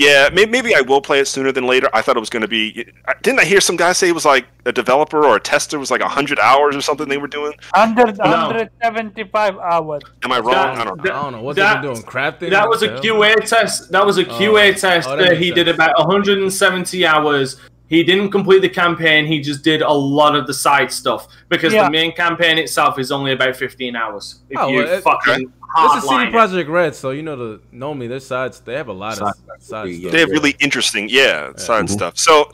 yeah, 0.00 0.28
maybe, 0.32 0.50
maybe 0.50 0.74
I 0.74 0.80
will 0.80 1.00
play 1.00 1.20
it 1.20 1.26
sooner 1.28 1.52
than 1.52 1.66
later. 1.66 1.88
I 1.92 2.00
thought 2.02 2.16
it 2.16 2.20
was 2.20 2.30
going 2.30 2.40
to 2.42 2.48
be. 2.48 2.86
Didn't 3.22 3.40
I 3.40 3.44
hear 3.44 3.60
some 3.60 3.76
guy 3.76 3.92
say 3.92 4.08
it 4.08 4.14
was 4.14 4.24
like 4.24 4.46
a 4.66 4.72
developer 4.72 5.24
or 5.24 5.36
a 5.36 5.40
tester 5.40 5.78
was 5.78 5.90
like 5.90 6.00
hundred 6.02 6.38
hours 6.38 6.74
or 6.74 6.80
something 6.80 7.08
they 7.08 7.18
were 7.18 7.28
doing? 7.28 7.52
100, 7.74 8.18
175 8.18 9.58
hours. 9.58 10.02
Am 10.22 10.32
I 10.32 10.38
wrong? 10.38 10.52
That- 10.52 10.78
I 10.78 10.84
don't 10.84 10.96
know. 10.98 11.04
that- 11.04 11.12
I 11.14 11.22
don't 11.22 11.32
know 11.32 11.42
what 11.42 11.56
that- 11.56 11.82
they've 11.82 11.92
doing. 11.92 12.02
Crafting. 12.04 12.50
That 12.50 12.68
was 12.68 12.82
a 12.82 12.92
What 12.92 13.02
the 13.02 13.08
hell? 13.08 13.16
QA 13.20 13.34
test. 13.46 13.92
That 13.92 14.06
was 14.06 14.18
a 14.18 14.26
Oh. 14.26 14.38
QA 14.38 14.72
test 14.74 15.08
Oh, 15.08 15.16
that 15.16 15.22
that 15.24 15.30
makes 15.32 15.42
he 15.44 15.50
did 15.52 15.68
about 15.68 15.98
170 15.98 17.06
hours. 17.06 17.56
He 17.90 18.02
didn't 18.04 18.30
complete 18.30 18.60
the 18.62 18.68
campaign. 18.68 19.26
He 19.26 19.40
just 19.40 19.62
did 19.64 19.82
a 19.82 19.92
lot 19.92 20.34
of 20.36 20.46
the 20.46 20.54
side 20.54 20.90
stuff 20.92 21.26
because 21.48 21.72
Yeah. 21.74 21.84
the 21.84 21.90
main 21.90 22.12
campaign 22.12 22.56
itself 22.56 22.98
is 23.00 23.10
only 23.12 23.32
about 23.32 23.56
15 23.56 23.94
hours. 23.96 24.36
If 24.48 24.58
Oh, 24.58 24.68
you 24.68 24.78
well, 24.78 24.86
it- 24.88 25.02
fucking 25.02 25.52
This 25.76 25.94
is 25.96 26.02
CD 26.02 26.14
hardline. 26.14 26.30
Project 26.30 26.70
Red, 26.70 26.94
so 26.94 27.10
you 27.10 27.22
know 27.22 27.36
the 27.36 27.60
normally 27.72 28.06
their 28.08 28.20
sides 28.20 28.60
they 28.60 28.74
have 28.74 28.88
a 28.88 28.92
lot 28.92 29.12
of 29.20 29.28
Side- 29.28 29.34
side 29.60 29.88
yeah. 29.88 29.98
stuff. 30.00 30.12
they 30.12 30.20
have 30.20 30.30
really 30.30 30.56
interesting 30.60 31.08
yeah 31.08 31.50
side 31.56 31.84
Mhm. 31.86 31.90
stuff 31.90 32.12
so 32.18 32.50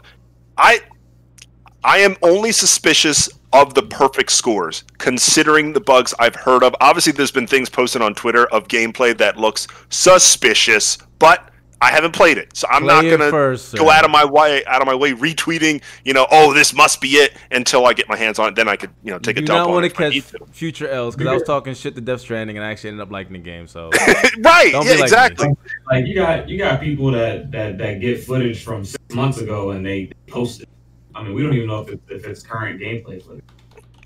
i 0.59 0.81
i 1.85 1.97
am 1.99 2.15
only 2.23 2.53
suspicious 2.53 3.29
of 3.55 3.73
the 3.75 3.83
perfect 3.83 4.31
scores 4.33 4.85
considering 4.99 5.73
the 5.73 5.81
bugs 5.81 6.13
i've 6.19 6.35
heard 6.35 6.63
of 6.63 6.75
obviously 6.83 7.13
there's 7.13 7.31
been 7.31 7.47
things 7.47 7.71
posted 7.71 8.03
on 8.03 8.13
twitter 8.15 8.45
of 8.49 8.69
gameplay 8.69 9.17
that 9.17 9.39
looks 9.39 9.67
suspicious 9.89 10.99
but 11.19 11.49
i 11.81 11.91
haven't 11.91 12.13
played 12.13 12.39
it 12.39 12.57
so 12.57 12.67
i'm 12.71 12.83
Play 12.83 12.95
not 12.95 13.03
gonna 13.03 13.31
first, 13.31 13.77
go 13.77 13.91
out 13.91 14.05
of 14.05 14.11
my 14.11 14.25
way 14.25 14.65
out 14.67 14.81
of 14.81 14.87
my 14.87 14.95
way 14.95 15.13
retweeting 15.13 15.83
you 16.05 16.13
know 16.13 16.27
oh 16.31 16.53
this 16.55 16.75
must 16.75 17.01
be 17.01 17.09
it 17.09 17.37
until 17.51 17.87
i 17.87 17.93
get 17.93 18.09
my 18.09 18.17
hands 18.17 18.39
on 18.39 18.49
it 18.49 18.55
then 18.55 18.69
i 18.69 18.77
could 18.77 18.91
you 19.03 19.11
know 19.11 19.19
take 19.19 19.37
you 19.37 19.43
a 19.43 19.47
do 19.47 19.49
dump 19.49 19.59
not 19.59 19.69
on 19.69 19.75
want 19.75 19.87
it 19.87 19.95
to 19.95 20.05
if 20.07 20.35
I 20.35 20.39
catch 20.39 20.49
future 20.51 20.89
L's 20.89 21.15
because 21.15 21.31
I 21.31 21.35
was 21.35 21.43
talking 21.43 21.75
shit 21.75 21.95
to 21.95 22.01
Death 22.01 22.21
Stranding 22.21 22.57
and 22.57 22.65
I 22.65 22.71
actually 22.71 22.91
ended 22.91 23.03
up 23.03 23.11
liking 23.11 23.35
the 23.35 23.39
game. 23.39 23.67
So 23.67 23.91
right 24.39 24.73
Don't 24.73 24.85
be 24.85 24.91
yeah 24.91 24.93
like 24.93 24.99
me. 24.99 25.03
exactly 25.03 25.49
Like 25.91 26.07
you 26.07 26.15
got 26.15 26.49
you 26.49 26.59
got 26.59 26.81
people 26.81 27.11
that 27.13 27.51
that 27.53 27.79
that 27.79 28.01
get 28.01 28.25
footage 28.25 28.63
from 28.63 28.85
six 28.85 29.15
months 29.15 29.39
ago 29.39 29.71
and 29.71 29.85
they 29.85 30.11
post 30.27 30.63
it. 30.63 30.69
I 31.15 31.23
mean, 31.23 31.35
we 31.35 31.43
don't 31.43 31.55
even 31.55 31.69
know 31.69 31.81
if, 31.81 31.89
it, 31.89 32.01
if 32.09 32.27
it's 32.27 32.43
current 32.43 32.81
gameplay 32.81 33.23
footage. 33.23 33.45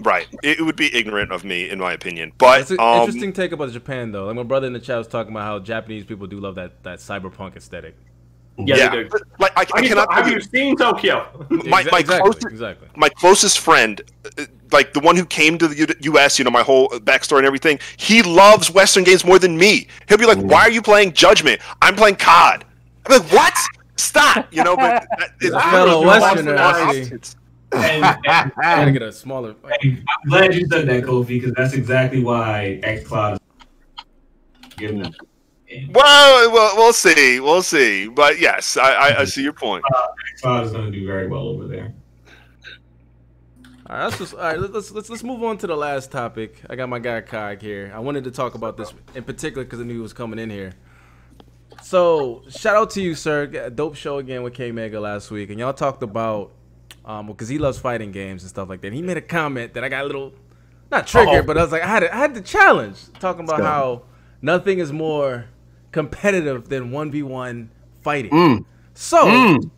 Right 0.00 0.28
it, 0.42 0.58
it 0.60 0.62
would 0.62 0.76
be 0.76 0.94
ignorant 0.94 1.30
of 1.32 1.44
me 1.44 1.68
in 1.68 1.78
my 1.78 1.92
opinion 1.92 2.32
but 2.38 2.60
it's 2.60 2.70
an 2.70 2.80
um, 2.80 3.00
interesting 3.00 3.32
take 3.32 3.52
about 3.52 3.70
Japan 3.70 4.12
though. 4.12 4.26
Like 4.26 4.36
my 4.36 4.42
brother 4.42 4.66
in 4.66 4.72
the 4.72 4.80
chat 4.80 4.98
was 4.98 5.06
talking 5.08 5.32
about 5.32 5.44
how 5.44 5.58
Japanese 5.58 6.04
people 6.04 6.26
do 6.26 6.40
love 6.40 6.54
that 6.56 6.82
that 6.82 6.98
cyberpunk 6.98 7.56
aesthetic. 7.56 7.96
Yeah, 8.58 8.76
yeah, 8.76 8.90
they 8.90 9.02
do. 9.04 9.08
but, 9.08 9.22
like 9.38 9.52
I, 9.56 9.60
I 9.74 9.80
Have, 9.80 9.88
cannot 9.88 10.12
have 10.12 10.28
you 10.28 10.40
seen 10.40 10.76
Tokyo? 10.76 11.46
my, 11.50 11.84
my 11.90 12.00
exactly, 12.00 12.18
closest 12.18 12.46
exactly. 12.46 12.88
my 12.96 13.08
closest 13.08 13.58
friend, 13.60 14.02
uh, 14.38 14.44
like 14.70 14.92
the 14.92 15.00
one 15.00 15.16
who 15.16 15.24
came 15.24 15.56
to 15.58 15.68
the 15.68 15.96
U.S., 16.02 16.38
you 16.38 16.44
know, 16.44 16.50
my 16.50 16.62
whole 16.62 16.88
backstory 16.90 17.38
and 17.38 17.46
everything. 17.46 17.78
He 17.96 18.22
loves 18.22 18.70
Western 18.70 19.04
games 19.04 19.24
more 19.24 19.38
than 19.38 19.56
me. 19.56 19.86
He'll 20.08 20.18
be 20.18 20.26
like, 20.26 20.38
"Why 20.38 20.62
are 20.62 20.70
you 20.70 20.82
playing 20.82 21.12
Judgment? 21.14 21.60
I'm 21.80 21.96
playing 21.96 22.16
COD." 22.16 22.64
I'm 23.06 23.20
like, 23.20 23.32
"What? 23.32 23.54
Stop!" 23.96 24.52
You 24.52 24.64
know, 24.64 24.76
but 24.76 25.06
that- 25.18 25.30
it's 25.40 25.54
A 25.54 25.60
fellow 25.60 26.04
Westerner, 26.06 26.56
I 26.56 26.92
see. 26.92 27.00
It's- 27.14 27.36
And, 27.72 28.04
and, 28.04 28.26
I 28.26 28.50
gotta 28.60 28.82
and, 28.82 28.92
get 28.92 29.02
a 29.02 29.12
smaller. 29.12 29.54
and 29.82 30.04
I'm 30.24 30.30
glad 30.30 30.54
you 30.54 30.66
said 30.66 30.88
that, 30.88 31.04
Kofi, 31.04 31.28
because 31.28 31.52
that's 31.54 31.74
exactly 31.74 32.22
why 32.22 32.80
XCloud 32.82 33.34
is 33.34 34.74
giving 34.76 35.02
them. 35.02 35.14
Well, 35.90 36.50
well, 36.50 36.76
we'll 36.76 36.92
see, 36.92 37.38
we'll 37.38 37.62
see. 37.62 38.08
But 38.08 38.40
yes, 38.40 38.76
I, 38.76 38.92
I, 38.92 39.20
I 39.20 39.24
see 39.24 39.42
your 39.42 39.52
point. 39.52 39.84
Uh, 39.94 40.06
XCloud 40.36 40.64
is 40.64 40.72
going 40.72 40.90
to 40.90 40.98
do 40.98 41.06
very 41.06 41.28
well 41.28 41.48
over 41.48 41.68
there. 41.68 41.94
All 43.90 43.96
right, 43.96 44.04
let's 44.04 44.18
just, 44.18 44.34
all 44.34 44.40
right. 44.40 44.58
Let's 44.58 44.92
let's 44.92 45.10
let's 45.10 45.24
move 45.24 45.42
on 45.42 45.58
to 45.58 45.66
the 45.66 45.76
last 45.76 46.12
topic. 46.12 46.62
I 46.70 46.76
got 46.76 46.88
my 46.88 47.00
guy 47.00 47.22
Kog 47.22 47.60
here. 47.60 47.90
I 47.92 47.98
wanted 47.98 48.22
to 48.22 48.30
talk 48.30 48.54
about 48.54 48.76
this 48.76 48.92
in 49.16 49.24
particular 49.24 49.64
because 49.64 49.80
I 49.80 49.82
knew 49.82 49.94
he 49.94 50.00
was 50.00 50.12
coming 50.12 50.38
in 50.38 50.48
here. 50.48 50.74
So 51.82 52.44
shout 52.48 52.76
out 52.76 52.90
to 52.90 53.02
you, 53.02 53.16
sir. 53.16 53.46
Dope 53.70 53.96
show 53.96 54.18
again 54.18 54.44
with 54.44 54.54
K 54.54 54.70
Mega 54.70 55.00
last 55.00 55.32
week, 55.32 55.50
and 55.50 55.58
y'all 55.58 55.72
talked 55.72 56.04
about 56.04 56.52
um 57.04 57.26
because 57.26 57.48
he 57.48 57.58
loves 57.58 57.78
fighting 57.78 58.12
games 58.12 58.42
and 58.42 58.50
stuff 58.50 58.68
like 58.68 58.80
that. 58.80 58.88
And 58.88 58.96
he 58.96 59.02
made 59.02 59.16
a 59.16 59.22
comment 59.22 59.74
that 59.74 59.84
I 59.84 59.88
got 59.88 60.04
a 60.04 60.06
little 60.06 60.32
not 60.90 61.06
triggered, 61.06 61.34
Uh-oh. 61.34 61.42
but 61.46 61.56
I 61.58 61.62
was 61.62 61.72
like 61.72 61.82
I 61.82 61.86
had 61.86 62.00
to, 62.00 62.14
I 62.14 62.18
had 62.18 62.34
the 62.34 62.40
challenge 62.40 62.98
talking 63.20 63.44
about 63.44 63.60
how 63.60 64.02
nothing 64.42 64.78
is 64.78 64.92
more 64.92 65.46
competitive 65.92 66.68
than 66.68 66.90
one 66.90 67.10
v 67.10 67.22
one 67.22 67.70
fighting. 68.02 68.30
Mm. 68.30 68.64
So 68.94 69.24
Mm. 69.26 69.70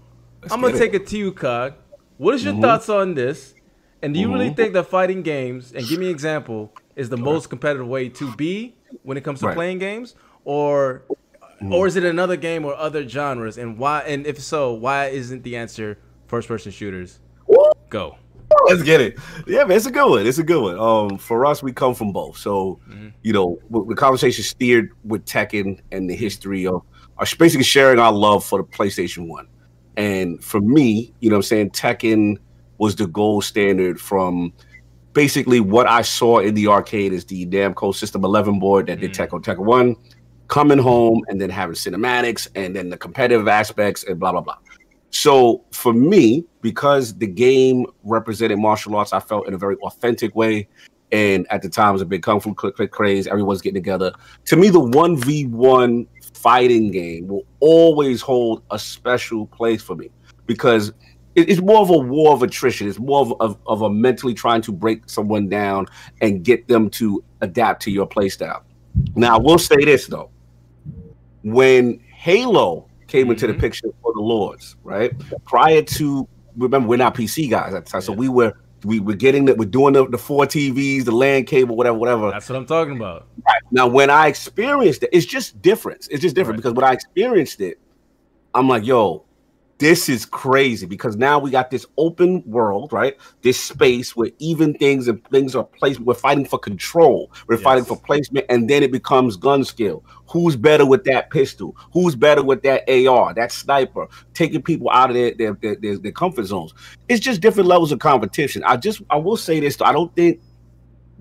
I'm 0.51 0.61
gonna 0.61 0.73
get 0.73 0.79
take 0.79 0.95
it 0.95 1.07
to 1.09 1.19
you, 1.19 1.33
Cog. 1.33 1.75
What 2.19 2.35
is 2.35 2.45
your 2.45 2.55
Mhm. 2.55 2.61
thoughts 2.63 2.89
on 2.89 3.15
this? 3.15 3.55
And 4.03 4.13
do 4.15 4.21
you 4.21 4.33
really 4.33 4.51
Mhm. 4.51 4.57
think 4.57 4.73
that 4.75 4.89
fighting 4.89 5.23
games, 5.23 5.73
and 5.73 5.87
give 5.87 5.99
me 6.01 6.07
an 6.07 6.11
example, 6.13 6.73
is 6.97 7.09
the 7.09 7.17
most 7.17 7.49
competitive 7.49 7.87
way 7.87 8.09
to 8.09 8.33
be 8.37 8.75
when 9.05 9.17
it 9.17 9.23
comes 9.23 9.41
to 9.41 9.47
Right. 9.47 9.55
playing 9.55 9.79
games, 9.79 10.15
or 10.45 11.03
or 11.71 11.87
is 11.87 11.95
it 11.95 12.03
another 12.03 12.35
game 12.37 12.65
or 12.65 12.75
other 12.75 13.07
genres? 13.07 13.57
And 13.57 13.79
why? 13.79 14.01
And 14.01 14.27
if 14.27 14.41
so, 14.43 14.73
why 14.73 15.07
isn't 15.07 15.45
the 15.45 15.57
answer 15.57 15.97
first-person 16.33 16.73
shooters? 16.73 17.21
Go. 17.91 18.17
Let's 18.67 18.83
get 18.83 19.03
it. 19.03 19.19
Yeah, 19.47 19.65
man, 19.65 19.77
it's 19.77 19.85
a 19.85 19.91
good 19.91 20.09
one. 20.09 20.27
It's 20.27 20.39
a 20.39 20.43
good 20.43 20.63
one. 20.63 20.79
Um, 20.79 21.19
for 21.19 21.45
us, 21.45 21.63
we 21.63 21.73
come 21.73 21.95
from 21.95 22.11
both, 22.11 22.39
so 22.39 22.81
you 23.23 23.35
know, 23.35 23.59
the 23.71 23.95
conversation 23.95 24.43
steered 24.43 24.93
with 25.05 25.27
Tekken 25.27 25.81
and 25.91 26.09
the 26.09 26.17
history 26.17 26.67
of, 26.67 26.83
are 27.19 27.27
basically 27.39 27.65
sharing 27.65 27.99
our 27.99 28.13
love 28.13 28.47
for 28.47 28.59
the 28.59 28.65
PlayStation 28.65 29.29
One. 29.29 29.47
And 29.99 30.43
for 30.43 30.63
me, 30.63 31.13
you 31.21 31.29
know, 31.29 31.37
what 31.37 31.41
I'm 31.41 31.43
saying 31.43 31.71
Tekken 31.71 32.39
was 32.79 32.97
the 32.97 33.07
gold 33.07 33.45
standard 33.45 34.01
from 34.01 34.55
basically 35.13 35.61
what 35.61 35.87
I 35.87 36.01
saw 36.01 36.39
in 36.39 36.55
the 36.55 36.67
arcade 36.69 37.13
is 37.13 37.27
the 37.27 37.45
Namco 37.45 37.95
System 37.95 38.25
11 38.25 38.59
board 38.59 38.87
that 38.87 39.01
did 39.01 39.13
Tekken 39.13 39.43
Tekken 39.43 39.67
One, 39.67 39.97
coming 40.49 40.79
home 40.79 41.23
and 41.29 41.39
then 41.39 41.51
having 41.51 41.75
cinematics 41.75 42.49
and 42.55 42.75
then 42.75 42.89
the 42.89 42.97
competitive 42.97 43.49
aspects 43.49 44.05
and 44.05 44.19
blah 44.19 44.33
blah 44.33 44.41
blah. 44.41 44.57
So 45.13 45.63
for 45.71 45.93
me, 45.93 46.45
because 46.63 47.15
the 47.17 47.27
game 47.27 47.87
represented 48.03 48.59
martial 48.59 48.97
arts, 48.97 49.13
I 49.13 49.21
felt 49.21 49.47
in 49.47 49.55
a 49.55 49.59
very 49.59 49.77
authentic 49.77 50.35
way. 50.35 50.69
And 51.13 51.47
at 51.51 51.61
the 51.61 51.69
time, 51.69 51.91
it 51.91 51.93
was 51.93 52.03
a 52.03 52.07
big 52.07 52.23
kung 52.23 52.41
fu 52.41 52.55
click, 52.55 52.75
click 52.75 52.91
craze. 52.91 53.27
Everyone's 53.27 53.61
getting 53.61 53.75
together. 53.75 54.13
To 54.47 54.57
me, 54.57 54.71
the 54.71 54.81
one 54.81 55.19
v 55.19 55.45
one 55.45 56.07
fighting 56.35 56.91
game 56.91 57.29
will 57.29 57.45
always 57.61 58.23
hold 58.23 58.63
a 58.71 58.79
special 58.79 59.47
place 59.47 59.83
for 59.83 59.95
me 59.95 60.11
because 60.47 60.93
it's 61.35 61.61
more 61.61 61.81
of 61.81 61.91
a 61.91 61.99
war 61.99 62.33
of 62.33 62.43
attrition. 62.43 62.89
It's 62.89 62.99
more 62.99 63.21
of, 63.21 63.35
of, 63.41 63.59
of 63.67 63.83
a 63.83 63.91
mentally 63.91 64.33
trying 64.33 64.63
to 64.63 64.73
break 64.73 65.09
someone 65.11 65.51
down 65.51 65.87
and 66.23 66.43
get 66.43 66.67
them 66.69 66.89
to 66.91 67.23
adapt 67.43 67.83
to 67.83 67.91
your 67.91 68.09
playstyle. 68.09 68.63
Now, 69.15 69.37
I 69.37 69.39
will 69.39 69.59
say 69.59 69.85
this 69.85 70.07
though: 70.07 70.31
when 71.43 72.01
Halo 72.15 72.89
came 73.13 73.31
into 73.31 73.47
the 73.47 73.53
mm-hmm. 73.53 73.61
picture 73.61 73.89
for 74.03 74.13
the 74.15 74.21
Lords, 74.21 74.77
right? 74.83 75.13
Prior 75.45 75.83
to 75.83 76.27
remember, 76.57 76.89
we're 76.89 76.97
not 76.97 77.15
PC 77.15 77.49
guys 77.51 77.75
at 77.75 77.85
the 77.85 77.91
time, 77.91 78.01
so 78.01 78.13
we 78.13 78.29
were 78.29 78.55
we 78.85 78.99
were 78.99 79.15
getting 79.15 79.45
that 79.45 79.59
we're 79.59 79.69
doing 79.69 79.93
the, 79.93 80.09
the 80.09 80.19
four 80.19 80.45
TVs, 80.45 81.05
the 81.05 81.13
land 81.13 81.47
cable, 81.47 81.77
whatever, 81.77 81.97
whatever. 81.97 82.31
That's 82.31 82.49
what 82.49 82.57
I'm 82.57 82.67
talking 82.67 82.97
about. 82.97 83.29
Right. 83.47 83.63
Now, 83.71 83.87
when 83.87 84.11
I 84.11 84.27
experienced 84.27 85.05
it, 85.05 85.11
it's 85.13 85.27
just 85.27 85.63
different. 85.63 86.09
It's 86.11 86.23
just 86.23 86.35
different 86.35 86.57
because 86.57 86.73
when 86.73 86.85
I 86.85 86.93
experienced 86.93 87.61
it, 87.61 87.79
I'm 88.55 88.69
like, 88.69 88.85
yo, 88.85 89.25
this 89.83 90.09
is 90.09 90.25
crazy 90.25 90.87
because 90.87 91.17
now 91.17 91.41
we 91.41 91.51
got 91.51 91.69
this 91.69 91.85
open 91.99 92.41
world, 92.47 92.93
right? 92.93 93.17
This 93.43 93.61
space 93.61 94.15
where 94.15 94.31
even 94.39 94.75
things 94.75 95.09
and 95.09 95.27
things 95.31 95.57
are 95.57 95.65
placed. 95.65 95.99
We're 95.99 96.15
fighting 96.15 96.45
for 96.45 96.57
control. 96.61 97.33
We're 97.49 97.57
fighting 97.57 97.85
for 97.85 97.97
placement, 97.97 98.47
and 98.49 98.71
then 98.71 98.85
it 98.85 98.93
becomes 98.93 99.37
gun 99.37 99.65
skill. 99.65 100.05
Who's 100.29 100.55
better 100.55 100.87
with 100.87 101.03
that 101.07 101.31
pistol? 101.31 101.75
Who's 101.93 102.15
better 102.15 102.45
with 102.45 102.63
that 102.63 102.89
AR, 102.89 103.35
that 103.35 103.51
sniper, 103.51 104.07
taking 104.35 104.63
people 104.63 104.89
out 104.89 105.11
of 105.11 105.17
their 105.17 105.35
their, 105.35 105.55
their, 105.55 105.75
their, 105.75 105.99
their 105.99 106.13
comfort 106.13 106.45
zones? 106.45 106.75
It's 107.09 107.21
just 107.21 107.41
different 107.41 107.69
levels 107.69 107.91
of 107.91 107.99
competition. 107.99 108.63
I 108.63 108.77
just 108.77 109.03
I 109.11 109.17
will 109.17 109.37
say 109.37 109.59
this: 109.59 109.75
though, 109.75 109.87
I 109.87 109.93
don't 109.93 110.15
think 110.15 110.41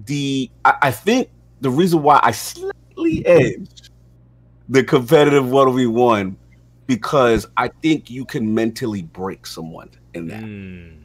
the 0.05 0.51
I, 0.65 0.75
I 0.83 0.91
think 0.91 1.31
the 1.61 1.71
reason 1.71 2.03
why 2.03 2.19
I 2.21 2.29
slightly 2.29 3.25
edged 3.25 3.89
the 4.69 4.83
competitive 4.83 5.49
one 5.49 5.75
v 5.75 5.87
one 5.87 6.37
because 6.91 7.47
I 7.55 7.69
think 7.69 8.09
you 8.09 8.25
can 8.25 8.53
mentally 8.53 9.01
break 9.01 9.45
someone 9.45 9.89
in 10.13 10.27
that. 10.27 10.43
Hmm. 10.43 10.97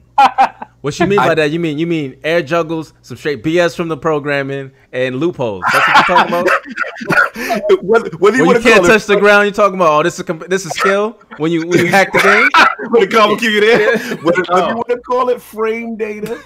What 0.80 0.98
you 0.98 1.06
mean 1.06 1.18
by 1.28 1.32
that? 1.32 1.52
You 1.52 1.60
mean 1.60 1.78
you 1.78 1.86
mean 1.86 2.18
air 2.24 2.42
juggles, 2.42 2.92
some 3.02 3.16
straight 3.16 3.44
BS 3.44 3.76
from 3.76 3.86
the 3.86 3.96
programming, 3.96 4.72
and 4.90 5.20
loopholes. 5.20 5.62
That's 5.72 5.86
what 5.86 5.96
you're 6.08 6.16
talking 6.16 6.34
about. 6.34 7.82
whether, 7.84 8.10
whether 8.16 8.36
you, 8.36 8.46
When 8.46 8.56
you 8.56 8.62
can't 8.62 8.84
touch 8.84 9.04
it, 9.04 9.06
the 9.06 9.16
ground, 9.16 9.44
you're 9.44 9.52
talking 9.52 9.76
about 9.76 10.00
oh 10.00 10.02
this 10.02 10.18
is 10.18 10.26
this 10.48 10.66
is 10.66 10.72
skill. 10.72 11.20
When 11.36 11.52
you 11.52 11.68
when 11.68 11.78
you 11.78 11.86
hack 11.86 12.12
the 12.12 12.18
game, 12.18 12.48
when 12.90 13.08
the 13.08 13.38
you 13.42 13.60
there, 13.60 14.16
whether 14.24 14.38
you 14.40 14.76
want 14.76 14.88
to 14.88 14.98
call 14.98 15.28
it 15.28 15.40
frame 15.40 15.96
data. 15.96 16.42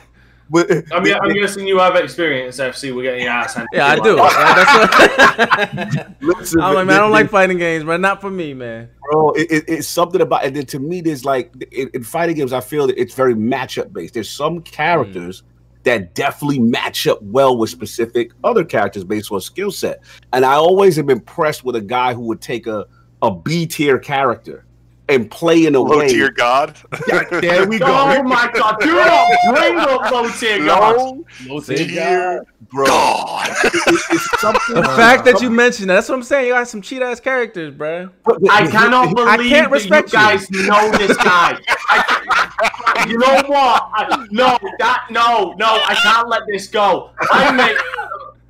But 0.50 0.68
uh, 0.68 0.82
I'm, 0.92 1.06
I'm 1.06 1.32
guessing 1.32 1.66
you 1.66 1.78
have 1.78 1.94
experience, 1.94 2.58
FC. 2.58 2.94
We're 2.94 3.04
getting 3.04 3.22
your 3.22 3.30
ass 3.30 3.54
handed. 3.54 3.68
yeah, 3.72 3.86
I 3.86 4.00
do. 4.00 4.10
you 4.10 4.16
that. 4.16 5.72
That's 5.72 5.96
what- 5.96 6.16
Listen, 6.38 6.60
I'm 6.60 6.74
like, 6.74 6.86
man, 6.88 6.96
I 6.96 6.98
don't 6.98 7.10
the- 7.10 7.14
like 7.14 7.30
fighting 7.30 7.58
games, 7.58 7.84
but 7.84 8.00
not 8.00 8.20
for 8.20 8.30
me, 8.30 8.52
man. 8.52 8.90
bro. 9.10 9.30
It, 9.32 9.50
it- 9.50 9.64
it's 9.68 9.86
something 9.86 10.20
about 10.20 10.44
and 10.44 10.68
to 10.68 10.78
me, 10.80 11.00
there's 11.00 11.24
like 11.24 11.52
in, 11.70 11.88
in 11.94 12.02
fighting 12.02 12.34
games, 12.34 12.52
I 12.52 12.60
feel 12.60 12.88
that 12.88 13.00
it's 13.00 13.14
very 13.14 13.34
matchup 13.34 13.92
based. 13.92 14.14
There's 14.14 14.28
some 14.28 14.60
characters 14.62 15.42
mm. 15.42 15.82
that 15.84 16.14
definitely 16.14 16.58
match 16.58 17.06
up 17.06 17.22
well 17.22 17.56
with 17.56 17.70
specific 17.70 18.32
other 18.42 18.64
characters 18.64 19.04
based 19.04 19.30
on 19.30 19.40
skill 19.40 19.70
set. 19.70 20.02
And 20.32 20.44
I 20.44 20.54
always 20.54 20.98
am 20.98 21.10
impressed 21.10 21.64
with 21.64 21.76
a 21.76 21.80
guy 21.80 22.12
who 22.12 22.22
would 22.22 22.40
take 22.40 22.66
a 22.66 22.86
a 23.22 23.30
B 23.30 23.66
tier 23.66 23.98
character 23.98 24.64
and 25.10 25.30
play 25.30 25.66
in 25.66 25.74
a 25.74 25.80
Low 25.80 25.98
way. 25.98 26.08
tier 26.08 26.30
god. 26.30 26.76
Yeah, 27.08 27.24
there 27.40 27.66
we 27.68 27.78
go. 27.78 27.86
Oh 27.90 28.22
my 28.22 28.50
god, 28.52 28.76
do 28.80 28.92
not 28.94 29.30
bring 29.54 29.76
up 29.78 30.10
low 30.10 30.28
tier 30.30 30.64
gods. 30.64 31.22
Low 31.46 31.60
tier 31.60 32.44
bro. 32.70 32.86
god. 32.86 33.48
It- 33.64 33.72
it's 34.10 34.40
something. 34.40 34.74
The 34.76 34.82
fact 34.82 35.24
that 35.26 35.40
you 35.42 35.50
mentioned 35.50 35.90
that, 35.90 35.94
that's 35.94 36.08
what 36.08 36.14
I'm 36.16 36.22
saying. 36.22 36.46
You 36.46 36.52
got 36.54 36.68
some 36.68 36.80
cheat 36.82 37.02
ass 37.02 37.20
characters, 37.20 37.74
bro. 37.74 38.08
I 38.50 38.66
cannot 38.66 39.14
believe 39.14 39.28
I 39.28 39.36
can't 39.36 39.48
that 39.50 39.64
you 39.64 39.68
respect 39.68 40.12
you. 40.12 40.18
guys 40.18 40.50
know 40.50 40.90
this 40.92 41.16
guy. 41.16 41.58
I, 41.90 43.06
you 43.08 43.18
know 43.18 43.42
what? 43.46 43.88
I, 43.94 44.26
no, 44.30 44.58
that 44.78 45.06
no, 45.10 45.54
no, 45.58 45.66
I 45.86 45.94
can't 46.02 46.28
let 46.28 46.42
this 46.46 46.66
go. 46.68 47.10
I 47.30 47.50
make 47.52 47.76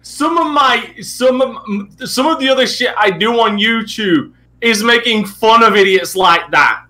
some 0.02 0.38
of 0.38 0.50
my 0.50 0.94
some 1.00 1.40
of 1.40 2.08
some 2.08 2.26
of 2.26 2.38
the 2.40 2.48
other 2.48 2.66
shit 2.66 2.94
I 2.96 3.10
do 3.10 3.38
on 3.40 3.58
YouTube 3.58 4.32
is 4.60 4.82
making 4.82 5.26
fun 5.26 5.62
of 5.62 5.76
idiots 5.76 6.16
like 6.16 6.50
that. 6.50 6.84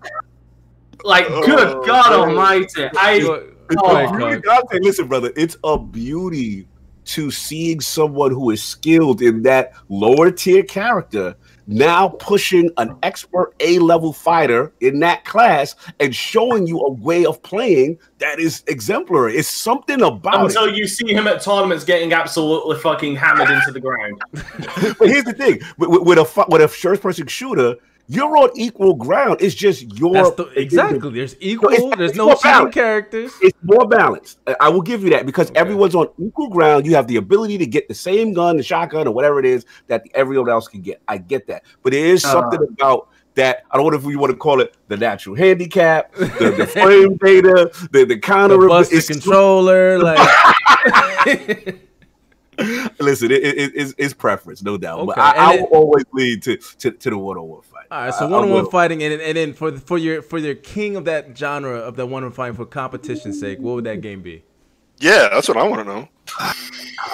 Like, 1.04 1.26
oh, 1.28 1.44
good 1.44 1.68
Oh, 1.68 1.80
oh 1.80 1.86
God 1.86 2.10
man. 2.10 2.28
Almighty! 2.28 2.88
I 2.96 3.46
Oh, 3.78 3.96
a 3.96 4.16
beauty, 4.16 4.42
Dante, 4.42 4.78
listen, 4.80 5.06
brother. 5.06 5.32
It's 5.36 5.56
a 5.62 5.78
beauty 5.78 6.66
to 7.06 7.30
seeing 7.30 7.80
someone 7.80 8.30
who 8.32 8.50
is 8.50 8.62
skilled 8.62 9.22
in 9.22 9.42
that 9.42 9.74
lower 9.88 10.30
tier 10.30 10.62
character 10.62 11.36
now 11.70 12.08
pushing 12.08 12.68
an 12.78 12.96
expert 13.04 13.54
A 13.60 13.78
level 13.78 14.12
fighter 14.12 14.72
in 14.80 14.98
that 15.00 15.24
class 15.24 15.76
and 16.00 16.14
showing 16.14 16.66
you 16.66 16.80
a 16.80 16.90
way 16.90 17.24
of 17.24 17.40
playing 17.42 17.96
that 18.18 18.40
is 18.40 18.64
exemplary. 18.66 19.36
It's 19.36 19.48
something 19.48 20.02
about 20.02 20.46
until 20.46 20.64
it. 20.64 20.74
you 20.74 20.88
see 20.88 21.12
him 21.12 21.28
at 21.28 21.40
tournaments 21.40 21.84
getting 21.84 22.12
absolutely 22.12 22.76
fucking 22.78 23.14
hammered 23.14 23.50
into 23.50 23.70
the 23.70 23.80
ground. 23.80 24.20
But 24.98 25.08
here's 25.08 25.24
the 25.24 25.32
thing: 25.32 25.60
with, 25.78 26.02
with- 26.02 26.18
a 26.18 26.44
with 26.48 26.60
a 26.60 26.68
first 26.68 27.00
person 27.02 27.26
shooter, 27.28 27.76
you're 28.12 28.36
on 28.36 28.50
equal 28.56 28.94
ground. 28.94 29.36
It's 29.40 29.54
just 29.54 29.82
your 29.98 30.12
the, 30.32 30.50
exactly. 30.56 31.10
There's 31.12 31.36
equal. 31.40 31.70
it's- 31.70 31.94
There's 31.96 32.14
no 32.16 32.26
more 32.26 32.34
cheating 32.34 32.50
balanced. 32.50 32.74
characters. 32.74 33.32
it's 33.40 33.56
more 33.62 33.86
balanced. 33.86 34.40
I- 34.48 34.56
I 34.60 34.68
will 34.68 34.82
give 34.82 35.04
you 35.04 35.10
that 35.10 35.26
because 35.26 35.52
everyone's 35.54 35.94
on 35.94 36.08
equal 36.18 36.48
ground. 36.48 36.86
You 36.86 36.94
have 36.96 37.06
the 37.06 37.16
ability 37.16 37.56
to 37.58 37.66
get 37.66 37.86
the 37.88 37.94
same 37.94 38.32
gun, 38.32 38.56
the 38.56 38.62
shotgun, 38.64 39.06
or 39.06 39.14
whatever 39.14 39.38
it 39.38 39.46
is 39.46 39.64
that 39.86 40.02
everyone 40.14 40.50
else 40.50 40.66
can 40.66 40.80
get. 40.82 41.00
I 41.06 41.18
get 41.18 41.46
that, 41.46 41.62
but 41.84 41.92
there 41.92 42.06
is 42.06 42.24
Uh. 42.24 42.32
something 42.32 42.60
about 42.78 43.08
that. 43.36 43.62
I 43.70 43.76
don't 43.76 43.92
know 43.92 43.96
if 43.96 44.02
we 44.04 44.16
want 44.16 44.30
to 44.32 44.36
call 44.36 44.60
it 44.60 44.74
the 44.88 44.96
natural 44.96 45.36
handicap, 45.36 46.12
the, 46.16 46.54
the 46.58 46.66
frame 46.66 47.16
data, 47.16 47.70
the 47.92 48.04
the 48.04 48.18
counter. 48.18 48.56
The 48.58 48.66
busted 48.66 48.98
it's- 48.98 49.08
controller, 49.08 49.98
like 50.02 50.18
Listen, 52.98 53.30
it, 53.30 53.42
it, 53.42 53.72
it's, 53.74 53.94
it's 53.96 54.12
preference, 54.12 54.62
no 54.62 54.76
doubt. 54.76 55.06
But 55.06 55.16
I, 55.18 55.30
I 55.30 55.56
will 55.56 55.64
it- 55.64 55.68
always 55.72 56.04
lead 56.12 56.42
to 56.42 56.56
to, 56.58 56.90
to 56.90 57.10
the 57.10 57.16
one 57.16 57.38
on 57.38 57.48
one 57.48 57.62
fight. 57.62 57.69
All 57.90 58.00
right, 58.02 58.14
so 58.14 58.24
I- 58.26 58.28
I 58.28 58.30
one 58.30 58.44
on 58.44 58.50
one 58.50 58.70
fighting, 58.70 59.02
and, 59.02 59.20
and 59.20 59.36
then 59.36 59.52
for 59.52 59.76
for 59.76 59.98
your 59.98 60.22
for 60.22 60.38
your 60.38 60.54
king 60.54 60.96
of 60.96 61.04
that 61.06 61.36
genre 61.36 61.76
of 61.78 61.96
that 61.96 62.06
one 62.06 62.22
on 62.22 62.28
one 62.30 62.32
fighting 62.32 62.56
for 62.56 62.64
competition's 62.66 63.40
sake, 63.40 63.58
what 63.58 63.74
would 63.74 63.84
that 63.84 64.00
game 64.00 64.22
be? 64.22 64.44
Yeah, 64.98 65.28
that's 65.32 65.48
what 65.48 65.56
I 65.56 65.62
want 65.66 65.86
to 65.86 65.92
know. 65.94 66.08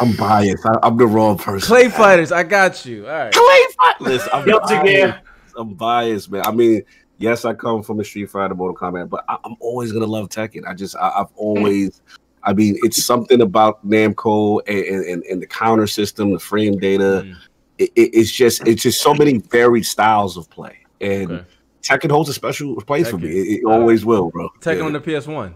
I'm 0.00 0.14
biased. 0.16 0.66
I, 0.66 0.72
I'm 0.82 0.96
the 0.96 1.06
wrong 1.06 1.38
person. 1.38 1.66
Clay 1.66 1.88
fighters, 1.88 2.32
I 2.32 2.42
got 2.42 2.84
you. 2.84 3.06
All 3.06 3.12
right, 3.12 3.32
Clay 3.32 3.66
fight. 3.78 4.00
Listen, 4.00 4.28
I'm 4.32 4.44
biased. 4.44 4.84
Gear. 4.84 5.20
I'm 5.56 5.74
biased, 5.74 6.30
man. 6.30 6.42
I 6.44 6.50
mean, 6.50 6.82
yes, 7.18 7.44
I 7.46 7.54
come 7.54 7.82
from 7.82 8.00
a 8.00 8.04
Street 8.04 8.26
Fighter, 8.28 8.54
Mortal 8.54 8.76
Kombat, 8.76 9.08
but 9.08 9.24
I, 9.28 9.38
I'm 9.44 9.56
always 9.60 9.92
gonna 9.92 10.04
love 10.06 10.28
Tekken. 10.28 10.66
I 10.68 10.74
just, 10.74 10.94
I, 10.96 11.08
I've 11.16 11.32
always, 11.36 12.02
I 12.42 12.52
mean, 12.52 12.76
it's 12.82 13.02
something 13.02 13.40
about 13.40 13.86
Namco 13.88 14.60
and, 14.66 15.04
and, 15.06 15.22
and 15.24 15.40
the 15.40 15.46
counter 15.46 15.86
system, 15.86 16.32
the 16.32 16.38
frame 16.38 16.78
data. 16.78 17.22
Mm. 17.24 17.36
It, 17.78 17.90
it- 17.94 18.10
it's 18.14 18.30
just, 18.30 18.66
it's 18.66 18.82
just 18.82 19.00
so 19.00 19.14
many 19.14 19.38
varied 19.38 19.86
styles 19.86 20.36
of 20.36 20.48
play, 20.50 20.78
and 21.00 21.30
Okay. 21.32 21.44
Tekken 21.82 22.10
holds 22.10 22.28
a 22.28 22.34
special 22.34 22.74
place 22.82 23.08
for 23.08 23.18
me. 23.18 23.28
It, 23.28 23.60
it 23.60 23.64
always 23.64 24.02
uh, 24.02 24.08
will, 24.08 24.30
bro. 24.30 24.48
Tekken 24.60 24.78
Yeah. 24.78 24.84
on 24.84 24.92
the 24.92 25.00
PS 25.00 25.26
One. 25.26 25.54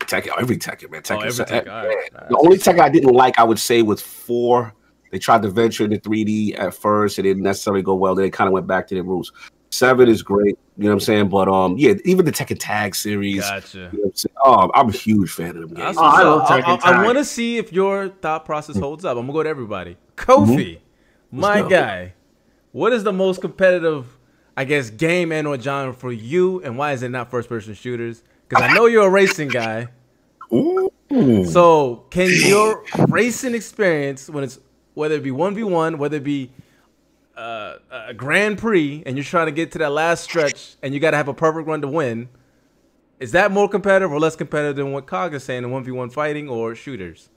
Tekken, 0.00 0.30
every 0.38 0.56
Tekken, 0.56 0.90
man. 0.90 1.02
Tekken. 1.02 1.16
Oh, 1.16 1.20
every 1.20 1.32
so- 1.32 1.44
Tekken. 1.44 1.68
All 1.68 1.86
right, 1.86 1.96
yeah. 2.12 2.18
all 2.18 2.20
right. 2.20 2.28
The 2.28 2.38
only 2.38 2.58
Tekken 2.58 2.80
I 2.80 2.88
didn't 2.88 3.12
like, 3.12 3.38
I 3.38 3.44
would 3.44 3.58
say, 3.58 3.82
was 3.82 4.00
four. 4.00 4.72
They 5.10 5.18
tried 5.18 5.42
to 5.42 5.48
venture 5.48 5.84
into 5.84 5.98
3D 5.98 6.58
at 6.58 6.74
first. 6.74 7.18
It 7.18 7.22
didn't 7.22 7.42
necessarily 7.42 7.82
go 7.82 7.94
well. 7.94 8.14
Then 8.14 8.24
they 8.24 8.30
kind 8.30 8.48
of 8.48 8.52
went 8.52 8.66
back 8.66 8.86
to 8.88 8.94
their 8.94 9.04
roots. 9.04 9.32
Seven 9.70 10.08
is 10.08 10.22
great, 10.22 10.58
you 10.76 10.84
know 10.84 10.90
what 10.90 10.92
I'm 10.94 11.00
saying? 11.00 11.28
But 11.28 11.48
um, 11.48 11.76
yeah, 11.76 11.94
even 12.04 12.24
the 12.24 12.32
Tekken 12.32 12.56
Tag 12.58 12.94
series. 12.94 13.40
Gotcha. 13.40 13.90
You 13.92 14.04
know 14.04 14.12
I'm? 14.44 14.68
Oh, 14.68 14.70
I'm 14.74 14.88
a 14.88 14.92
huge 14.92 15.30
fan 15.30 15.50
of 15.50 15.56
them 15.56 15.74
games. 15.74 15.96
Oh, 15.98 16.04
I 16.04 16.22
love 16.22 16.40
what's 16.40 16.50
up. 16.50 16.80
Tekken 16.80 16.82
I, 16.82 17.04
want 17.04 17.18
to 17.18 17.24
see 17.24 17.58
if 17.58 17.72
your 17.72 18.08
thought 18.08 18.44
process 18.44 18.76
mm. 18.76 18.80
holds 18.80 19.04
up. 19.04 19.16
I'm 19.18 19.24
gonna 19.24 19.32
go 19.32 19.42
to 19.42 19.48
everybody. 19.48 19.96
Mm-hmm. 20.16 20.30
Kofi, 20.30 20.78
my 21.30 21.62
go. 21.62 21.68
guy, 21.68 22.14
what 22.72 22.92
is 22.92 23.04
the 23.04 23.12
most 23.12 23.40
competitive, 23.40 24.18
I 24.56 24.64
guess, 24.64 24.90
game 24.90 25.32
and 25.32 25.46
or 25.46 25.58
genre 25.58 25.94
for 25.94 26.12
you, 26.12 26.62
and 26.62 26.76
why 26.78 26.92
is 26.92 27.02
it 27.02 27.10
not 27.10 27.30
first 27.30 27.48
person 27.48 27.74
shooters? 27.74 28.22
Because 28.48 28.64
I 28.64 28.74
know 28.74 28.86
you're 28.86 29.06
a 29.06 29.10
racing 29.10 29.48
guy. 29.48 29.88
Ooh. 30.52 30.90
So 31.44 32.04
can 32.10 32.30
your 32.30 32.84
racing 33.08 33.54
experience, 33.54 34.28
when 34.28 34.44
it's 34.44 34.58
whether 34.94 35.14
it 35.14 35.22
be 35.22 35.30
one 35.30 35.54
v 35.54 35.62
one, 35.62 35.98
whether 35.98 36.16
it 36.16 36.24
be 36.24 36.50
uh, 37.36 37.76
a 37.90 38.14
Grand 38.14 38.58
Prix, 38.58 39.02
and 39.04 39.16
you're 39.16 39.24
trying 39.24 39.46
to 39.46 39.52
get 39.52 39.72
to 39.72 39.78
that 39.78 39.92
last 39.92 40.24
stretch, 40.24 40.76
and 40.82 40.94
you 40.94 41.00
got 41.00 41.10
to 41.10 41.16
have 41.16 41.28
a 41.28 41.34
perfect 41.34 41.68
run 41.68 41.80
to 41.82 41.88
win, 41.88 42.28
is 43.20 43.32
that 43.32 43.50
more 43.50 43.68
competitive 43.68 44.12
or 44.12 44.18
less 44.18 44.36
competitive 44.36 44.76
than 44.76 44.92
what 44.92 45.06
Cog 45.06 45.34
is 45.34 45.44
saying 45.44 45.64
in 45.64 45.70
one 45.70 45.84
v 45.84 45.90
one 45.90 46.10
fighting 46.10 46.48
or 46.48 46.74
shooters? 46.74 47.28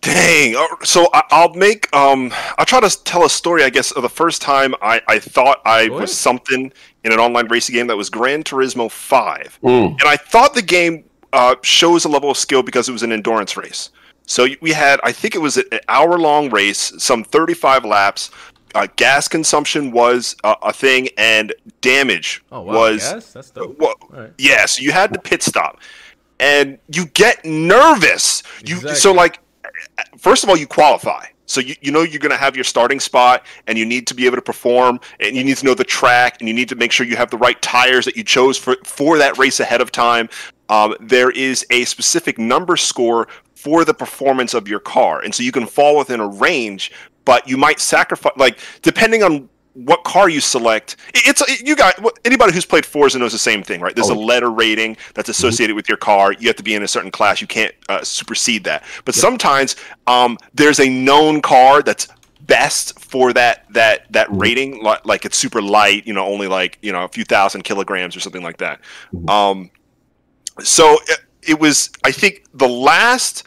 Dang. 0.00 0.56
Uh, 0.56 0.66
So 0.82 1.08
I, 1.12 1.22
I'll 1.30 1.52
make. 1.54 1.94
Um, 1.94 2.32
I'll 2.58 2.64
try 2.66 2.80
to 2.80 3.04
tell 3.04 3.24
a 3.24 3.30
story. 3.30 3.64
I 3.64 3.70
guess 3.70 3.90
of 3.92 4.02
the 4.02 4.08
first 4.08 4.40
time 4.42 4.74
I, 4.80 5.00
I 5.08 5.18
thought 5.18 5.60
I 5.64 5.86
Go 5.88 5.94
ahead. 5.94 6.00
was 6.02 6.16
something 6.16 6.72
in 7.04 7.12
an 7.12 7.18
online 7.18 7.48
racing 7.48 7.74
game 7.74 7.86
that 7.88 7.96
was 7.96 8.08
Gran 8.10 8.42
Turismo 8.42 8.90
Five, 8.90 9.58
Mm. 9.62 9.90
and 9.92 10.02
I 10.04 10.16
thought 10.16 10.54
the 10.54 10.62
game 10.62 11.04
uh, 11.32 11.54
shows 11.62 12.04
a 12.04 12.08
level 12.08 12.30
of 12.30 12.36
skill 12.36 12.62
because 12.62 12.88
it 12.88 12.92
was 12.92 13.02
an 13.02 13.12
endurance 13.12 13.56
race. 13.56 13.90
So 14.26 14.46
we 14.60 14.70
had, 14.72 15.00
I 15.02 15.12
think 15.12 15.34
it 15.34 15.40
was 15.40 15.56
an 15.56 15.64
hour 15.88 16.16
long 16.18 16.50
race, 16.50 16.92
some 16.98 17.24
35 17.24 17.84
laps. 17.84 18.30
Uh, 18.74 18.86
gas 18.96 19.26
consumption 19.26 19.90
was 19.90 20.36
uh, 20.44 20.54
a 20.62 20.72
thing, 20.72 21.08
and 21.18 21.52
damage 21.80 22.42
Oh 22.52 22.60
wow, 22.62 22.72
was 22.74 23.02
yes, 23.12 23.32
that's 23.32 23.50
dope. 23.50 23.76
well, 23.78 23.94
All 24.12 24.20
right. 24.20 24.32
yeah, 24.38 24.64
so 24.66 24.80
you 24.82 24.92
had 24.92 25.12
to 25.12 25.18
pit 25.20 25.42
stop, 25.42 25.80
and 26.38 26.78
you 26.94 27.06
get 27.06 27.44
nervous. 27.44 28.42
You 28.64 28.76
so 28.94 29.12
like, 29.12 29.40
first 30.18 30.44
of 30.44 30.50
all, 30.50 30.56
you 30.56 30.66
qualify. 30.66 31.26
So 31.46 31.60
you, 31.60 31.74
you 31.80 31.90
know 31.90 32.02
you're 32.02 32.20
going 32.20 32.30
to 32.30 32.36
have 32.36 32.54
your 32.54 32.64
starting 32.64 33.00
spot, 33.00 33.44
and 33.66 33.76
you 33.76 33.84
need 33.84 34.06
to 34.06 34.14
be 34.14 34.24
able 34.26 34.36
to 34.36 34.42
perform, 34.42 35.00
and 35.18 35.34
you 35.34 35.42
need 35.42 35.56
to 35.56 35.64
know 35.64 35.74
the 35.74 35.84
track, 35.84 36.36
and 36.40 36.48
you 36.48 36.54
need 36.54 36.68
to 36.68 36.76
make 36.76 36.92
sure 36.92 37.04
you 37.04 37.16
have 37.16 37.30
the 37.30 37.38
right 37.38 37.60
tires 37.60 38.04
that 38.04 38.16
you 38.16 38.22
chose 38.22 38.56
for 38.56 38.76
for 38.84 39.18
that 39.18 39.36
race 39.36 39.58
ahead 39.58 39.80
of 39.80 39.90
time. 39.90 40.28
Um, 40.68 40.94
there 41.00 41.30
is 41.30 41.66
a 41.70 41.84
specific 41.84 42.38
number 42.38 42.76
score 42.76 43.26
for 43.56 43.84
the 43.84 43.92
performance 43.92 44.54
of 44.54 44.68
your 44.68 44.78
car, 44.78 45.20
and 45.22 45.34
so 45.34 45.42
you 45.42 45.50
can 45.50 45.66
fall 45.66 45.98
within 45.98 46.20
a 46.20 46.28
range, 46.28 46.92
but 47.24 47.48
you 47.48 47.56
might 47.56 47.80
sacrifice 47.80 48.32
like 48.36 48.60
depending 48.82 49.24
on 49.24 49.48
what 49.84 50.04
car 50.04 50.28
you 50.28 50.40
select. 50.40 50.96
It's 51.14 51.40
it- 51.42 51.66
you 51.66 51.74
got 51.76 51.94
anybody 52.24 52.52
who's 52.52 52.64
played 52.66 52.84
Forza 52.86 53.18
knows 53.18 53.32
the 53.32 53.38
same 53.38 53.62
thing, 53.62 53.80
right? 53.80 53.94
There's 53.94 54.10
a 54.10 54.14
Oh. 54.14 54.18
letter 54.20 54.50
rating 54.50 54.96
that's 55.14 55.28
associated 55.28 55.74
with 55.76 55.88
your 55.88 55.96
car. 55.98 56.32
You 56.32 56.48
have 56.48 56.56
to 56.56 56.62
be 56.62 56.74
in 56.74 56.82
a 56.82 56.88
certain 56.88 57.10
class. 57.10 57.40
You 57.40 57.46
can't 57.46 57.74
uh, 57.88 58.02
supersede 58.02 58.64
that. 58.64 58.82
But 59.04 59.14
sometimes 59.14 59.76
um, 60.06 60.38
there's 60.54 60.80
a 60.80 60.88
known 60.88 61.40
car 61.42 61.82
that's 61.82 62.08
best 62.42 62.98
for 62.98 63.32
that 63.32 63.64
that 63.72 64.10
that 64.12 64.26
rating 64.30 64.82
like, 64.82 65.24
it's 65.24 65.36
super 65.36 65.62
light 65.62 66.04
you 66.04 66.12
know 66.12 66.26
only 66.26 66.48
like 66.48 66.78
you 66.82 66.90
know 66.90 67.04
a 67.04 67.08
few 67.08 67.22
thousand 67.22 67.62
kilograms 67.62 68.16
or 68.16 68.20
something 68.20 68.42
like 68.42 68.56
that 68.56 68.80
um 69.28 69.70
so 70.60 70.98
it, 71.06 71.20
it 71.42 71.60
was 71.60 71.90
i 72.02 72.10
think 72.10 72.42
the 72.54 72.68
last 72.68 73.44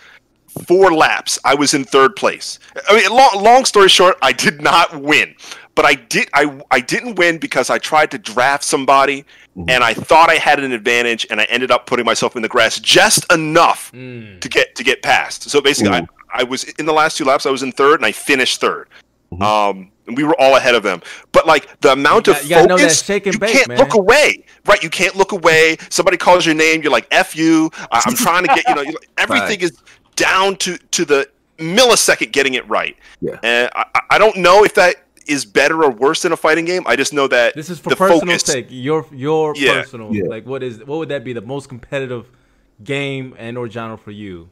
four 0.68 0.94
laps 0.94 1.38
i 1.44 1.54
was 1.54 1.74
in 1.74 1.84
third 1.84 2.16
place 2.16 2.60
i 2.88 2.96
mean 2.96 3.10
long, 3.12 3.44
long 3.44 3.66
story 3.66 3.90
short 3.90 4.16
i 4.22 4.32
did 4.32 4.62
not 4.62 4.96
win 5.02 5.36
but 5.76 5.86
I 5.86 5.95
did 5.95 6.30
I 6.34 6.60
I 6.72 6.80
didn't 6.80 7.16
win 7.16 7.38
because 7.38 7.70
I 7.70 7.78
tried 7.78 8.12
to 8.12 8.18
draft 8.18 8.64
somebody 8.64 9.26
Mhm. 9.58 9.70
and 9.70 9.84
I 9.84 9.94
thought 9.94 10.30
I 10.30 10.36
had 10.36 10.60
an 10.60 10.72
advantage 10.72 11.26
and 11.30 11.40
I 11.41 11.45
ended 11.45 11.72
up 11.72 11.86
putting 11.86 12.06
myself 12.06 12.36
in 12.36 12.41
the 12.41 12.48
grass 12.50 12.80
just 12.80 13.32
enough 13.32 13.91
Mm. 13.94 14.40
to 14.41 14.50
get 14.50 14.76
to 14.76 14.84
get 14.84 15.02
past. 15.04 15.50
So 15.50 15.62
basically, 15.62 15.94
I, 15.94 16.06
I 16.34 16.44
was 16.44 16.64
in 16.64 16.86
the 16.86 16.94
last 16.94 17.18
two 17.18 17.26
laps. 17.26 17.45
I 17.45 17.52
was 17.52 17.64
in 17.64 17.72
third, 17.72 17.95
and 18.00 18.06
I 18.06 18.12
finished 18.12 18.60
3rd 18.62 18.88
Mhm. 19.34 19.41
Um, 19.44 19.90
and 20.08 20.16
we 20.18 20.24
were 20.24 20.40
all 20.40 20.56
ahead 20.58 20.76
of 20.76 20.84
them. 20.84 21.02
But 21.32 21.48
like 21.48 21.68
the 21.82 21.91
amount 21.94 22.28
You 22.28 22.34
of 22.34 22.38
got- 22.40 22.44
you 22.44 22.50
gotta 22.50 22.68
know 22.68 22.78
that 22.78 22.91
focus, 22.91 23.34
you 23.34 23.40
bake, 23.40 23.52
can't 23.54 23.68
man. 23.70 23.78
look 23.80 23.94
away. 23.95 24.44
Right? 24.66 24.82
You 24.84 24.90
can't 24.91 25.16
look 25.16 25.32
away. 25.32 25.78
Somebody 25.90 26.18
calls 26.18 26.45
your 26.45 26.56
name. 26.56 26.82
You're 26.84 26.91
like, 26.91 27.08
"F 27.12 27.36
you." 27.36 27.72
I- 27.91 28.02
I'm 28.06 28.16
trying 28.16 28.44
to 28.44 28.50
get 28.54 28.64
you 28.68 28.76
know. 28.76 28.82
like- 28.84 29.10
Everything 29.18 29.62
is 29.62 29.72
down 30.16 30.56
to 30.58 30.78
to 30.91 31.06
the 31.06 31.28
millisecond 31.58 32.32
getting 32.32 32.54
it 32.56 32.68
right. 32.70 32.95
Yeah. 33.22 33.38
And 33.44 33.70
I- 33.76 33.86
I 34.12 34.18
don't 34.18 34.36
know 34.38 34.64
if 34.64 34.74
that 34.76 35.03
is 35.28 35.45
better 35.45 35.84
or 35.84 35.91
worse 35.91 36.26
in 36.26 36.32
a 36.32 36.38
fighting 36.38 36.66
game. 36.66 36.84
I 36.86 36.95
just 36.95 37.14
know 37.14 37.28
that 37.28 37.56
This 37.56 37.70
is 37.70 37.80
for 37.80 37.90
the 37.90 37.95
personal 37.95 38.22
focus, 38.22 38.44
take. 38.44 38.68
Your 38.70 39.06
your 39.12 39.54
Yeah. 39.56 39.82
personal 39.82 40.14
Yeah. 40.16 40.24
like 40.28 40.45
what 40.45 40.64
is 40.64 40.80
what 40.80 40.98
would 41.00 41.10
that 41.10 41.24
be 41.24 41.34
the 41.34 41.41
most 41.41 41.70
competitive 41.70 42.30
game 42.84 43.34
and 43.38 43.58
or 43.58 43.70
genre 43.70 43.98
for 43.98 44.12
you? 44.12 44.50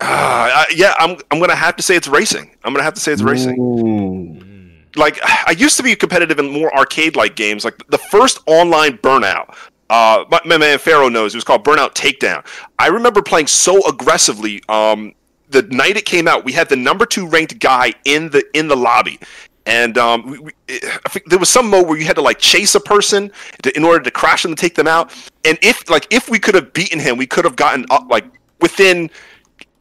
Ah, 0.00 0.64
I- 0.68 0.72
yeah, 0.74 0.94
I'm 0.98 1.16
I'm 1.30 1.38
gonna 1.38 1.54
have 1.54 1.76
to 1.76 1.82
say 1.82 1.94
it's 1.96 2.08
racing. 2.08 2.50
I'm 2.64 2.72
gonna 2.72 2.82
have 2.84 2.94
to 2.94 3.00
say 3.00 3.12
it's 3.12 3.22
racing. 3.22 3.58
Ooh. 3.60 4.48
like 4.96 5.18
I 5.24 5.52
used 5.52 5.76
to 5.78 5.82
be 5.82 5.94
competitive 5.96 6.38
in 6.38 6.50
more 6.50 6.74
arcade-like 6.76 7.34
games. 7.36 7.64
Like 7.64 7.78
the 7.88 7.96
first 7.98 8.40
online 8.46 8.98
Burnout, 8.98 9.54
uh, 9.88 10.24
my, 10.30 10.40
my 10.44 10.58
man 10.58 10.78
Pharaoh 10.78 11.08
knows 11.08 11.34
it 11.34 11.38
was 11.38 11.44
called 11.44 11.64
Burnout 11.64 11.94
Takedown. 11.94 12.44
I 12.78 12.88
remember 12.88 13.22
playing 13.22 13.46
so 13.46 13.86
aggressively. 13.88 14.62
Um, 14.68 15.14
the 15.48 15.62
night 15.62 15.96
it 15.96 16.04
came 16.04 16.26
out, 16.28 16.44
we 16.44 16.52
had 16.52 16.68
the 16.68 16.76
number 16.76 17.06
two 17.06 17.26
ranked 17.26 17.58
guy 17.58 17.94
in 18.04 18.30
the 18.30 18.44
in 18.54 18.68
the 18.68 18.76
lobby, 18.76 19.18
and 19.66 19.96
um, 19.98 20.26
we, 20.30 20.38
we, 20.38 20.52
I 20.68 21.08
think 21.08 21.26
there 21.26 21.38
was 21.38 21.50
some 21.50 21.68
mode 21.70 21.86
where 21.86 21.98
you 21.98 22.04
had 22.04 22.16
to 22.16 22.22
like 22.22 22.38
chase 22.38 22.74
a 22.74 22.80
person 22.80 23.30
to, 23.62 23.76
in 23.76 23.84
order 23.84 24.02
to 24.02 24.10
crash 24.10 24.42
them 24.42 24.52
and 24.52 24.58
take 24.58 24.74
them 24.74 24.86
out. 24.88 25.12
And 25.44 25.58
if 25.62 25.88
like 25.88 26.06
if 26.10 26.28
we 26.28 26.38
could 26.38 26.54
have 26.54 26.72
beaten 26.72 26.98
him, 26.98 27.16
we 27.16 27.26
could 27.26 27.44
have 27.44 27.56
gotten 27.56 27.86
up 27.90 28.08
like 28.10 28.24
within 28.60 29.10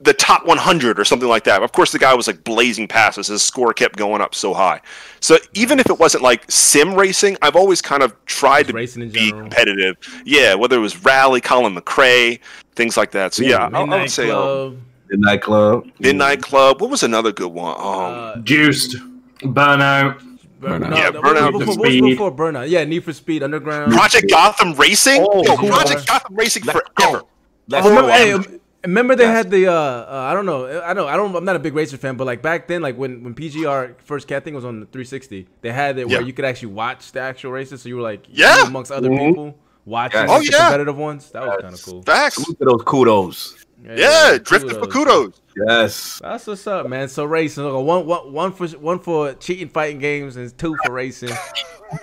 the 0.02 0.14
top 0.14 0.46
100 0.48 1.00
or 1.00 1.06
something 1.06 1.30
like 1.30 1.44
that. 1.44 1.62
Of 1.62 1.72
course, 1.74 1.92
the 1.92 2.00
guy 2.00 2.14
was 2.16 2.26
like 2.28 2.44
blazing 2.44 2.88
past 2.88 3.20
us. 3.20 3.28
His 3.28 3.44
score 3.44 3.72
kept 3.74 3.98
going 3.98 4.22
up 4.22 4.34
so 4.34 4.54
high. 4.54 4.82
So 5.20 5.38
even 5.54 5.80
if 5.80 5.90
it 5.90 6.00
wasn't 6.00 6.24
like 6.24 6.50
sim 6.50 6.96
racing, 6.96 7.38
I've 7.42 7.56
always 7.56 7.82
kind 7.82 8.02
of 8.02 8.16
tried 8.26 8.68
to 8.68 8.74
racing 8.74 9.04
in 9.04 9.10
be 9.12 9.30
general. 9.30 9.42
competitive. 9.42 9.98
Yeah, 10.26 10.56
whether 10.56 10.76
it 10.76 10.80
was 10.80 11.04
Rally, 11.04 11.40
Colin 11.40 11.76
McRae, 11.76 12.40
things 12.76 12.98
like 12.98 13.12
that. 13.12 13.34
So 13.34 13.44
yeah, 13.44 13.58
I, 13.58 13.66
I 13.66 13.70
Midnight 13.70 14.02
would 14.02 14.12
say 14.12 14.26
Club. 14.26 14.78
Midnight 15.10 15.42
Club. 15.42 15.92
Midnight 16.00 16.42
Club. 16.42 16.82
What 16.82 16.90
was 16.90 17.04
another 17.04 17.32
good 17.32 17.52
one? 17.52 17.76
Um, 17.76 17.84
uh, 17.86 18.38
Juiced, 18.38 18.96
Burnout. 19.44 20.22
Burnout. 20.60 20.96
Yeah, 20.96 21.10
no, 21.10 21.22
what 21.22 21.34
was 21.34 21.42
Burnout. 21.42 21.52
before, 21.52 21.60
what 21.60 21.68
was 21.80 21.88
Speed. 21.90 22.02
before 22.02 22.32
Burnout? 22.32 22.70
Yeah, 22.70 22.84
Need 22.84 23.04
for 23.04 23.14
Speed 23.14 23.44
Underground. 23.44 23.92
Project 23.94 24.30
Gotham 24.30 24.74
Racing. 24.74 25.26
Oh, 25.28 25.44
Yo. 25.44 25.56
Project 25.58 26.06
Gotham 26.08 26.36
Racing 26.36 26.64
Let's 26.66 26.80
forever. 26.98 27.24
Let's 27.68 27.86
Oh, 27.86 27.90
remember, 27.90 28.10
go. 28.12 28.14
hey, 28.18 28.34
um, 28.34 28.46
remember 28.84 29.16
they 29.16 29.28
had 29.28 29.50
the 29.50 29.68
uh, 29.68 29.74
uh 29.74 30.28
I 30.30 30.34
don't 30.34 30.46
know 30.46 30.82
I 30.82 30.94
know 30.94 31.08
I 31.08 31.16
don't 31.16 31.36
I'm 31.36 31.46
not 31.46 31.56
a 31.56 31.60
big 31.60 31.74
racer 31.76 31.98
fan 31.98 32.16
but 32.18 32.26
like 32.26 32.42
back 32.42 32.68
then 32.68 32.82
like 32.82 32.98
when 32.98 33.24
when 33.24 33.34
PGR 33.36 33.96
first 34.04 34.28
cat 34.28 34.44
thing 34.44 34.56
was 34.56 34.66
on 34.66 34.80
the 34.82 34.86
360 34.88 35.48
they 35.62 35.72
had 35.72 35.98
it 36.00 36.08
where 36.08 36.20
Yeah. 36.22 36.26
you 36.28 36.34
could 36.34 36.46
actually 36.46 36.74
watch 36.74 37.12
the 37.12 37.20
actual 37.22 37.52
races 37.52 37.84
so 37.84 37.90
you 37.90 37.96
were 37.96 38.02
like 38.02 38.26
Yeah. 38.30 38.66
amongst 38.68 38.92
other 38.92 39.10
Mhm. 39.10 39.28
people 39.30 39.56
watching 39.86 40.22
Yes. 40.22 40.30
Oh, 40.32 40.40
the 40.40 40.46
yeah. 40.46 40.58
competitive 40.66 40.98
ones 40.98 41.30
that 41.32 41.44
was 41.44 41.58
kind 41.62 41.74
of 41.76 41.84
cool 41.84 42.02
Facts. 42.04 42.36
Salute 42.36 42.58
to 42.60 42.66
those 42.66 42.82
kudos. 42.84 43.56
Yeah, 43.84 44.38
drifting 44.42 44.70
for 44.70 44.88
kudos. 44.88 45.42
Yes. 45.68 46.20
That's 46.22 46.48
what's 46.48 46.66
up, 46.68 46.88
man. 46.88 47.10
So 47.10 47.26
racing, 47.26 47.64
look, 47.64 47.86
one, 47.86 48.06
one, 48.06 48.32
one 48.34 48.52
for 48.54 48.68
one 48.78 49.00
for 49.00 49.34
cheating 49.34 49.70
fighting 49.70 50.00
games 50.00 50.36
and 50.38 50.56
two 50.58 50.76
for 50.86 50.92
racing. 50.94 51.32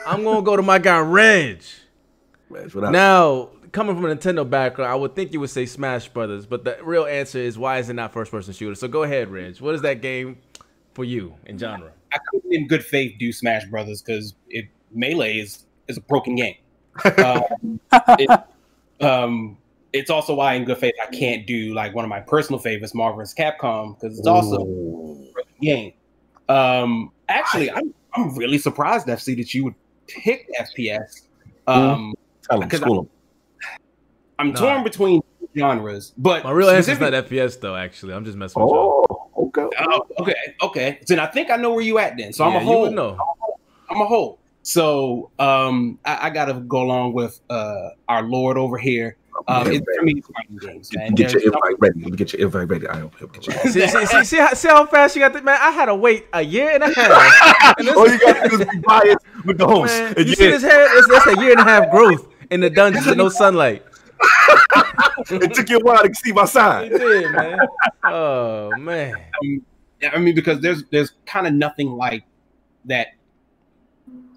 I'm 0.06 0.24
gonna 0.24 0.42
go 0.42 0.56
to 0.56 0.62
my 0.62 0.78
guy 0.78 0.98
Reg. 1.00 1.62
Reg. 2.50 2.74
Now, 2.74 3.50
coming 3.72 3.94
from 3.96 4.04
a 4.06 4.14
Nintendo 4.14 4.48
background, 4.48 4.90
I 4.92 4.94
would 4.96 5.14
think 5.14 5.32
you 5.32 5.40
would 5.40 5.50
say 5.50 5.66
Smash 5.66 6.08
Brothers, 6.08 6.46
but 6.46 6.64
the 6.64 6.78
real 6.82 7.04
answer 7.06 7.38
is 7.38 7.58
why 7.58 7.78
is 7.78 7.88
it 7.88 7.94
not 7.94 8.12
first 8.12 8.30
person 8.30 8.52
shooter? 8.52 8.74
So 8.74 8.88
go 8.88 9.02
ahead, 9.04 9.28
Reg. 9.30 9.58
What 9.60 9.74
is 9.74 9.82
that 9.82 10.02
game 10.02 10.38
for 10.94 11.04
you 11.04 11.34
in 11.46 11.58
genre? 11.58 11.92
I 12.12 12.18
couldn't, 12.30 12.52
in 12.52 12.66
good 12.66 12.84
faith, 12.84 13.14
do 13.18 13.32
Smash 13.32 13.66
Brothers 13.66 14.02
because 14.02 14.34
it 14.48 14.66
melee 14.92 15.38
is 15.38 15.64
is 15.86 15.96
a 15.96 16.00
broken 16.02 16.34
game. 16.34 16.56
Um, 17.24 17.80
it- 18.18 18.40
um, 19.00 19.56
it's 19.92 20.10
also 20.10 20.34
why, 20.34 20.54
in 20.54 20.64
good 20.64 20.78
faith, 20.78 20.94
I 21.02 21.06
can't 21.14 21.46
do 21.46 21.74
like 21.74 21.94
one 21.94 22.04
of 22.04 22.08
my 22.08 22.20
personal 22.20 22.58
favorites, 22.58 22.94
Marvel 22.94 23.18
vs. 23.18 23.34
Capcom, 23.34 23.98
because 23.98 24.18
it's 24.18 24.28
also 24.28 24.62
a 25.38 25.62
game. 25.64 25.92
Um, 26.48 27.10
actually, 27.28 27.70
I'm 27.70 27.94
I'm 28.14 28.34
really 28.36 28.58
surprised, 28.58 29.06
FC, 29.06 29.36
that 29.36 29.52
you 29.54 29.64
would 29.64 29.74
pick 30.08 30.46
FPS. 30.58 31.28
Um, 31.66 32.14
Tell 32.48 32.62
'em, 32.62 32.68
because 32.68 32.80
school 32.80 32.98
'em. 33.00 33.08
I'm 34.38 34.52
Nah. 34.52 34.60
torn 34.60 34.84
between 34.84 35.20
genres, 35.56 36.12
but 36.16 36.44
My 36.44 36.52
real 36.52 36.70
answer 36.70 36.92
is 36.92 37.00
not 37.00 37.12
FPS 37.12 37.60
though. 37.60 37.74
Actually, 37.76 38.14
I'm 38.14 38.24
just 38.24 38.38
messing 38.38 38.62
with 38.62 38.70
you. 38.72 38.78
Oh, 38.78 39.04
okay. 39.36 39.66
Oh, 39.80 40.02
okay, 40.20 40.34
okay. 40.62 40.98
Then 41.06 41.18
I 41.18 41.26
think 41.26 41.50
I 41.50 41.56
know 41.56 41.72
where 41.72 41.82
you 41.82 41.98
at 41.98 42.16
then. 42.16 42.32
So 42.32 42.44
I'm 42.44 42.54
a 42.54 42.60
you 42.60 42.64
whole. 42.66 42.82
would 42.82 42.92
know. 42.92 43.18
I'm 43.90 44.00
a 44.00 44.06
whole. 44.06 44.38
So 44.62 45.30
um, 45.38 45.98
I, 46.04 46.28
I 46.28 46.30
got 46.30 46.46
to 46.46 46.54
go 46.54 46.82
along 46.82 47.14
with 47.14 47.38
uh, 47.50 47.88
our 48.08 48.22
Lord 48.22 48.56
over 48.56 48.78
here. 48.78 49.17
Um, 49.46 49.72
Yeah, 49.72 49.78
for 49.96 50.02
me, 50.04 50.14
it's 50.16 50.28
fighting 50.28 50.56
games, 50.56 50.90
man. 50.94 51.14
Get 51.14 51.32
your 51.32 51.42
invite 51.44 51.74
ready. 51.78 52.00
Let 52.00 52.10
me 52.10 52.16
get 52.16 52.32
your 52.32 52.42
invite 52.46 52.68
ready. 52.68 52.88
I 52.88 52.98
hope 53.00 53.32
get 53.32 53.46
your 53.46 53.56
See, 53.58 53.86
see, 53.86 54.06
see, 54.06 54.24
see, 54.24 54.36
how, 54.38 54.52
see 54.54 54.68
how 54.68 54.86
fast 54.86 55.14
you 55.16 55.22
got 55.22 55.32
that, 55.34 55.44
man? 55.44 55.58
I 55.60 55.70
had 55.70 55.86
to 55.86 55.94
wait 55.94 56.26
a 56.32 56.42
year 56.42 56.70
and 56.70 56.82
a 56.82 56.92
half. 56.92 57.74
And 57.78 57.86
this- 57.86 57.96
All 57.96 58.08
you 58.08 58.18
got 58.18 58.42
to 58.42 58.48
do 58.48 58.60
is 58.62 58.68
be 58.68 58.78
biased 58.80 59.18
with 59.44 59.58
the 59.58 59.66
host. 59.66 59.92
Man, 59.92 60.14
you 60.18 60.24
yeah, 60.24 60.34
see 60.34 60.50
this 60.50 60.62
hair? 60.62 60.98
It's, 60.98 61.08
that's 61.08 61.26
a 61.26 61.40
year 61.40 61.52
and 61.52 61.60
a 61.60 61.64
half 61.64 61.90
growth 61.90 62.28
in 62.50 62.60
the 62.60 62.70
dungeons 62.70 63.06
with 63.06 63.16
no 63.18 63.28
sunlight. 63.28 63.84
it 65.30 65.54
took 65.54 65.68
you 65.68 65.78
a 65.78 65.84
while 65.84 66.02
to 66.02 66.12
see 66.14 66.32
my 66.32 66.44
It 66.84 66.88
did, 66.90 67.32
man. 67.32 67.58
Oh 68.04 68.70
man. 68.76 69.14
Yeah, 70.00 70.10
I 70.12 70.18
mean, 70.18 70.34
because 70.34 70.60
there's 70.60 70.84
there's 70.90 71.12
kind 71.26 71.46
of 71.46 71.52
nothing 71.54 71.90
like 71.90 72.24
that 72.86 73.08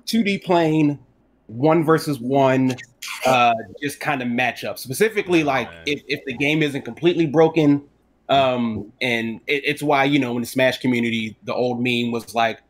2D 0.05 0.43
plane, 0.43 0.99
one 1.47 1.83
versus 1.83 2.19
one, 2.19 2.75
uh, 3.25 3.53
just 3.81 3.99
kind 3.99 4.21
of 4.21 4.27
matchup. 4.27 4.77
Specifically, 4.77 5.43
like 5.43 5.69
if, 5.85 6.01
if 6.07 6.23
the 6.25 6.33
game 6.33 6.61
isn't 6.63 6.83
completely 6.83 7.25
broken, 7.25 7.83
um, 8.29 8.91
and 9.01 9.41
it, 9.47 9.63
it's 9.65 9.83
why 9.83 10.03
you 10.05 10.19
know 10.19 10.35
in 10.35 10.41
the 10.41 10.47
Smash 10.47 10.79
community, 10.79 11.35
the 11.43 11.53
old 11.53 11.81
meme 11.83 12.11
was 12.11 12.33
like, 12.35 12.61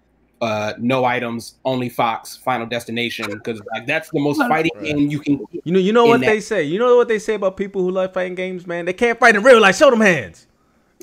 uh, 0.42 0.74
no 0.80 1.06
items, 1.06 1.56
only 1.66 1.88
Fox, 1.90 2.36
Final 2.38 2.66
Destination, 2.66 3.28
because 3.32 3.62
like 3.74 3.86
that's 3.86 4.10
the 4.10 4.20
most 4.20 4.38
fighting 4.40 4.72
Right. 4.76 4.86
game 4.86 5.10
you 5.12 5.20
can. 5.20 5.46
You 5.64 5.72
know, 5.74 5.80
you 5.80 5.94
know 5.94 6.06
what 6.06 6.22
that- 6.22 6.26
they 6.28 6.40
say. 6.40 6.64
You 6.64 6.80
know 6.80 6.96
what 6.98 7.08
they 7.08 7.20
say 7.20 7.36
about 7.36 7.58
people 7.58 7.82
who 7.84 7.92
like 7.92 8.14
fighting 8.14 8.36
games, 8.36 8.66
man. 8.66 8.86
They 8.86 8.94
can't 8.94 9.20
fight 9.20 9.36
in 9.36 9.44
real 9.44 9.60
life. 9.62 9.76
Show 9.78 9.90
them 9.92 10.02
hands. 10.02 10.48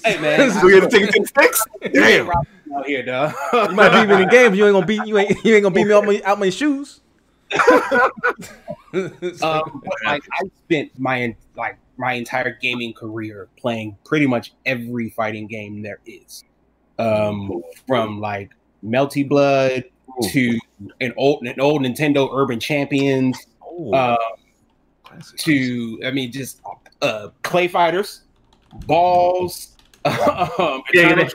Hey 0.04 0.18
man, 0.20 0.50
So 0.60 0.66
you 0.68 0.80
got 0.80 0.90
to 0.90 0.98
take 0.98 1.08
it 1.08 1.12
to 1.12 1.20
the 1.20 1.26
sticks? 1.26 1.64
Damn. 1.82 1.92
Damn. 2.26 2.30
out 2.76 2.86
here, 2.86 3.02
dog. 3.04 3.32
You 3.52 3.74
might 3.74 3.88
beat 3.90 4.08
me 4.08 4.14
in 4.14 4.20
the 4.20 4.26
games. 4.30 4.56
You 4.56 4.64
ain't 4.66 4.74
gonna 4.74 4.86
beat. 4.86 5.04
You 5.06 5.18
ain't. 5.18 5.44
You 5.44 5.54
ain't 5.54 5.62
gonna 5.64 5.74
beat 5.74 5.86
me 5.86 5.92
out 5.94 6.04
my 6.04 6.20
out 6.24 6.38
my 6.38 6.50
shoes. 6.50 7.00
um, 9.42 9.82
but 9.84 9.94
like 10.04 10.22
I 10.32 10.42
spent 10.64 10.98
my 10.98 11.34
like 11.56 11.78
my 11.96 12.12
entire 12.12 12.56
gaming 12.60 12.92
career 12.92 13.48
playing 13.56 13.96
pretty 14.04 14.26
much 14.26 14.54
every 14.66 15.10
fighting 15.10 15.46
game 15.46 15.82
there 15.82 16.00
is, 16.06 16.44
um, 16.98 17.62
from 17.86 18.20
like 18.20 18.50
Melty 18.84 19.28
Blood 19.28 19.84
to 20.30 20.58
an 21.00 21.12
old 21.16 21.46
an 21.46 21.60
old 21.60 21.82
Nintendo 21.82 22.28
Urban 22.32 22.60
Champions 22.60 23.46
uh, 23.92 24.16
to 25.38 26.00
I 26.04 26.10
mean 26.10 26.32
just 26.32 26.60
uh, 27.02 27.28
Clay 27.42 27.68
Fighters, 27.68 28.22
balls, 28.86 29.76
um, 30.04 30.82
Yeah, 30.92 31.18
yeah. 31.18 31.28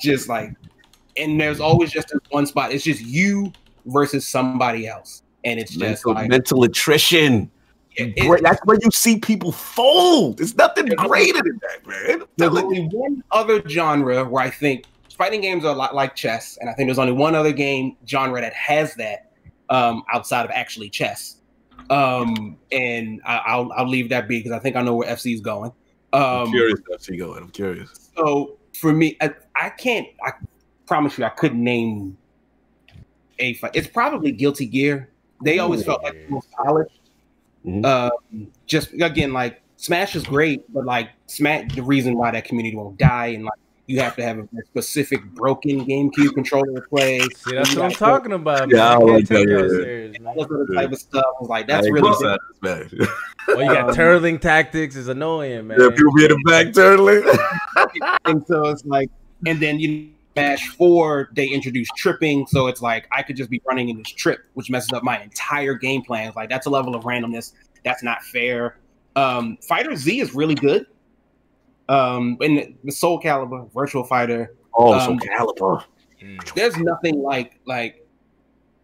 just 0.00 0.28
like, 0.28 0.52
and 1.16 1.40
there's 1.40 1.60
always 1.60 1.90
just 1.90 2.08
this 2.08 2.20
one 2.30 2.46
spot. 2.46 2.72
It's 2.72 2.84
just 2.84 3.00
you 3.00 3.52
versus 3.86 4.26
somebody 4.26 4.86
else, 4.86 5.22
and 5.44 5.58
it's 5.60 5.70
just 5.72 5.80
mental, 5.80 6.14
like 6.14 6.28
mental 6.28 6.62
attrition. 6.64 7.50
it- 7.96 8.16
Great. 8.26 8.42
That's 8.42 8.60
where 8.64 8.78
you 8.82 8.90
see 8.90 9.18
people 9.18 9.52
fold. 9.52 10.38
There's 10.38 10.56
nothing 10.56 10.86
greater 10.86 11.42
than 11.42 11.60
that, 11.62 11.86
man. 11.86 12.22
There's 12.36 12.56
only 12.56 12.86
one 12.86 13.22
other 13.32 13.66
genre 13.68 14.24
where 14.24 14.42
I 14.42 14.50
think 14.50 14.84
fighting 15.16 15.40
games 15.42 15.64
are 15.64 15.72
a 15.74 15.76
lot 15.76 15.94
like 15.94 16.14
chess, 16.14 16.56
and 16.60 16.70
I 16.70 16.72
think 16.72 16.86
there's 16.88 16.98
only 16.98 17.12
one 17.12 17.34
other 17.34 17.52
game 17.52 17.96
genre 18.08 18.40
that 18.40 18.54
has 18.54 18.94
that 18.94 19.30
um, 19.68 20.02
outside 20.12 20.44
of 20.44 20.50
actually 20.52 20.88
chess. 20.90 21.36
Um, 21.90 22.56
and 22.70 23.20
I, 23.26 23.38
I'll 23.46 23.70
I'll 23.72 23.88
leave 23.88 24.08
that 24.10 24.26
be 24.28 24.38
because 24.38 24.52
I 24.52 24.58
think 24.58 24.76
I 24.76 24.82
know 24.82 24.94
where 24.94 25.08
FC 25.08 25.34
is 25.34 25.40
going. 25.40 25.72
I'm 26.14 26.22
Um, 26.46 26.50
curious. 26.50 26.80
That's 26.90 27.08
you 27.08 27.18
going. 27.18 27.42
I'm 27.42 27.50
curious. 27.50 28.10
so 28.16 28.56
for 28.78 28.92
me, 28.92 29.16
I, 29.20 29.32
I 29.56 29.68
can't. 29.70 30.06
I 30.24 30.32
promise 30.86 31.18
you, 31.18 31.24
I 31.24 31.28
couldn't 31.30 31.62
name 31.62 32.16
a 33.38 33.54
fight. 33.54 33.72
It's 33.74 33.88
probably 33.88 34.32
Guilty 34.32 34.66
Gear. 34.66 35.08
They 35.44 35.58
always 35.58 35.84
felt 35.84 36.02
like 36.02 36.14
the 36.14 36.28
most 36.28 36.50
polished. 36.52 37.00
Mhm. 37.66 37.84
Um, 37.84 38.46
just 38.66 38.92
again, 38.94 39.32
like 39.32 39.60
Smash 39.76 40.14
is 40.16 40.24
great, 40.24 40.72
but 40.72 40.84
like 40.84 41.10
Smash, 41.26 41.74
the 41.74 41.82
reason 41.82 42.16
why 42.16 42.30
that 42.30 42.44
community 42.44 42.76
won't 42.76 42.98
die 42.98 43.26
and 43.28 43.44
like 43.44 43.58
You 43.88 43.98
have 44.00 44.14
to 44.16 44.22
have 44.22 44.38
a 44.38 44.46
specific 44.66 45.22
broken 45.34 45.84
GameCube 45.84 46.34
controller 46.34 46.72
to 46.76 46.80
play. 46.88 47.18
See, 47.20 47.52
that's 47.56 47.74
what 47.74 47.84
I'm 47.84 47.90
gotta- 47.90 47.94
talking 47.96 48.32
about. 48.32 48.70
Yeah, 48.70 48.94
I 48.96 48.98
man. 48.98 49.06
like 49.08 49.26
that, 49.28 49.34
that 49.34 49.48
yeah. 49.48 49.68
serious, 49.68 50.18
man. 50.20 50.26
All 50.36 50.46
this 50.46 50.76
type 50.76 50.92
of 50.92 50.98
stuff. 51.00 51.24
I 51.26 51.40
was 51.40 51.48
like, 51.50 51.66
that's 51.66 51.86
I 51.86 51.90
really 51.90 52.00
gonna 52.02 52.14
big. 52.14 52.38
say 52.62 52.82
that's 52.86 52.98
bad. 53.00 53.08
Well, 53.48 53.62
you 53.62 53.66
got 53.74 53.88
Um, 53.90 53.94
turtling 53.96 54.40
tactics 54.40 54.94
is 54.94 55.08
annoying, 55.08 55.66
man. 55.66 55.80
Yeah, 55.80 55.88
people 55.90 56.12
be 56.14 56.24
in 56.24 56.30
the 56.30 56.42
back 56.46 56.66
turtling. 56.68 57.26
and 58.24 58.46
so 58.46 58.66
it's 58.68 58.84
like, 58.86 59.10
and 59.46 59.58
then 59.60 59.80
you 59.80 60.10
Smash 60.34 60.68
Four, 60.68 61.30
they 61.34 61.46
introduced 61.46 61.92
tripping, 61.96 62.46
so 62.46 62.66
it's 62.66 62.82
like 62.82 63.06
I 63.12 63.22
could 63.22 63.36
just 63.36 63.50
be 63.50 63.60
running 63.66 63.88
in 63.88 63.98
this 63.98 64.12
trip, 64.12 64.40
which 64.54 64.70
messes 64.70 64.92
up 64.92 65.02
my 65.02 65.22
entire 65.22 65.74
game 65.74 66.02
plan. 66.02 66.28
It's 66.28 66.36
like 66.36 66.48
that's 66.48 66.66
a 66.66 66.70
level 66.70 66.94
of 66.94 67.04
randomness 67.04 67.52
that's 67.84 68.02
not 68.02 68.22
fair. 68.22 68.78
Um, 69.16 69.58
FighterZ 69.68 70.22
is 70.22 70.34
really 70.34 70.54
good. 70.54 70.86
Um, 71.88 72.38
and 72.40 72.76
the 72.84 72.92
Soul 72.92 73.20
Calibur, 73.20 73.70
Virtua 73.72 74.08
Fighter. 74.08 74.54
Oh, 74.74 74.94
um, 74.94 75.00
Soul 75.00 75.18
Calibur. 75.18 75.84
There's 76.54 76.76
nothing 76.76 77.20
like 77.20 77.58
like, 77.66 78.06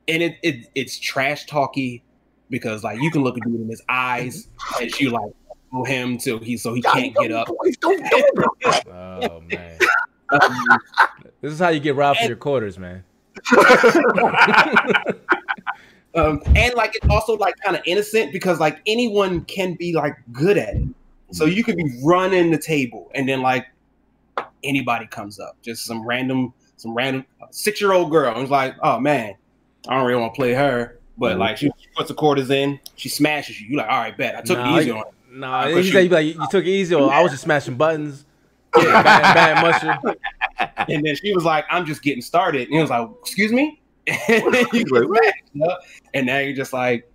and 0.08 0.22
it, 0.22 0.36
it 0.42 0.68
it's 0.74 0.98
trash 0.98 1.46
talky 1.46 2.02
because 2.50 2.82
like 2.82 3.00
you 3.00 3.10
can 3.10 3.22
look 3.22 3.36
a 3.36 3.40
dude 3.40 3.60
in 3.60 3.68
his 3.68 3.82
eyes 3.88 4.48
as 4.80 5.00
you 5.00 5.10
like 5.10 5.32
pull 5.70 5.84
him 5.84 6.18
till 6.18 6.38
he 6.38 6.56
so 6.56 6.74
he 6.74 6.82
can't 6.82 7.14
get 7.14 7.32
up. 7.32 7.48
Oh 8.90 9.40
man, 9.40 9.78
this 11.40 11.52
is 11.52 11.58
how 11.58 11.68
you 11.68 11.80
get 11.80 11.94
robbed 11.96 12.20
for 12.20 12.26
your 12.26 12.36
quarters, 12.36 12.78
man. 12.78 13.04
um, 16.14 16.40
and 16.56 16.74
like 16.74 16.94
it's 16.94 17.06
also 17.10 17.36
like 17.36 17.54
kind 17.64 17.76
of 17.76 17.82
innocent 17.86 18.32
because 18.32 18.58
like 18.60 18.80
anyone 18.86 19.44
can 19.44 19.74
be 19.74 19.92
like 19.94 20.16
good 20.32 20.58
at 20.58 20.74
it. 20.74 20.88
So 21.30 21.44
you 21.44 21.62
could 21.62 21.76
be 21.76 21.84
running 22.04 22.50
the 22.50 22.58
table 22.58 23.10
and 23.14 23.28
then 23.28 23.42
like 23.42 23.66
anybody 24.64 25.06
comes 25.06 25.38
up, 25.38 25.56
just 25.62 25.84
some 25.84 26.06
random, 26.06 26.54
some 26.76 26.94
random 26.94 27.26
six 27.50 27.80
year 27.80 27.92
old 27.92 28.10
girl. 28.10 28.32
And 28.32 28.42
it's 28.42 28.50
like, 28.50 28.74
oh 28.82 28.98
man, 28.98 29.34
I 29.86 29.94
don't 29.96 30.06
really 30.06 30.20
want 30.20 30.34
to 30.34 30.38
play 30.38 30.54
her, 30.54 30.98
but 31.18 31.36
Mhm. 31.36 31.40
like 31.40 31.58
she, 31.58 31.66
she 31.66 31.86
puts 31.94 32.08
the 32.08 32.14
quarters 32.14 32.50
in, 32.50 32.80
she 32.96 33.08
smashes 33.08 33.60
you. 33.60 33.68
You 33.68 33.76
like, 33.76 33.88
all 33.88 33.98
right, 33.98 34.16
bet 34.16 34.36
I 34.36 34.40
took 34.40 34.58
Nah, 34.58 34.74
it 34.76 34.80
easy 34.80 34.90
on 34.90 34.98
her. 34.98 35.04
Nah, 35.30 35.66
you, 35.66 35.82
said 35.84 36.04
you, 36.04 36.08
like, 36.08 36.26
you 36.26 36.46
took 36.46 36.64
it 36.64 36.70
easy. 36.70 36.94
Or 36.94 37.12
I 37.12 37.22
was 37.22 37.30
just 37.32 37.44
smashing 37.44 37.76
buttons. 37.76 38.24
Yeah, 38.76 39.02
bad, 39.02 39.34
bad 39.34 39.62
mushroom. 39.62 40.16
And 40.58 41.04
then 41.04 41.16
she 41.16 41.32
was 41.34 41.44
like, 41.44 41.64
I'm 41.70 41.86
just 41.86 42.02
getting 42.02 42.22
started. 42.22 42.62
And 42.62 42.74
he 42.74 42.80
was 42.80 42.90
like, 42.90 43.08
excuse 43.20 43.52
me? 43.52 43.80
and 44.06 44.54
then 44.54 44.66
you 44.72 44.84
get 44.84 45.08
mad, 45.08 45.32
you 45.52 45.60
know? 45.60 45.76
And 46.14 46.26
now 46.26 46.38
you're 46.38 46.56
just 46.56 46.72
like, 46.72 47.10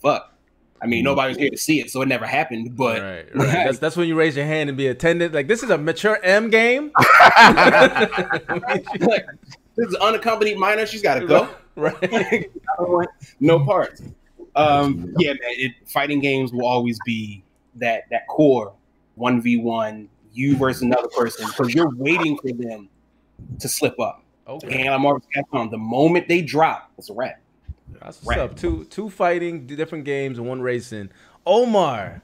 fuck. 0.00 0.32
I 0.80 0.86
mean, 0.86 1.04
nobody 1.04 1.28
was 1.30 1.38
here 1.38 1.50
to 1.50 1.56
see 1.56 1.80
it, 1.80 1.90
so 1.90 2.02
it 2.02 2.08
never 2.08 2.26
happened. 2.26 2.76
But 2.76 3.00
Right, 3.00 3.34
right. 3.34 3.64
That's, 3.64 3.78
that's 3.78 3.96
when 3.96 4.08
you 4.08 4.14
raise 4.14 4.36
your 4.36 4.44
hand 4.44 4.68
and 4.68 4.76
be 4.76 4.88
attended. 4.88 5.32
Like 5.32 5.48
this 5.48 5.62
is 5.62 5.70
a 5.70 5.78
mature 5.78 6.20
M 6.22 6.50
game. 6.50 6.92
Like, 6.96 7.08
this 9.76 9.88
is 9.88 9.94
unaccompanied 9.94 10.58
minor. 10.58 10.86
She's 10.86 11.02
got 11.02 11.14
to 11.14 11.26
go. 11.26 11.48
Right. 11.76 11.96
I 12.02 12.44
don't 12.78 12.90
want 12.90 13.08
no 13.40 13.64
parts. 13.64 14.02
Um, 14.54 15.14
yeah, 15.18 15.32
man. 15.32 15.38
It, 15.42 15.72
fighting 15.86 16.20
games 16.20 16.52
will 16.52 16.66
always 16.66 16.98
be 17.04 17.42
that 17.76 18.04
that 18.10 18.26
core 18.28 18.72
one 19.14 19.40
v 19.40 19.56
one, 19.56 20.08
you 20.36 20.56
versus 20.56 20.82
another 20.82 21.08
person, 21.08 21.46
because 21.46 21.74
you're 21.74 21.94
waiting 21.96 22.36
for 22.38 22.52
them 22.52 22.88
to 23.58 23.68
slip 23.68 23.98
up. 23.98 24.22
Okay. 24.48 24.82
And 24.82 24.94
I'm 24.94 25.04
always 25.04 25.24
Capcom. 25.34 25.70
The 25.70 25.78
moment 25.78 26.28
they 26.28 26.42
drop, 26.42 26.92
it's 26.98 27.10
a 27.10 27.14
wrap. 27.14 27.40
That's 28.00 28.22
what's 28.22 28.38
up. 28.38 28.56
Two 28.56 28.84
two 28.84 29.10
fighting, 29.10 29.66
different 29.66 30.04
games, 30.04 30.38
and 30.38 30.46
one 30.46 30.60
racing. 30.60 31.10
Omar, 31.44 32.22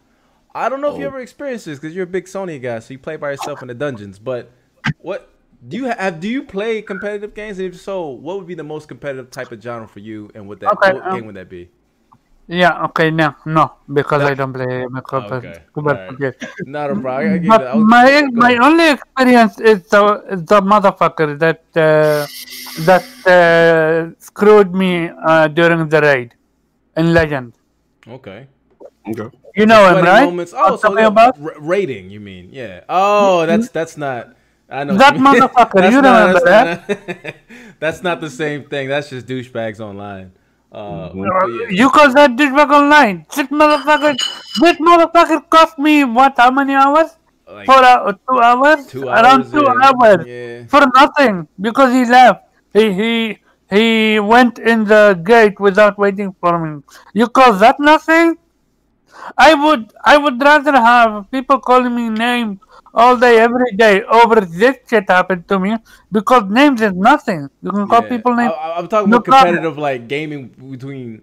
I 0.54 0.68
don't 0.68 0.80
know 0.80 0.92
if 0.92 0.98
you 0.98 1.06
ever 1.06 1.20
experienced 1.20 1.66
this 1.66 1.78
because 1.78 1.94
you're 1.94 2.04
a 2.04 2.06
big 2.06 2.26
Sony 2.26 2.60
guy, 2.60 2.78
so 2.80 2.92
you 2.92 2.98
play 2.98 3.16
by 3.16 3.30
yourself 3.30 3.62
in 3.62 3.68
the 3.68 3.74
dungeons. 3.74 4.18
But 4.18 4.50
what 4.98 5.30
do 5.66 5.76
you 5.76 5.84
have? 5.86 6.20
Do 6.20 6.28
you 6.28 6.42
play 6.42 6.82
competitive 6.82 7.34
games? 7.34 7.58
And 7.58 7.68
if 7.74 7.80
so, 7.80 8.08
what 8.08 8.36
would 8.38 8.46
be 8.46 8.54
the 8.54 8.64
most 8.64 8.88
competitive 8.88 9.30
type 9.30 9.50
of 9.52 9.62
genre 9.62 9.88
for 9.88 10.00
you? 10.00 10.30
And 10.34 10.48
what 10.48 10.60
that 10.60 10.72
Okay, 10.72 10.92
what 10.92 11.06
um, 11.06 11.14
game 11.16 11.26
would 11.26 11.36
that 11.36 11.48
be? 11.48 11.70
Yeah, 12.48 12.84
okay, 12.86 13.10
no, 13.10 13.34
no, 13.46 13.72
because 13.90 14.22
I 14.22 14.34
don't 14.34 14.52
play 14.52 14.84
Microsoft. 14.90 15.32
Okay, 15.46 15.62
Microsoft. 15.76 16.66
Not 16.66 16.90
a 16.90 16.94
problem. 16.96 17.32
I 17.34 17.38
give 17.38 17.48
But 17.48 17.58
that- 17.62 17.76
my 17.78 18.20
go 18.20 18.26
my 18.32 18.50
ahead. 18.50 18.60
only 18.66 18.90
experience 18.90 19.60
is 19.60 19.82
the 19.88 20.02
is 20.30 20.44
the 20.44 20.60
motherfucker 20.60 21.38
that 21.38 21.62
uh, 21.78 22.26
that 22.84 23.04
uh, 23.26 24.14
screwed 24.18 24.74
me 24.74 25.08
uh, 25.24 25.48
during 25.48 25.88
the 25.88 26.00
raid 26.02 26.34
in 26.96 27.14
Legend. 27.14 27.54
Okay. 28.08 28.48
Okay. 29.08 29.28
You 29.54 29.66
know 29.66 29.82
him, 29.96 30.04
right? 30.04 30.24
Moments. 30.24 30.52
Oh, 30.54 30.76
so 30.76 30.96
about? 30.98 31.38
ra- 31.40 31.54
rating? 31.60 32.10
You 32.10 32.20
mean? 32.20 32.48
Yeah. 32.52 32.82
Oh, 32.88 33.46
that's 33.46 33.68
that's 33.70 33.96
not. 33.96 34.34
I 34.68 34.84
know 34.84 34.96
That 34.96 35.16
what 35.16 35.18
you 35.18 35.24
mean. 35.24 35.42
motherfucker, 35.48 35.80
That's 35.80 35.94
you 35.94 36.02
not- 36.02 36.26
remember 36.26 36.40
that's 36.44 36.88
Not, 36.88 37.34
that's 37.80 38.02
not 38.02 38.20
the 38.20 38.30
same 38.30 38.64
thing. 38.64 38.88
That's 38.88 39.10
just 39.10 39.26
douchebags 39.26 39.80
online. 39.80 40.32
Uh, 40.72 41.10
yeah. 41.14 41.68
You 41.70 41.90
call 41.90 42.12
that 42.14 42.36
did 42.36 42.48
douchebag 42.50 42.70
online? 42.72 43.26
This 43.36 43.46
motherfucker, 43.48 44.14
this 44.60 44.76
motherfucker 44.78 45.48
cost 45.50 45.78
me 45.78 46.04
what? 46.04 46.34
How 46.38 46.50
many 46.50 46.74
hours? 46.74 47.16
Like 47.46 47.66
Four 47.66 47.84
hours, 47.84 48.14
two 48.28 48.40
hours, 48.40 48.86
two 48.86 49.02
around 49.04 49.42
hours, 49.42 49.50
two 49.52 49.62
yeah. 49.62 49.84
hours 49.84 50.26
Yeah. 50.26 50.64
for 50.68 50.82
nothing 50.94 51.48
because 51.60 51.92
he 51.92 52.04
left. 52.06 52.44
He 52.72 52.92
he 53.00 53.38
he 53.70 54.18
went 54.20 54.58
in 54.58 54.84
the 54.84 55.20
gate 55.22 55.60
without 55.60 55.98
waiting 55.98 56.34
for 56.40 56.58
me. 56.58 56.82
You 57.12 57.28
call 57.28 57.52
that 57.54 57.78
nothing? 57.78 58.38
I 59.36 59.54
would 59.54 59.92
I 60.04 60.16
would 60.16 60.40
rather 60.40 60.72
have 60.72 61.30
people 61.30 61.60
calling 61.60 61.94
me 61.94 62.08
names 62.08 62.58
all 62.94 63.16
day 63.16 63.38
every 63.38 63.72
day 63.76 64.02
over 64.04 64.40
this 64.42 64.76
shit 64.88 65.04
happened 65.08 65.48
to 65.48 65.58
me 65.58 65.76
because 66.10 66.44
names 66.50 66.80
is 66.80 66.92
nothing. 66.92 67.48
You 67.62 67.70
can 67.70 67.88
call 67.88 68.02
Yeah. 68.02 68.08
people 68.08 68.34
names. 68.34 68.52
I, 68.58 68.78
am 68.78 68.88
talking 68.88 69.10
no 69.10 69.16
about 69.16 69.24
problem. 69.26 69.54
competitive, 69.56 69.78
like 69.78 70.08
gaming 70.08 70.48
between. 70.70 71.22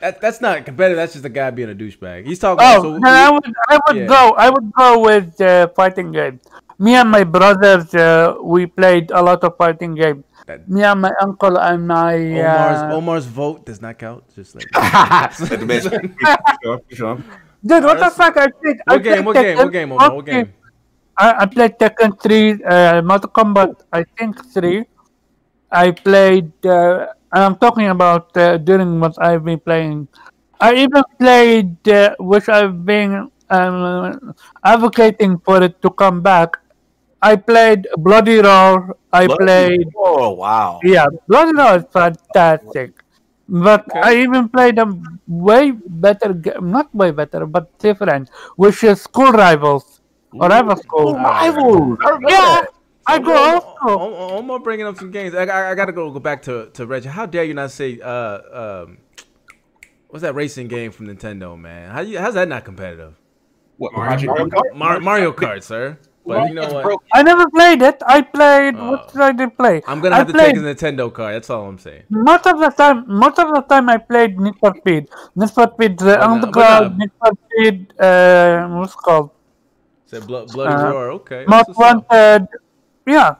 That, 0.00 0.20
that's 0.20 0.40
not 0.40 0.64
competitive. 0.66 0.96
That's 0.96 1.12
just 1.14 1.24
a 1.24 1.30
guy 1.30 1.50
being 1.50 1.70
a 1.70 1.74
douchebag. 1.74 2.26
He's 2.26 2.38
talking. 2.38 2.64
Oh, 2.66 2.82
so 2.82 3.00
I 3.04 3.30
would 3.30 3.44
I 3.68 3.78
would 3.86 3.96
yeah. 3.96 4.06
go 4.06 4.34
I 4.36 4.50
would 4.50 4.72
go 4.72 4.98
with 5.00 5.40
uh, 5.40 5.68
fighting 5.68 6.12
game. 6.12 6.40
Me 6.78 6.94
and 6.96 7.08
my 7.10 7.22
brothers 7.24 7.94
uh, 7.94 8.34
we 8.42 8.66
played 8.66 9.10
a 9.12 9.22
lot 9.22 9.42
of 9.44 9.56
fighting 9.56 9.94
games. 9.94 10.24
Me 10.66 10.82
and 10.82 11.00
my 11.00 11.12
uncle 11.22 11.56
and 11.56 11.88
my 11.88 12.16
Omar's 12.16 12.82
uh, 12.82 12.96
Omar's 12.96 13.24
vote 13.24 13.64
does 13.64 13.80
not 13.80 13.98
count. 13.98 14.24
Just 14.34 14.54
like 14.56 14.66
Let 15.40 15.60
the 15.60 15.64
man 15.64 15.80
speak. 15.86 16.10
Sure, 16.62 16.80
sure. 16.90 17.16
dude, 17.64 17.84
what 17.84 17.98
the 17.98 18.10
fuck? 18.10 18.36
I 18.36 18.48
played. 18.48 18.76
I 18.86 18.94
What 18.94 19.02
game? 19.04 19.14
played 19.14 19.24
What 19.24 19.34
game? 19.36 19.56
Tekken. 19.56 19.56
What 19.64 19.72
game? 19.72 19.92
Omar? 19.92 20.14
What 20.16 20.26
game? 20.26 20.52
I, 21.16 21.42
I 21.42 21.46
played 21.46 21.78
Tekken 21.78 22.20
3, 22.20 22.62
uh, 22.64 23.02
Mortal 23.02 23.30
Kombat, 23.30 23.82
I 23.92 24.04
think 24.18 24.44
3. 24.52 24.84
I 25.70 25.90
played, 25.90 26.52
uh, 26.66 27.06
and 27.32 27.42
I'm 27.44 27.56
talking 27.56 27.88
about 27.88 28.36
uh, 28.36 28.58
during 28.58 29.00
what 29.00 29.14
I've 29.20 29.44
been 29.44 29.60
playing. 29.60 30.08
I 30.60 30.74
even 30.74 31.02
played, 31.18 31.88
uh, 31.88 32.14
which 32.18 32.48
I've 32.48 32.84
been 32.84 33.30
um, 33.50 34.34
advocating 34.64 35.38
for 35.38 35.62
it 35.62 35.80
to 35.82 35.90
come 35.90 36.22
back. 36.22 36.56
I 37.22 37.36
played 37.36 37.86
Bloody 37.98 38.38
Roar. 38.38 38.96
I 39.12 39.26
Bloody 39.26 39.44
played, 39.44 39.88
Oh 39.96 40.30
wow. 40.34 40.80
yeah, 40.84 41.06
Bloody 41.28 41.56
Roar 41.56 41.76
is 41.78 41.84
fantastic. 41.92 42.92
But 43.48 43.84
I 44.02 44.16
even 44.16 44.48
played 44.48 44.78
a 44.78 44.86
way 45.26 45.70
better 45.72 46.32
game, 46.32 46.70
not 46.70 46.94
way 46.94 47.10
better, 47.10 47.46
but 47.46 47.76
different, 47.78 48.30
which 48.56 48.82
is 48.84 49.02
School 49.02 49.32
Rivals. 49.32 49.93
Or 50.34 50.48
Rival 50.48 50.76
School. 50.76 51.14
Rivals. 51.14 51.98
Yeah, 52.28 52.64
I 53.06 53.18
go 53.18 53.54
old 53.54 53.62
school. 53.76 54.00
Omar, 54.00 54.38
Omar 54.38 54.58
bringing 54.60 54.86
up 54.86 54.96
some 54.96 55.10
games. 55.10 55.34
I, 55.34 55.44
I, 55.44 55.70
I 55.70 55.74
gotta 55.74 55.92
go 55.92 56.10
go 56.10 56.18
back 56.20 56.42
to 56.42 56.70
to 56.74 56.86
Reggie. 56.86 57.08
How 57.08 57.26
dare 57.26 57.44
you 57.44 57.54
not 57.54 57.70
say 57.70 58.00
uh 58.00 58.38
um 58.84 58.98
what's 60.08 60.22
that 60.22 60.34
racing 60.34 60.68
game 60.68 60.90
from 60.90 61.06
Nintendo, 61.06 61.58
man? 61.58 61.90
How 61.90 62.00
you 62.00 62.18
how's 62.18 62.34
that 62.34 62.48
not 62.48 62.64
competitive? 62.64 63.14
What 63.76 63.92
Mario 63.92 64.26
Mario 64.26 64.46
Kart? 64.46 64.74
Mar- 64.74 65.00
Mario 65.00 65.32
Kart, 65.32 65.62
sir. 65.62 65.98
But 66.26 66.48
you 66.48 66.54
know 66.54 66.72
what? 66.72 66.84
broke. 66.84 67.04
I 67.12 67.22
never 67.22 67.44
played 67.50 67.82
it. 67.82 68.00
I 68.06 68.22
played. 68.22 68.76
Oh. 68.78 68.92
what 68.92 69.12
did 69.12 69.20
I 69.20 69.32
did 69.32 69.56
play? 69.58 69.82
I'm 69.86 70.00
gonna 70.00 70.14
I 70.14 70.18
have 70.18 70.26
to 70.28 70.32
played, 70.32 70.54
take 70.54 70.56
a 70.56 70.74
Nintendo 70.74 71.12
card. 71.12 71.34
That's 71.34 71.50
all 71.50 71.66
I'm 71.68 71.78
saying. 71.78 72.04
Most 72.08 72.46
of 72.46 72.58
the 72.58 72.70
time, 72.70 73.04
most 73.06 73.38
of 73.38 73.52
the 73.52 73.60
time, 73.60 73.90
I 73.90 73.98
played 73.98 74.40
Need 74.40 74.54
for 74.58 74.72
Speed. 74.78 75.08
Need 75.36 75.50
for 75.50 75.70
Speed, 75.74 75.98
the 75.98 76.04
But 76.16 76.20
not- 76.20 76.30
Underground, 76.30 76.98
Need 76.98 77.10
for 77.20 77.32
Speed. 77.44 77.92
Uh, 78.00 78.68
what's 78.68 78.94
it 78.94 78.98
called? 79.04 79.30
Said 80.14 80.26
blood, 80.28 80.52
bloody 80.52 80.74
Uh, 80.74 80.84
roar. 80.90 81.10
Okay. 81.10 81.44
Most 81.48 81.66
that's 81.66 81.78
what's 81.78 81.90
up. 81.90 82.10
Wanted. 82.10 82.48
Yeah, 83.06 83.34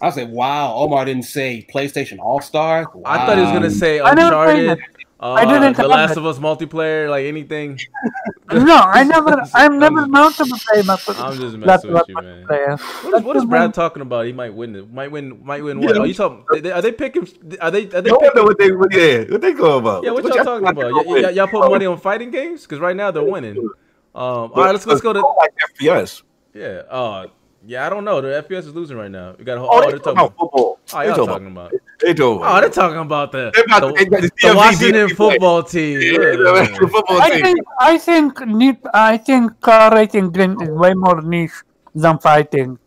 I 0.00 0.10
said, 0.10 0.30
wow, 0.30 0.74
Omar 0.74 1.04
didn't 1.04 1.22
say 1.22 1.64
PlayStation 1.72 2.18
All 2.18 2.40
Star. 2.40 2.90
I 3.06 3.24
thought 3.24 3.36
he 3.36 3.42
was 3.42 3.52
gonna 3.52 3.70
say 3.70 4.00
I 4.00 4.12
never 4.14 4.30
played 4.30 4.68
Uncharted. 4.68 4.78
Uh, 5.20 5.32
I 5.34 5.44
didn't 5.46 5.76
The 5.76 5.86
Last 5.86 6.12
it. 6.12 6.18
of 6.18 6.26
Us 6.26 6.40
multiplayer, 6.40 7.08
like 7.08 7.26
anything. 7.26 7.78
no, 8.52 8.78
I 8.78 9.04
never. 9.04 9.40
I'm 9.54 9.78
never 9.78 10.08
mounted 10.08 10.48
to 10.48 10.58
play 10.66 10.82
my. 10.82 10.96
I'm 11.06 11.38
just 11.38 11.60
That's 11.60 11.84
messing 11.84 11.90
with 11.90 11.98
what 12.00 12.08
you, 12.08 12.16
man. 12.16 12.46
play. 12.48 12.66
What 13.02 13.20
is, 13.20 13.24
what 13.24 13.36
is 13.36 13.44
Brad 13.44 13.72
talking 13.72 14.02
about? 14.02 14.26
He 14.26 14.32
might 14.32 14.52
win 14.52 14.74
it. 14.74 14.92
Might 14.92 15.12
win. 15.12 15.40
Might 15.44 15.62
win 15.62 15.80
what? 15.80 15.94
Yeah. 15.94 16.02
Are 16.02 16.06
you 16.06 16.14
talking? 16.14 16.44
Are 16.50 16.60
they, 16.60 16.72
are 16.72 16.82
they 16.82 16.90
picking? 16.90 17.28
Are 17.60 17.70
they? 17.70 17.84
Are 17.84 18.00
they 18.02 18.10
No 18.10 18.16
one 18.16 18.22
picking? 18.22 18.34
know 18.34 18.42
what 18.42 18.58
they 18.58 18.72
what, 18.72 18.92
yeah, 18.92 19.22
what 19.30 19.40
they 19.40 19.52
go 19.52 19.78
about. 19.78 20.02
Yeah, 20.02 20.10
what, 20.10 20.24
y'all 20.24 20.34
y'all 20.34 20.44
talking 20.44 20.66
about? 20.68 21.06
Y- 21.06 21.22
y- 21.22 21.30
y'all 21.30 21.46
put 21.46 21.70
money 21.70 21.86
on 21.86 21.96
fighting 21.98 22.32
games 22.32 22.62
because 22.62 22.80
right 22.80 22.96
now 22.96 23.12
they're 23.12 23.22
winning. 23.22 23.70
Um, 24.14 24.22
all 24.22 24.50
right, 24.56 24.72
let's 24.72 24.86
let's 24.86 25.00
go 25.00 25.12
to 25.12 25.20
like 25.20 25.52
FPS. 25.80 26.22
yeah. 26.54 26.82
Uh, 26.90 27.26
Yeah, 27.64 27.86
I 27.86 27.90
don't 27.90 28.04
know. 28.04 28.20
The 28.20 28.42
FPS 28.42 28.66
is 28.66 28.74
losing 28.74 28.96
right 28.96 29.10
now. 29.10 29.34
We 29.38 29.44
got 29.44 29.56
a 29.56 29.60
whole. 29.60 29.70
Oh, 29.72 29.78
Oh, 29.78 29.80
they 29.82 29.90
they're 29.92 29.98
talking 30.00 30.16
talking 30.16 30.26
about 30.26 30.38
football. 30.38 30.78
Oh, 30.92 30.98
They 30.98 31.06
y'all 31.06 31.14
talking 31.16 31.26
talking 31.32 31.46
about. 31.52 31.72
They 32.00 32.14
talking 32.14 32.44
Oh, 32.44 32.60
they're 32.60 32.68
talking 32.70 32.98
about 32.98 33.32
the 33.32 33.52
They 33.54 33.62
about- 33.62 33.80
the, 33.80 33.92
they 33.98 34.04
got 34.06 34.20
the 34.22 34.28
the 34.28 34.48
DMV 34.48 34.56
Washington 34.56 35.06
play. 35.06 35.14
football 35.14 35.62
team. 35.62 36.00
Yeah, 36.00 36.10
Yeah, 36.12 36.78
the 36.80 36.88
football 36.92 37.22
I 37.22 37.30
team. 37.30 37.44
think 37.44 37.58
I 37.78 37.98
think 37.98 38.78
I 38.92 39.16
think 39.16 39.60
car 39.60 39.94
racing 39.94 40.30
game 40.32 40.60
is 40.60 40.68
way 40.70 40.92
more 40.94 41.22
niche 41.22 41.52
than 41.94 42.18
fighting. 42.18 42.78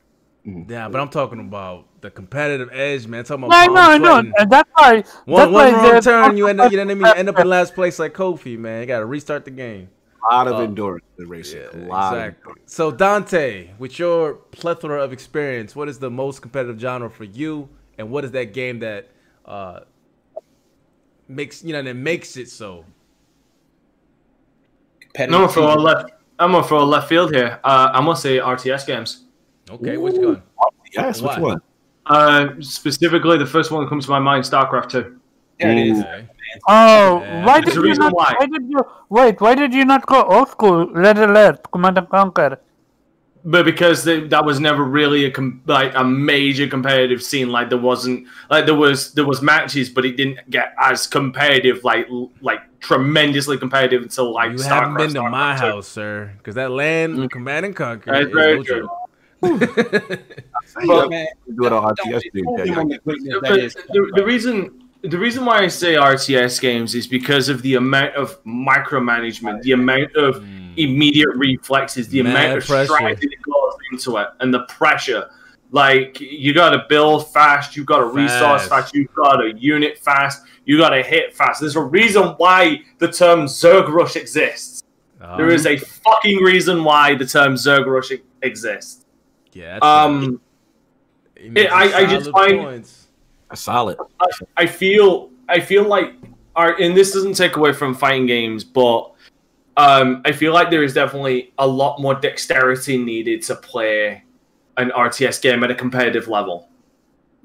Yeah, 0.44 0.90
but 0.90 1.00
I'm 1.02 1.10
talking 1.10 1.40
about 1.40 1.86
the 2.02 2.12
competitive 2.12 2.70
edge, 2.72 3.08
man. 3.08 3.24
talking 3.24 3.46
about 3.46 3.56
I 3.58 3.66
know, 3.68 3.74
I 3.82 3.86
palm 3.98 4.02
know, 4.04 4.12
sweating. 4.14 4.34
and 4.38 4.52
that's 4.52 4.70
why. 4.76 4.92
One, 4.94 5.04
that's 5.04 5.26
one 5.26 5.54
why 5.74 5.92
wrong 5.94 6.02
turn, 6.02 6.38
you 6.38 6.48
end 6.48 6.62
up, 6.62 6.72
you 6.72 6.78
know 6.78 6.86
what 6.86 6.92
I 6.92 6.96
mean? 6.96 7.18
End 7.18 7.30
up 7.30 7.40
in 7.40 7.50
last 7.50 7.74
place 7.74 7.98
like 7.98 8.14
Kofi, 8.14 8.56
man. 8.60 8.82
You 8.82 8.86
got 8.88 9.00
to 9.00 9.06
restart 9.08 9.46
the 9.46 9.52
game. 9.52 9.90
A 10.30 10.34
lot 10.36 10.48
of 10.48 10.54
Uh, 10.56 10.64
endurance 10.64 11.06
in 11.20 11.28
racing. 11.30 11.62
a 11.62 11.78
lot 11.88 12.14
of 12.14 12.20
Exactly. 12.20 12.54
So 12.66 12.92
Dante, 12.92 13.72
with 13.78 14.00
your 14.00 14.36
plethora 14.52 15.04
of 15.04 15.14
experience, 15.14 15.76
what 15.76 15.88
is 15.88 16.00
the 16.00 16.10
most 16.10 16.42
competitive 16.42 16.80
genre 16.80 17.10
for 17.10 17.26
you, 17.26 17.70
and 17.98 18.10
what 18.10 18.24
is 18.26 18.32
that 18.32 18.54
game 18.54 18.80
that 18.80 19.10
uh, 19.46 19.82
makes 21.28 21.64
you 21.64 21.74
know 21.74 21.82
that 21.84 21.94
makes 21.96 22.38
it 22.38 22.50
so? 22.50 22.86
I'm 25.20 25.30
gonna 25.30 25.48
throw 25.48 25.74
a 25.74 25.76
left. 25.76 26.12
I'm 26.40 26.52
gonna 26.52 26.68
throw 26.68 26.82
a 26.82 26.84
left 26.84 27.08
field 27.08 27.34
here. 27.34 27.60
Uh, 27.64 27.90
I'm 27.94 28.06
gonna 28.06 28.18
say 28.18 28.38
RTS 28.40 28.86
games. 28.86 29.26
Okay, 29.70 29.98
which 29.98 30.16
one? 30.18 30.42
Yes, 30.94 31.22
which 31.22 31.38
one? 31.38 31.62
Uh, 32.06 32.50
specifically, 32.60 33.38
the 33.38 33.46
first 33.46 33.72
one 33.72 33.84
that 33.84 33.90
comes 33.90 34.06
to 34.06 34.12
my 34.12 34.20
mind, 34.20 34.44
StarCraft 34.44 34.90
Two. 34.90 35.20
There 35.60 35.72
it 35.72 35.78
is. 35.78 36.00
Okay. 36.00 36.28
Oh, 36.68 37.22
Yeah. 37.22 37.46
why 37.46 37.62
did 37.62 37.76
you 37.76 37.94
not? 37.96 38.14
why. 38.14 38.34
Why 38.40 38.46
did 38.48 38.64
you 38.70 38.80
wait? 39.10 39.42
Why 39.42 39.56
did 39.56 39.74
you 39.74 39.86
not 39.86 40.06
go 40.06 40.24
old 40.24 40.50
school? 40.50 40.88
Red 40.92 41.18
Alert, 41.18 41.72
Command 41.72 41.98
and 41.98 42.10
Conquer. 42.10 42.60
But 43.48 43.64
because 43.64 44.04
they, 44.04 44.22
that 44.30 44.44
was 44.44 44.60
never 44.60 44.84
really 44.84 45.26
a 45.26 45.32
com- 45.32 45.62
like 45.68 45.94
a 45.94 46.04
major 46.04 46.68
competitive 46.68 47.22
scene, 47.22 47.50
like 47.50 47.70
there 47.70 47.78
wasn't 47.78 48.26
like 48.50 48.66
there 48.66 48.74
was 48.74 49.14
there 49.14 49.24
was 49.26 49.44
matches, 49.44 49.88
but 49.88 50.04
it 50.04 50.18
didn't 50.18 50.50
get 50.50 50.74
as 50.82 51.06
competitive, 51.06 51.84
like 51.84 52.08
like 52.42 52.62
tremendously 52.80 53.58
competitive 53.60 54.02
until 54.02 54.34
like 54.34 54.52
You 54.52 54.58
StarCraft. 54.58 54.70
haven't 54.70 54.98
been 54.98 55.14
to 55.14 55.20
StarCraft 55.20 55.32
my 55.32 55.56
2. 55.58 55.62
house, 55.62 55.88
sir, 55.88 56.34
because 56.40 56.56
that 56.56 56.72
land, 56.72 57.18
mm. 57.20 57.30
Command 57.30 57.68
and 57.68 57.76
Conquer. 57.76 58.12
That's 58.14 58.32
very 58.34 58.58
no 58.58 58.64
true. 58.64 58.82
joke. 58.82 58.92
But, 60.88 61.10
man, 61.10 61.28
do 61.56 61.66
it 61.66 61.74
on 61.74 61.84
don't- 61.84 61.98
RTS. 61.98 62.22
dude. 62.34 62.44
don't 62.46 62.58
Yeah, 62.58 62.66
give 62.66 62.68
yeah. 62.68 62.76
them 62.76 62.90
the 62.90 62.98
greatness 63.00 63.34
that 63.34 63.42
But 63.50 63.60
is. 63.60 63.74
the, 63.76 64.12
the 64.16 64.26
reason 64.26 64.85
the 65.10 65.18
reason 65.18 65.46
why 65.46 65.60
I 65.60 65.68
say 65.68 65.96
RTS 65.96 66.60
games 66.62 66.96
is 66.96 67.08
because 67.08 67.50
of 67.50 67.62
the 67.62 67.76
amount 67.76 68.16
of 68.16 68.44
micromanagement, 68.44 69.62
the 69.64 69.72
amount 69.74 70.16
of 70.16 70.44
immediate 70.78 71.30
reflexes, 71.36 72.08
the 72.10 72.22
Mad 72.24 72.32
amount 72.32 72.58
of 72.60 72.66
pressure. 72.68 72.94
strategy 72.94 73.28
that 73.28 73.42
goes 73.42 73.74
into 73.92 74.18
it, 74.18 74.28
and 74.40 74.54
the 74.54 74.62
pressure. 74.68 75.30
Like 75.72 76.22
you 76.22 76.54
got 76.54 76.70
to 76.70 76.86
build 76.88 77.32
fast, 77.34 77.76
you 77.76 77.84
got 77.84 77.98
to 77.98 78.06
resource 78.06 78.68
Fast. 78.68 78.94
you 78.94 79.08
got 79.16 79.38
to 79.38 79.54
unit 79.58 79.98
fast, 79.98 80.44
you 80.66 80.78
got 80.78 80.90
to 80.90 81.02
hit 81.04 81.36
fast. 81.36 81.60
There's 81.60 81.76
a 81.76 81.82
reason 81.82 82.24
why 82.38 82.82
the 83.00 83.12
term 83.12 83.42
Zerg 83.48 83.90
Rush 83.90 84.16
exists. 84.16 84.84
there 85.38 85.50
is 85.50 85.66
a 85.66 85.76
fucking 85.78 86.38
reason 86.44 86.84
why 86.84 87.16
the 87.16 87.26
term 87.26 87.56
Zerg 87.56 87.86
Rush 87.88 88.12
exists. 88.42 89.06
yeah. 89.54 89.80
Um, 89.82 90.40
makes 91.42 91.72
I- 91.74 91.94
I 92.02 92.06
just 92.06 92.30
find- 92.32 92.60
points. 92.62 93.05
That's 93.50 93.62
solid. 93.62 93.98
I 94.58 94.66
feel 94.66 95.30
I 95.48 95.60
feel 95.60 95.88
like 95.88 96.14
our 96.56 96.80
and 96.80 96.96
this 96.96 97.14
doesn't 97.14 97.36
take 97.36 97.56
away 97.58 97.74
from 97.74 97.94
fighting 97.94 98.26
games, 98.26 98.64
but 98.64 99.12
um, 99.78 100.22
I 100.26 100.32
feel 100.32 100.54
like 100.54 100.70
there 100.70 100.84
is 100.84 100.94
definitely 100.94 101.54
a 101.58 101.68
lot 101.68 102.00
more 102.00 102.16
dexterity 102.16 102.98
needed 102.98 103.42
to 103.44 103.56
play 103.56 104.24
an 104.78 104.90
RTS 104.92 105.42
game 105.42 105.64
at 105.64 105.72
a 105.72 105.76
competitive 105.76 106.28
level. 106.28 106.70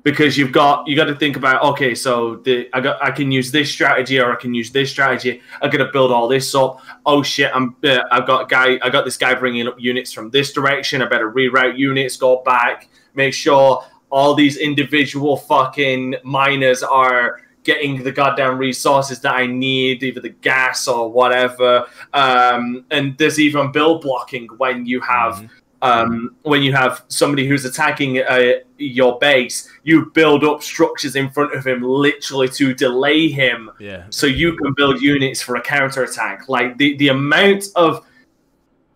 Because 0.03 0.39
you've 0.39 0.53
got 0.53 0.89
you 0.89 0.97
got 0.97 1.05
to 1.05 1.15
think 1.15 1.37
about 1.37 1.63
okay, 1.63 1.95
so 1.95 2.37
the 2.37 2.71
I 2.73 2.81
got 2.81 3.05
I 3.05 3.11
can 3.11 3.31
use 3.31 3.53
this 3.53 3.71
strategy 3.71 4.19
or 4.19 4.33
I 4.33 4.37
can 4.37 4.55
use 4.55 4.71
this 4.71 4.91
strategy. 4.91 5.43
I 5.61 5.69
got 5.69 5.85
to 5.85 5.93
build 5.93 6.11
all 6.11 6.27
this 6.27 6.55
up. 6.55 6.81
Oh 7.05 7.23
shit, 7.23 7.51
I'm 7.55 7.77
uh, 7.85 7.99
I've 8.11 8.27
got 8.27 8.45
a 8.45 8.47
guy 8.47 8.79
I 8.83 8.89
got 8.89 9.05
this 9.05 9.19
guy 9.19 9.35
bringing 9.35 9.69
up 9.69 9.79
units 9.79 10.11
from 10.11 10.31
this 10.31 10.55
direction. 10.55 11.03
I 11.03 11.07
better 11.07 11.31
reroute 11.31 11.77
units, 11.77 12.17
go 12.17 12.43
back, 12.45 12.89
make 13.15 13.35
sure 13.35 13.85
all 14.11 14.35
these 14.35 14.57
individual 14.57 15.37
fucking 15.37 16.16
miners 16.24 16.82
are 16.82 17.41
getting 17.62 18.03
the 18.03 18.11
goddamn 18.11 18.59
resources 18.59 19.20
that 19.20 19.35
I 19.35 19.47
need, 19.47 20.03
either 20.03 20.20
the 20.20 20.31
gas 20.31 20.89
or 20.89 21.11
whatever. 21.11 21.87
Um, 22.15 22.85
and 22.91 23.16
there's 23.19 23.39
even 23.39 23.70
build 23.70 24.03
blocking 24.03 24.49
when 24.57 24.87
you 24.87 25.01
have 25.01 25.49
um, 25.82 26.35
when 26.43 26.62
you 26.62 26.74
have 26.74 27.05
somebody 27.09 27.47
who's 27.47 27.65
attacking 27.65 28.19
uh, 28.19 28.53
your 28.77 29.19
base. 29.19 29.66
You 29.82 30.11
build 30.12 30.45
up 30.45 30.62
structures 30.62 31.16
in 31.16 31.31
front 31.31 31.55
of 31.55 31.66
him, 31.66 31.82
literally 31.82 32.49
to 32.51 32.74
delay 32.74 33.28
him, 33.28 33.70
Yeah. 33.78 34.05
so 34.11 34.27
you 34.27 34.57
can 34.57 34.74
build 34.77 35.01
units 35.01 35.41
for 35.41 35.57
a 35.57 35.62
counter 35.62 36.03
attack. 36.05 36.49
Like 36.51 36.77
the 36.77 36.97
the 36.99 37.09
amount 37.09 37.69
of 37.77 38.05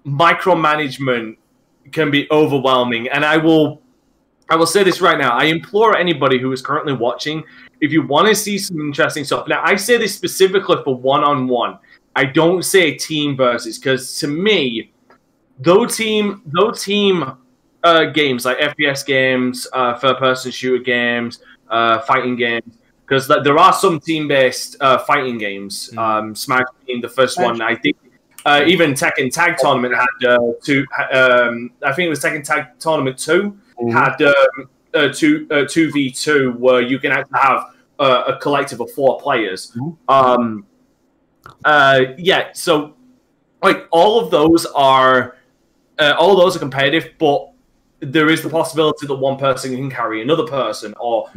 micromanagement 0.06 1.36
can 1.92 2.10
be 2.10 2.26
overwhelming, 2.30 3.08
and 3.08 3.24
I 3.24 3.36
will 3.38 3.80
I 4.50 4.56
will 4.56 4.66
say 4.66 4.82
this 4.82 5.00
right 5.00 5.18
now. 5.18 5.30
I 5.36 5.44
implore 5.44 5.96
anybody 5.96 6.38
who 6.38 6.52
is 6.52 6.60
currently 6.60 6.92
watching, 6.92 7.42
if 7.80 7.92
you 7.92 8.06
want 8.06 8.28
to 8.28 8.34
see 8.34 8.58
some 8.58 8.78
interesting 8.80 9.24
stuff. 9.24 9.48
Now, 9.48 9.62
I 9.64 9.76
say 9.76 9.96
this 9.96 10.14
specifically 10.14 10.76
for 10.84 10.94
one 10.94 11.24
on 11.24 11.48
one. 11.48 11.78
I 12.16 12.24
don't 12.24 12.62
say 12.62 12.94
team 12.94 13.36
versus 13.36 13.78
because 13.78 14.16
to 14.18 14.28
me, 14.28 14.92
though 15.58 15.86
team, 15.86 16.42
though 16.46 16.70
team 16.70 17.36
uh, 17.82 18.04
games 18.06 18.44
like 18.44 18.58
FPS 18.58 19.04
games, 19.04 19.66
uh, 19.72 19.98
third 19.98 20.18
person 20.18 20.50
shooter 20.50 20.82
games, 20.82 21.40
uh, 21.70 22.00
fighting 22.00 22.36
games, 22.36 22.78
because 23.06 23.26
there 23.28 23.58
are 23.58 23.72
some 23.72 23.98
team 24.00 24.28
based 24.28 24.76
uh, 24.80 24.98
fighting 24.98 25.38
games. 25.38 25.92
Um, 25.96 26.34
Smash 26.34 26.66
being 26.86 27.00
the 27.00 27.08
first 27.08 27.38
one. 27.40 27.60
I 27.60 27.74
think 27.74 27.96
uh, 28.46 28.62
even 28.66 28.92
Tekken 28.92 29.32
Tag 29.32 29.56
Tournament 29.58 29.94
had 29.94 30.28
uh, 30.28 30.52
two. 30.62 30.86
Um, 31.12 31.70
I 31.82 31.92
think 31.92 32.06
it 32.06 32.10
was 32.10 32.20
Tekken 32.20 32.44
Tag 32.44 32.78
Tournament 32.78 33.18
2 33.80 33.90
had 33.90 34.20
um, 34.22 34.68
uh, 34.94 35.08
two 35.12 35.46
two 35.68 35.90
v 35.90 36.10
two 36.10 36.52
where 36.52 36.80
you 36.80 36.98
can 36.98 37.12
actually 37.12 37.40
have 37.40 37.74
uh, 37.98 38.24
a 38.28 38.36
collective 38.38 38.80
of 38.80 38.90
four 38.92 39.20
players. 39.20 39.76
Um, 40.08 40.66
uh, 41.64 42.00
yeah, 42.18 42.50
so 42.52 42.94
like 43.62 43.86
all 43.90 44.20
of 44.20 44.30
those 44.30 44.66
are 44.66 45.36
uh, 45.98 46.14
all 46.18 46.32
of 46.32 46.38
those 46.38 46.56
are 46.56 46.60
competitive, 46.60 47.12
but 47.18 47.50
there 48.00 48.28
is 48.28 48.42
the 48.42 48.50
possibility 48.50 49.06
that 49.06 49.14
one 49.14 49.38
person 49.38 49.74
can 49.74 49.90
carry 49.90 50.22
another 50.22 50.46
person, 50.46 50.94
or 51.00 51.30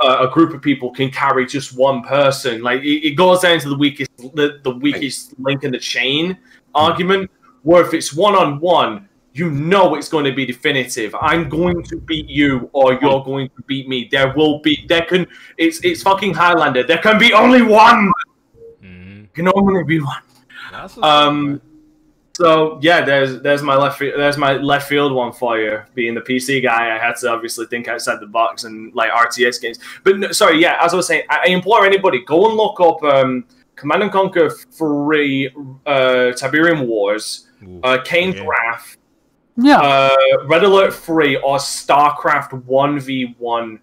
uh, 0.00 0.26
a 0.28 0.32
group 0.32 0.54
of 0.54 0.62
people 0.62 0.90
can 0.90 1.10
carry 1.10 1.46
just 1.46 1.76
one 1.76 2.02
person. 2.02 2.62
Like 2.62 2.82
it, 2.82 3.06
it 3.06 3.14
goes 3.16 3.40
down 3.40 3.60
to 3.60 3.68
the 3.68 3.76
weakest 3.76 4.10
the, 4.16 4.60
the 4.62 4.70
weakest 4.70 5.38
link 5.38 5.64
in 5.64 5.72
the 5.72 5.78
chain 5.78 6.38
argument. 6.74 7.30
Where 7.62 7.84
if 7.84 7.92
it's 7.92 8.14
one 8.14 8.34
on 8.34 8.58
one, 8.60 9.08
you 9.32 9.50
know 9.50 9.94
it's 9.94 10.08
going 10.08 10.24
to 10.24 10.32
be 10.32 10.44
definitive. 10.44 11.14
I'm 11.20 11.48
going 11.48 11.82
to 11.84 11.96
beat 11.96 12.28
you, 12.28 12.68
or 12.72 12.94
you're 13.00 13.22
going 13.22 13.48
to 13.50 13.62
beat 13.66 13.88
me. 13.88 14.08
There 14.10 14.32
will 14.34 14.60
be 14.60 14.84
there 14.88 15.02
can 15.02 15.26
it's 15.56 15.84
it's 15.84 16.02
fucking 16.02 16.34
Highlander. 16.34 16.82
There 16.82 16.98
can 16.98 17.18
be 17.18 17.32
only 17.32 17.62
one. 17.62 18.12
Can 19.32 19.48
only 19.54 19.84
be 19.84 20.00
one. 20.00 20.22
Um. 21.02 21.62
So 22.34 22.78
yeah, 22.80 23.04
there's 23.04 23.42
there's 23.42 23.62
my 23.62 23.76
left 23.76 23.98
field, 23.98 24.14
there's 24.18 24.38
my 24.38 24.54
left 24.54 24.88
field 24.88 25.12
one 25.12 25.32
for 25.32 25.58
you. 25.58 25.82
Being 25.94 26.14
the 26.14 26.22
PC 26.22 26.62
guy, 26.62 26.94
I 26.94 26.98
had 26.98 27.16
to 27.16 27.30
obviously 27.30 27.66
think 27.66 27.86
outside 27.86 28.18
the 28.20 28.26
box 28.26 28.64
and 28.64 28.94
like 28.94 29.10
RTS 29.10 29.60
games. 29.60 29.78
But 30.04 30.18
no, 30.18 30.32
sorry, 30.32 30.60
yeah, 30.60 30.78
as 30.80 30.94
I 30.94 30.96
was 30.96 31.06
saying, 31.06 31.24
I, 31.28 31.40
I 31.44 31.48
implore 31.50 31.84
anybody 31.84 32.24
go 32.24 32.48
and 32.48 32.56
look 32.56 32.80
up 32.80 33.02
um, 33.02 33.44
Command 33.76 34.04
and 34.04 34.12
Conquer 34.12 34.50
Free 34.50 35.48
uh, 35.86 36.32
Tiberium 36.32 36.86
Wars, 36.86 37.48
uh, 37.82 37.98
Kane's 38.04 38.40
Wrath, 38.40 38.96
Yeah. 39.60 39.78
uh, 39.78 40.16
Red 40.46 40.64
Alert 40.64 40.94
3 40.94 41.36
or 41.36 41.58
StarCraft 41.58 42.64
One 42.64 42.98
v 43.00 43.34
One 43.38 43.80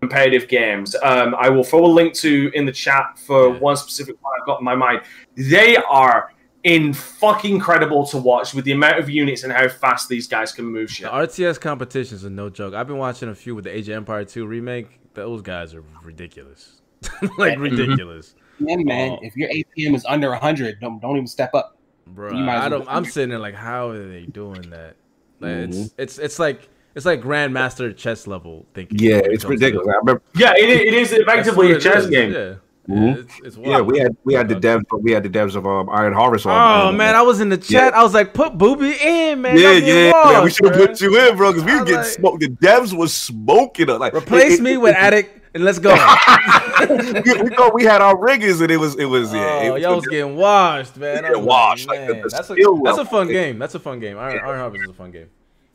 competitive 0.00 0.48
games. 0.48 0.94
Um, 1.02 1.34
I 1.38 1.48
will 1.48 1.64
throw 1.64 1.86
a 1.86 1.88
link 1.88 2.14
to 2.14 2.50
in 2.54 2.66
the 2.66 2.72
chat 2.72 3.18
for 3.18 3.50
one 3.50 3.76
specific 3.76 4.16
one 4.22 4.32
I've 4.38 4.46
got 4.46 4.60
in 4.60 4.64
my 4.64 4.74
mind. 4.74 5.00
They 5.36 5.76
are 5.76 6.30
in 6.64 6.92
fucking 6.92 7.54
incredible 7.54 8.06
to 8.06 8.18
watch 8.18 8.54
with 8.54 8.64
the 8.64 8.72
amount 8.72 8.98
of 8.98 9.08
units 9.08 9.44
and 9.44 9.52
how 9.52 9.68
fast 9.68 10.08
these 10.08 10.26
guys 10.26 10.52
can 10.52 10.64
move 10.64 10.90
shit. 10.90 11.04
The 11.04 11.12
RTS 11.12 11.60
competitions 11.60 12.24
are 12.24 12.30
no 12.30 12.50
joke. 12.50 12.74
I've 12.74 12.86
been 12.86 12.98
watching 12.98 13.28
a 13.28 13.34
few 13.34 13.54
with 13.54 13.64
the 13.64 13.74
Age 13.74 13.88
of 13.88 13.96
Empire 13.96 14.24
2 14.24 14.46
remake. 14.46 15.00
Those 15.14 15.42
guys 15.42 15.74
are 15.74 15.84
ridiculous. 16.02 16.80
like 17.38 17.58
ridiculous. 17.58 18.34
Yeah, 18.58 18.76
man. 18.76 19.12
Oh. 19.12 19.18
If 19.22 19.36
your 19.36 19.48
APM 19.48 19.94
is 19.94 20.04
under 20.06 20.30
100, 20.30 20.80
don't 20.80 21.00
don't 21.00 21.16
even 21.16 21.26
step 21.26 21.54
up. 21.54 21.76
Bro, 22.06 22.32
You 22.32 22.44
might 22.44 22.58
I 22.58 22.68
don't. 22.68 22.86
I'm 22.88 23.04
sitting 23.04 23.30
there 23.30 23.38
like, 23.38 23.54
how 23.54 23.90
are 23.90 24.06
they 24.06 24.26
doing 24.26 24.70
that? 24.70 24.96
Like, 25.40 25.50
Mm-hmm. 25.50 25.82
It's 25.82 25.94
it's 25.98 26.18
it's 26.18 26.38
like 26.38 26.68
it's 26.94 27.06
like 27.06 27.20
grandmaster 27.22 27.94
chess 27.96 28.26
level 28.26 28.66
thinking. 28.74 28.98
Yeah, 28.98 29.20
it's 29.24 29.44
ridiculous. 29.44 29.86
I 29.88 29.96
remember. 29.96 30.22
Yeah, 30.34 30.52
it, 30.56 30.68
it 30.68 30.94
is 30.94 31.12
effectively 31.12 31.72
a 31.72 31.74
That's 31.74 31.84
what 31.84 31.94
it 31.94 31.94
chess 31.94 32.04
is, 32.04 32.10
game. 32.10 32.32
Yeah. 32.32 32.54
Mhm. 32.88 33.16
it's, 33.24 33.40
it's 33.44 33.56
Yeah, 33.56 33.80
we 33.80 33.98
had 33.98 34.14
we 34.24 34.34
had 34.34 34.48
the 34.48 34.56
devs, 34.56 34.82
we 35.00 35.12
had 35.12 35.22
the 35.22 35.30
devs 35.30 35.54
of 35.56 35.66
um, 35.66 35.88
Iron 35.88 36.12
Harvest. 36.12 36.44
on. 36.46 36.88
Oh 36.88 36.92
man, 36.92 37.14
I 37.14 37.22
was 37.22 37.40
in 37.40 37.48
the 37.48 37.56
chat. 37.56 37.94
I 37.94 38.02
was 38.02 38.12
like, 38.12 38.34
put 38.34 38.58
Booby 38.58 38.94
in, 39.02 39.40
man. 39.40 39.56
yeah, 39.58 39.72
Y'all 39.72 40.32
yeah. 40.32 40.44
We 40.44 40.50
should 40.50 40.66
have 40.66 40.74
put 40.88 41.00
you 41.00 41.18
in, 41.18 41.36
bro, 41.36 41.52
because 41.52 41.64
we 41.64 41.72
were 41.78 41.84
getting 41.84 41.96
like- 41.96 42.06
smoked. 42.06 42.40
The 42.40 42.48
devs 42.50 42.92
was 42.96 43.14
smoking 43.14 43.88
us. 43.88 43.98
Like 44.00 44.14
Replace 44.14 44.58
it- 44.58 44.62
me 44.62 44.76
with 44.76 44.94
Attic 44.96 45.42
and 45.54 45.64
let's 45.64 45.78
go. 45.78 45.92
we, 46.90 47.42
we 47.42 47.48
thought 47.56 47.72
we 47.74 47.84
had 47.84 48.00
our 48.02 48.18
riggers, 48.18 48.60
and 48.60 48.70
it 48.70 48.76
was 48.76 48.96
it 48.98 49.06
was 49.06 49.32
yeah. 49.32 49.60
Oh, 49.70 49.74
it 49.76 49.82
y'all 49.82 49.96
was 49.96 50.06
getting 50.06 50.36
washed, 50.36 50.96
man. 50.96 51.22
Yeah, 51.24 51.30
was 51.36 51.38
washed, 51.46 51.88
Like, 51.88 51.98
like, 52.00 52.06
the- 52.08 52.12
man, 52.14 52.22
the 52.22 52.28
that's 52.28 52.50
a 52.50 52.56
that's 52.84 52.98
a 52.98 53.04
fun 53.06 53.28
game. 53.28 53.58
That's 53.58 53.74
a 53.74 53.80
fun 53.80 54.00
game. 54.00 54.18
Iron, 54.18 54.40
Iron 54.44 54.58
Harvest 54.58 54.84
is 54.84 54.90
a 54.90 54.94
fun 54.94 55.10
game. 55.10 55.28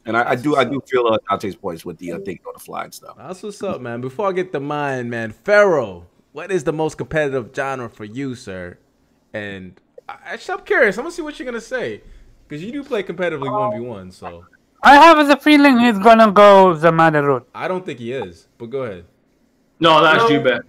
And 0.05 0.15
I, 0.17 0.31
I 0.31 0.35
do 0.35 0.55
I 0.55 0.63
do 0.63 0.81
feel 0.87 1.07
uh, 1.07 1.17
Dante's 1.29 1.55
points 1.55 1.85
with 1.85 1.97
the 1.97 2.13
uh, 2.13 2.17
thinking 2.19 2.45
on 2.47 2.53
the 2.53 2.59
fly 2.59 2.83
and 2.85 2.93
stuff. 2.93 3.15
That's 3.17 3.43
what's 3.43 3.61
up, 3.63 3.81
man. 3.81 4.01
Before 4.01 4.27
I 4.27 4.31
get 4.31 4.51
the 4.51 4.59
mine, 4.59 5.09
man, 5.09 5.31
Pharaoh, 5.31 6.07
what 6.31 6.51
is 6.51 6.63
the 6.63 6.73
most 6.73 6.97
competitive 6.97 7.51
genre 7.55 7.89
for 7.89 8.05
you, 8.05 8.35
sir? 8.35 8.77
And 9.33 9.79
I, 10.07 10.17
actually, 10.25 10.59
I'm 10.59 10.65
curious. 10.65 10.97
I'm 10.97 11.03
gonna 11.03 11.11
see 11.11 11.21
what 11.21 11.37
you're 11.39 11.45
gonna 11.45 11.61
say 11.61 12.01
because 12.47 12.63
you 12.63 12.71
do 12.71 12.83
play 12.83 13.03
competitively 13.03 13.51
one 13.51 13.79
v 13.79 13.85
one. 13.85 14.11
So 14.11 14.45
I 14.83 14.95
have 14.95 15.27
the 15.27 15.37
feeling 15.37 15.79
he's 15.79 15.99
gonna 15.99 16.31
go 16.31 16.73
the 16.73 16.91
Madden 16.91 17.25
route. 17.25 17.49
I 17.53 17.67
don't 17.67 17.85
think 17.85 17.99
he 17.99 18.13
is. 18.13 18.47
But 18.57 18.67
go 18.67 18.83
ahead. 18.83 19.05
No, 19.79 20.01
that's 20.01 20.23
No. 20.23 20.29
you, 20.29 20.41
Ben. 20.41 20.61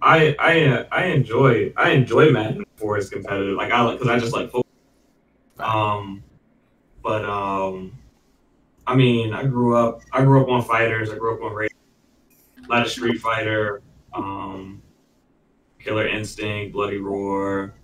I 0.00 0.34
I 0.38 0.64
uh, 0.64 0.84
I 0.90 1.04
enjoy 1.06 1.72
I 1.76 1.90
enjoy 1.90 2.30
Madden 2.30 2.64
for 2.76 2.96
its 2.96 3.08
competitive. 3.10 3.56
Like 3.56 3.70
I 3.70 3.82
like 3.82 3.98
because 3.98 4.14
I 4.14 4.18
just 4.18 4.32
like 4.32 4.50
football. 4.50 4.64
Um, 5.58 6.22
but 7.02 7.24
um, 7.24 7.92
I 8.86 8.96
mean, 8.96 9.32
I 9.34 9.44
grew 9.44 9.76
up 9.76 10.00
I 10.12 10.22
grew 10.24 10.42
up 10.42 10.48
on 10.48 10.62
fighters. 10.62 11.10
I 11.10 11.18
grew 11.18 11.36
up 11.36 11.42
on 11.42 11.52
Ra- 11.54 11.66
a 11.66 12.68
lot 12.68 12.86
of 12.86 12.90
Street 12.90 13.18
Fighter, 13.20 13.82
um, 14.14 14.82
Killer 15.78 16.06
Instinct, 16.08 16.72
Bloody 16.72 16.98
Roar. 16.98 17.74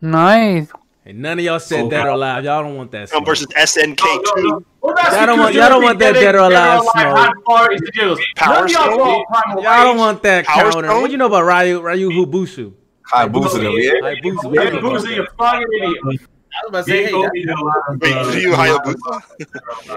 Nice. 0.00 0.70
Hey, 1.04 1.12
none 1.12 1.38
of 1.38 1.44
y'all 1.44 1.58
said 1.58 1.80
Oh, 1.86 1.90
dead 1.90 2.06
or 2.06 2.10
alive. 2.10 2.44
Y'all 2.44 2.62
don't 2.62 2.76
want 2.76 2.90
that. 2.92 3.02
Um, 3.02 3.06
Smoke. 3.08 3.26
versus 3.26 3.46
SNK2. 3.56 4.64
Well, 4.80 4.94
Y'all 5.12 5.26
don't 5.26 5.38
want- 5.40 5.54
you're 5.54 5.62
y'all 5.62 5.70
don't 5.70 5.82
want 5.82 5.98
that 5.98 6.12
Dead 6.14 6.34
or 6.34 6.38
Alive 6.38 6.80
Alive 6.80 6.82
smoke. 6.92 7.16
hot 7.18 7.34
parties 7.44 7.80
to 7.80 7.90
do. 7.94 8.16
Power 8.36 8.54
None 8.54 8.64
of 8.64 8.70
y'all 8.70 9.24
Stone? 9.24 9.62
Y'all 9.64 9.84
don't 9.84 9.96
want 9.98 10.22
that 10.22 10.44
Power 10.46 10.70
counter. 10.70 10.86
Stone? 10.88 11.00
What 11.00 11.06
do 11.08 11.12
you 11.12 11.18
know 11.18 11.26
about 11.26 11.42
Ryu 11.44 11.80
Ryu 11.82 12.10
Hayabusa? 12.10 12.72
High 13.04 13.26
boosted 13.28 13.62
him, 13.64 13.72
yeah. 13.76 13.92
Like 14.02 14.18
Boosie. 14.22 14.24
Yeah, 14.24 14.32
what 14.32 14.64
you 14.64 14.70
know 14.70 14.78
about 14.78 14.82
Boozy, 14.82 15.08
that? 15.08 15.16
you 15.16 15.26
fucking 15.36 15.66
idiot. 15.82 15.96
I 16.04 16.06
was 16.06 16.68
about 16.68 16.86
to 16.86 16.90
Me 16.92 16.96
say, 16.96 17.04
and 17.04 17.08
hey, 17.08 17.12
Kofi 17.12 17.32
did 17.34 17.48
a 17.48 17.64
lot 17.64 17.76
of. 17.88 18.00
Wait, 18.00 18.12
uh, 18.12 18.30
do 18.32 18.40
you 18.40 18.50
Hayabusa? 18.52 19.22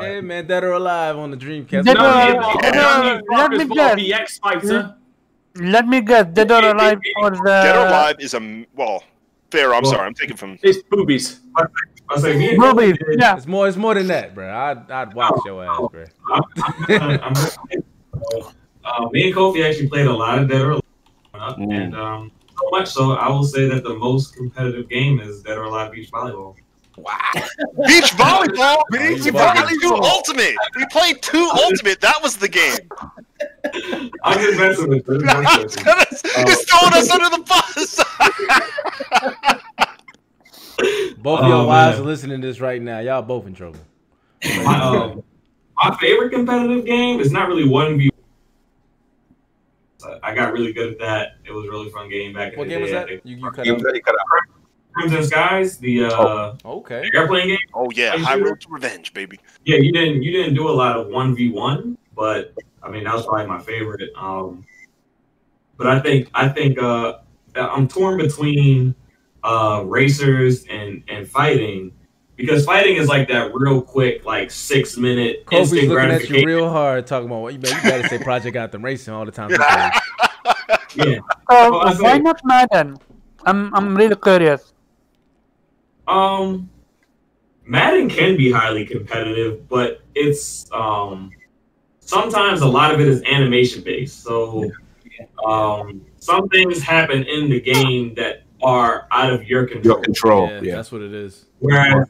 Yeah, 0.02 0.22
man, 0.22 0.48
dead 0.48 0.64
or 0.64 0.72
alive 0.74 1.18
on 1.18 1.32
the 1.32 1.38
Dreamcast. 1.38 1.84
Dead 1.86 1.86
None 1.86 1.98
or 1.98 2.08
of 2.08 2.16
you 2.30 2.34
Alive. 2.34 2.44
all- 2.46 2.60
Dead 2.62 2.76
none 2.76 3.06
or- 3.08 3.12
of 3.12 3.22
you 3.22 3.38
let 3.38 3.52
me 3.52 3.58
fuckers 3.58 3.70
bought 3.70 3.98
guess. 3.98 4.40
BX 5.56 5.60
fighter. 5.60 5.72
Let 5.72 5.88
me 5.88 6.02
guess. 6.02 6.26
Dead 6.34 6.52
or 6.52 6.70
Alive 6.72 7.00
for 7.20 7.30
the. 7.32 7.38
Dead 7.44 7.76
or 7.76 7.88
Alive 7.88 8.16
is 8.20 8.34
a 8.34 8.66
well. 8.76 9.04
Fair. 9.52 9.74
I'm 9.74 9.84
Well- 9.84 9.92
sorry. 9.92 10.08
I'm 10.08 10.14
taking 10.14 10.38
from. 10.38 10.58
It's 10.64 10.82
boobies. 10.84 11.40
I 12.10 12.20
say 12.20 12.38
me 12.38 12.50
and 12.50 12.60
Kofi 12.62 12.76
Movies. 12.76 12.98
did. 13.10 13.20
Yeah. 13.22 13.38
It's 13.38 13.48
more. 13.48 13.68
It's 13.68 13.78
more 13.78 13.94
than 13.94 14.08
that, 14.08 14.36
bro. 14.36 14.50
I'd 14.54 14.92
I'd 14.92 15.14
watch 15.14 15.40
your 15.46 15.64
ass, 15.66 15.80
bro. 15.92 16.06
I'm, 16.32 16.44
I'm, 17.22 17.34
uh, 18.84 19.10
me 19.12 19.28
and 19.28 19.36
Kofi 19.36 19.64
actually 19.68 19.88
played 19.88 20.08
a 20.08 20.14
lot 20.14 20.40
of 20.40 20.50
Dead 20.50 20.62
or 20.62 20.72
Alive, 20.72 20.82
Mm. 21.58 21.74
and 21.84 21.96
um, 21.96 22.32
so 22.50 22.70
much 22.72 22.90
so 22.90 23.12
I 23.14 23.30
will 23.30 23.44
say 23.46 23.68
that 23.70 23.84
the 23.84 23.94
most 23.96 24.36
competitive 24.36 24.90
game 24.90 25.20
is 25.20 25.42
Dead 25.42 25.58
or 25.58 25.64
Alive 25.64 25.92
Beach 25.94 26.12
Volleyball. 26.12 26.56
Beach 27.88 28.12
volleyball. 28.14 28.82
Beach 28.92 29.24
we 29.26 29.32
played 29.32 29.56
volleyball. 29.56 29.82
two 29.82 29.96
ultimate. 29.96 30.56
We 30.76 30.86
played 30.92 31.22
two 31.22 31.50
ultimate. 31.54 32.02
That 32.02 32.20
was 32.22 32.38
the 32.38 32.48
game. 32.48 32.78
I'm 34.24 34.40
just 34.40 34.58
messing 34.60 34.90
with 34.90 35.08
you. 35.08 35.28
I'm 35.28 35.44
just 35.64 35.84
messing 35.86 36.32
with 36.36 36.38
you. 36.38 36.44
He's 36.46 36.64
throwing 36.70 36.94
us 36.94 37.10
under 37.12 37.30
the 37.30 37.44
bus. 37.44 38.00
Both 41.20 41.42
of 41.42 41.48
y'all 41.50 41.68
wives 41.68 41.98
man. 41.98 42.04
are 42.06 42.10
listening 42.10 42.42
to 42.42 42.48
this 42.48 42.60
right 42.60 42.82
now. 42.82 43.00
Y'all 43.00 43.22
both 43.22 43.46
in 43.46 43.54
trouble. 43.54 43.80
My, 44.64 44.80
um, 44.80 45.24
my 45.78 45.96
favorite 45.98 46.32
competitive 46.32 46.86
game 46.86 47.20
is 47.20 47.32
not 47.32 47.48
really 47.48 47.68
one 47.68 47.98
v. 48.00 48.10
I 50.24 50.34
got 50.34 50.54
really 50.54 50.74
good 50.74 50.94
at 50.94 51.00
that. 51.00 51.36
It 51.46 51.52
was 51.52 51.66
a 51.66 51.70
really 51.70 51.90
fun 51.92 52.10
game 52.10 52.34
back 52.34 52.54
in 52.54 52.60
What 52.60 52.68
the 52.68 52.74
game 52.74 52.82
was 52.82 52.90
day. 52.92 52.98
I 52.98 53.06
that? 53.06 53.26
You, 53.26 53.36
you 53.38 53.52
cut 53.52 53.66
You 53.66 53.76
out. 53.76 53.82
cut 53.84 54.16
out. 54.16 54.61
Crimson 54.94 55.24
Skies, 55.24 55.78
the 55.78 56.06
uh, 56.06 56.56
Okay. 56.66 57.10
airplane 57.14 57.48
game. 57.48 57.58
oh 57.74 57.90
yeah, 57.94 58.18
High 58.18 58.40
Road 58.40 58.60
to 58.62 58.68
Revenge, 58.70 59.14
baby. 59.14 59.40
Yeah, 59.66 59.78
you 59.78 59.92
didn't 59.92 60.24
you 60.24 60.32
didn't 60.32 60.54
do 60.56 60.68
a 60.70 60.72
lot 60.72 60.98
of 60.98 61.08
one 61.08 61.36
v 61.36 61.50
one, 61.50 61.98
but 62.16 62.54
I 62.84 62.90
mean 62.90 63.04
that 63.06 63.14
was 63.14 63.26
probably 63.26 63.48
my 63.48 63.60
favorite. 63.60 64.10
Um, 64.18 64.66
but 65.78 65.88
I 65.88 66.00
think 66.00 66.30
I 66.34 66.48
think 66.50 66.82
uh, 66.82 67.20
I'm 67.56 67.88
torn 67.88 68.18
between 68.18 68.94
uh, 69.44 69.84
racers 69.86 70.66
and 70.70 71.04
and 71.08 71.28
fighting 71.28 71.92
because 72.36 72.66
fighting 72.66 72.98
is 72.98 73.08
like 73.08 73.28
that 73.30 73.52
real 73.54 73.82
quick 73.82 74.26
like 74.26 74.52
six 74.52 74.98
minute 74.98 75.46
Kobe's 75.46 75.72
instant 75.74 75.90
looking 75.90 76.12
at 76.12 76.30
you 76.30 76.46
real 76.46 76.70
hard, 76.70 77.08
talking 77.08 77.28
about 77.28 77.42
what 77.42 77.54
you 77.54 77.60
better, 77.60 77.76
you 77.76 77.82
better 77.84 78.08
say 78.08 78.18
Project 78.18 78.54
Gotham 78.54 78.84
Racing 78.84 79.14
all 79.14 79.26
the 79.26 79.32
time. 79.32 79.52
Yeah. 80.96 81.20
So 81.50 81.72
Well, 81.72 81.96
why 82.00 82.18
not 82.18 82.42
Madden? 82.44 82.98
I'm 83.46 83.74
I'm 83.74 83.96
really 83.96 84.16
curious. 84.16 84.71
Um, 86.12 86.70
Madden 87.66 88.10
can 88.10 88.36
be 88.36 88.52
highly 88.52 88.86
competitive, 88.86 89.68
but 89.70 90.02
it's 90.14 90.70
um 90.72 91.32
sometimes 92.00 92.62
a 92.62 92.68
lot 92.68 92.94
of 92.94 93.00
it 93.00 93.08
is 93.08 93.24
animation 93.24 93.84
based. 93.84 94.24
So 94.24 94.70
um, 95.46 96.06
some 96.18 96.50
things 96.50 96.82
happen 96.82 97.24
in 97.24 97.50
the 97.50 97.62
game 97.62 98.14
that 98.16 98.44
are 98.62 99.08
out 99.12 99.32
of 99.32 99.46
your 99.46 99.66
control. 99.66 99.96
Your 99.96 100.04
control. 100.04 100.48
Yeah, 100.48 100.62
Yeah. 100.62 100.76
that's 100.76 100.92
what 100.92 101.02
it 101.02 101.14
is. 101.14 101.46
Whereas 101.60 102.08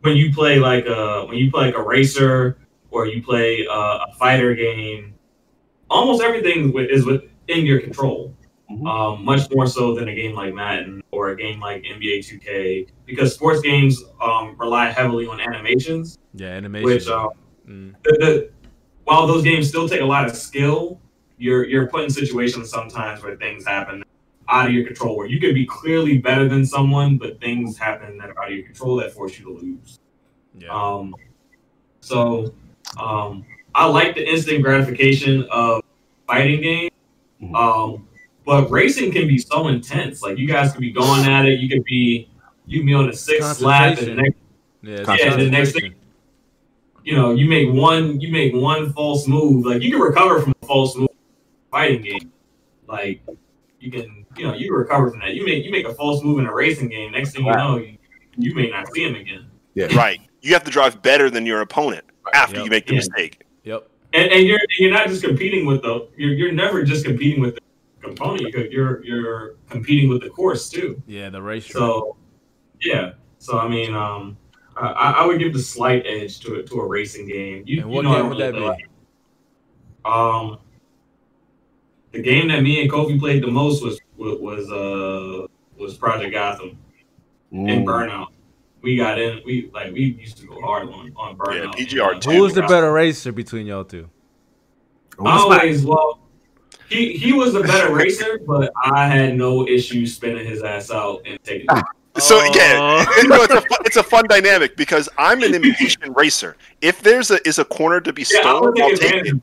when 0.00 0.16
you 0.16 0.32
play 0.32 0.58
like 0.58 0.86
a 0.86 1.26
when 1.26 1.36
you 1.36 1.50
play 1.50 1.66
like 1.66 1.76
a 1.76 1.82
racer 1.82 2.58
or 2.90 3.06
you 3.06 3.22
play 3.22 3.66
a, 3.66 3.72
a 3.72 4.14
fighter 4.18 4.54
game, 4.54 5.14
almost 5.90 6.22
everything 6.22 6.68
wi- 6.72 6.90
is 6.90 7.04
within 7.04 7.64
your 7.66 7.80
control. 7.80 8.34
Mhm. 8.70 8.86
Um, 8.86 9.24
much 9.24 9.50
more 9.50 9.66
so 9.66 9.94
than 9.94 10.08
a 10.08 10.14
game 10.14 10.34
like 10.34 10.52
Madden 10.54 11.00
or 11.10 11.30
a 11.30 11.36
game 11.36 11.58
like 11.58 11.84
NBA 11.84 12.18
2K, 12.18 12.86
because 13.06 13.34
sports 13.34 13.60
games 13.62 14.02
um, 14.20 14.56
rely 14.58 14.90
heavily 14.90 15.26
on 15.26 15.40
animations. 15.40 16.18
Yeah, 16.34 16.48
animation. 16.48 16.84
Which 16.84 17.08
um, 17.08 17.30
Mm. 17.68 17.94
the, 18.02 18.10
the, 18.18 18.50
while 19.04 19.26
those 19.26 19.44
games 19.44 19.68
still 19.68 19.86
take 19.88 20.00
a 20.00 20.04
lot 20.06 20.24
of 20.26 20.34
skill, 20.34 20.98
you're 21.36 21.64
you're 21.66 21.86
put 21.86 22.04
in 22.04 22.10
situations 22.10 22.70
sometimes 22.70 23.22
where 23.22 23.36
things 23.36 23.66
happen 23.66 24.02
out 24.48 24.68
of 24.68 24.72
your 24.72 24.86
control, 24.86 25.16
where 25.18 25.26
you 25.26 25.38
could 25.38 25.54
be 25.54 25.66
clearly 25.66 26.16
better 26.18 26.48
than 26.48 26.64
someone, 26.64 27.18
but 27.18 27.38
things 27.40 27.76
happen 27.76 28.16
that 28.18 28.30
are 28.30 28.42
out 28.42 28.50
of 28.50 28.56
your 28.56 28.64
control 28.64 28.96
that 28.96 29.12
force 29.12 29.38
you 29.38 29.44
to 29.44 29.52
lose. 29.52 29.98
Yeah. 30.58 30.68
Um, 30.70 31.14
so 32.00 32.54
um, 32.98 33.44
I 33.74 33.84
like 33.86 34.14
the 34.14 34.26
instant 34.26 34.62
gratification 34.62 35.44
of 35.50 35.82
fighting 36.26 36.62
games, 36.62 36.90
Mhm. 37.42 37.54
But 38.48 38.70
racing 38.70 39.12
can 39.12 39.28
be 39.28 39.36
so 39.36 39.68
intense. 39.68 40.22
Like 40.22 40.38
you 40.38 40.48
guys 40.48 40.72
can 40.72 40.80
be 40.80 40.90
going 40.90 41.26
at 41.26 41.44
it, 41.44 41.60
you 41.60 41.68
could 41.68 41.84
be 41.84 42.30
you 42.66 42.80
can 42.80 42.86
be 42.86 42.94
on 42.94 43.06
the 43.06 43.12
sixth 43.14 43.60
lap, 43.60 43.98
and 43.98 44.06
the 44.06 44.14
next 44.14 44.36
yeah, 44.82 44.94
it's 44.94 45.22
yeah, 45.22 45.36
the 45.36 45.50
next 45.50 45.72
concentration. 45.72 45.94
you 47.04 47.14
know, 47.14 47.32
you 47.34 47.46
make 47.46 47.70
one 47.70 48.18
you 48.22 48.32
make 48.32 48.54
one 48.54 48.90
false 48.94 49.28
move, 49.28 49.66
like 49.66 49.82
you 49.82 49.90
can 49.90 50.00
recover 50.00 50.40
from 50.40 50.54
a 50.62 50.66
false 50.66 50.96
move 50.96 51.08
fighting 51.70 52.00
game. 52.00 52.32
Like 52.86 53.20
you 53.80 53.90
can, 53.90 54.24
you 54.38 54.46
know, 54.46 54.54
you 54.54 54.68
can 54.70 54.78
recover 54.78 55.10
from 55.10 55.20
that. 55.20 55.34
You 55.34 55.44
make 55.44 55.62
you 55.66 55.70
make 55.70 55.86
a 55.86 55.92
false 55.92 56.24
move 56.24 56.38
in 56.38 56.46
a 56.46 56.54
racing 56.54 56.88
game. 56.88 57.12
Next 57.12 57.32
thing 57.32 57.44
you 57.44 57.52
know, 57.52 57.76
you, 57.76 57.98
you 58.38 58.54
may 58.54 58.70
not 58.70 58.90
see 58.94 59.04
him 59.04 59.14
again. 59.14 59.50
Yeah. 59.74 59.94
Right. 59.94 60.20
You 60.40 60.54
have 60.54 60.64
to 60.64 60.70
drive 60.70 61.02
better 61.02 61.28
than 61.28 61.44
your 61.44 61.60
opponent 61.60 62.06
after 62.32 62.56
Yep. 62.56 62.64
you 62.64 62.70
make 62.70 62.86
the 62.86 62.94
Yeah. 62.94 62.98
mistake. 63.00 63.42
Yep. 63.64 63.88
And, 64.14 64.32
and 64.32 64.46
you're 64.46 64.60
you're 64.78 64.90
not 64.90 65.08
just 65.08 65.22
competing 65.22 65.66
with 65.66 65.82
the 65.82 66.08
you're 66.16 66.32
you're 66.32 66.52
never 66.52 66.82
just 66.82 67.04
competing 67.04 67.42
with 67.42 67.56
the 67.56 67.60
component. 68.08 68.54
You're 68.54 68.66
you're, 68.70 69.04
you're 69.04 69.54
competing 69.70 70.08
with 70.08 70.22
the 70.22 70.30
course 70.30 70.68
too. 70.68 71.02
Yeah, 71.06 71.30
the 71.30 71.40
race. 71.42 71.66
So 71.66 72.16
yeah. 72.80 73.12
So 73.38 73.58
I 73.58 73.68
mean, 73.68 73.94
um, 73.94 74.36
I, 74.76 75.14
I 75.18 75.26
would 75.26 75.38
give 75.38 75.52
the 75.52 75.58
slight 75.58 76.04
edge 76.06 76.40
to 76.40 76.54
it 76.56 76.66
to 76.68 76.80
a 76.80 76.86
racing 76.86 77.26
game. 77.28 77.62
You, 77.66 77.82
And 77.82 77.90
you 77.90 77.96
what 77.96 78.02
know 78.04 78.14
game 78.14 78.28
would 78.28 78.38
really 78.38 78.52
that 78.52 78.58
be? 78.58 78.60
like- 78.64 78.88
Um, 80.04 80.58
the 82.12 82.22
game 82.22 82.48
that 82.48 82.62
me 82.62 82.80
and 82.80 82.90
Kofi 82.90 83.18
played 83.18 83.42
the 83.42 83.48
most 83.50 83.82
was 83.82 84.00
was, 84.16 84.38
was 84.40 84.70
uh 84.72 85.46
was 85.76 85.96
Project 85.96 86.32
Gotham 86.32 86.78
and 87.52 87.68
Mm. 87.68 87.84
Burnout. 87.84 88.26
We 88.82 88.96
got 88.96 89.18
in. 89.20 89.40
We 89.44 89.70
like 89.74 89.92
we 89.92 90.00
used 90.20 90.38
to 90.38 90.46
go 90.46 90.60
hard 90.60 90.88
on 90.88 91.12
on 91.16 91.36
Burnout. 91.36 91.76
Yeah, 91.78 91.84
PGR 91.86 92.14
And, 92.14 92.26
uh, 92.26 92.30
Who 92.30 92.42
was 92.42 92.54
the 92.54 92.62
better 92.62 92.92
racer 92.92 93.32
between 93.32 93.66
y'all 93.66 93.84
two? 93.84 94.08
Always, 95.18 95.84
well, 95.84 96.20
he 96.88 97.12
he 97.12 97.32
was 97.32 97.54
a 97.54 97.62
better 97.62 97.94
racer, 97.94 98.38
but 98.46 98.72
I 98.84 99.06
had 99.06 99.36
no 99.36 99.66
issue 99.66 100.06
spinning 100.06 100.46
his 100.46 100.62
ass 100.62 100.90
out 100.90 101.22
and 101.26 101.42
taking. 101.42 101.66
it. 101.70 101.84
So 102.18 102.42
yeah, 102.54 103.04
it- 103.08 103.28
no, 103.28 103.42
it's 103.42 103.54
a 103.54 103.60
fu- 103.60 103.82
it's 103.84 103.96
a 103.96 104.02
fun 104.02 104.26
dynamic 104.28 104.76
because 104.76 105.08
I'm 105.18 105.42
an 105.42 105.54
impatient 105.54 106.16
racer. 106.16 106.56
If 106.80 107.00
there's 107.02 107.30
a 107.30 107.46
is 107.46 107.58
a 107.58 107.64
corner 107.64 108.00
to 108.00 108.12
be 108.12 108.22
Yeah, 108.22 108.40
stolen, 108.40 108.82
I'll 108.82 108.90
take 108.90 109.12
take 109.12 109.26
it. 109.26 109.42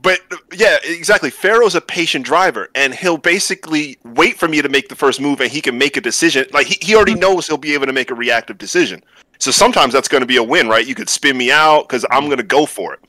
but 0.00 0.20
yeah, 0.52 0.76
exactly. 0.84 1.30
Pharaoh's 1.30 1.74
a 1.74 1.80
patient 1.80 2.24
driver, 2.24 2.68
and 2.74 2.94
he'll 2.94 3.18
basically 3.18 3.98
wait 4.04 4.38
for 4.38 4.46
me 4.46 4.62
to 4.62 4.68
make 4.68 4.88
the 4.88 4.94
first 4.94 5.20
move, 5.20 5.40
and 5.40 5.50
he 5.50 5.60
can 5.60 5.76
make 5.76 5.96
a 5.96 6.00
decision. 6.00 6.46
Like 6.52 6.66
he, 6.66 6.78
he 6.80 6.94
already 6.94 7.12
mm-hmm. 7.12 7.20
knows 7.20 7.46
he'll 7.48 7.56
be 7.56 7.74
able 7.74 7.86
to 7.86 7.92
make 7.92 8.10
a 8.10 8.14
reactive 8.14 8.58
decision. 8.58 9.02
So 9.38 9.50
sometimes 9.50 9.92
that's 9.92 10.08
going 10.08 10.20
to 10.20 10.26
be 10.26 10.36
a 10.36 10.42
win, 10.42 10.68
right? 10.68 10.86
You 10.86 10.94
could 10.94 11.08
spin 11.08 11.36
me 11.36 11.50
out 11.50 11.88
because 11.88 12.04
I'm 12.10 12.26
going 12.26 12.38
to 12.38 12.44
go 12.44 12.66
for 12.66 12.94
it. 12.94 13.00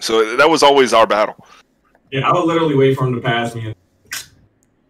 So 0.00 0.36
that 0.36 0.48
was 0.48 0.62
always 0.62 0.94
our 0.94 1.06
battle. 1.06 1.44
Yeah, 2.10 2.28
I 2.28 2.32
would 2.32 2.46
literally 2.46 2.74
wait 2.74 2.96
for 2.96 3.06
him 3.06 3.14
to 3.14 3.20
pass 3.20 3.54
me. 3.54 3.66
And, 3.66 3.76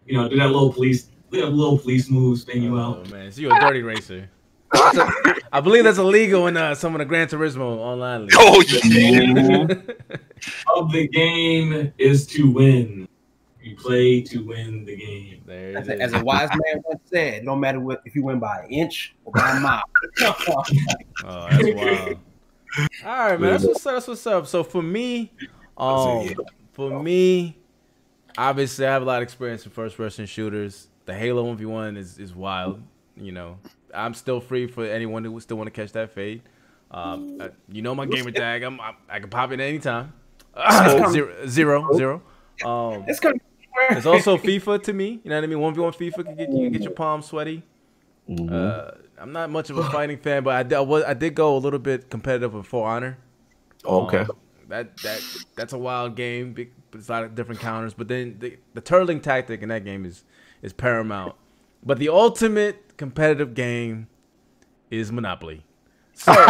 you 0.05 0.17
know, 0.17 0.27
do 0.27 0.37
that 0.37 0.47
little 0.47 0.73
police, 0.73 1.07
that 1.31 1.49
little 1.49 1.77
police 1.77 2.09
move, 2.09 2.39
spin 2.39 2.63
you 2.63 2.79
out. 2.79 3.05
Oh 3.05 3.11
man, 3.11 3.31
so 3.31 3.41
you're 3.41 3.55
a 3.55 3.59
dirty 3.59 3.81
racer. 3.81 4.29
I 4.73 5.61
believe 5.61 5.83
that's 5.83 5.97
illegal 5.97 6.47
in 6.47 6.57
uh, 6.57 6.75
some 6.75 6.95
of 6.95 6.99
the 6.99 7.05
Gran 7.05 7.27
Turismo 7.27 7.77
online 7.77 8.21
leagues. 8.21 8.35
Oh 8.37 8.59
of 10.75 10.91
the 10.91 11.07
game 11.07 11.93
is 11.97 12.25
to 12.27 12.49
win. 12.49 13.07
You 13.61 13.75
play 13.75 14.21
to 14.21 14.39
win 14.39 14.85
the 14.85 14.95
game. 14.95 15.43
There 15.45 15.77
As 15.77 15.87
a, 15.87 16.01
as 16.01 16.13
a 16.13 16.23
wise 16.23 16.49
man 16.49 16.81
once 16.85 17.01
said, 17.05 17.43
no 17.43 17.55
matter 17.55 17.79
what, 17.79 18.01
if 18.05 18.15
you 18.15 18.23
win 18.23 18.39
by 18.39 18.61
an 18.61 18.71
inch 18.71 19.15
or 19.23 19.33
by 19.33 19.57
a 19.57 19.59
mile. 19.59 19.83
Oh, 21.23 21.47
that's 21.51 21.75
wild. 21.75 22.17
All 23.05 23.29
right, 23.29 23.39
man. 23.39 23.51
That's 23.51 23.63
what's 23.63 23.85
up. 23.85 23.93
That's 23.93 24.07
what's 24.07 24.27
up. 24.27 24.47
So 24.47 24.63
for 24.63 24.81
me, 24.81 25.31
um, 25.77 26.27
for 26.71 27.01
me, 27.01 27.57
obviously 28.37 28.85
I 28.85 28.91
have 28.91 29.01
a 29.01 29.05
lot 29.05 29.17
of 29.17 29.23
experience 29.23 29.65
in 29.65 29.71
first 29.71 29.97
person 29.97 30.25
shooters. 30.25 30.87
The 31.05 31.13
Halo 31.13 31.43
One 31.43 31.57
V 31.57 31.65
One 31.65 31.97
is 31.97 32.17
is 32.17 32.33
wild. 32.35 32.81
You 33.15 33.31
know, 33.31 33.57
I'm 33.93 34.13
still 34.13 34.39
free 34.39 34.67
for 34.67 34.85
anyone 34.85 35.23
who 35.23 35.39
still 35.39 35.57
want 35.57 35.67
to 35.67 35.71
catch 35.71 35.91
that 35.93 36.11
fade. 36.11 36.41
Um, 36.91 37.37
uh, 37.39 37.49
you 37.69 37.81
know 37.81 37.95
my 37.95 38.05
gamer 38.05 38.31
tag. 38.31 38.63
I'm, 38.63 38.79
I, 38.79 38.93
I 39.09 39.19
can 39.19 39.29
pop 39.29 39.51
in 39.51 39.61
anytime. 39.61 40.13
zero, 41.11 41.47
zero, 41.47 41.89
zero. 41.95 42.21
Um, 42.65 43.05
It's 43.07 43.19
coming. 43.19 43.39
There's 43.89 44.05
also 44.05 44.37
FIFA 44.37 44.83
to 44.83 44.93
me. 44.93 45.21
You 45.23 45.29
know 45.29 45.37
what 45.37 45.43
I 45.43 45.47
mean? 45.47 45.59
One 45.59 45.73
v 45.73 45.81
one 45.81 45.93
FIFA 45.93 46.25
can 46.25 46.35
get 46.35 46.49
you 46.49 46.63
can 46.63 46.71
get 46.71 46.81
your 46.81 46.91
palms 46.91 47.25
sweaty. 47.25 47.63
Uh, 48.29 48.91
I'm 49.17 49.31
not 49.31 49.49
much 49.49 49.69
of 49.69 49.77
a 49.77 49.83
fighting 49.89 50.17
fan, 50.17 50.43
but 50.43 50.55
I 50.55 50.63
did, 50.63 50.73
I, 50.73 50.81
was, 50.81 51.03
I 51.03 51.13
did 51.13 51.35
go 51.35 51.55
a 51.55 51.59
little 51.59 51.79
bit 51.79 52.09
competitive 52.09 52.53
with 52.53 52.65
For 52.65 52.87
Honor. 52.87 53.17
Okay. 53.85 54.19
Um, 54.19 54.31
that 54.71 54.97
that 54.97 55.21
that's 55.55 55.73
a 55.73 55.77
wild 55.77 56.15
game. 56.15 56.55
It's 56.93 57.07
a 57.07 57.11
lot 57.11 57.23
of 57.23 57.35
different 57.35 57.61
counters, 57.61 57.93
but 57.93 58.07
then 58.07 58.37
the, 58.39 58.57
the 58.73 58.81
turtling 58.81 59.21
tactic 59.21 59.61
in 59.61 59.69
that 59.69 59.85
game 59.85 60.05
is 60.05 60.23
is 60.61 60.73
paramount. 60.73 61.35
But 61.83 61.99
the 61.99 62.09
ultimate 62.09 62.97
competitive 62.97 63.53
game 63.53 64.07
is 64.89 65.11
Monopoly. 65.11 65.63
So 66.13 66.33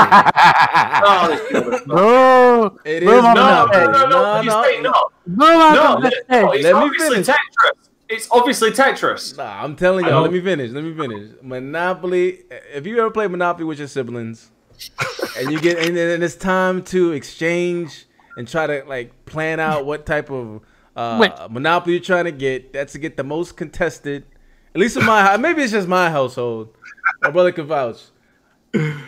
No, 1.88 2.78
it 2.86 3.04
is 3.04 3.08
no, 3.10 3.22
no, 3.22 3.34
Monopoly. 3.34 3.86
No, 3.86 3.92
no, 3.92 4.08
no, 4.08 4.10
No, 4.10 4.42
you 4.42 4.50
no. 4.50 4.64
say 4.64 4.82
no. 4.82 4.92
no, 4.92 5.46
No, 5.46 5.58
no, 5.58 5.74
no, 5.74 6.10
no, 6.30 6.42
no, 6.42 6.52
it's 6.52 6.64
Let 6.64 6.76
me 6.76 6.82
obviously 6.82 7.10
finish. 7.16 7.28
Tetris. 7.28 7.72
It's 8.10 8.28
obviously 8.32 8.72
Tetris. 8.72 9.38
Nah, 9.38 9.64
I'm 9.64 9.76
telling 9.76 10.06
I 10.06 10.10
y'all. 10.10 10.22
Let 10.24 10.28
don't- 10.32 10.34
me 10.34 10.42
finish. 10.42 10.72
Let 10.72 10.84
me 10.84 10.94
finish. 10.96 11.32
Monopoly. 11.42 12.40
If 12.74 12.86
you 12.86 13.00
ever 13.00 13.12
play 13.12 13.28
Monopoly 13.28 13.66
with 13.66 13.80
your 13.80 13.88
siblings, 13.88 14.52
and 15.38 15.52
you 15.52 15.60
get 15.62 15.78
and 15.78 15.96
then 15.96 16.22
it's 16.24 16.36
time 16.36 16.84
to 16.86 17.12
exchange 17.14 18.06
and 18.42 18.48
try 18.48 18.66
to 18.66 18.84
like 18.88 19.26
plan 19.26 19.60
out 19.60 19.86
what 19.86 20.08
type 20.08 20.32
of 20.32 20.62
uh, 20.96 21.48
Monopoly 21.52 21.94
you're 21.94 22.04
trying 22.04 22.26
to 22.26 22.32
get. 22.32 22.74
That's 22.74 22.94
to 22.94 23.00
get 23.00 23.16
the 23.16 23.24
most 23.24 23.56
contested. 23.56 24.26
At 24.74 24.82
least 24.82 24.98
in 24.98 25.06
my. 25.06 25.38
Maybe 25.38 25.62
it's 25.62 25.72
just 25.72 25.88
my 25.88 26.10
household. 26.10 26.76
My 27.22 27.30
brother 27.30 27.52
can 27.52 27.68
vouch. 27.68 28.02
And 28.74 29.00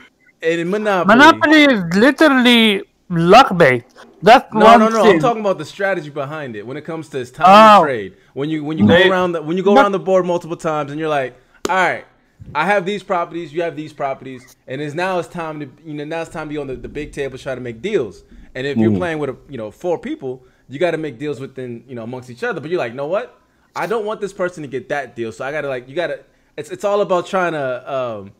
in 0.42 0.70
Monopoly. 0.70 1.16
Monopoly 1.16 1.64
is 1.64 1.84
literally 1.96 2.84
luck 3.10 3.58
based. 3.58 3.86
That's 4.22 4.54
No, 4.54 4.66
one 4.66 4.80
no, 4.80 4.90
no. 4.90 5.04
thing. 5.04 5.16
I'm 5.16 5.20
talking 5.20 5.42
about 5.42 5.58
the 5.58 5.66
strategy 5.66 6.10
behind 6.10 6.56
it 6.56 6.66
when 6.68 6.78
it 6.78 6.84
comes 6.86 7.10
to 7.10 7.20
it's 7.20 7.32
time 7.32 7.46
Oh. 7.48 7.84
trade. 7.84 8.16
When 8.34 8.50
you 8.50 8.64
when 8.64 8.78
you 8.78 8.88
go 8.88 9.10
around 9.10 9.32
the 9.34 9.42
when 9.42 9.58
you 9.58 9.64
go 9.64 9.74
But- 9.74 9.82
around 9.82 9.94
the 9.94 10.00
board 10.00 10.26
multiple 10.26 10.58
times 10.58 10.92
and 10.92 11.00
you're 11.00 11.10
like, 11.10 11.36
all 11.70 11.76
right, 11.76 12.06
I 12.54 12.66
have 12.66 12.86
these 12.86 13.04
properties, 13.04 13.54
you 13.54 13.62
have 13.62 13.76
these 13.76 13.94
properties, 13.94 14.56
and 14.68 14.82
it's 14.82 14.94
now 14.96 15.18
it's 15.20 15.28
time 15.28 15.60
to 15.62 15.70
you 15.86 15.94
know 15.94 16.04
now 16.06 16.22
it's 16.22 16.32
time 16.32 16.48
to 16.48 16.54
be 16.54 16.58
on 16.58 16.68
the, 16.68 16.76
the 16.76 16.90
big 16.90 17.12
table 17.14 17.38
try 17.38 17.56
to 17.56 17.62
make 17.62 17.82
deals. 17.82 18.24
And 18.56 18.68
if 18.68 18.78
you're 18.78 18.96
playing 18.96 19.20
with 19.20 19.30
a, 19.32 19.38
you 19.50 19.58
know 19.58 19.72
four 19.72 19.98
people, 19.98 20.44
you 20.70 20.80
got 20.80 20.92
to 20.92 20.98
make 20.98 21.18
deals 21.18 21.40
within 21.40 21.84
you 21.88 21.96
know 21.96 22.04
amongst 22.04 22.30
each 22.30 22.44
other. 22.44 22.60
But 22.60 22.70
you're 22.70 22.80
like, 22.80 22.94
know 22.94 23.08
what? 23.08 23.40
I 23.76 23.88
don't 23.88 24.06
want 24.06 24.22
this 24.22 24.34
person 24.34 24.62
to 24.64 24.68
get 24.68 24.90
that 24.90 25.16
deal, 25.16 25.32
so 25.32 25.44
I 25.46 25.52
gotta 25.52 25.68
like 25.68 25.90
you 25.90 25.96
gotta. 25.96 26.24
It's 26.56 26.70
it's 26.70 26.84
all 26.84 27.02
about 27.02 27.26
trying 27.26 27.54
to 27.54 27.94
um, 27.94 28.32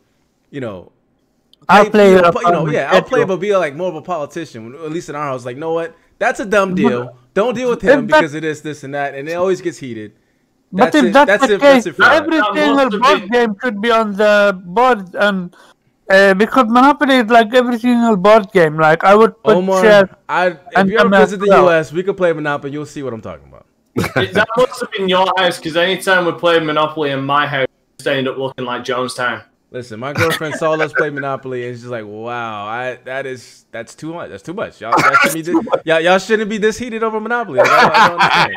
you 0.50 0.60
know 0.60 0.92
I'll 1.68 1.90
play 1.90 2.10
you 2.12 2.20
know, 2.20 2.32
you 2.34 2.50
know, 2.50 2.66
yeah, 2.68 2.90
I'll 2.92 3.02
play, 3.02 3.24
but 3.24 3.36
be 3.36 3.56
like 3.56 3.74
more 3.74 3.88
of 3.88 3.94
a 3.94 4.02
politician. 4.02 4.74
At 4.74 4.90
least 4.92 5.08
in 5.08 5.16
our 5.16 5.24
house, 5.24 5.44
like, 5.44 5.56
know 5.56 5.72
what? 5.72 5.96
That's 6.18 6.40
a 6.40 6.44
dumb 6.44 6.74
deal. 6.74 7.16
Don't 7.32 7.54
deal 7.54 7.70
with 7.70 7.82
him 7.82 8.06
that- 8.06 8.18
because 8.18 8.34
of 8.34 8.42
this, 8.42 8.60
this, 8.60 8.84
and 8.84 8.94
that, 8.94 9.14
and 9.14 9.28
it 9.28 9.34
always 9.34 9.60
gets 9.60 9.78
heated. 9.78 10.12
But 10.72 10.92
That's 10.92 10.96
if 10.96 11.04
it. 11.04 11.12
that's, 11.12 11.28
That's 11.28 11.46
the 11.46 11.54
it. 11.54 11.60
case, 11.60 11.84
That's 11.84 11.86
it 11.86 11.92
for 11.96 12.04
every 12.04 12.40
single 12.54 13.00
board 13.00 13.30
game 13.30 13.56
should 13.62 13.80
be 13.80 13.90
on 13.92 14.14
the 14.16 14.60
board, 14.64 15.14
and 15.14 15.54
uh, 16.08 16.34
because 16.34 16.66
Monopoly 16.68 17.16
is 17.16 17.30
like 17.30 17.52
every 17.54 17.78
single 17.78 18.16
board 18.16 18.50
game. 18.52 18.76
Like 18.76 19.04
I 19.04 19.14
would 19.14 19.42
put 19.42 19.56
Omar, 19.56 19.82
shares. 19.82 20.08
I, 20.28 20.46
if 20.48 20.58
and 20.76 20.90
you 20.90 20.98
ever 20.98 21.08
visit 21.08 21.40
the 21.40 21.46
well. 21.48 21.64
U.S., 21.64 21.92
we 21.92 22.02
could 22.02 22.16
play 22.16 22.32
Monopoly. 22.32 22.72
You'll 22.72 22.86
see 22.86 23.02
what 23.02 23.12
I'm 23.12 23.22
talking 23.22 23.48
about. 23.48 23.66
That 24.34 24.48
must 24.56 24.80
have 24.80 24.90
been 24.90 25.08
your 25.08 25.32
house 25.36 25.58
because 25.58 25.76
anytime 25.76 26.26
we 26.26 26.32
played 26.32 26.62
Monopoly 26.64 27.10
in 27.10 27.24
my 27.24 27.46
house, 27.46 27.68
it 28.00 28.06
ended 28.06 28.28
up 28.28 28.38
looking 28.38 28.64
like 28.64 28.82
Jonestown. 28.82 29.44
Listen, 29.70 29.98
my 29.98 30.12
girlfriend 30.12 30.54
saw 30.54 30.74
us 30.74 30.92
play 30.92 31.10
Monopoly, 31.10 31.66
and 31.66 31.76
she's 31.76 31.86
like, 31.86 32.04
"Wow, 32.04 32.66
I 32.66 32.98
that 33.04 33.26
is 33.26 33.66
that's 33.72 33.94
too 33.94 34.14
much. 34.14 34.30
That's 34.30 34.42
too 34.42 34.54
much. 34.54 34.80
Y'all, 34.80 34.94
y'all, 34.96 35.12
shouldn't, 35.22 35.34
be 35.34 35.42
this, 35.52 35.56
y'all, 35.84 36.00
y'all 36.00 36.18
shouldn't 36.18 36.50
be 36.50 36.58
this 36.58 36.78
heated 36.78 37.02
over 37.02 37.18
Monopoly. 37.20 37.58
Like, 37.58 37.70
I 37.70 38.08
don't, 38.08 38.20
I 38.20 38.48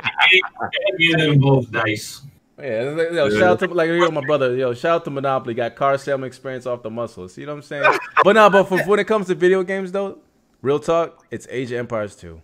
don't 1.25 2.31
understand." 2.57 2.75
Give 2.77 2.85
them 2.85 2.95
both 2.95 3.11
dice. 3.11 3.13
Yeah, 3.13 3.19
like, 3.19 3.31
yo, 3.33 3.39
shout 3.39 3.49
out 3.49 3.59
to 3.59 3.67
like 3.67 3.87
yo, 3.89 4.11
my 4.11 4.21
brother. 4.21 4.55
Yo, 4.55 4.73
shout 4.73 4.95
out 4.95 5.05
to 5.05 5.11
Monopoly. 5.11 5.53
Got 5.53 5.75
car 5.75 5.97
salesman 5.97 6.27
experience 6.27 6.65
off 6.65 6.83
the 6.83 6.89
muscle. 6.89 7.27
See 7.29 7.45
what 7.45 7.53
I'm 7.53 7.61
saying? 7.61 7.97
But 8.23 8.33
now, 8.33 8.49
but 8.49 8.65
for, 8.65 8.79
when 8.83 8.99
it 8.99 9.05
comes 9.05 9.27
to 9.27 9.35
video 9.35 9.63
games, 9.63 9.91
though, 9.91 10.17
real 10.61 10.79
talk, 10.79 11.25
it's 11.31 11.47
Age 11.49 11.71
of 11.71 11.77
Empires 11.77 12.15
2. 12.15 12.41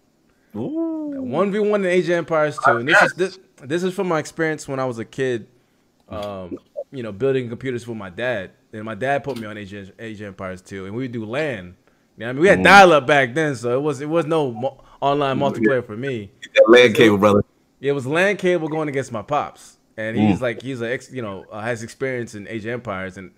One 0.54 1.52
v 1.52 1.60
one 1.60 1.84
in 1.84 1.90
Age 1.90 2.06
of 2.06 2.12
Empires 2.12 2.58
2. 2.64 2.78
And 2.78 2.88
this 2.88 3.02
is 3.02 3.14
this 3.14 3.40
this 3.62 3.84
is 3.84 3.94
from 3.94 4.08
my 4.08 4.20
experience 4.20 4.68
when 4.68 4.80
I 4.80 4.86
was 4.86 5.00
a 5.00 5.06
kid. 5.06 5.48
Um, 6.10 6.60
you 6.94 7.02
know, 7.02 7.12
building 7.12 7.50
computers 7.50 7.84
for 7.84 7.96
my 7.96 8.10
dad. 8.10 8.52
And 8.72 8.86
my 8.86 8.96
dad 8.96 9.24
put 9.24 9.38
me 9.38 9.48
on 9.48 9.58
Age 9.58 9.74
of, 9.74 9.92
Age 10.00 10.22
of 10.22 10.28
Empires 10.28 10.62
2, 10.62 10.86
and 10.86 10.96
we 10.96 11.04
would 11.04 11.12
do 11.12 11.26
LAN. 11.26 11.76
You 12.18 12.26
know 12.26 12.30
I 12.30 12.34
mean, 12.34 12.42
we 12.42 12.48
had 12.48 12.64
dial 12.64 12.94
up 12.94 13.08
back 13.08 13.34
then, 13.34 13.56
so 13.56 13.76
it 13.76 13.82
was 13.82 14.00
it 14.00 14.10
was 14.10 14.26
no 14.26 14.52
mo- 14.52 14.84
online 15.02 15.40
multiplayer 15.40 15.84
for 15.84 15.98
me. 15.98 16.32
That 16.54 16.70
land 16.70 16.96
cable, 16.96 17.18
brother. 17.18 17.44
It 17.82 17.92
was 17.92 18.06
LAN 18.06 18.38
cable 18.38 18.68
going 18.68 18.88
against 18.88 19.12
my 19.12 19.24
pops, 19.24 19.73
and 19.98 20.18
he's 20.18 20.42
like 20.42 20.62
he's 20.62 20.82
a 20.82 20.92
ex, 20.92 21.12
you 21.12 21.22
know 21.22 21.46
uh, 21.52 21.62
has 21.62 21.84
experience 21.84 22.36
in 22.36 22.48
Age 22.48 22.66
of 22.66 22.72
Empires, 22.72 23.18
and 23.18 23.32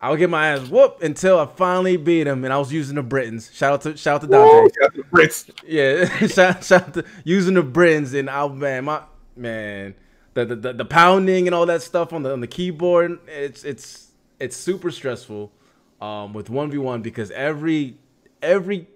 I 0.00 0.10
would 0.10 0.18
get 0.18 0.30
my 0.30 0.48
ass 0.48 0.68
whooped 0.68 1.02
until 1.02 1.38
I 1.38 1.46
finally 1.46 1.96
beat 1.96 2.26
him, 2.26 2.44
and 2.44 2.52
I 2.52 2.58
was 2.58 2.72
using 2.72 2.96
the 2.96 3.02
Britons. 3.02 3.50
Shout 3.52 3.72
out 3.72 3.80
to 3.82 3.96
shout 3.96 4.16
out 4.16 4.20
to 4.22 4.26
Dante. 4.26 4.74
Shout 4.80 4.94
to 4.94 5.04
Brits. 5.04 5.50
Yeah, 5.66 6.26
shout, 6.26 6.64
shout 6.64 6.82
out 6.82 6.94
to 6.94 7.04
using 7.24 7.54
the 7.54 7.62
Britons, 7.62 8.14
and 8.14 8.28
I 8.28 8.46
man 8.48 8.84
my 8.84 9.02
man 9.36 9.94
the, 10.34 10.44
the 10.44 10.56
the 10.56 10.72
the 10.72 10.84
pounding 10.84 11.46
and 11.46 11.54
all 11.54 11.66
that 11.66 11.82
stuff 11.82 12.12
on 12.12 12.22
the 12.22 12.32
on 12.32 12.40
the 12.40 12.46
keyboard. 12.46 13.18
It's 13.28 13.64
it's 13.64 14.08
it's 14.40 14.56
super 14.56 14.90
stressful 14.90 15.52
um, 16.00 16.32
with 16.32 16.50
one 16.50 16.70
v 16.70 16.78
one 16.78 17.02
because 17.02 17.30
every 17.30 17.96
every 18.42 18.88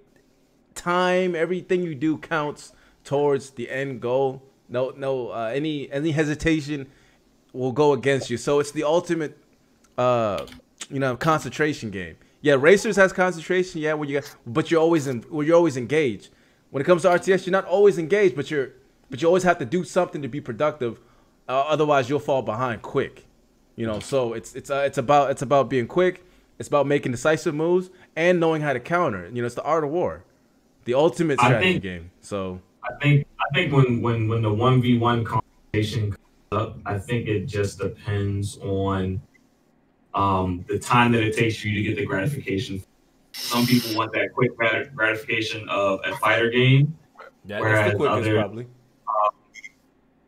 time 0.75 1.35
everything 1.35 1.83
you 1.83 1.95
do 1.95 2.19
counts 2.19 2.73
towards 3.05 3.51
the 3.51 3.71
end 3.71 4.01
goal 4.01 4.43
no 4.69 4.93
no 4.97 5.31
uh, 5.31 5.53
any 5.55 5.91
any 5.91 6.11
hesitation 6.11 6.87
will 7.53 7.73
go 7.73 7.93
against 7.93 8.31
you. 8.31 8.37
So 8.37 8.61
it's 8.61 8.71
the 8.73 8.85
ultimate 8.85 9.39
uh 9.99 10.47
you 10.91 10.99
know 10.99 11.17
concentration 11.17 11.91
game. 11.91 12.17
Yeah 12.43 12.57
racers 12.59 12.97
has 12.97 13.13
concentration 13.13 13.81
yeah 13.81 13.95
where 13.95 14.09
you 14.09 14.21
got 14.21 14.37
but 14.47 14.71
you're 14.71 14.81
always 14.81 15.07
in 15.07 15.23
where 15.23 15.47
you're 15.47 15.57
always 15.57 15.77
engaged. 15.77 16.31
When 16.71 16.81
it 16.81 16.85
comes 16.85 17.03
to 17.03 17.09
rts 17.09 17.47
you're 17.47 17.53
not 17.53 17.65
always 17.65 17.99
engaged 17.99 18.37
but 18.37 18.51
you're 18.51 18.71
but 19.09 19.23
you 19.23 19.29
always 19.29 19.45
have 19.45 19.59
to 19.59 19.65
do 19.65 19.85
something 19.85 20.23
to 20.23 20.29
be 20.29 20.41
productive. 20.41 21.01
Uh, 21.49 21.61
otherwise 21.61 22.09
you'll 22.09 22.19
fall 22.19 22.43
behind 22.43 22.83
quick 22.83 23.27
you 23.77 23.87
know? 23.87 24.01
So 24.01 24.33
it's 24.33 24.55
it's 24.55 24.71
uh, 24.71 24.83
it's 24.87 24.99
about 24.99 25.31
it's 25.31 25.43
about 25.43 25.69
being 25.69 25.87
quick. 25.87 26.25
It's 26.59 26.69
about 26.69 26.87
making 26.87 27.13
decisive 27.13 27.55
moves 27.55 27.91
and 28.17 28.41
knowing 28.41 28.63
how 28.63 28.73
to 28.73 28.81
counter 28.81 29.29
you 29.33 29.43
know 29.43 29.47
it's 29.47 29.55
the 29.55 29.63
art 29.63 29.85
of 29.85 29.91
war. 29.91 30.25
The 30.85 30.95
ultimate 30.95 31.39
strategy 31.39 31.73
think- 31.73 31.83
game 31.83 32.11
so 32.21 32.61
I 32.89 32.95
think 33.03 33.27
I 33.41 33.55
think 33.55 33.73
when 33.73 34.01
when 34.01 34.29
when 34.29 34.43
the 34.43 34.53
one 34.53 34.81
v 34.81 34.99
one 34.99 35.25
conversation 35.25 36.11
comes 36.11 36.19
up, 36.53 36.79
I 36.87 36.99
think 36.99 37.29
it 37.29 37.47
just 37.47 37.79
depends 37.79 38.59
on 38.59 39.21
um, 40.15 40.65
the 40.69 40.79
time 40.79 41.13
that 41.13 41.23
it 41.23 41.37
takes 41.37 41.57
for 41.59 41.69
you 41.69 41.75
to 41.77 41.83
get 41.83 41.97
the 41.97 42.07
gratification. 42.07 42.83
Some 43.33 43.67
people 43.67 43.95
want 43.95 44.13
that 44.15 44.33
quick 44.33 44.57
grat- 44.57 44.95
gratification 44.95 45.69
of 45.69 46.01
a 46.05 46.17
fighter 46.17 46.49
game, 46.49 46.97
that's 47.45 47.61
Whereas 47.61 47.93
the 47.93 47.97
quickest 47.99 48.19
other- 48.29 48.35
probably 48.35 48.67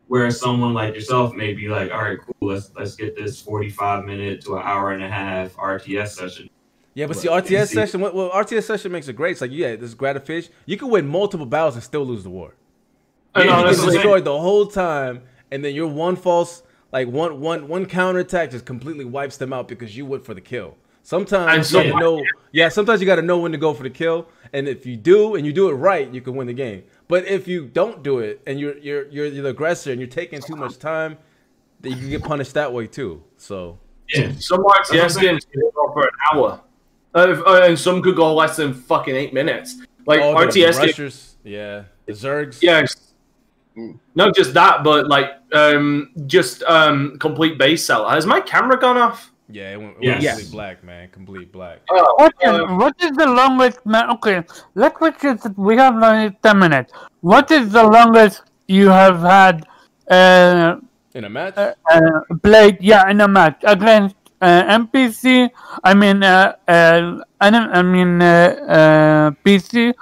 whereas 0.08 0.40
someone 0.40 0.72
like 0.74 0.94
yourself 0.94 1.34
may 1.34 1.52
be 1.52 1.68
like, 1.68 1.92
"All 1.92 2.02
right, 2.02 2.18
cool, 2.18 2.48
let's 2.48 2.70
let's 2.76 2.96
get 2.96 3.14
this 3.16 3.40
forty 3.40 3.70
five 3.70 4.04
minute 4.04 4.40
to 4.42 4.56
an 4.56 4.62
hour 4.64 4.92
and 4.92 5.02
a 5.02 5.08
half 5.08 5.54
RTS 5.56 6.08
session." 6.16 6.50
Yeah, 6.98 7.06
but 7.06 7.16
see, 7.16 7.28
RTS 7.28 7.68
See- 7.68 7.74
session. 7.74 8.00
Well, 8.00 8.12
well, 8.12 8.30
RTS 8.30 8.64
session 8.64 8.90
makes 8.90 9.06
it 9.06 9.12
great. 9.14 9.32
It's 9.32 9.40
like, 9.40 9.52
yeah, 9.52 9.76
this 9.76 9.94
gratification. 9.94 10.52
You 10.66 10.76
can 10.76 10.88
win 10.90 11.06
multiple 11.06 11.46
battles 11.46 11.74
and 11.76 11.84
still 11.84 12.04
lose 12.04 12.24
the 12.24 12.30
war. 12.30 12.54
And 13.36 13.44
you 13.44 13.50
get 13.50 13.58
honestly- 13.58 13.92
destroyed 13.94 14.24
the 14.24 14.36
whole 14.38 14.66
time, 14.66 15.22
and 15.52 15.64
then 15.64 15.74
your 15.76 15.86
one 15.86 16.16
false, 16.16 16.62
like 16.90 17.06
one 17.06 17.40
one 17.40 17.68
one 17.68 17.86
counter 17.86 18.18
attack, 18.18 18.50
just 18.50 18.64
completely 18.64 19.04
wipes 19.04 19.36
them 19.36 19.52
out 19.52 19.68
because 19.68 19.96
you 19.96 20.06
went 20.06 20.24
for 20.24 20.34
the 20.34 20.40
kill. 20.40 20.76
Sometimes 21.04 21.48
And 21.48 21.58
you 21.58 21.64
so- 21.64 21.82
gotta 21.92 22.04
know, 22.04 22.24
yeah. 22.52 22.68
Sometimes 22.68 23.00
you 23.00 23.06
got 23.06 23.16
to 23.16 23.22
know 23.22 23.38
when 23.38 23.52
to 23.52 23.58
go 23.58 23.72
for 23.74 23.84
the 23.84 23.90
kill, 23.90 24.26
and 24.52 24.66
if 24.66 24.84
you 24.84 24.96
do 24.96 25.36
and 25.36 25.46
you 25.46 25.52
do 25.52 25.68
it 25.68 25.74
right, 25.74 26.12
you 26.12 26.20
can 26.20 26.34
win 26.34 26.48
the 26.48 26.52
game. 26.52 26.82
But 27.06 27.26
if 27.28 27.46
you 27.46 27.66
don't 27.66 28.02
do 28.02 28.18
it 28.18 28.42
and 28.46 28.58
you're 28.58 28.76
you're 28.78 29.06
you're, 29.08 29.26
you're 29.26 29.42
the 29.44 29.50
aggressor 29.50 29.92
and 29.92 30.00
you're 30.00 30.10
taking 30.10 30.40
too 30.40 30.56
much 30.56 30.78
time, 30.80 31.16
then 31.80 31.92
you 31.92 31.98
can 31.98 32.10
get 32.10 32.24
punished 32.24 32.54
that 32.54 32.72
way 32.72 32.88
too. 32.88 33.22
So 33.36 33.78
Yeah, 34.12 34.32
some 34.38 34.64
RTS 34.64 35.20
games 35.20 35.44
can 35.44 35.62
go 35.74 35.92
for 35.92 36.02
an 36.02 36.10
hour, 36.32 36.60
uh, 37.14 37.42
uh, 37.46 37.62
and 37.64 37.78
some 37.78 38.02
could 38.02 38.16
go 38.16 38.34
less 38.34 38.56
than 38.56 38.74
fucking 38.74 39.14
eight 39.14 39.32
minutes. 39.34 39.76
Like 40.06 40.20
Oh, 40.20 40.32
the- 40.32 40.46
the 40.46 40.46
RTS 40.46 40.56
games, 40.64 40.78
rushers, 40.78 41.36
yeah, 41.44 41.82
the 42.06 42.12
Zergs, 42.12 42.58
yes. 42.62 42.94
Not 44.14 44.34
just 44.34 44.54
that, 44.54 44.82
but 44.82 45.06
like 45.08 45.38
um, 45.52 46.10
just 46.26 46.62
um, 46.64 47.16
complete 47.18 47.58
base 47.58 47.84
cell. 47.84 48.08
Has 48.08 48.26
my 48.26 48.40
camera 48.40 48.78
gone 48.78 48.96
off? 48.98 49.30
yeah, 49.50 49.72
it 49.72 49.76
went, 49.80 49.96
it 49.96 50.04
Yes. 50.04 50.24
went 50.24 50.38
complete 50.38 50.50
black, 50.52 50.84
man, 50.84 51.08
complete 51.10 51.52
black. 51.52 51.78
Oh, 51.90 52.14
What 52.18 52.34
is, 52.42 52.48
uh, 52.50 52.66
what 52.74 52.94
is 53.00 53.12
the 53.12 53.26
longest 53.26 53.78
man? 53.86 54.10
Okay, 54.18 54.42
let's 54.74 54.98
switch 54.98 55.22
it. 55.22 55.40
We 55.56 55.76
have 55.76 55.94
only 56.02 56.36
ten 56.42 56.58
minutes. 56.58 56.92
What 57.20 57.50
is 57.50 57.70
the 57.72 57.84
longest 57.84 58.42
you 58.66 58.88
have 58.90 59.20
had 59.20 59.64
uh, 60.10 60.76
In 61.14 61.24
a 61.24 61.30
match, 61.30 61.54
uh, 61.56 61.72
uh, 61.88 62.20
played? 62.42 62.78
Yeah, 62.80 63.08
in 63.08 63.20
a 63.20 63.28
match 63.28 63.62
against 63.62 64.16
uh, 64.40 64.78
NPC. 64.78 65.50
I 65.84 65.94
mean, 65.94 66.22
uh, 66.22 66.54
uh, 66.66 67.22
I 67.40 67.82
mean 67.82 68.22
uh, 68.22 68.56
uh, 68.68 69.30
PC, 69.44 69.94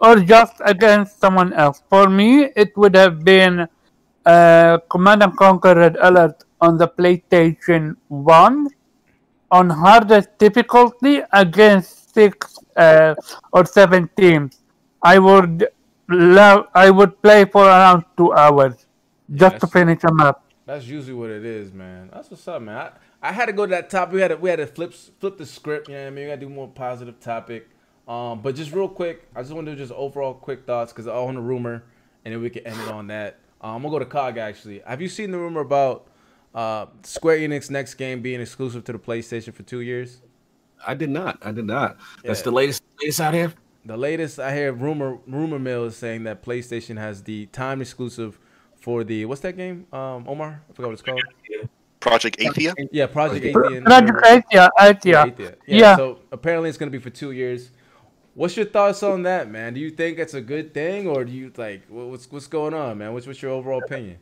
or 0.00 0.20
just 0.20 0.54
against 0.64 1.20
someone 1.20 1.52
else. 1.52 1.82
For 1.88 2.08
me, 2.08 2.50
it 2.56 2.76
would 2.76 2.94
have 2.96 3.24
been 3.24 3.68
uh, 4.26 4.78
Command 4.90 5.22
and 5.22 5.36
Conquer 5.36 5.74
Red 5.74 5.96
Alert 6.00 6.44
on 6.60 6.78
the 6.78 6.88
PlayStation 6.88 7.96
One 8.08 8.68
on 9.50 9.68
hardest 9.70 10.38
difficulty 10.38 11.22
against 11.32 12.14
six 12.14 12.58
uh, 12.76 13.14
or 13.52 13.64
seven 13.64 14.08
teams. 14.16 14.60
I 15.02 15.18
would 15.18 15.68
love. 16.08 16.66
I 16.74 16.90
would 16.90 17.20
play 17.22 17.44
for 17.44 17.64
around 17.64 18.04
two 18.16 18.32
hours 18.32 18.86
just 19.34 19.60
to 19.60 19.66
finish 19.66 20.04
a 20.04 20.12
map. 20.12 20.42
That's 20.66 20.86
usually 20.86 21.14
what 21.14 21.30
it 21.30 21.44
is, 21.44 21.72
man. 21.72 22.10
That's 22.12 22.30
what's 22.30 22.46
up, 22.46 22.62
man. 22.62 22.76
I, 22.76 22.90
I 23.22 23.32
had 23.32 23.46
to 23.46 23.52
go 23.52 23.66
to 23.66 23.70
that 23.70 23.90
topic. 23.90 24.14
We 24.14 24.20
had 24.20 24.28
to, 24.28 24.36
we 24.36 24.48
had 24.50 24.56
to 24.56 24.66
flip 24.66 24.92
flip 24.94 25.36
the 25.38 25.46
script. 25.46 25.88
You 25.88 25.94
know 25.94 26.00
what 26.02 26.06
I 26.06 26.10
mean? 26.10 26.24
We 26.24 26.30
got 26.30 26.36
to 26.36 26.40
do 26.40 26.48
more 26.48 26.68
positive 26.68 27.20
topic. 27.20 27.68
Um, 28.08 28.40
but 28.40 28.54
just 28.56 28.72
real 28.72 28.88
quick, 28.88 29.28
I 29.36 29.42
just 29.42 29.52
want 29.52 29.66
to 29.66 29.72
do 29.72 29.78
just 29.78 29.92
overall 29.92 30.34
quick 30.34 30.66
thoughts 30.66 30.92
because 30.92 31.06
I 31.06 31.12
own 31.12 31.36
a 31.36 31.40
rumor, 31.40 31.84
and 32.24 32.34
then 32.34 32.42
we 32.42 32.50
can 32.50 32.66
end 32.66 32.80
it 32.80 32.88
on 32.88 33.06
that. 33.08 33.38
Um, 33.60 33.76
I'm 33.76 33.82
gonna 33.82 33.92
go 33.92 33.98
to 34.00 34.04
Cog 34.06 34.38
actually. 34.38 34.80
Have 34.86 35.00
you 35.02 35.08
seen 35.08 35.30
the 35.30 35.38
rumor 35.38 35.60
about 35.60 36.06
uh, 36.54 36.86
Square 37.02 37.38
Enix 37.40 37.70
next 37.70 37.94
game 37.94 38.22
being 38.22 38.40
exclusive 38.40 38.84
to 38.84 38.92
the 38.92 38.98
PlayStation 38.98 39.52
for 39.52 39.62
two 39.62 39.80
years? 39.80 40.22
I 40.84 40.94
did 40.94 41.10
not. 41.10 41.38
I 41.42 41.52
did 41.52 41.66
not. 41.66 41.98
That's 42.24 42.40
Yeah. 42.40 42.44
the 42.44 42.50
latest 42.52 42.82
latest 43.02 43.20
out 43.20 43.34
here. 43.34 43.52
The 43.84 43.96
latest 43.98 44.38
I 44.40 44.54
hear 44.54 44.72
rumor 44.72 45.18
rumor 45.26 45.58
mill 45.58 45.84
is 45.84 45.96
saying 45.96 46.24
that 46.24 46.42
PlayStation 46.42 46.96
has 46.96 47.22
the 47.22 47.46
time 47.46 47.80
exclusive 47.82 48.38
for 48.76 49.04
the 49.04 49.26
what's 49.26 49.42
that 49.42 49.56
game? 49.58 49.86
Um, 49.92 50.24
Omar, 50.26 50.62
I 50.68 50.72
forgot 50.72 50.88
what 50.88 50.92
it's 50.94 51.02
called. 51.02 51.20
Project 52.00 52.38
Athia. 52.38 52.74
Yeah, 52.90 53.06
Project 53.06 53.44
Athia. 53.44 53.84
Project 53.84 54.24
Athia, 54.24 54.68
Athia. 54.78 55.36
Athia. 55.36 55.54
Yeah. 55.66 55.76
Yeah. 55.76 55.96
So 55.96 56.18
apparently 56.32 56.68
it's 56.68 56.78
gonna 56.78 56.90
be 56.90 56.98
for 56.98 57.10
two 57.10 57.32
years. 57.32 57.70
What's 58.34 58.56
your 58.56 58.66
thoughts 58.66 59.02
on 59.02 59.22
that, 59.24 59.50
man? 59.50 59.74
Do 59.74 59.80
you 59.80 59.90
think 59.90 60.18
it's 60.18 60.34
a 60.34 60.40
good 60.40 60.72
thing, 60.72 61.06
or 61.06 61.24
do 61.24 61.32
you 61.32 61.52
like 61.56 61.82
what's 61.88 62.30
what's 62.30 62.46
going 62.46 62.74
on, 62.74 62.98
man? 62.98 63.12
What's 63.12 63.26
what's 63.26 63.42
your 63.42 63.52
overall 63.52 63.82
opinion? 63.84 64.18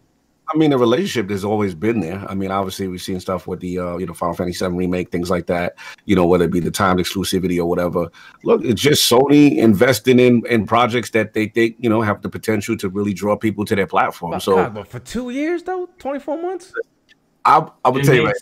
I 0.53 0.57
mean, 0.57 0.71
the 0.71 0.79
relationship 0.79 1.29
has 1.31 1.45
always 1.45 1.75
been 1.75 2.01
there. 2.01 2.25
I 2.27 2.35
mean, 2.35 2.51
obviously, 2.51 2.89
we've 2.89 3.03
seen 3.03 3.21
stuff 3.21 3.47
with 3.47 3.61
the 3.61 3.79
uh, 3.79 3.97
you 3.99 4.07
know 4.07 4.15
Final 4.15 4.35
Fantasy 4.35 4.65
VII 4.65 4.75
remake, 4.75 5.11
things 5.11 5.29
like 5.29 5.47
that. 5.47 5.75
You 6.07 6.17
know, 6.17 6.27
whether 6.27 6.47
it 6.47 6.51
be 6.51 6.61
the 6.61 6.71
timed 6.71 7.01
exclusivity 7.01 7.59
or 7.59 7.67
whatever. 7.67 8.11
Look, 8.45 8.65
it's 8.65 8.81
just 8.81 9.11
Sony 9.11 9.59
investing 9.59 10.19
in 10.19 10.43
in 10.47 10.67
projects 10.67 11.11
that 11.11 11.35
they 11.35 11.49
think 11.49 11.77
you 11.79 11.91
know 11.91 12.01
have 12.01 12.23
the 12.23 12.31
potential 12.31 12.77
to 12.79 12.89
really 12.89 13.13
draw 13.13 13.37
people 13.37 13.67
to 13.67 13.77
their 13.77 13.87
platform. 13.87 14.33
But, 14.33 14.43
so 14.43 14.57
God, 14.57 14.75
but 14.75 14.89
for 14.89 15.01
two 15.01 15.31
years 15.31 15.63
though, 15.65 15.91
twenty 15.99 16.19
four 16.19 16.41
months. 16.41 16.73
I 17.49 17.67
I 17.85 17.89
would 17.89 18.05
tell 18.05 18.15
you, 18.15 18.27
right, 18.27 18.37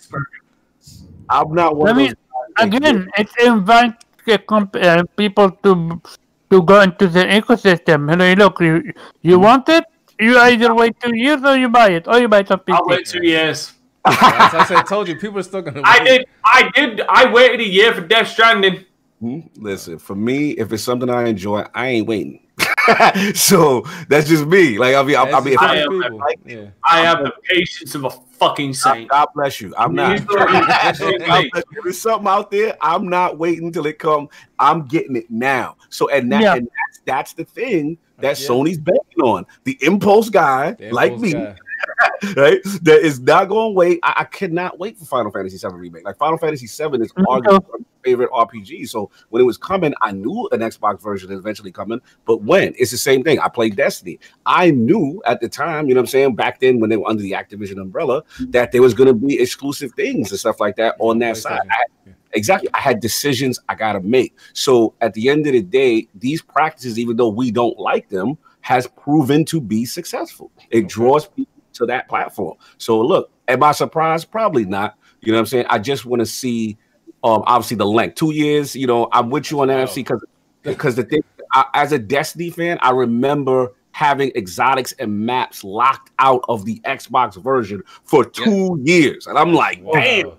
I'm 1.31 1.55
not 1.55 1.77
one 1.77 1.89
I 1.89 1.91
of 1.93 1.97
mean, 1.97 2.09
those. 2.09 2.17
guys 2.57 2.67
again, 2.67 3.09
it 3.17 3.31
invites 3.39 4.05
the 4.27 4.39
comp- 4.39 4.75
uh, 4.75 5.05
people 5.17 5.51
to 5.63 6.03
to 6.51 6.63
go 6.63 6.81
into 6.83 7.07
the 7.07 7.25
ecosystem. 7.39 8.11
Hey, 8.11 8.35
look, 8.35 8.61
you 8.61 8.93
you 9.23 9.39
want 9.39 9.69
it? 9.69 9.85
You 10.19 10.39
either 10.39 10.75
wait 10.75 10.99
two 10.99 11.15
years 11.15 11.43
or 11.45 11.57
you 11.57 11.69
buy 11.69 11.91
it, 11.91 12.09
or 12.09 12.19
you 12.19 12.29
buy 12.29 12.41
it 12.41 12.51
on 12.51 12.59
PC. 12.61 12.75
I'll 12.75 12.87
wait 12.87 13.07
two 13.07 13.23
years. 13.23 13.73
As 14.07 14.55
I 14.55 14.65
said, 14.65 14.83
told 14.87 15.09
you, 15.09 15.17
people 15.17 15.39
are 15.39 15.43
still 15.43 15.63
gonna. 15.63 15.83
I 15.85 16.03
did. 16.03 16.27
I 16.45 16.71
did. 16.75 17.01
I 17.09 17.31
waited 17.31 17.61
a 17.61 17.69
year 17.69 17.95
for 17.95 18.01
Death 18.01 18.29
Stranding. 18.29 18.85
Hmm? 19.21 19.41
Listen, 19.57 19.99
for 19.99 20.15
me, 20.15 20.51
if 20.53 20.73
it's 20.73 20.83
something 20.83 21.11
I 21.11 21.27
enjoy, 21.27 21.65
I 21.75 21.89
ain't 21.89 22.07
waiting. 22.07 22.46
so 23.35 23.83
that's 24.09 24.29
just 24.29 24.47
me. 24.47 24.79
Like 24.79 24.95
I'll 24.95 25.05
be, 25.05 25.17
I'll, 25.17 25.35
I'll 25.35 25.43
be. 25.43 25.57
I 25.57 25.65
I, 25.65 25.77
am- 25.77 25.99
like 26.17 26.39
Yeah. 26.45 26.67
I 26.85 27.01
have 27.01 27.23
the 27.25 27.33
patience 27.45 27.95
of 27.95 28.05
a 28.05 28.11
fucking 28.11 28.75
saint. 28.75 29.11
God 29.11 29.27
bless 29.35 29.61
you. 29.61 29.75
I'm 29.77 29.95
not. 29.95 30.13
He's 30.19 30.27
the- 30.27 30.35
God 30.37 31.45
bless 31.53 31.65
you. 31.73 31.83
there's 31.83 32.01
something 32.01 32.29
out 32.29 32.51
there, 32.51 32.77
I'm 32.81 33.09
not 33.09 33.39
waiting 33.39 33.73
till 33.73 33.87
it 33.87 33.99
come. 33.99 34.29
I'm 34.59 34.87
getting 34.87 35.17
it 35.17 35.31
now. 35.31 35.77
So 35.91 36.09
and 36.11 36.31
that 36.33 36.43
Yeah. 36.43 36.55
and 36.57 36.67
that's 36.67 37.01
that's 37.05 37.33
the 37.35 37.45
thing 37.45 37.99
that 38.19 38.41
Yeah. 38.41 38.47
Sony's 38.49 38.79
betting 38.79 39.01
on. 39.23 39.47
The 39.65 39.77
impulse 39.83 40.31
guy, 40.31 40.73
The 40.73 40.91
like 40.93 41.19
me, 41.19 41.33
guy. 41.33 41.57
right? 42.37 42.61
That 42.83 43.01
is 43.03 43.21
not 43.21 43.49
going 43.49 43.73
to 43.73 43.75
wait. 43.75 44.01
I, 44.03 44.15
I 44.19 44.25
cannot 44.25 44.79
wait 44.79 44.99
for 44.99 45.05
Final 45.05 45.31
Fantasy 45.31 45.57
VII 45.57 45.75
remake. 45.75 46.05
Like 46.05 46.17
Final 46.19 46.39
Fantasy 46.39 46.67
VII 46.67 47.01
is 47.01 47.17
Me 47.17 47.25
arguably 47.29 47.65
my 47.71 47.85
favorite 48.05 48.31
RPG. 48.31 48.89
So 48.89 49.11
when 49.31 49.43
it 49.43 49.45
was 49.45 49.59
coming, 49.59 49.95
I 50.01 50.13
knew 50.13 50.49
an 50.53 50.61
Xbox 50.61 51.03
version 51.03 51.31
is 51.33 51.39
eventually 51.39 51.73
coming. 51.73 52.01
But 52.25 52.43
when 52.43 52.75
it's 52.79 52.91
the 52.91 52.99
same 52.99 53.23
thing. 53.23 53.39
I 53.41 53.49
played 53.49 53.77
Destiny. 53.77 54.19
I 54.45 54.71
knew 54.71 55.23
at 55.27 55.41
the 55.41 55.49
time, 55.49 55.89
you 55.89 55.95
know 55.95 56.01
what 56.01 56.09
I'm 56.09 56.11
saying, 56.11 56.35
back 56.37 56.61
then 56.61 56.81
when 56.81 56.91
they 56.91 56.97
were 56.97 57.09
under 57.09 57.23
the 57.23 57.33
Activision 57.33 57.81
umbrella, 57.81 58.23
mm-hmm. 58.23 58.51
that 58.53 58.73
there 58.73 58.83
was 58.83 58.95
going 58.95 59.09
to 59.09 59.15
be 59.15 59.41
exclusive 59.41 59.93
things 59.93 60.31
and 60.31 60.41
stuff 60.41 60.61
like 60.61 60.77
that 60.77 60.97
on 60.99 61.19
that 61.21 61.37
side. 61.37 61.61
I- 61.71 62.13
Exactly. 62.33 62.69
I 62.75 62.81
had 62.81 63.01
decisions 63.01 63.59
I 63.69 63.75
got 63.75 63.95
to 63.95 64.01
make. 64.01 64.37
So 64.53 64.95
at 65.01 65.15
the 65.15 65.31
end 65.31 65.47
of 65.47 65.55
the 65.55 65.63
day, 65.63 66.07
these 66.15 66.43
practices, 66.43 66.99
even 66.99 67.17
though 67.17 67.31
we 67.31 67.51
don't 67.51 67.79
like 67.79 68.11
them, 68.11 68.37
has 68.61 68.87
proven 68.89 69.45
to 69.47 69.61
be 69.61 69.87
successful. 69.87 70.51
It 70.71 70.87
draws 70.87 71.29
people 71.29 71.56
to 71.77 71.87
that 71.87 72.09
platform. 72.09 72.57
So 72.79 73.01
look, 73.01 73.31
am 73.49 73.63
I 73.63 73.73
surprised? 73.73 74.31
Probably 74.31 74.65
not. 74.65 74.97
You 75.21 75.33
know 75.33 75.39
what 75.39 75.41
I'm 75.41 75.47
saying? 75.47 75.67
I 75.69 75.79
just 75.79 76.07
want 76.07 76.21
to 76.21 76.27
see, 76.27 76.77
um, 77.25 77.43
obviously 77.47 77.77
the 77.77 77.87
length. 77.87 78.17
Two 78.17 78.33
years. 78.33 78.77
You 78.77 78.87
know, 78.87 79.09
I'm 79.13 79.31
with 79.31 79.51
you 79.51 79.61
on. 79.61 79.69
NFC 79.69 79.97
because 79.97 80.25
because 80.63 80.97
the 80.97 81.05
thing, 81.05 81.23
I, 81.53 81.65
as 81.75 81.93
a 81.93 81.99
Destiny 81.99 82.51
fan, 82.51 82.79
I 82.83 82.91
remember 82.91 83.73
having 83.93 84.31
exotics 84.37 84.93
and 84.99 85.25
maps 85.27 85.65
locked 85.65 86.11
out 86.19 86.45
of 86.49 86.65
the 86.65 86.81
Xbox 86.81 87.43
version 87.43 87.83
for 88.05 88.25
two 88.25 88.79
years, 88.85 89.27
and 89.27 89.39
I'm 89.39 89.55
like, 89.55 89.83
Wow. 89.83 89.93
damn 89.95 90.33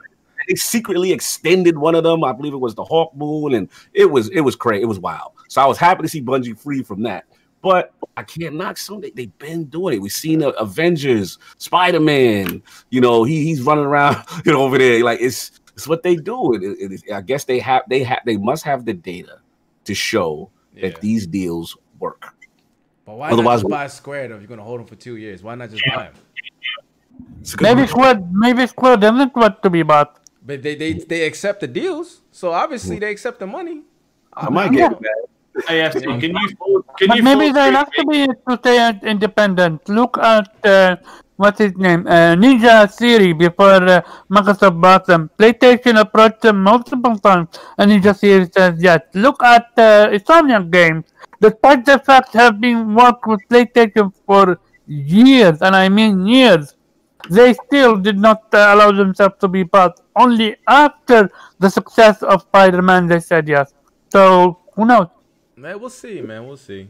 they 0.48 0.56
secretly 0.56 1.12
extended 1.12 1.78
one 1.78 1.96
of 1.96 2.04
them. 2.04 2.24
I 2.24 2.32
believe 2.32 2.54
it 2.54 2.58
was 2.58 2.76
the 2.76 2.84
Hawkmoon, 2.84 3.56
and 3.56 3.70
it 3.94 4.06
was 4.06 4.30
it 4.30 4.42
was 4.42 4.56
crazy. 4.56 4.84
It 4.84 4.88
was 4.88 5.00
wild. 5.00 5.34
So 5.50 5.62
I 5.62 5.66
was 5.66 5.78
happy 5.78 6.04
to 6.04 6.10
see 6.10 6.22
Bungie 6.22 6.58
free 6.58 6.84
from 6.84 7.04
that. 7.04 7.26
But 7.68 7.94
I 8.16 8.24
can't 8.24 8.56
knock 8.56 8.78
some. 8.78 9.02
They, 9.02 9.10
they've 9.12 9.38
been 9.38 9.66
doing 9.66 9.96
it. 9.96 10.02
We've 10.02 10.12
seen 10.12 10.42
uh, 10.42 10.50
Avengers, 10.52 11.38
Spider 11.58 12.00
Man. 12.00 12.64
You 12.90 13.02
know, 13.02 13.24
he 13.24 13.44
he's 13.44 13.62
running 13.62 13.86
around 13.86 14.24
you 14.46 14.52
know 14.54 14.62
over 14.64 14.78
there 14.78 15.04
like 15.04 15.20
it's 15.22 15.60
it's 15.74 15.88
what 15.88 16.02
they 16.04 16.16
do. 16.16 16.54
It, 16.56 16.64
it, 16.64 16.92
it- 17.04 17.14
I 17.14 17.22
guess 17.22 17.44
they 17.46 17.60
have 17.60 17.84
they 17.90 18.04
have 18.04 18.20
they 18.26 18.38
must 18.38 18.64
have 18.64 18.86
the 18.86 18.94
data 18.94 19.40
to 19.86 19.94
show 19.94 20.50
Yeah. 20.74 20.90
that 20.90 21.02
these 21.02 21.28
deals 21.28 21.78
work. 22.00 22.34
But 23.06 23.18
why 23.18 23.32
Otherwise- 23.32 23.64
not 23.64 23.70
just 23.70 23.70
buy 23.70 23.88
Square 23.88 24.28
though? 24.30 24.36
If 24.36 24.42
you're 24.42 24.48
gonna 24.50 24.64
hold 24.64 24.80
them 24.80 24.88
for 24.88 24.96
two 24.96 25.18
years, 25.18 25.44
why 25.44 25.56
not 25.56 25.70
just 25.70 25.84
buy 25.94 26.04
them? 26.06 26.14
It's 27.42 27.54
a 27.54 27.58
good 27.58 27.64
Maybe 27.64 27.82
one. 27.82 27.88
Square, 27.90 28.16
maybe 28.32 28.68
Square 28.68 28.98
doesn't 28.98 29.36
want 29.36 29.62
to 29.64 29.70
be 29.70 29.84
bought. 29.84 30.20
But 30.46 30.64
they 30.64 30.76
they 30.76 30.94
they 30.94 31.26
accept 31.26 31.60
the 31.60 31.68
deals, 31.68 32.22
so 32.32 32.52
obviously 32.52 33.00
they 33.00 33.12
accept 33.12 33.40
the 33.40 33.48
money. 33.48 33.82
I 34.34 34.50
might 34.50 34.72
get 34.72 34.92
it 34.94 35.02
back. 35.02 35.12
AFC, 35.66 36.04
can 36.20 36.36
you 36.36 36.84
can 36.98 37.08
But 37.08 37.18
you 37.18 37.24
maybe 37.24 37.52
they 37.52 37.72
to 37.72 37.78
have 37.78 37.92
to 37.92 38.06
be 38.06 38.28
to 38.28 38.58
stay 38.58 39.00
independent. 39.04 39.88
Look 39.90 40.18
at 40.18 40.66
uh, 40.66 40.98
what's 41.38 41.60
his 41.60 41.76
name, 41.78 42.06
uh, 42.08 42.36
Ninja 42.36 42.92
Theory 42.94 43.34
before 43.34 43.84
uh, 43.84 44.02
Microsoft 44.30 44.82
bought 44.82 45.06
them. 45.06 45.30
PlayStation 45.38 46.00
approached 46.00 46.42
them 46.42 46.62
multiple 46.62 47.18
times, 47.18 47.50
and 47.78 47.92
Ninja 47.92 48.18
Theory 48.20 48.50
says 48.54 48.82
yes. 48.82 49.02
Look 49.14 49.42
at 49.44 49.68
uh, 49.78 50.10
Insomniac 50.12 50.70
Games. 50.72 51.06
Despite 51.40 51.86
the 51.86 52.00
fact 52.00 52.34
they 52.34 52.40
have 52.40 52.60
been 52.60 52.96
worked 52.96 53.26
with 53.28 53.40
PlayStation 53.50 54.12
for 54.26 54.60
years, 54.88 55.62
and 55.62 55.76
I 55.76 55.90
mean 55.90 56.26
years, 56.26 56.76
they 57.30 57.54
still 57.54 57.98
did 57.98 58.18
not 58.18 58.44
uh, 58.54 58.74
allow 58.74 58.92
themselves 58.92 59.36
to 59.40 59.48
be 59.48 59.64
bought. 59.64 60.00
Only 60.16 60.56
after 60.68 61.30
the 61.60 61.70
success 61.70 62.24
of 62.24 62.42
Spider-Man, 62.42 63.08
they 63.08 63.20
said 63.20 63.48
yes. 63.48 63.74
So 64.12 64.60
who 64.76 64.86
knows? 64.86 65.08
Man, 65.58 65.80
we'll 65.82 65.90
see, 65.90 66.22
man. 66.22 66.46
We'll 66.48 66.56
see. 66.58 66.90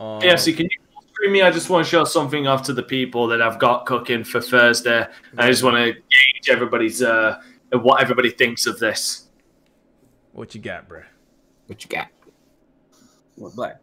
Um, 0.00 0.20
AFC, 0.20 0.56
can 0.56 0.64
you 0.66 0.78
full 0.92 1.02
stream 1.12 1.32
me, 1.32 1.42
I 1.42 1.50
just 1.50 1.70
want 1.70 1.84
to 1.84 1.90
show 1.90 2.04
something 2.04 2.46
off 2.48 2.62
to 2.64 2.72
the 2.72 2.82
people 2.82 3.28
that 3.28 3.40
I've 3.40 3.58
got 3.58 3.86
cooking 3.86 4.24
for 4.24 4.40
Thursday. 4.40 5.06
I 5.36 5.46
just 5.48 5.62
want 5.62 5.76
to 5.76 5.92
gauge 5.92 6.48
everybody's 6.50 7.00
uh 7.02 7.40
what 7.72 8.00
everybody 8.02 8.30
thinks 8.30 8.66
of 8.66 8.78
this. 8.78 9.28
What 10.32 10.54
you 10.54 10.60
got, 10.60 10.88
bruh? 10.88 11.04
What 11.66 11.84
you 11.84 11.88
got? 11.90 12.08
What 13.36 13.54
black? 13.54 13.80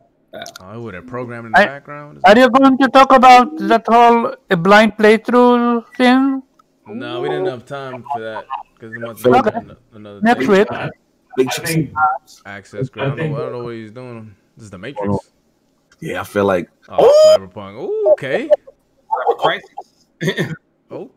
Oh, 0.59 0.81
with 0.81 0.95
a 0.95 1.01
program 1.01 1.45
in 1.45 1.51
the 1.53 1.59
I- 1.59 1.65
background. 1.65 2.19
Are 2.25 2.37
you 2.37 2.49
going 2.49 2.77
to 2.77 2.87
talk 2.89 3.13
about 3.13 3.57
that 3.57 3.85
whole 3.87 4.35
uh, 4.51 4.55
blind 4.57 4.97
playthrough 4.97 5.85
thing? 5.95 6.43
No, 6.87 7.21
we 7.21 7.29
didn't 7.29 7.45
have 7.47 7.65
time 7.65 8.03
for 8.11 8.19
that 8.21 8.45
because 8.73 8.91
we 8.91 9.01
want 9.01 9.25
Okay. 9.25 9.49
to 9.51 9.77
another 9.93 10.19
Next 10.21 10.45
day. 10.45 10.59
week. 10.59 10.67
Big 11.37 11.47
I 11.47 11.51
think 11.65 11.93
uh, 11.95 12.49
Access 12.49 12.89
grid. 12.89 13.05
I 13.05 13.15
don't, 13.15 13.17
know, 13.31 13.35
I 13.35 13.39
don't 13.39 13.51
know 13.53 13.63
what 13.63 13.73
he's 13.73 13.91
doing. 13.91 14.35
This 14.57 14.65
is 14.65 14.69
the 14.71 14.77
Matrix. 14.77 15.31
Yeah, 15.99 16.21
I 16.21 16.23
feel 16.23 16.45
like 16.45 16.69
Oh, 16.89 16.95
oh! 16.99 17.37
Cyberpunk. 17.39 17.75
Ooh, 17.81 18.11
okay. 18.13 18.49
Crisis. 19.39 19.65
Okay. 20.91 21.11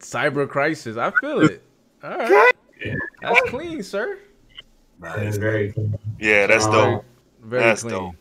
Cyber 0.00 0.48
Crisis. 0.48 0.96
I 0.96 1.10
feel 1.20 1.40
it. 1.40 1.62
All 2.02 2.16
right. 2.18 2.52
That's 3.20 3.40
clean, 3.50 3.82
sir. 3.82 4.18
that 5.00 5.18
is 5.22 5.36
very 5.38 5.72
cool. 5.72 5.90
Yeah, 6.20 6.46
that's 6.46 6.66
dope. 6.66 7.04
Very 7.42 7.62
That's 7.62 7.82
clean. 7.82 7.94
dope. 7.94 8.14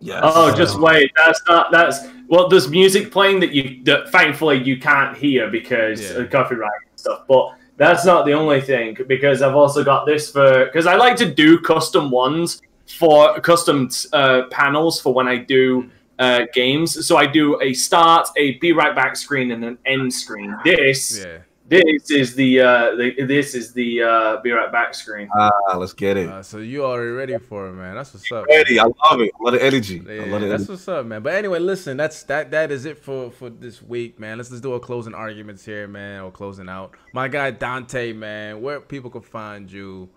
yes. 0.00 0.20
Oh, 0.22 0.54
just 0.56 0.80
wait. 0.80 1.10
That's 1.16 1.40
not. 1.48 1.70
That's 1.70 2.00
well. 2.28 2.48
There's 2.48 2.68
music 2.68 3.10
playing 3.12 3.40
that 3.40 3.52
you 3.52 3.82
that 3.84 4.10
thankfully 4.10 4.62
you 4.62 4.78
can't 4.80 5.16
hear 5.16 5.48
because 5.50 6.00
Yeah. 6.10 6.18
of 6.18 6.30
copyright 6.30 6.70
and 6.90 6.98
stuff. 6.98 7.24
But 7.28 7.54
that's 7.80 8.04
not 8.04 8.26
the 8.26 8.34
only 8.34 8.60
thing 8.60 8.94
because 9.08 9.40
I've 9.40 9.56
also 9.56 9.82
got 9.82 10.04
this 10.04 10.30
for 10.30 10.66
because 10.66 10.86
I 10.86 10.96
like 10.96 11.16
to 11.16 11.24
do 11.24 11.58
custom 11.58 12.10
ones 12.10 12.60
for 12.98 13.40
custom 13.40 13.88
uh, 14.12 14.42
panels 14.50 15.00
for 15.00 15.14
when 15.14 15.26
I 15.26 15.38
do 15.38 15.90
uh, 16.18 16.42
games. 16.52 17.06
So 17.06 17.16
I 17.16 17.24
do 17.24 17.58
a 17.62 17.72
start, 17.72 18.28
a 18.36 18.58
be 18.58 18.72
right 18.72 18.94
back 18.94 19.16
screen, 19.16 19.50
and 19.52 19.64
an 19.64 19.78
end 19.86 20.12
screen. 20.12 20.54
This 20.62 21.24
Yeah. 21.24 21.38
This 21.70 22.10
is 22.10 22.34
the, 22.34 22.60
uh, 22.60 22.96
the 22.96 23.22
this 23.26 23.54
is 23.54 23.72
the 23.72 24.02
uh, 24.02 24.40
be 24.40 24.50
right 24.50 24.72
back 24.72 24.92
screen. 24.92 25.28
Ah, 25.38 25.50
let's 25.76 25.92
get 25.92 26.16
it. 26.16 26.28
Uh, 26.28 26.42
so 26.42 26.58
you 26.58 26.84
already 26.84 27.12
ready 27.12 27.38
for 27.38 27.68
it, 27.68 27.74
man. 27.74 27.94
That's 27.94 28.12
what's 28.12 28.30
up. 28.32 28.46
Eddie, 28.50 28.80
I 28.80 28.84
love 28.84 29.20
it. 29.20 29.30
I 29.38 29.44
love 29.44 29.52
the 29.54 29.62
energy. 29.64 30.02
I 30.08 30.12
Yeah, 30.12 30.22
love 30.32 30.40
the 30.40 30.48
that's 30.48 30.62
energy. 30.62 30.72
what's 30.72 30.88
up, 30.88 31.06
man. 31.06 31.22
But 31.22 31.34
anyway, 31.34 31.60
listen, 31.60 31.96
that's 31.96 32.24
that 32.24 32.50
that 32.50 32.72
is 32.72 32.86
it 32.86 32.98
for 32.98 33.30
for 33.30 33.50
this 33.50 33.80
week, 33.80 34.18
man. 34.18 34.36
Let's 34.38 34.50
let's 34.50 34.60
do 34.60 34.72
our 34.72 34.80
closing 34.80 35.14
arguments 35.14 35.64
here, 35.64 35.86
man, 35.86 36.22
or 36.22 36.32
closing 36.32 36.68
out. 36.68 36.96
My 37.14 37.28
guy 37.28 37.52
Dante, 37.52 38.12
man, 38.14 38.60
where 38.60 38.80
people 38.80 39.08
can 39.08 39.22
find 39.22 39.70
you. 39.70 40.08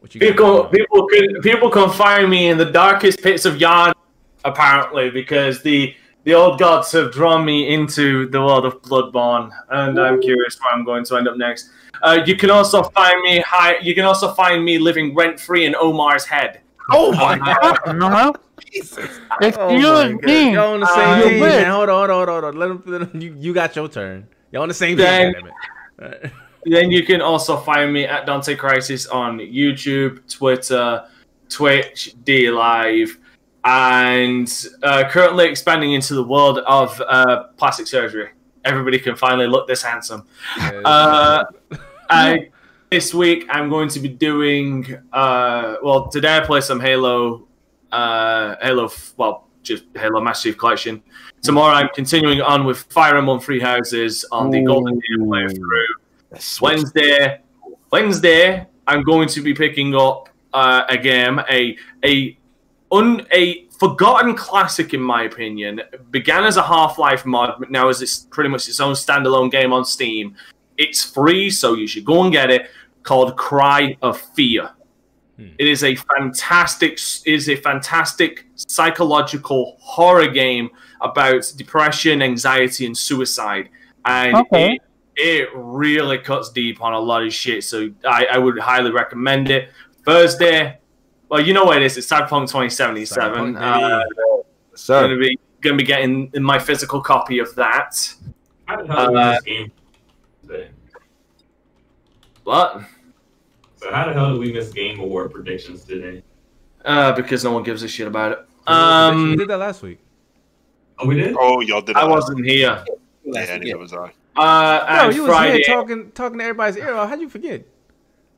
What 0.00 0.14
you 0.14 0.20
got 0.20 0.28
People, 0.30 0.64
people 0.68 1.06
can 1.08 1.42
people 1.42 1.70
can 1.70 1.90
find 1.90 2.30
me 2.30 2.48
in 2.48 2.56
the 2.56 2.64
darkest 2.72 3.22
pits 3.22 3.44
of 3.44 3.56
Yharnam, 3.56 3.92
apparently, 4.46 5.10
because 5.10 5.62
the 5.62 5.94
the 6.24 6.34
old 6.34 6.58
gods 6.58 6.92
have 6.92 7.12
drawn 7.12 7.44
me 7.44 7.72
into 7.74 8.28
the 8.28 8.40
world 8.40 8.64
of 8.64 8.80
Bloodborne, 8.82 9.50
and 9.70 9.98
I'm 9.98 10.20
curious 10.20 10.58
where 10.60 10.72
I'm 10.74 10.84
going 10.84 11.04
to 11.04 11.16
end 11.16 11.28
up 11.28 11.36
next. 11.36 11.70
Uh, 12.02 12.20
you 12.26 12.36
can 12.36 12.50
also 12.50 12.82
find 12.82 13.20
me 13.22 13.40
high. 13.40 13.78
You 13.78 13.94
can 13.94 14.04
also 14.04 14.32
find 14.34 14.64
me 14.64 14.78
living 14.78 15.14
rent 15.14 15.38
free 15.38 15.66
in 15.66 15.74
Omar's 15.74 16.24
head. 16.24 16.60
Oh 16.90 17.12
my 17.12 17.38
god! 17.62 17.96
No. 17.96 18.32
Oh 18.34 18.34
Excuse 18.74 18.98
my 19.82 20.12
me. 20.22 20.52
Y'all 20.54 20.74
on 20.74 20.80
the 20.80 20.86
Uh, 20.86 20.94
same 20.94 21.18
you 21.24 21.30
team, 21.30 21.40
man. 21.40 21.70
Hold 21.70 21.88
on, 21.88 22.08
hold 22.10 22.28
on, 22.28 22.42
hold 22.42 22.44
on. 22.44 22.56
Let 22.58 22.70
him, 22.70 22.82
let 22.86 23.00
him 23.02 23.20
you, 23.20 23.36
you 23.38 23.52
got 23.54 23.76
your 23.76 23.88
turn. 23.88 24.26
Y'all 24.50 24.62
on 24.62 24.68
the 24.68 24.74
same 24.74 24.96
team, 24.96 25.04
Then- 25.06 25.34
damn 25.98 26.12
it. 26.12 26.32
Then 26.64 26.90
you 26.92 27.04
can 27.04 27.20
also 27.20 27.56
find 27.56 27.92
me 27.92 28.04
at 28.04 28.24
Dante 28.24 28.54
Crisis 28.54 29.06
on 29.08 29.38
YouTube, 29.38 30.20
Twitter, 30.32 31.04
Twitch, 31.48 32.14
DLive, 32.24 33.10
and 33.64 34.66
uh, 34.82 35.08
currently 35.08 35.46
expanding 35.46 35.92
into 35.92 36.14
the 36.14 36.24
world 36.24 36.58
of 36.60 37.00
uh, 37.00 37.44
plastic 37.56 37.86
surgery. 37.86 38.30
Everybody 38.64 38.98
can 38.98 39.16
finally 39.16 39.46
look 39.46 39.66
this 39.66 39.82
handsome. 39.82 40.26
Uh, 40.84 41.44
I, 42.10 42.50
this 42.90 43.14
week 43.14 43.46
I'm 43.48 43.68
going 43.68 43.88
to 43.90 44.00
be 44.00 44.08
doing. 44.08 44.98
Uh, 45.12 45.76
well, 45.82 46.08
today 46.08 46.36
I 46.36 46.40
play 46.40 46.60
some 46.60 46.80
Halo. 46.80 47.46
Uh, 47.90 48.56
Halo. 48.60 48.90
Well, 49.16 49.48
just 49.62 49.84
Halo 49.94 50.20
Master 50.20 50.50
Chief 50.50 50.58
Collection. 50.58 51.02
Tomorrow 51.42 51.74
I'm 51.74 51.88
continuing 51.94 52.40
on 52.40 52.64
with 52.64 52.78
Fire 52.92 53.16
Emblem 53.16 53.40
Three 53.40 53.60
Houses 53.60 54.24
on 54.30 54.50
the 54.50 54.62
Golden 54.62 54.94
Deer 54.94 55.18
playthrough. 55.18 56.60
Wednesday, 56.60 57.40
Wednesday, 57.90 58.66
I'm 58.86 59.02
going 59.02 59.28
to 59.28 59.42
be 59.42 59.54
picking 59.54 59.94
up 59.94 60.28
uh, 60.52 60.84
a 60.88 60.96
game, 60.96 61.40
a 61.50 61.76
a 62.04 62.36
un 62.92 63.26
a 63.32 63.66
forgotten 63.78 64.36
classic 64.36 64.94
in 64.94 65.00
my 65.00 65.22
opinion. 65.24 65.80
Began 66.10 66.44
as 66.44 66.56
a 66.56 66.62
Half-Life 66.62 67.26
mod, 67.26 67.56
but 67.58 67.70
now 67.70 67.88
is 67.88 68.00
it's 68.02 68.20
pretty 68.20 68.50
much 68.50 68.68
its 68.68 68.78
own 68.78 68.94
standalone 68.94 69.50
game 69.50 69.72
on 69.72 69.84
Steam. 69.84 70.36
It's 70.76 71.02
free, 71.02 71.50
so 71.50 71.74
you 71.74 71.86
should 71.86 72.04
go 72.04 72.22
and 72.22 72.32
get 72.32 72.50
it. 72.50 72.70
Called 73.02 73.36
Cry 73.36 73.96
of 74.02 74.20
Fear. 74.20 74.70
Hmm. 75.36 75.48
It 75.58 75.66
is 75.66 75.82
a 75.82 75.96
fantastic 75.96 76.92
it 77.24 77.34
is 77.34 77.48
a 77.48 77.56
fantastic 77.56 78.46
psychological 78.54 79.76
horror 79.80 80.28
game 80.28 80.70
about 81.00 81.52
depression, 81.56 82.22
anxiety, 82.22 82.86
and 82.86 82.96
suicide. 82.96 83.68
And 84.04 84.36
Okay. 84.36 84.74
it, 84.74 84.82
it 85.16 85.48
really 85.54 86.18
cuts 86.18 86.50
deep 86.50 86.80
on 86.82 86.92
a 86.92 86.98
lot 86.98 87.24
of 87.24 87.32
shit. 87.32 87.64
So 87.64 87.90
I, 88.04 88.26
I 88.32 88.38
would 88.38 88.58
highly 88.58 88.92
recommend 88.92 89.50
it. 89.50 89.70
Thursday, 90.04 90.78
well, 91.32 91.40
you 91.40 91.54
know 91.54 91.64
what 91.64 91.78
it 91.78 91.82
is. 91.82 91.96
It's 91.96 92.06
Cyberpunk 92.06 92.48
2077. 92.48 93.54
Cyberpunk, 93.54 93.58
Uh, 93.58 94.42
Sir, 94.74 95.00
gonna 95.02 95.18
be 95.18 95.38
gonna 95.62 95.76
be 95.76 95.82
getting 95.84 96.30
my 96.40 96.58
physical 96.58 97.00
copy 97.00 97.38
of 97.38 97.54
that. 97.54 98.12
How 98.66 98.82
the 98.82 98.86
hell 98.92 99.06
did 99.06 99.12
we 99.14 99.18
Uh, 99.18 99.32
miss 99.32 99.42
game? 99.44 99.72
What? 102.44 102.82
So 103.76 103.90
how 103.92 104.06
the 104.06 104.12
hell 104.12 104.32
did 104.32 104.40
we 104.40 104.52
miss 104.52 104.70
game 104.72 105.00
award 105.00 105.32
predictions 105.32 105.84
today? 105.84 106.22
Uh, 106.84 107.12
because 107.12 107.44
no 107.44 107.52
one 107.52 107.62
gives 107.62 107.82
a 107.82 107.88
shit 107.88 108.06
about 108.06 108.32
it. 108.32 108.38
we 108.66 108.72
Um, 108.74 109.36
did 109.36 109.48
that 109.48 109.58
last 109.58 109.82
week. 109.82 110.00
Oh, 110.98 111.06
we 111.06 111.14
did. 111.16 111.34
Oh, 111.38 111.60
y'all 111.60 111.80
did. 111.80 111.96
I 111.96 112.02
that. 112.02 112.10
wasn't 112.10 112.44
here. 112.44 112.84
Yeah, 113.24 113.56
neither 113.56 113.78
was 113.78 113.92
I. 113.92 114.12
Uh, 114.36 114.84
No, 114.98 115.06
and 115.06 115.14
you 115.14 115.22
was 115.24 115.38
here 115.38 115.62
talking 115.64 116.10
talking 116.12 116.38
to 116.38 116.44
everybody's 116.44 116.76
ear. 116.76 116.94
How'd 116.94 117.20
you 117.20 117.28
forget? 117.28 117.64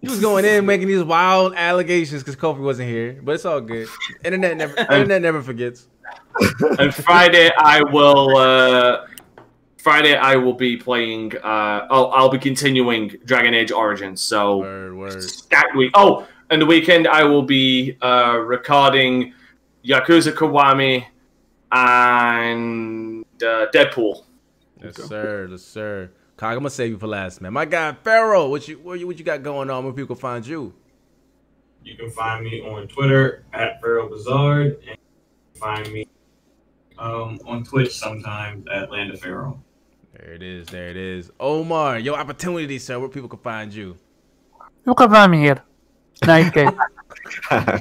You 0.04 0.10
was 0.10 0.20
going 0.20 0.44
in 0.44 0.66
making 0.66 0.88
these 0.88 1.02
wild 1.02 1.54
allegations 1.54 2.22
because 2.22 2.36
Kofi 2.36 2.58
wasn't 2.60 2.88
here, 2.88 3.20
but 3.22 3.34
it's 3.36 3.44
all 3.44 3.60
good. 3.60 3.88
Internet 4.24 4.56
never 4.56 4.76
internet 4.78 5.22
never 5.22 5.42
forgets. 5.42 5.88
and 6.78 6.94
Friday 6.94 7.50
I 7.58 7.82
will. 7.82 8.36
Uh, 8.36 9.06
Friday 9.78 10.16
I 10.16 10.36
will 10.36 10.54
be 10.54 10.76
playing. 10.76 11.36
Uh, 11.36 11.86
I'll, 11.90 12.10
I'll 12.12 12.28
be 12.30 12.38
continuing 12.38 13.08
Dragon 13.24 13.54
Age 13.54 13.70
Origins. 13.70 14.20
So 14.20 14.58
Word, 14.58 14.94
word. 14.96 15.22
stacked 15.22 15.76
week. 15.76 15.90
Oh, 15.94 16.26
and 16.50 16.60
the 16.60 16.66
weekend 16.66 17.06
I 17.08 17.24
will 17.24 17.42
be 17.42 17.96
uh, 18.00 18.38
recording 18.44 19.34
Yakuza 19.84 20.32
Kiwami 20.32 21.04
and 21.72 23.24
uh, 23.42 23.66
Deadpool. 23.72 24.24
Yes, 24.82 25.02
sir. 25.02 25.48
Yes, 25.50 25.62
sir. 25.62 26.10
Cog, 26.36 26.52
I'm 26.52 26.58
gonna 26.58 26.70
save 26.70 26.90
you 26.90 26.98
for 26.98 27.06
last, 27.06 27.40
man. 27.40 27.52
My 27.52 27.64
guy 27.64 27.92
Pharaoh, 28.02 28.48
what 28.48 28.66
you 28.66 28.78
what 28.78 28.98
you, 28.98 29.06
what 29.06 29.18
you 29.18 29.24
got 29.24 29.42
going 29.42 29.70
on? 29.70 29.84
Where 29.84 29.92
people 29.92 30.16
can 30.16 30.20
find 30.20 30.46
you? 30.46 30.74
You 31.84 31.96
can 31.96 32.10
find 32.10 32.44
me 32.44 32.60
on 32.62 32.88
Twitter 32.88 33.44
at 33.52 33.80
Pharaoh 33.80 34.08
Bizarre, 34.08 34.60
and 34.62 34.98
find 35.54 35.92
me 35.92 36.08
um, 36.98 37.38
on 37.46 37.62
Twitch 37.62 37.96
sometimes 37.96 38.66
at 38.72 38.90
Land 38.90 39.12
of 39.12 39.20
Pharaoh. 39.20 39.62
There 40.12 40.32
it 40.32 40.42
is. 40.42 40.66
There 40.68 40.88
it 40.88 40.96
is. 40.96 41.30
Omar, 41.38 41.98
your 41.98 42.16
opportunity, 42.16 42.78
sir. 42.78 42.98
Where 42.98 43.08
people 43.08 43.28
can 43.28 43.40
find 43.40 43.72
you? 43.72 43.96
You 44.86 44.94
can 44.94 45.10
find 45.10 45.30
me 45.30 45.38
here. 45.38 45.62
Nice 46.24 46.50
day. 46.52 46.68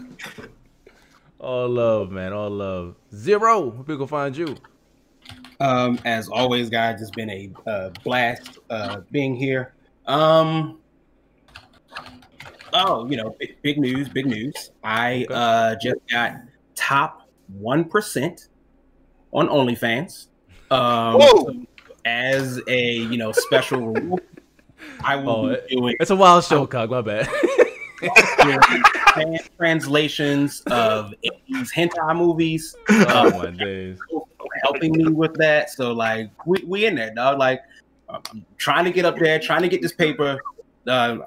All 1.40 1.70
love, 1.70 2.12
man. 2.12 2.34
All 2.34 2.50
love. 2.50 2.96
Zero. 3.14 3.68
Where 3.68 3.84
people 3.84 3.98
can 3.98 4.08
find 4.08 4.38
you? 4.38 4.58
Um, 5.64 5.98
as 6.04 6.28
always, 6.28 6.70
guys, 6.70 7.02
it's 7.02 7.10
been 7.10 7.30
a 7.30 7.50
uh, 7.66 7.90
blast 8.04 8.60
uh, 8.70 9.00
being 9.12 9.34
here. 9.34 9.74
Um, 10.08 10.80
oh, 12.74 13.10
you 13.10 13.16
know, 13.16 13.36
big, 13.40 13.62
big 13.62 13.78
news, 13.80 14.10
big 14.10 14.26
news. 14.26 14.72
I 14.84 15.26
uh, 15.30 15.76
just 15.82 15.96
got 16.12 16.34
top 16.76 17.30
one 17.48 17.86
percent 17.86 18.50
on 19.32 19.48
OnlyFans. 19.48 20.28
Um, 20.70 21.16
Whoa. 21.22 21.56
as 22.04 22.60
a 22.68 22.92
you 22.96 23.18
know 23.18 23.32
special 23.32 23.88
rule, 23.94 24.20
I 25.02 25.16
will 25.16 25.30
Oh, 25.30 25.48
be 25.48 25.54
it- 25.54 25.70
doing 25.70 25.96
It's 26.02 26.12
a 26.12 26.16
wild 26.18 26.44
show, 26.44 26.68
Cog. 26.68 26.90
My 26.92 27.02
bad. 27.02 27.30
doing 28.44 29.40
translations 29.58 30.62
of 30.68 31.14
80s 31.50 31.72
hentai 31.74 32.18
movies. 32.18 32.76
oh 32.90 33.06
Uh, 33.08 33.44
my 33.46 33.52
days. 33.52 33.98
Helping 34.64 34.92
me 34.94 35.10
with 35.10 35.34
that. 35.36 35.70
So 35.70 35.92
like 35.92 36.32
we 36.46 36.64
we 36.66 36.86
in 36.86 36.96
there, 36.96 37.14
dog. 37.14 37.38
Like 37.38 37.62
I'm 38.10 38.46
trying 38.58 38.86
to 38.86 38.92
get 38.92 39.06
up 39.06 39.18
there, 39.18 39.40
trying 39.40 39.62
to 39.62 39.68
get 39.68 39.82
this 39.82 39.94
paper. 39.94 40.40
Uh, 40.88 41.20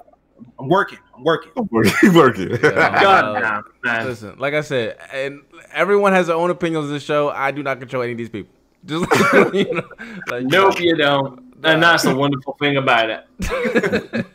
I'm 0.59 0.67
working. 0.67 0.99
I'm 1.15 1.23
working. 1.23 1.51
working, 1.71 2.13
working. 2.13 2.51
Yeah, 2.51 2.59
God 3.01 3.23
uh, 3.25 3.39
damn, 3.39 3.63
man. 3.83 4.05
Listen, 4.05 4.37
like 4.37 4.53
I 4.53 4.61
said, 4.61 4.97
and 5.11 5.41
everyone 5.73 6.13
has 6.13 6.27
their 6.27 6.35
own 6.35 6.49
opinions 6.49 6.85
on 6.85 6.91
the 6.91 6.99
show. 6.99 7.29
I 7.29 7.51
do 7.51 7.63
not 7.63 7.79
control 7.79 8.03
any 8.03 8.11
of 8.13 8.17
these 8.17 8.29
people. 8.29 8.53
Just 8.85 9.05
you 9.53 9.73
know, 9.73 9.87
like 10.29 10.43
Nope, 10.43 10.79
you 10.79 10.95
don't. 10.95 11.55
And 11.63 11.81
that's 11.81 12.03
the 12.03 12.15
wonderful 12.15 12.55
thing 12.59 12.77
about 12.77 13.09
it. 13.09 14.25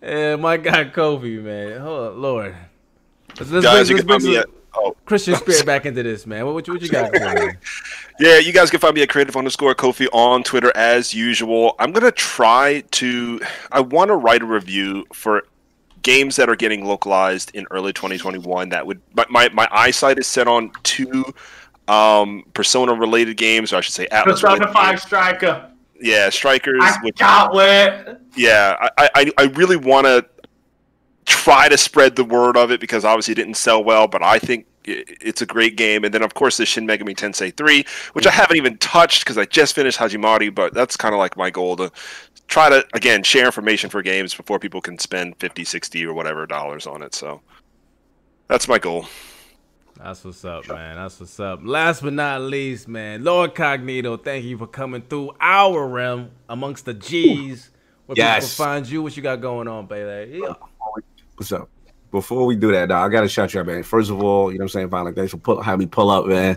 and 0.00 0.40
my 0.40 0.56
guy 0.56 0.86
Kofi, 0.86 1.42
man. 1.42 1.82
Oh 1.82 2.10
Lord. 2.10 2.56
Let's, 3.38 3.50
let's 3.50 3.64
Guys, 3.64 3.88
you 3.88 3.96
bring, 3.96 4.06
can 4.06 4.14
let's 4.14 4.24
find 4.24 4.34
me 4.34 4.40
bring 4.40 4.40
at 4.40 4.44
some 4.46 4.61
oh 4.74 4.96
Christian 5.04 5.34
spirit 5.36 5.66
back 5.66 5.86
into 5.86 6.02
this, 6.02 6.26
man. 6.26 6.44
What, 6.46 6.54
what, 6.54 6.66
you- 6.66 6.72
what 6.74 6.82
you 6.82 6.88
got? 6.88 7.12
yeah, 8.20 8.38
you 8.38 8.52
guys 8.52 8.70
can 8.70 8.80
find 8.80 8.94
me 8.94 9.02
at 9.02 9.08
creative 9.08 9.36
underscore 9.36 9.74
Kofi 9.74 10.06
on 10.12 10.42
Twitter 10.42 10.72
as 10.76 11.12
usual. 11.14 11.74
I'm 11.78 11.92
gonna 11.92 12.12
try 12.12 12.82
to. 12.92 13.40
I 13.70 13.80
want 13.80 14.08
to 14.08 14.16
write 14.16 14.42
a 14.42 14.46
review 14.46 15.06
for 15.12 15.44
games 16.02 16.36
that 16.36 16.48
are 16.48 16.56
getting 16.56 16.84
localized 16.84 17.52
in 17.54 17.66
early 17.70 17.92
2021. 17.92 18.70
That 18.70 18.86
would 18.86 19.00
my 19.14 19.26
my, 19.30 19.48
my 19.50 19.68
eyesight 19.70 20.18
is 20.18 20.26
set 20.26 20.48
on 20.48 20.70
two 20.82 21.24
um 21.88 22.44
persona 22.54 22.94
related 22.94 23.36
games 23.36 23.72
or 23.72 23.76
i 23.76 23.80
should 23.80 23.92
say 23.92 24.06
Atlus 24.12 24.24
Persona 24.40 24.54
related 24.54 24.72
5 24.72 24.90
games. 24.90 25.02
Striker. 25.02 25.70
yeah 26.00 26.30
strikers 26.30 26.80
I 26.80 26.96
which 27.02 27.16
can't 27.18 27.52
wait. 27.52 28.04
yeah 28.36 28.76
i 28.98 29.08
i, 29.16 29.32
I 29.36 29.42
really 29.54 29.74
want 29.76 30.06
to 30.06 30.24
try 31.24 31.68
to 31.68 31.78
spread 31.78 32.16
the 32.16 32.24
word 32.24 32.56
of 32.56 32.70
it 32.70 32.80
because 32.80 33.04
obviously 33.04 33.32
it 33.32 33.36
didn't 33.36 33.56
sell 33.56 33.82
well 33.82 34.08
but 34.08 34.22
i 34.22 34.38
think 34.38 34.66
it's 34.84 35.40
a 35.40 35.46
great 35.46 35.76
game 35.76 36.04
and 36.04 36.12
then 36.12 36.22
of 36.22 36.34
course 36.34 36.56
the 36.56 36.66
shin 36.66 36.86
megami 36.86 37.14
tensei 37.14 37.56
3 37.56 37.84
which 38.12 38.26
i 38.26 38.30
mm-hmm. 38.30 38.40
haven't 38.40 38.56
even 38.56 38.76
touched 38.78 39.24
because 39.24 39.38
i 39.38 39.44
just 39.44 39.74
finished 39.74 39.98
hajimari 39.98 40.52
but 40.52 40.74
that's 40.74 40.96
kind 40.96 41.14
of 41.14 41.18
like 41.18 41.36
my 41.36 41.50
goal 41.50 41.76
to 41.76 41.90
try 42.48 42.68
to 42.68 42.84
again 42.92 43.22
share 43.22 43.46
information 43.46 43.88
for 43.88 44.02
games 44.02 44.34
before 44.34 44.58
people 44.58 44.80
can 44.80 44.98
spend 44.98 45.36
50 45.36 45.64
60 45.64 46.04
or 46.04 46.14
whatever 46.14 46.46
dollars 46.46 46.86
on 46.86 47.02
it 47.02 47.14
so 47.14 47.40
that's 48.48 48.66
my 48.66 48.78
goal 48.78 49.06
That's 49.98 50.24
what's 50.24 50.44
up, 50.44 50.66
man. 50.68 50.96
That's 50.96 51.20
what's 51.20 51.38
up. 51.38 51.60
Last 51.62 52.02
but 52.02 52.12
not 52.14 52.40
least, 52.40 52.88
man, 52.88 53.22
Lord 53.22 53.54
Cognito, 53.54 54.22
thank 54.22 54.44
you 54.44 54.58
for 54.58 54.66
coming 54.66 55.02
through 55.02 55.32
our 55.38 55.86
realm 55.86 56.30
amongst 56.48 56.86
the 56.86 56.94
G's. 56.94 57.70
Where 58.06 58.16
Yes. 58.16 58.54
people 58.54 58.64
find 58.64 58.88
you, 58.88 59.02
what 59.02 59.16
you 59.16 59.22
got 59.22 59.40
going 59.40 59.68
on, 59.68 59.86
baby? 59.86 60.40
Yeah. 60.42 60.54
What's 61.42 61.50
up? 61.50 61.68
Before 62.12 62.46
we 62.46 62.54
do 62.54 62.70
that, 62.70 62.90
dog, 62.90 63.10
I 63.10 63.12
gotta 63.12 63.28
shout 63.28 63.52
you 63.52 63.58
out, 63.58 63.66
man. 63.66 63.82
First 63.82 64.10
of 64.10 64.22
all, 64.22 64.52
you 64.52 64.58
know 64.58 64.62
what 64.62 64.66
I'm 64.66 64.68
saying, 64.68 64.90
finally, 64.90 65.12
thanks 65.12 65.32
for 65.32 65.38
pull, 65.38 65.60
having 65.60 65.80
me 65.80 65.86
pull 65.86 66.08
up, 66.08 66.26
man. 66.26 66.56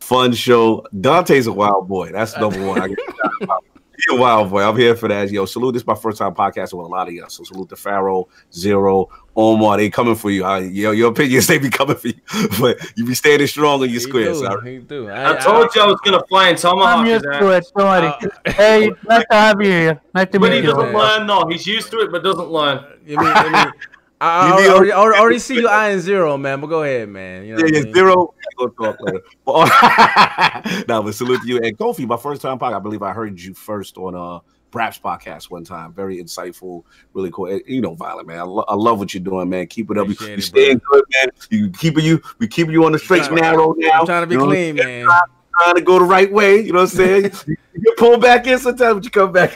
Fun 0.00 0.34
show. 0.34 0.86
Dante's 1.00 1.46
a 1.46 1.52
wild 1.54 1.88
boy. 1.88 2.12
That's 2.12 2.36
number 2.36 2.66
one. 2.66 2.82
I 2.82 2.88
get 2.88 2.98
He's 3.96 4.04
a 4.10 4.20
wild 4.20 4.50
boy. 4.50 4.60
I'm 4.62 4.76
here 4.76 4.94
for 4.94 5.08
that. 5.08 5.30
Yo, 5.30 5.46
salute. 5.46 5.72
This 5.72 5.80
is 5.84 5.86
my 5.86 5.94
first 5.94 6.18
time 6.18 6.34
podcasting 6.34 6.74
with 6.74 6.84
a 6.84 6.90
lot 6.90 7.08
of 7.08 7.14
y'all. 7.14 7.30
So 7.30 7.44
salute 7.44 7.70
to 7.70 7.76
Pharaoh, 7.76 8.28
Zero, 8.52 9.08
Omar. 9.34 9.78
They 9.78 9.88
coming 9.88 10.16
for 10.16 10.30
you. 10.30 10.44
I, 10.44 10.58
yo, 10.58 10.90
your 10.90 11.12
opinions, 11.12 11.46
they 11.46 11.56
be 11.56 11.70
coming 11.70 11.96
for 11.96 12.08
you. 12.08 12.20
But 12.60 12.76
you 12.94 13.06
be 13.06 13.14
standing 13.14 13.46
strong 13.46 13.82
in 13.84 13.88
your 13.88 13.94
He 13.94 14.00
square. 14.00 14.24
do, 14.26 14.34
So 14.34 14.60
he 14.60 14.78
do. 14.80 15.10
I 15.10 15.36
told 15.36 15.74
you 15.74 15.80
I 15.80 15.86
was 15.86 15.98
gonna 16.04 16.22
fly 16.28 16.50
in 16.50 16.56
Tomahawk. 16.56 16.98
I'm 16.98 17.06
used 17.06 17.24
to 17.24 17.48
it. 17.52 17.64
Don't 17.74 17.86
worry. 17.86 18.06
Uh, 18.08 18.52
hey, 18.52 18.90
nice 19.08 19.24
to 19.30 19.34
have 19.34 19.62
you 19.62 19.70
here. 19.70 20.00
Nice 20.14 20.28
to 20.32 20.40
But 20.40 20.50
meet 20.50 20.56
he 20.56 20.68
you. 20.68 20.74
doesn't 20.74 20.92
learn 20.92 21.26
though. 21.26 21.48
He's 21.48 21.66
used 21.66 21.90
to 21.92 22.00
it, 22.00 22.12
but 22.12 22.22
doesn't 22.22 22.50
learn. 22.50 22.84
You 23.06 23.16
mean, 23.16 23.26
I, 23.28 23.64
mean, 23.64 23.72
I, 24.20 24.50
already, 24.50 24.68
already, 24.68 24.92
already, 24.92 25.18
already 25.20 25.38
see 25.38 25.56
you 25.56 25.68
eyeing 25.68 26.00
zero, 26.00 26.36
man. 26.38 26.60
But 26.60 26.68
go 26.68 26.82
ahead, 26.82 27.08
man. 27.08 27.44
You 27.44 27.54
know 27.54 27.60
yeah, 27.60 27.66
I 27.66 27.78
yeah, 27.78 27.84
mean? 27.84 27.94
zero. 27.94 28.34
Go 28.56 28.68
talk 28.68 29.00
later. 29.00 29.22
But, 29.44 30.86
no, 30.88 31.02
but 31.02 31.14
salute 31.14 31.42
to 31.42 31.46
you. 31.46 31.58
And 31.58 31.76
Kofi, 31.76 32.06
my 32.06 32.16
first 32.16 32.40
time 32.40 32.58
podcast. 32.58 32.76
I 32.76 32.78
believe 32.78 33.02
I 33.02 33.12
heard 33.12 33.38
you 33.38 33.52
first 33.52 33.98
on 33.98 34.14
uh 34.14 34.40
Braps 34.72 35.00
podcast 35.00 35.50
one 35.50 35.64
time. 35.64 35.92
Very 35.92 36.16
insightful, 36.18 36.84
really 37.12 37.30
cool. 37.30 37.50
You 37.66 37.80
know, 37.80 37.94
Violent 37.94 38.26
man. 38.28 38.38
I, 38.38 38.42
lo- 38.42 38.64
I 38.66 38.74
love 38.74 38.98
what 38.98 39.12
you're 39.14 39.22
doing, 39.22 39.48
man. 39.48 39.66
Keep 39.66 39.90
it 39.90 39.98
up. 39.98 40.06
You, 40.06 40.14
Appreciate 40.14 40.32
you 40.32 40.38
it, 40.38 40.42
staying 40.42 40.80
good, 40.90 41.04
man. 41.14 41.28
You 41.50 41.70
keeping 41.70 42.04
you. 42.04 42.20
We 42.38 42.48
keeping 42.48 42.72
you 42.72 42.84
on 42.84 42.92
the 42.92 42.98
straight 42.98 43.30
narrow 43.30 43.74
now. 43.76 44.00
I'm 44.00 44.06
trying 44.06 44.22
to 44.22 44.26
be 44.26 44.34
You 44.34 44.40
know 44.40 44.46
clean, 44.46 44.76
saying? 44.76 45.08
Man. 45.58 45.64
Trying 45.64 45.74
to 45.76 45.80
go 45.82 45.98
the 45.98 46.04
right 46.04 46.32
way. 46.32 46.60
You 46.60 46.72
know 46.72 46.80
what 46.80 46.92
I'm 46.92 46.96
saying? 46.96 47.24
you 47.46 47.82
get 47.82 47.96
pulled 47.96 48.22
back 48.22 48.46
in 48.46 48.58
sometimes, 48.58 48.94
but 48.94 49.04
you 49.04 49.10
come 49.10 49.32
back. 49.32 49.54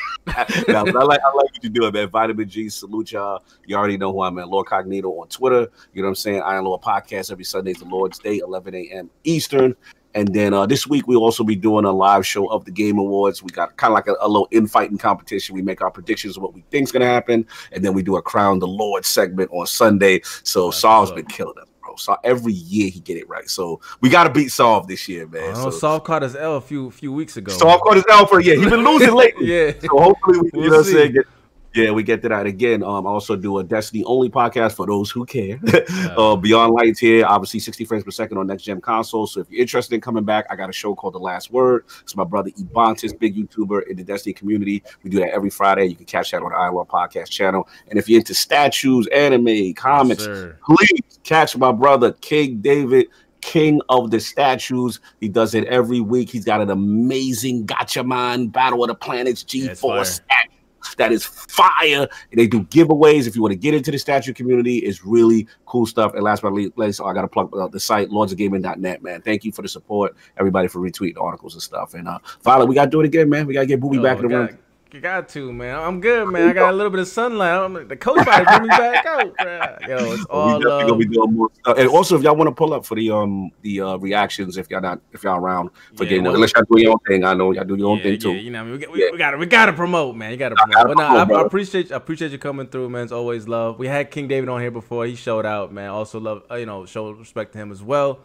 no, 0.68 0.84
but 0.84 0.96
I 0.96 1.04
like 1.04 1.20
I 1.20 1.32
like 1.34 1.52
what 1.52 1.62
you're 1.62 1.72
doing, 1.72 1.92
man. 1.92 2.08
Vitamin 2.08 2.48
G, 2.48 2.68
salute 2.68 3.12
y'all. 3.12 3.42
You 3.66 3.76
already 3.76 3.96
know 3.96 4.12
who 4.12 4.22
I'm 4.22 4.38
at. 4.38 4.48
Lord 4.48 4.66
Cognito 4.66 5.20
on 5.20 5.28
Twitter. 5.28 5.68
You 5.92 6.02
know 6.02 6.06
what 6.06 6.10
I'm 6.10 6.14
saying? 6.16 6.42
Iron 6.42 6.64
Lord 6.64 6.82
Podcast 6.82 7.30
every 7.30 7.44
Sunday, 7.44 7.72
is 7.72 7.78
the 7.78 7.86
Lord's 7.86 8.18
Day, 8.18 8.38
11 8.38 8.74
a.m. 8.74 9.10
Eastern. 9.24 9.74
And 10.14 10.34
then 10.34 10.52
uh, 10.54 10.66
this 10.66 10.86
week 10.86 11.06
we'll 11.06 11.22
also 11.22 11.44
be 11.44 11.54
doing 11.54 11.84
a 11.84 11.92
live 11.92 12.26
show 12.26 12.46
of 12.46 12.64
the 12.64 12.70
Game 12.70 12.98
Awards. 12.98 13.42
We 13.42 13.50
got 13.50 13.76
kind 13.76 13.92
of 13.92 13.94
like 13.94 14.08
a, 14.08 14.16
a 14.20 14.28
little 14.28 14.48
infighting 14.50 14.98
competition. 14.98 15.54
We 15.54 15.62
make 15.62 15.82
our 15.82 15.90
predictions 15.90 16.36
of 16.36 16.42
what 16.42 16.52
we 16.52 16.64
think's 16.70 16.90
gonna 16.90 17.06
happen, 17.06 17.46
and 17.72 17.84
then 17.84 17.94
we 17.94 18.02
do 18.02 18.16
a 18.16 18.22
Crown 18.22 18.58
the 18.58 18.66
Lord 18.66 19.04
segment 19.04 19.50
on 19.52 19.66
Sunday. 19.66 20.20
So 20.42 20.70
Saul's 20.70 21.12
been 21.12 21.26
killing 21.26 21.58
us, 21.58 21.68
bro. 21.90 21.96
So 21.96 22.16
every 22.24 22.52
year 22.52 22.90
he 22.90 23.00
get 23.00 23.16
it 23.16 23.28
right. 23.28 23.48
So 23.48 23.80
we 24.00 24.08
got 24.08 24.24
to 24.24 24.30
beat 24.30 24.48
Saul 24.48 24.82
this 24.84 25.08
year, 25.08 25.26
man. 25.26 25.54
Know 25.54 25.64
so, 25.64 25.70
Saul 25.70 26.00
caught 26.00 26.22
his 26.22 26.36
L 26.36 26.56
a 26.56 26.60
few 26.60 26.90
few 26.90 27.12
weeks 27.12 27.36
ago. 27.36 27.52
Saul 27.52 27.78
caught 27.78 27.96
his 27.96 28.04
L 28.10 28.26
for 28.26 28.40
yeah. 28.40 28.54
He's 28.54 28.68
been 28.70 28.84
losing 28.84 29.14
lately. 29.14 29.46
yeah. 29.46 29.72
So 29.80 29.98
hopefully, 29.98 30.40
we, 30.40 30.50
We'll 30.52 30.64
you 30.64 30.70
know, 30.70 30.76
what 30.76 30.78
I'm 30.78 30.84
see. 30.84 30.92
saying, 30.92 31.12
get, 31.12 31.26
yeah, 31.74 31.92
we 31.92 32.02
get 32.02 32.20
to 32.22 32.28
that 32.28 32.46
again. 32.46 32.82
Um, 32.82 33.06
I 33.06 33.10
also 33.10 33.36
do 33.36 33.58
a 33.58 33.64
Destiny 33.64 34.02
only 34.04 34.28
podcast 34.28 34.74
for 34.74 34.86
those 34.86 35.10
who 35.10 35.24
care. 35.24 35.60
uh, 36.16 36.34
Beyond 36.34 36.74
Lights 36.74 36.98
here, 36.98 37.24
obviously 37.26 37.60
60 37.60 37.84
frames 37.84 38.02
per 38.04 38.10
second 38.10 38.38
on 38.38 38.48
next 38.48 38.64
gen 38.64 38.80
consoles. 38.80 39.34
So 39.34 39.40
if 39.40 39.50
you're 39.50 39.60
interested 39.60 39.94
in 39.94 40.00
coming 40.00 40.24
back, 40.24 40.46
I 40.50 40.56
got 40.56 40.68
a 40.68 40.72
show 40.72 40.94
called 40.94 41.14
The 41.14 41.20
Last 41.20 41.52
Word. 41.52 41.84
It's 42.02 42.16
my 42.16 42.24
brother 42.24 42.50
Ebontis, 42.50 43.16
big 43.16 43.36
YouTuber 43.36 43.86
in 43.88 43.96
the 43.96 44.02
Destiny 44.02 44.32
community. 44.32 44.82
We 45.04 45.10
do 45.10 45.20
that 45.20 45.30
every 45.30 45.50
Friday. 45.50 45.86
You 45.86 45.94
can 45.94 46.06
catch 46.06 46.32
that 46.32 46.42
on 46.42 46.50
the 46.50 46.56
Iowa 46.56 46.84
Podcast 46.84 47.30
channel. 47.30 47.68
And 47.88 47.98
if 47.98 48.08
you're 48.08 48.18
into 48.18 48.34
statues, 48.34 49.06
anime, 49.08 49.74
comics, 49.74 50.24
sir. 50.24 50.58
please 50.64 51.20
catch 51.22 51.56
my 51.56 51.72
brother 51.72 52.12
King 52.14 52.60
David. 52.60 53.06
King 53.40 53.80
of 53.88 54.10
the 54.10 54.20
statues. 54.20 55.00
He 55.18 55.28
does 55.28 55.54
it 55.54 55.64
every 55.64 56.00
week. 56.00 56.28
He's 56.28 56.44
got 56.44 56.60
an 56.60 56.68
amazing 56.68 57.66
Gatchaman 57.66 58.52
Battle 58.52 58.84
of 58.84 58.88
the 58.88 58.94
Planets 58.94 59.42
G4 59.44 59.76
fire. 59.78 60.04
statue 60.04 60.59
that 60.96 61.12
is 61.12 61.24
fire. 61.24 62.08
They 62.32 62.46
do 62.46 62.62
giveaways 62.64 63.26
if 63.26 63.34
you 63.36 63.42
want 63.42 63.52
to 63.52 63.58
get 63.58 63.74
into 63.74 63.90
the 63.90 63.98
statue 63.98 64.32
community. 64.32 64.78
It's 64.78 65.04
really 65.04 65.46
cool 65.66 65.86
stuff. 65.86 66.14
And 66.14 66.22
last 66.22 66.42
but 66.42 66.52
not 66.52 66.78
least, 66.78 67.00
I 67.00 67.12
got 67.12 67.22
to 67.22 67.28
plug 67.28 67.54
uh, 67.56 67.68
the 67.68 67.80
site, 67.80 68.10
lordsofgaming.net, 68.10 69.02
man. 69.02 69.22
Thank 69.22 69.44
you 69.44 69.52
for 69.52 69.62
the 69.62 69.68
support, 69.68 70.16
everybody, 70.38 70.68
for 70.68 70.80
retweeting 70.80 71.20
articles 71.20 71.54
and 71.54 71.62
stuff. 71.62 71.94
And 71.94 72.08
uh, 72.08 72.18
Violet, 72.42 72.66
we 72.66 72.74
got 72.74 72.86
to 72.86 72.90
do 72.90 73.00
it 73.00 73.06
again, 73.06 73.28
man. 73.28 73.46
We 73.46 73.54
got 73.54 73.60
to 73.60 73.66
get 73.66 73.80
Booby 73.80 73.96
Yo, 73.96 74.02
back 74.02 74.18
in 74.18 74.28
the 74.28 74.36
room. 74.36 74.58
You 74.92 75.00
got 75.00 75.28
to, 75.30 75.52
man. 75.52 75.78
I'm 75.78 76.00
good, 76.00 76.28
man. 76.28 76.48
I 76.48 76.52
got 76.52 76.70
a 76.70 76.76
little 76.76 76.90
bit 76.90 76.98
of 76.98 77.06
sunlight. 77.06 77.52
I'm, 77.52 77.86
the 77.86 77.96
coach 77.96 78.22
about 78.22 78.38
to 78.40 78.46
bring 78.46 78.62
me 78.62 78.70
back 78.70 79.06
out. 79.06 79.36
bruh. 79.38 79.86
Yo, 79.86 80.12
it's 80.12 80.24
all 80.24 80.46
we 80.46 80.64
definitely 80.64 80.68
love. 80.68 80.86
gonna 80.88 80.98
be 80.98 81.06
doing 81.06 81.32
more 81.34 81.50
stuff. 81.60 81.78
And 81.78 81.88
also, 81.88 82.16
if 82.16 82.22
y'all 82.24 82.34
want 82.34 82.48
to 82.48 82.54
pull 82.54 82.72
up 82.72 82.84
for 82.84 82.96
the 82.96 83.08
um 83.10 83.52
the 83.62 83.80
uh, 83.82 83.96
reactions, 83.98 84.56
if 84.56 84.68
y'all 84.68 84.80
not 84.80 85.00
if 85.12 85.22
y'all 85.22 85.38
around 85.38 85.70
for 85.94 86.02
Yeah, 86.04 86.10
game 86.10 86.24
one, 86.24 86.34
unless 86.34 86.52
y'all 86.54 86.64
do 86.68 86.80
your 86.82 86.90
own 86.92 86.98
thing, 87.06 87.24
I 87.24 87.34
know 87.34 87.52
y'all 87.52 87.64
do 87.64 87.76
your 87.76 87.90
own 87.90 87.98
Yeah, 87.98 88.02
thing 88.02 88.12
yeah, 88.14 88.18
too. 88.18 88.32
you 88.32 88.50
know, 88.50 88.60
I 88.60 88.62
mean, 88.64 88.72
we, 88.72 88.78
got- 88.78 88.92
we, 88.92 89.10
we 89.12 89.18
got 89.18 89.30
to 89.30 89.36
we 89.36 89.46
got 89.46 89.66
to 89.66 89.72
promote, 89.74 90.16
man. 90.16 90.32
You 90.32 90.36
got 90.36 90.48
to 90.48 90.56
promote. 90.56 90.74
gotta 90.74 90.88
But 90.88 90.96
no, 90.98 91.08
promote, 91.08 91.38
I, 91.38 91.42
I 91.42 91.46
appreciate 91.46 91.92
I 91.92 91.96
appreciate 91.96 92.32
you 92.32 92.38
coming 92.38 92.66
through, 92.66 92.90
man. 92.90 93.04
It's 93.04 93.12
always 93.12 93.46
love. 93.46 93.78
We 93.78 93.86
had 93.86 94.10
King 94.10 94.26
David 94.26 94.48
on 94.48 94.60
here 94.60 94.72
before. 94.72 95.06
He 95.06 95.14
showed 95.14 95.46
out, 95.46 95.72
man. 95.72 95.90
Also 95.90 96.18
love, 96.18 96.42
uh, 96.50 96.56
you 96.56 96.66
know, 96.66 96.84
show 96.86 97.10
respect 97.12 97.52
to 97.52 97.58
him 97.58 97.70
as 97.70 97.80
well. 97.82 98.20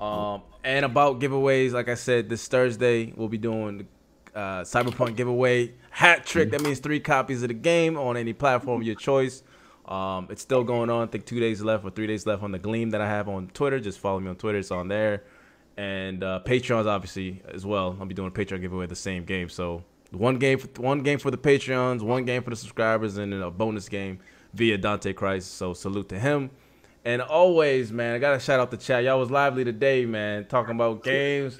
Um, 0.00 0.42
and 0.64 0.84
about 0.84 1.20
giveaways, 1.20 1.72
like 1.72 1.88
I 1.88 1.94
said, 1.94 2.28
this 2.28 2.46
Thursday 2.48 3.12
we'll 3.16 3.28
be 3.28 3.38
doing 3.38 3.78
the 3.78 3.86
uh, 4.38 4.62
Cyberpunk 4.62 5.16
giveaway 5.16 5.74
hat 5.90 6.24
trick. 6.24 6.52
That 6.52 6.62
means 6.62 6.78
three 6.78 7.00
copies 7.00 7.42
of 7.42 7.48
the 7.48 7.54
game 7.54 7.96
on 7.96 8.16
any 8.16 8.32
platform 8.32 8.82
of 8.82 8.86
your 8.86 8.94
choice. 8.94 9.42
Um, 9.86 10.28
it's 10.30 10.42
still 10.42 10.62
going 10.62 10.90
on. 10.90 11.08
I 11.08 11.10
think 11.10 11.26
two 11.26 11.40
days 11.40 11.60
left 11.60 11.84
or 11.84 11.90
three 11.90 12.06
days 12.06 12.24
left 12.24 12.44
on 12.44 12.52
the 12.52 12.58
Gleam 12.58 12.90
that 12.90 13.00
I 13.00 13.08
have 13.08 13.28
on 13.28 13.48
Twitter. 13.48 13.80
Just 13.80 13.98
follow 13.98 14.20
me 14.20 14.28
on 14.28 14.36
Twitter. 14.36 14.58
It's 14.58 14.70
on 14.70 14.86
there. 14.86 15.24
And 15.76 16.22
uh, 16.22 16.40
Patreons 16.44 16.86
obviously 16.86 17.42
as 17.52 17.66
well. 17.66 17.96
I'll 17.98 18.06
be 18.06 18.14
doing 18.14 18.28
a 18.28 18.30
Patreon 18.30 18.60
giveaway 18.60 18.86
the 18.86 18.96
same 18.96 19.24
game. 19.24 19.48
So 19.48 19.82
one 20.12 20.38
game 20.38 20.58
for 20.58 20.68
one 20.80 21.02
game 21.02 21.18
for 21.18 21.32
the 21.32 21.38
Patreons, 21.38 22.02
one 22.02 22.24
game 22.24 22.42
for 22.42 22.50
the 22.50 22.56
subscribers, 22.56 23.16
and 23.16 23.32
then 23.32 23.42
a 23.42 23.50
bonus 23.50 23.88
game 23.88 24.20
via 24.54 24.78
Dante 24.78 25.12
Crisis. 25.12 25.50
So 25.50 25.74
salute 25.74 26.08
to 26.10 26.18
him. 26.18 26.50
And 27.04 27.22
always, 27.22 27.90
man, 27.90 28.14
I 28.14 28.18
gotta 28.18 28.38
shout 28.38 28.60
out 28.60 28.70
the 28.70 28.76
chat. 28.76 29.02
Y'all 29.02 29.18
was 29.18 29.30
lively 29.30 29.64
today, 29.64 30.04
man. 30.04 30.44
Talking 30.44 30.74
about 30.74 31.02
games. 31.02 31.58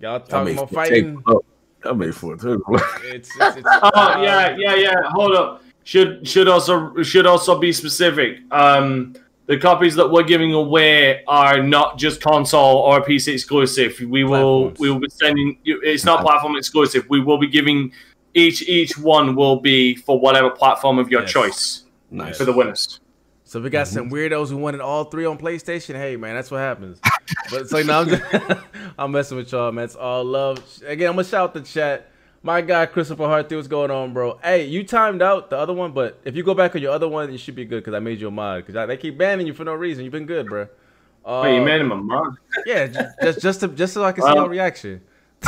Y'all 0.00 0.20
talking 0.20 0.54
about 0.54 0.70
fighting. 0.70 1.22
I 1.86 1.92
made 1.92 2.14
for 2.14 2.34
it 2.34 2.40
too. 2.40 2.62
It's, 3.04 3.30
it's, 3.40 3.56
it's 3.58 3.66
Oh 3.82 4.22
yeah, 4.22 4.56
yeah, 4.58 4.74
yeah. 4.74 4.94
Hold 5.10 5.34
up. 5.34 5.62
Should 5.84 6.26
should 6.26 6.48
also 6.48 7.02
should 7.02 7.26
also 7.26 7.58
be 7.58 7.72
specific. 7.72 8.38
Um, 8.50 9.14
the 9.46 9.56
copies 9.56 9.94
that 9.94 10.10
we're 10.10 10.24
giving 10.24 10.52
away 10.52 11.22
are 11.28 11.62
not 11.62 11.98
just 11.98 12.20
console 12.20 12.78
or 12.78 13.00
PC 13.02 13.32
exclusive. 13.34 13.96
We 14.00 14.24
will 14.24 14.62
Platforms. 14.62 14.78
we 14.80 14.90
will 14.90 14.98
be 14.98 15.08
sending. 15.08 15.58
you- 15.62 15.80
It's 15.84 16.04
not 16.04 16.22
platform 16.22 16.56
exclusive. 16.56 17.06
We 17.08 17.20
will 17.20 17.38
be 17.38 17.46
giving 17.46 17.92
each 18.34 18.62
each 18.62 18.98
one 18.98 19.36
will 19.36 19.60
be 19.60 19.94
for 19.94 20.18
whatever 20.18 20.50
platform 20.50 20.98
of 20.98 21.08
your 21.10 21.22
Yes. 21.22 21.32
choice 21.32 21.84
nice. 22.10 22.36
for 22.36 22.44
the 22.44 22.52
winners. 22.52 22.98
So 23.56 23.62
we 23.62 23.70
got 23.70 23.88
some 23.88 24.10
weirdos 24.10 24.50
who 24.50 24.58
wanted 24.58 24.82
all 24.82 25.04
three 25.04 25.24
on 25.24 25.38
PlayStation. 25.38 25.94
Hey 25.94 26.16
man, 26.16 26.34
that's 26.34 26.50
what 26.50 26.58
happens. 26.58 27.00
But 27.50 27.62
it's 27.62 27.72
like 27.72 27.86
no, 27.86 28.00
I'm, 28.00 28.08
just, 28.10 28.22
I'm 28.98 29.12
messing 29.12 29.38
with 29.38 29.50
y'all, 29.50 29.72
man. 29.72 29.86
It's 29.86 29.96
all 29.96 30.24
love. 30.24 30.58
Again, 30.84 31.08
I'm 31.08 31.14
gonna 31.14 31.24
shout 31.26 31.54
the 31.54 31.62
chat. 31.62 32.10
My 32.42 32.60
guy 32.60 32.84
Christopher 32.84 33.24
Hart, 33.24 33.50
what's 33.50 33.66
going 33.66 33.90
on, 33.90 34.12
bro? 34.12 34.38
Hey, 34.44 34.66
you 34.66 34.84
timed 34.84 35.22
out 35.22 35.48
the 35.48 35.56
other 35.56 35.72
one, 35.72 35.92
but 35.92 36.20
if 36.26 36.36
you 36.36 36.42
go 36.42 36.52
back 36.52 36.74
on 36.74 36.82
your 36.82 36.92
other 36.92 37.08
one, 37.08 37.32
you 37.32 37.38
should 37.38 37.54
be 37.54 37.64
good 37.64 37.82
because 37.82 37.94
I 37.94 37.98
made 37.98 38.20
you 38.20 38.28
a 38.28 38.30
mod. 38.30 38.66
Because 38.66 38.86
they 38.88 38.96
keep 38.98 39.16
banning 39.16 39.46
you 39.46 39.54
for 39.54 39.64
no 39.64 39.72
reason. 39.72 40.04
You've 40.04 40.12
been 40.12 40.26
good, 40.26 40.48
bro. 40.48 40.68
Uh, 41.24 41.40
Wait, 41.44 41.56
you 41.56 41.64
made 41.64 41.80
him 41.80 41.92
a 41.92 41.96
mod? 41.96 42.36
Yeah, 42.66 43.08
just 43.22 43.40
just 43.40 43.60
to, 43.60 43.68
just 43.68 43.94
so 43.94 44.04
I 44.04 44.12
can 44.12 44.22
see 44.22 44.34
your 44.34 44.50
reaction. 44.50 45.00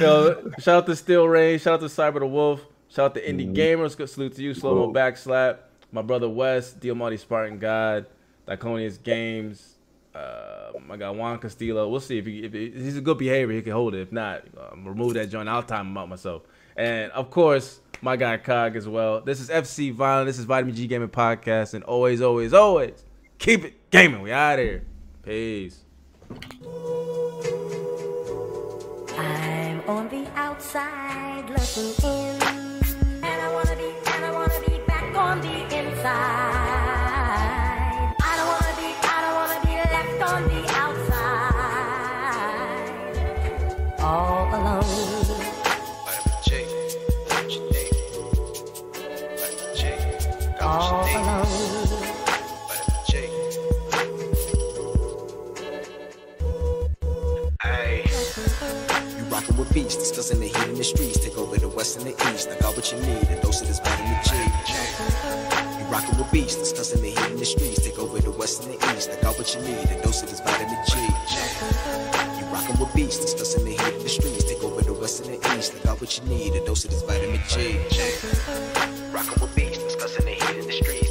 Yo, 0.00 0.52
shout 0.60 0.76
out 0.76 0.86
to 0.86 0.94
Steel 0.94 1.26
Rain. 1.26 1.58
Shout 1.58 1.74
out 1.74 1.80
to 1.80 1.86
Cyber 1.86 2.20
the 2.20 2.26
Wolf. 2.28 2.64
Shout 2.88 3.06
out 3.06 3.14
to 3.14 3.20
Indie 3.20 3.52
Gamers. 3.52 3.96
Good 3.96 4.10
salute 4.10 4.36
to 4.36 4.42
you. 4.44 4.54
Slow 4.54 4.76
mo 4.76 4.92
backslap. 4.92 5.56
My 5.92 6.02
brother 6.02 6.28
West. 6.28 6.80
Deal 6.80 6.94
Spartan 7.16 7.58
God. 7.58 8.06
Diconius 8.46 9.02
Games. 9.02 9.76
Uh, 10.14 10.72
my 10.86 10.96
guy 10.96 11.10
Juan 11.10 11.38
Castillo. 11.38 11.88
We'll 11.88 12.00
see 12.00 12.18
if, 12.18 12.26
he, 12.26 12.40
if 12.44 12.52
he- 12.52 12.70
he's 12.70 12.96
a 12.96 13.00
good 13.00 13.18
behavior. 13.18 13.54
He 13.54 13.62
can 13.62 13.72
hold 13.72 13.94
it. 13.94 14.00
If 14.00 14.12
not, 14.12 14.42
remove 14.76 15.14
that 15.14 15.30
joint. 15.30 15.48
I'll 15.48 15.62
time 15.62 15.86
him 15.88 15.98
out 15.98 16.08
myself. 16.08 16.42
And 16.76 17.12
of 17.12 17.30
course, 17.30 17.80
my 18.02 18.16
guy 18.16 18.36
Cog 18.38 18.76
as 18.76 18.88
well. 18.88 19.20
This 19.20 19.40
is 19.40 19.48
FC 19.50 19.92
Violent. 19.92 20.26
This 20.26 20.38
is 20.38 20.44
Vitamin 20.46 20.74
G 20.74 20.86
Gaming 20.86 21.08
Podcast. 21.08 21.74
And 21.74 21.84
always, 21.84 22.20
always, 22.22 22.52
always 22.52 23.04
keep 23.38 23.64
it 23.64 23.90
gaming. 23.90 24.22
We 24.22 24.32
out 24.32 24.58
here. 24.58 24.84
Peace. 25.22 25.80
I'm 29.16 29.80
on 29.88 30.08
the 30.08 30.26
outside 30.34 31.48
looking 31.50 31.92
in, 32.04 32.42
and 33.22 33.24
I 33.24 33.52
wanna 33.52 33.76
be, 33.76 33.92
and 34.06 34.24
I 34.24 34.30
wanna 34.32 34.60
be 34.66 34.69
on 35.20 35.40
the 35.40 35.56
inside. 35.78 36.14
I 38.28 38.32
don't 38.38 38.48
wanna 38.54 38.74
be, 38.80 38.88
I 39.14 39.18
don't 39.24 39.36
wanna 39.40 39.60
be 39.68 39.74
left 39.94 40.20
on 40.32 40.40
the 40.52 40.60
outside, 40.82 41.60
all 44.00 44.48
alone. 44.56 44.84
All 50.62 51.04
alone. 51.16 51.29
With 59.60 59.74
beats, 59.74 59.94
discussing 59.94 60.40
the 60.40 60.46
heat 60.46 60.68
in 60.68 60.74
the 60.74 60.82
streets. 60.82 61.20
Take 61.20 61.36
over 61.36 61.58
the 61.58 61.68
west 61.68 61.98
and 61.98 62.06
the 62.06 62.16
east. 62.32 62.48
I 62.48 62.58
got 62.60 62.74
what 62.74 62.90
you 62.90 62.98
need, 63.00 63.28
a 63.28 63.42
dose 63.42 63.60
of 63.60 63.68
this 63.68 63.78
vitamin 63.78 64.16
G. 64.24 64.32
You 65.78 65.84
rockin' 65.92 66.16
with 66.16 66.32
beats, 66.32 66.56
discussing 66.56 67.02
the 67.02 67.10
heat 67.10 67.30
in 67.30 67.36
the 67.36 67.44
streets. 67.44 67.84
Take 67.84 67.98
over 67.98 68.18
the 68.20 68.30
west 68.30 68.64
and 68.64 68.72
the 68.72 68.96
east. 68.96 69.10
I 69.10 69.20
got 69.20 69.36
what 69.36 69.54
you 69.54 69.60
need, 69.60 69.84
a 69.90 70.00
dose 70.02 70.22
of 70.22 70.30
this 70.30 70.40
vitamin 70.40 70.80
G. 70.88 70.96
You 72.40 72.46
rockin' 72.48 72.80
with 72.80 72.94
beats, 72.94 73.18
discussing 73.20 73.64
the 73.66 73.72
heat 73.72 73.94
in 73.96 74.02
the 74.02 74.08
streets. 74.08 74.44
Take 74.44 74.64
over 74.64 74.80
the 74.80 74.94
west 74.94 75.26
and 75.26 75.34
the 75.34 75.58
east. 75.58 75.74
I 75.76 75.84
got 75.84 76.00
what 76.00 76.16
you 76.16 76.24
need, 76.24 76.54
a 76.54 76.64
dose 76.64 76.86
of 76.86 76.90
this 76.92 77.02
vitamin 77.02 77.42
G. 77.46 77.76
Rockin' 79.12 79.42
with 79.42 79.54
beats, 79.54 79.76
discussing 79.76 80.24
the 80.24 80.32
heat 80.40 80.56
in 80.56 80.66
the 80.68 80.72
streets. 80.72 81.09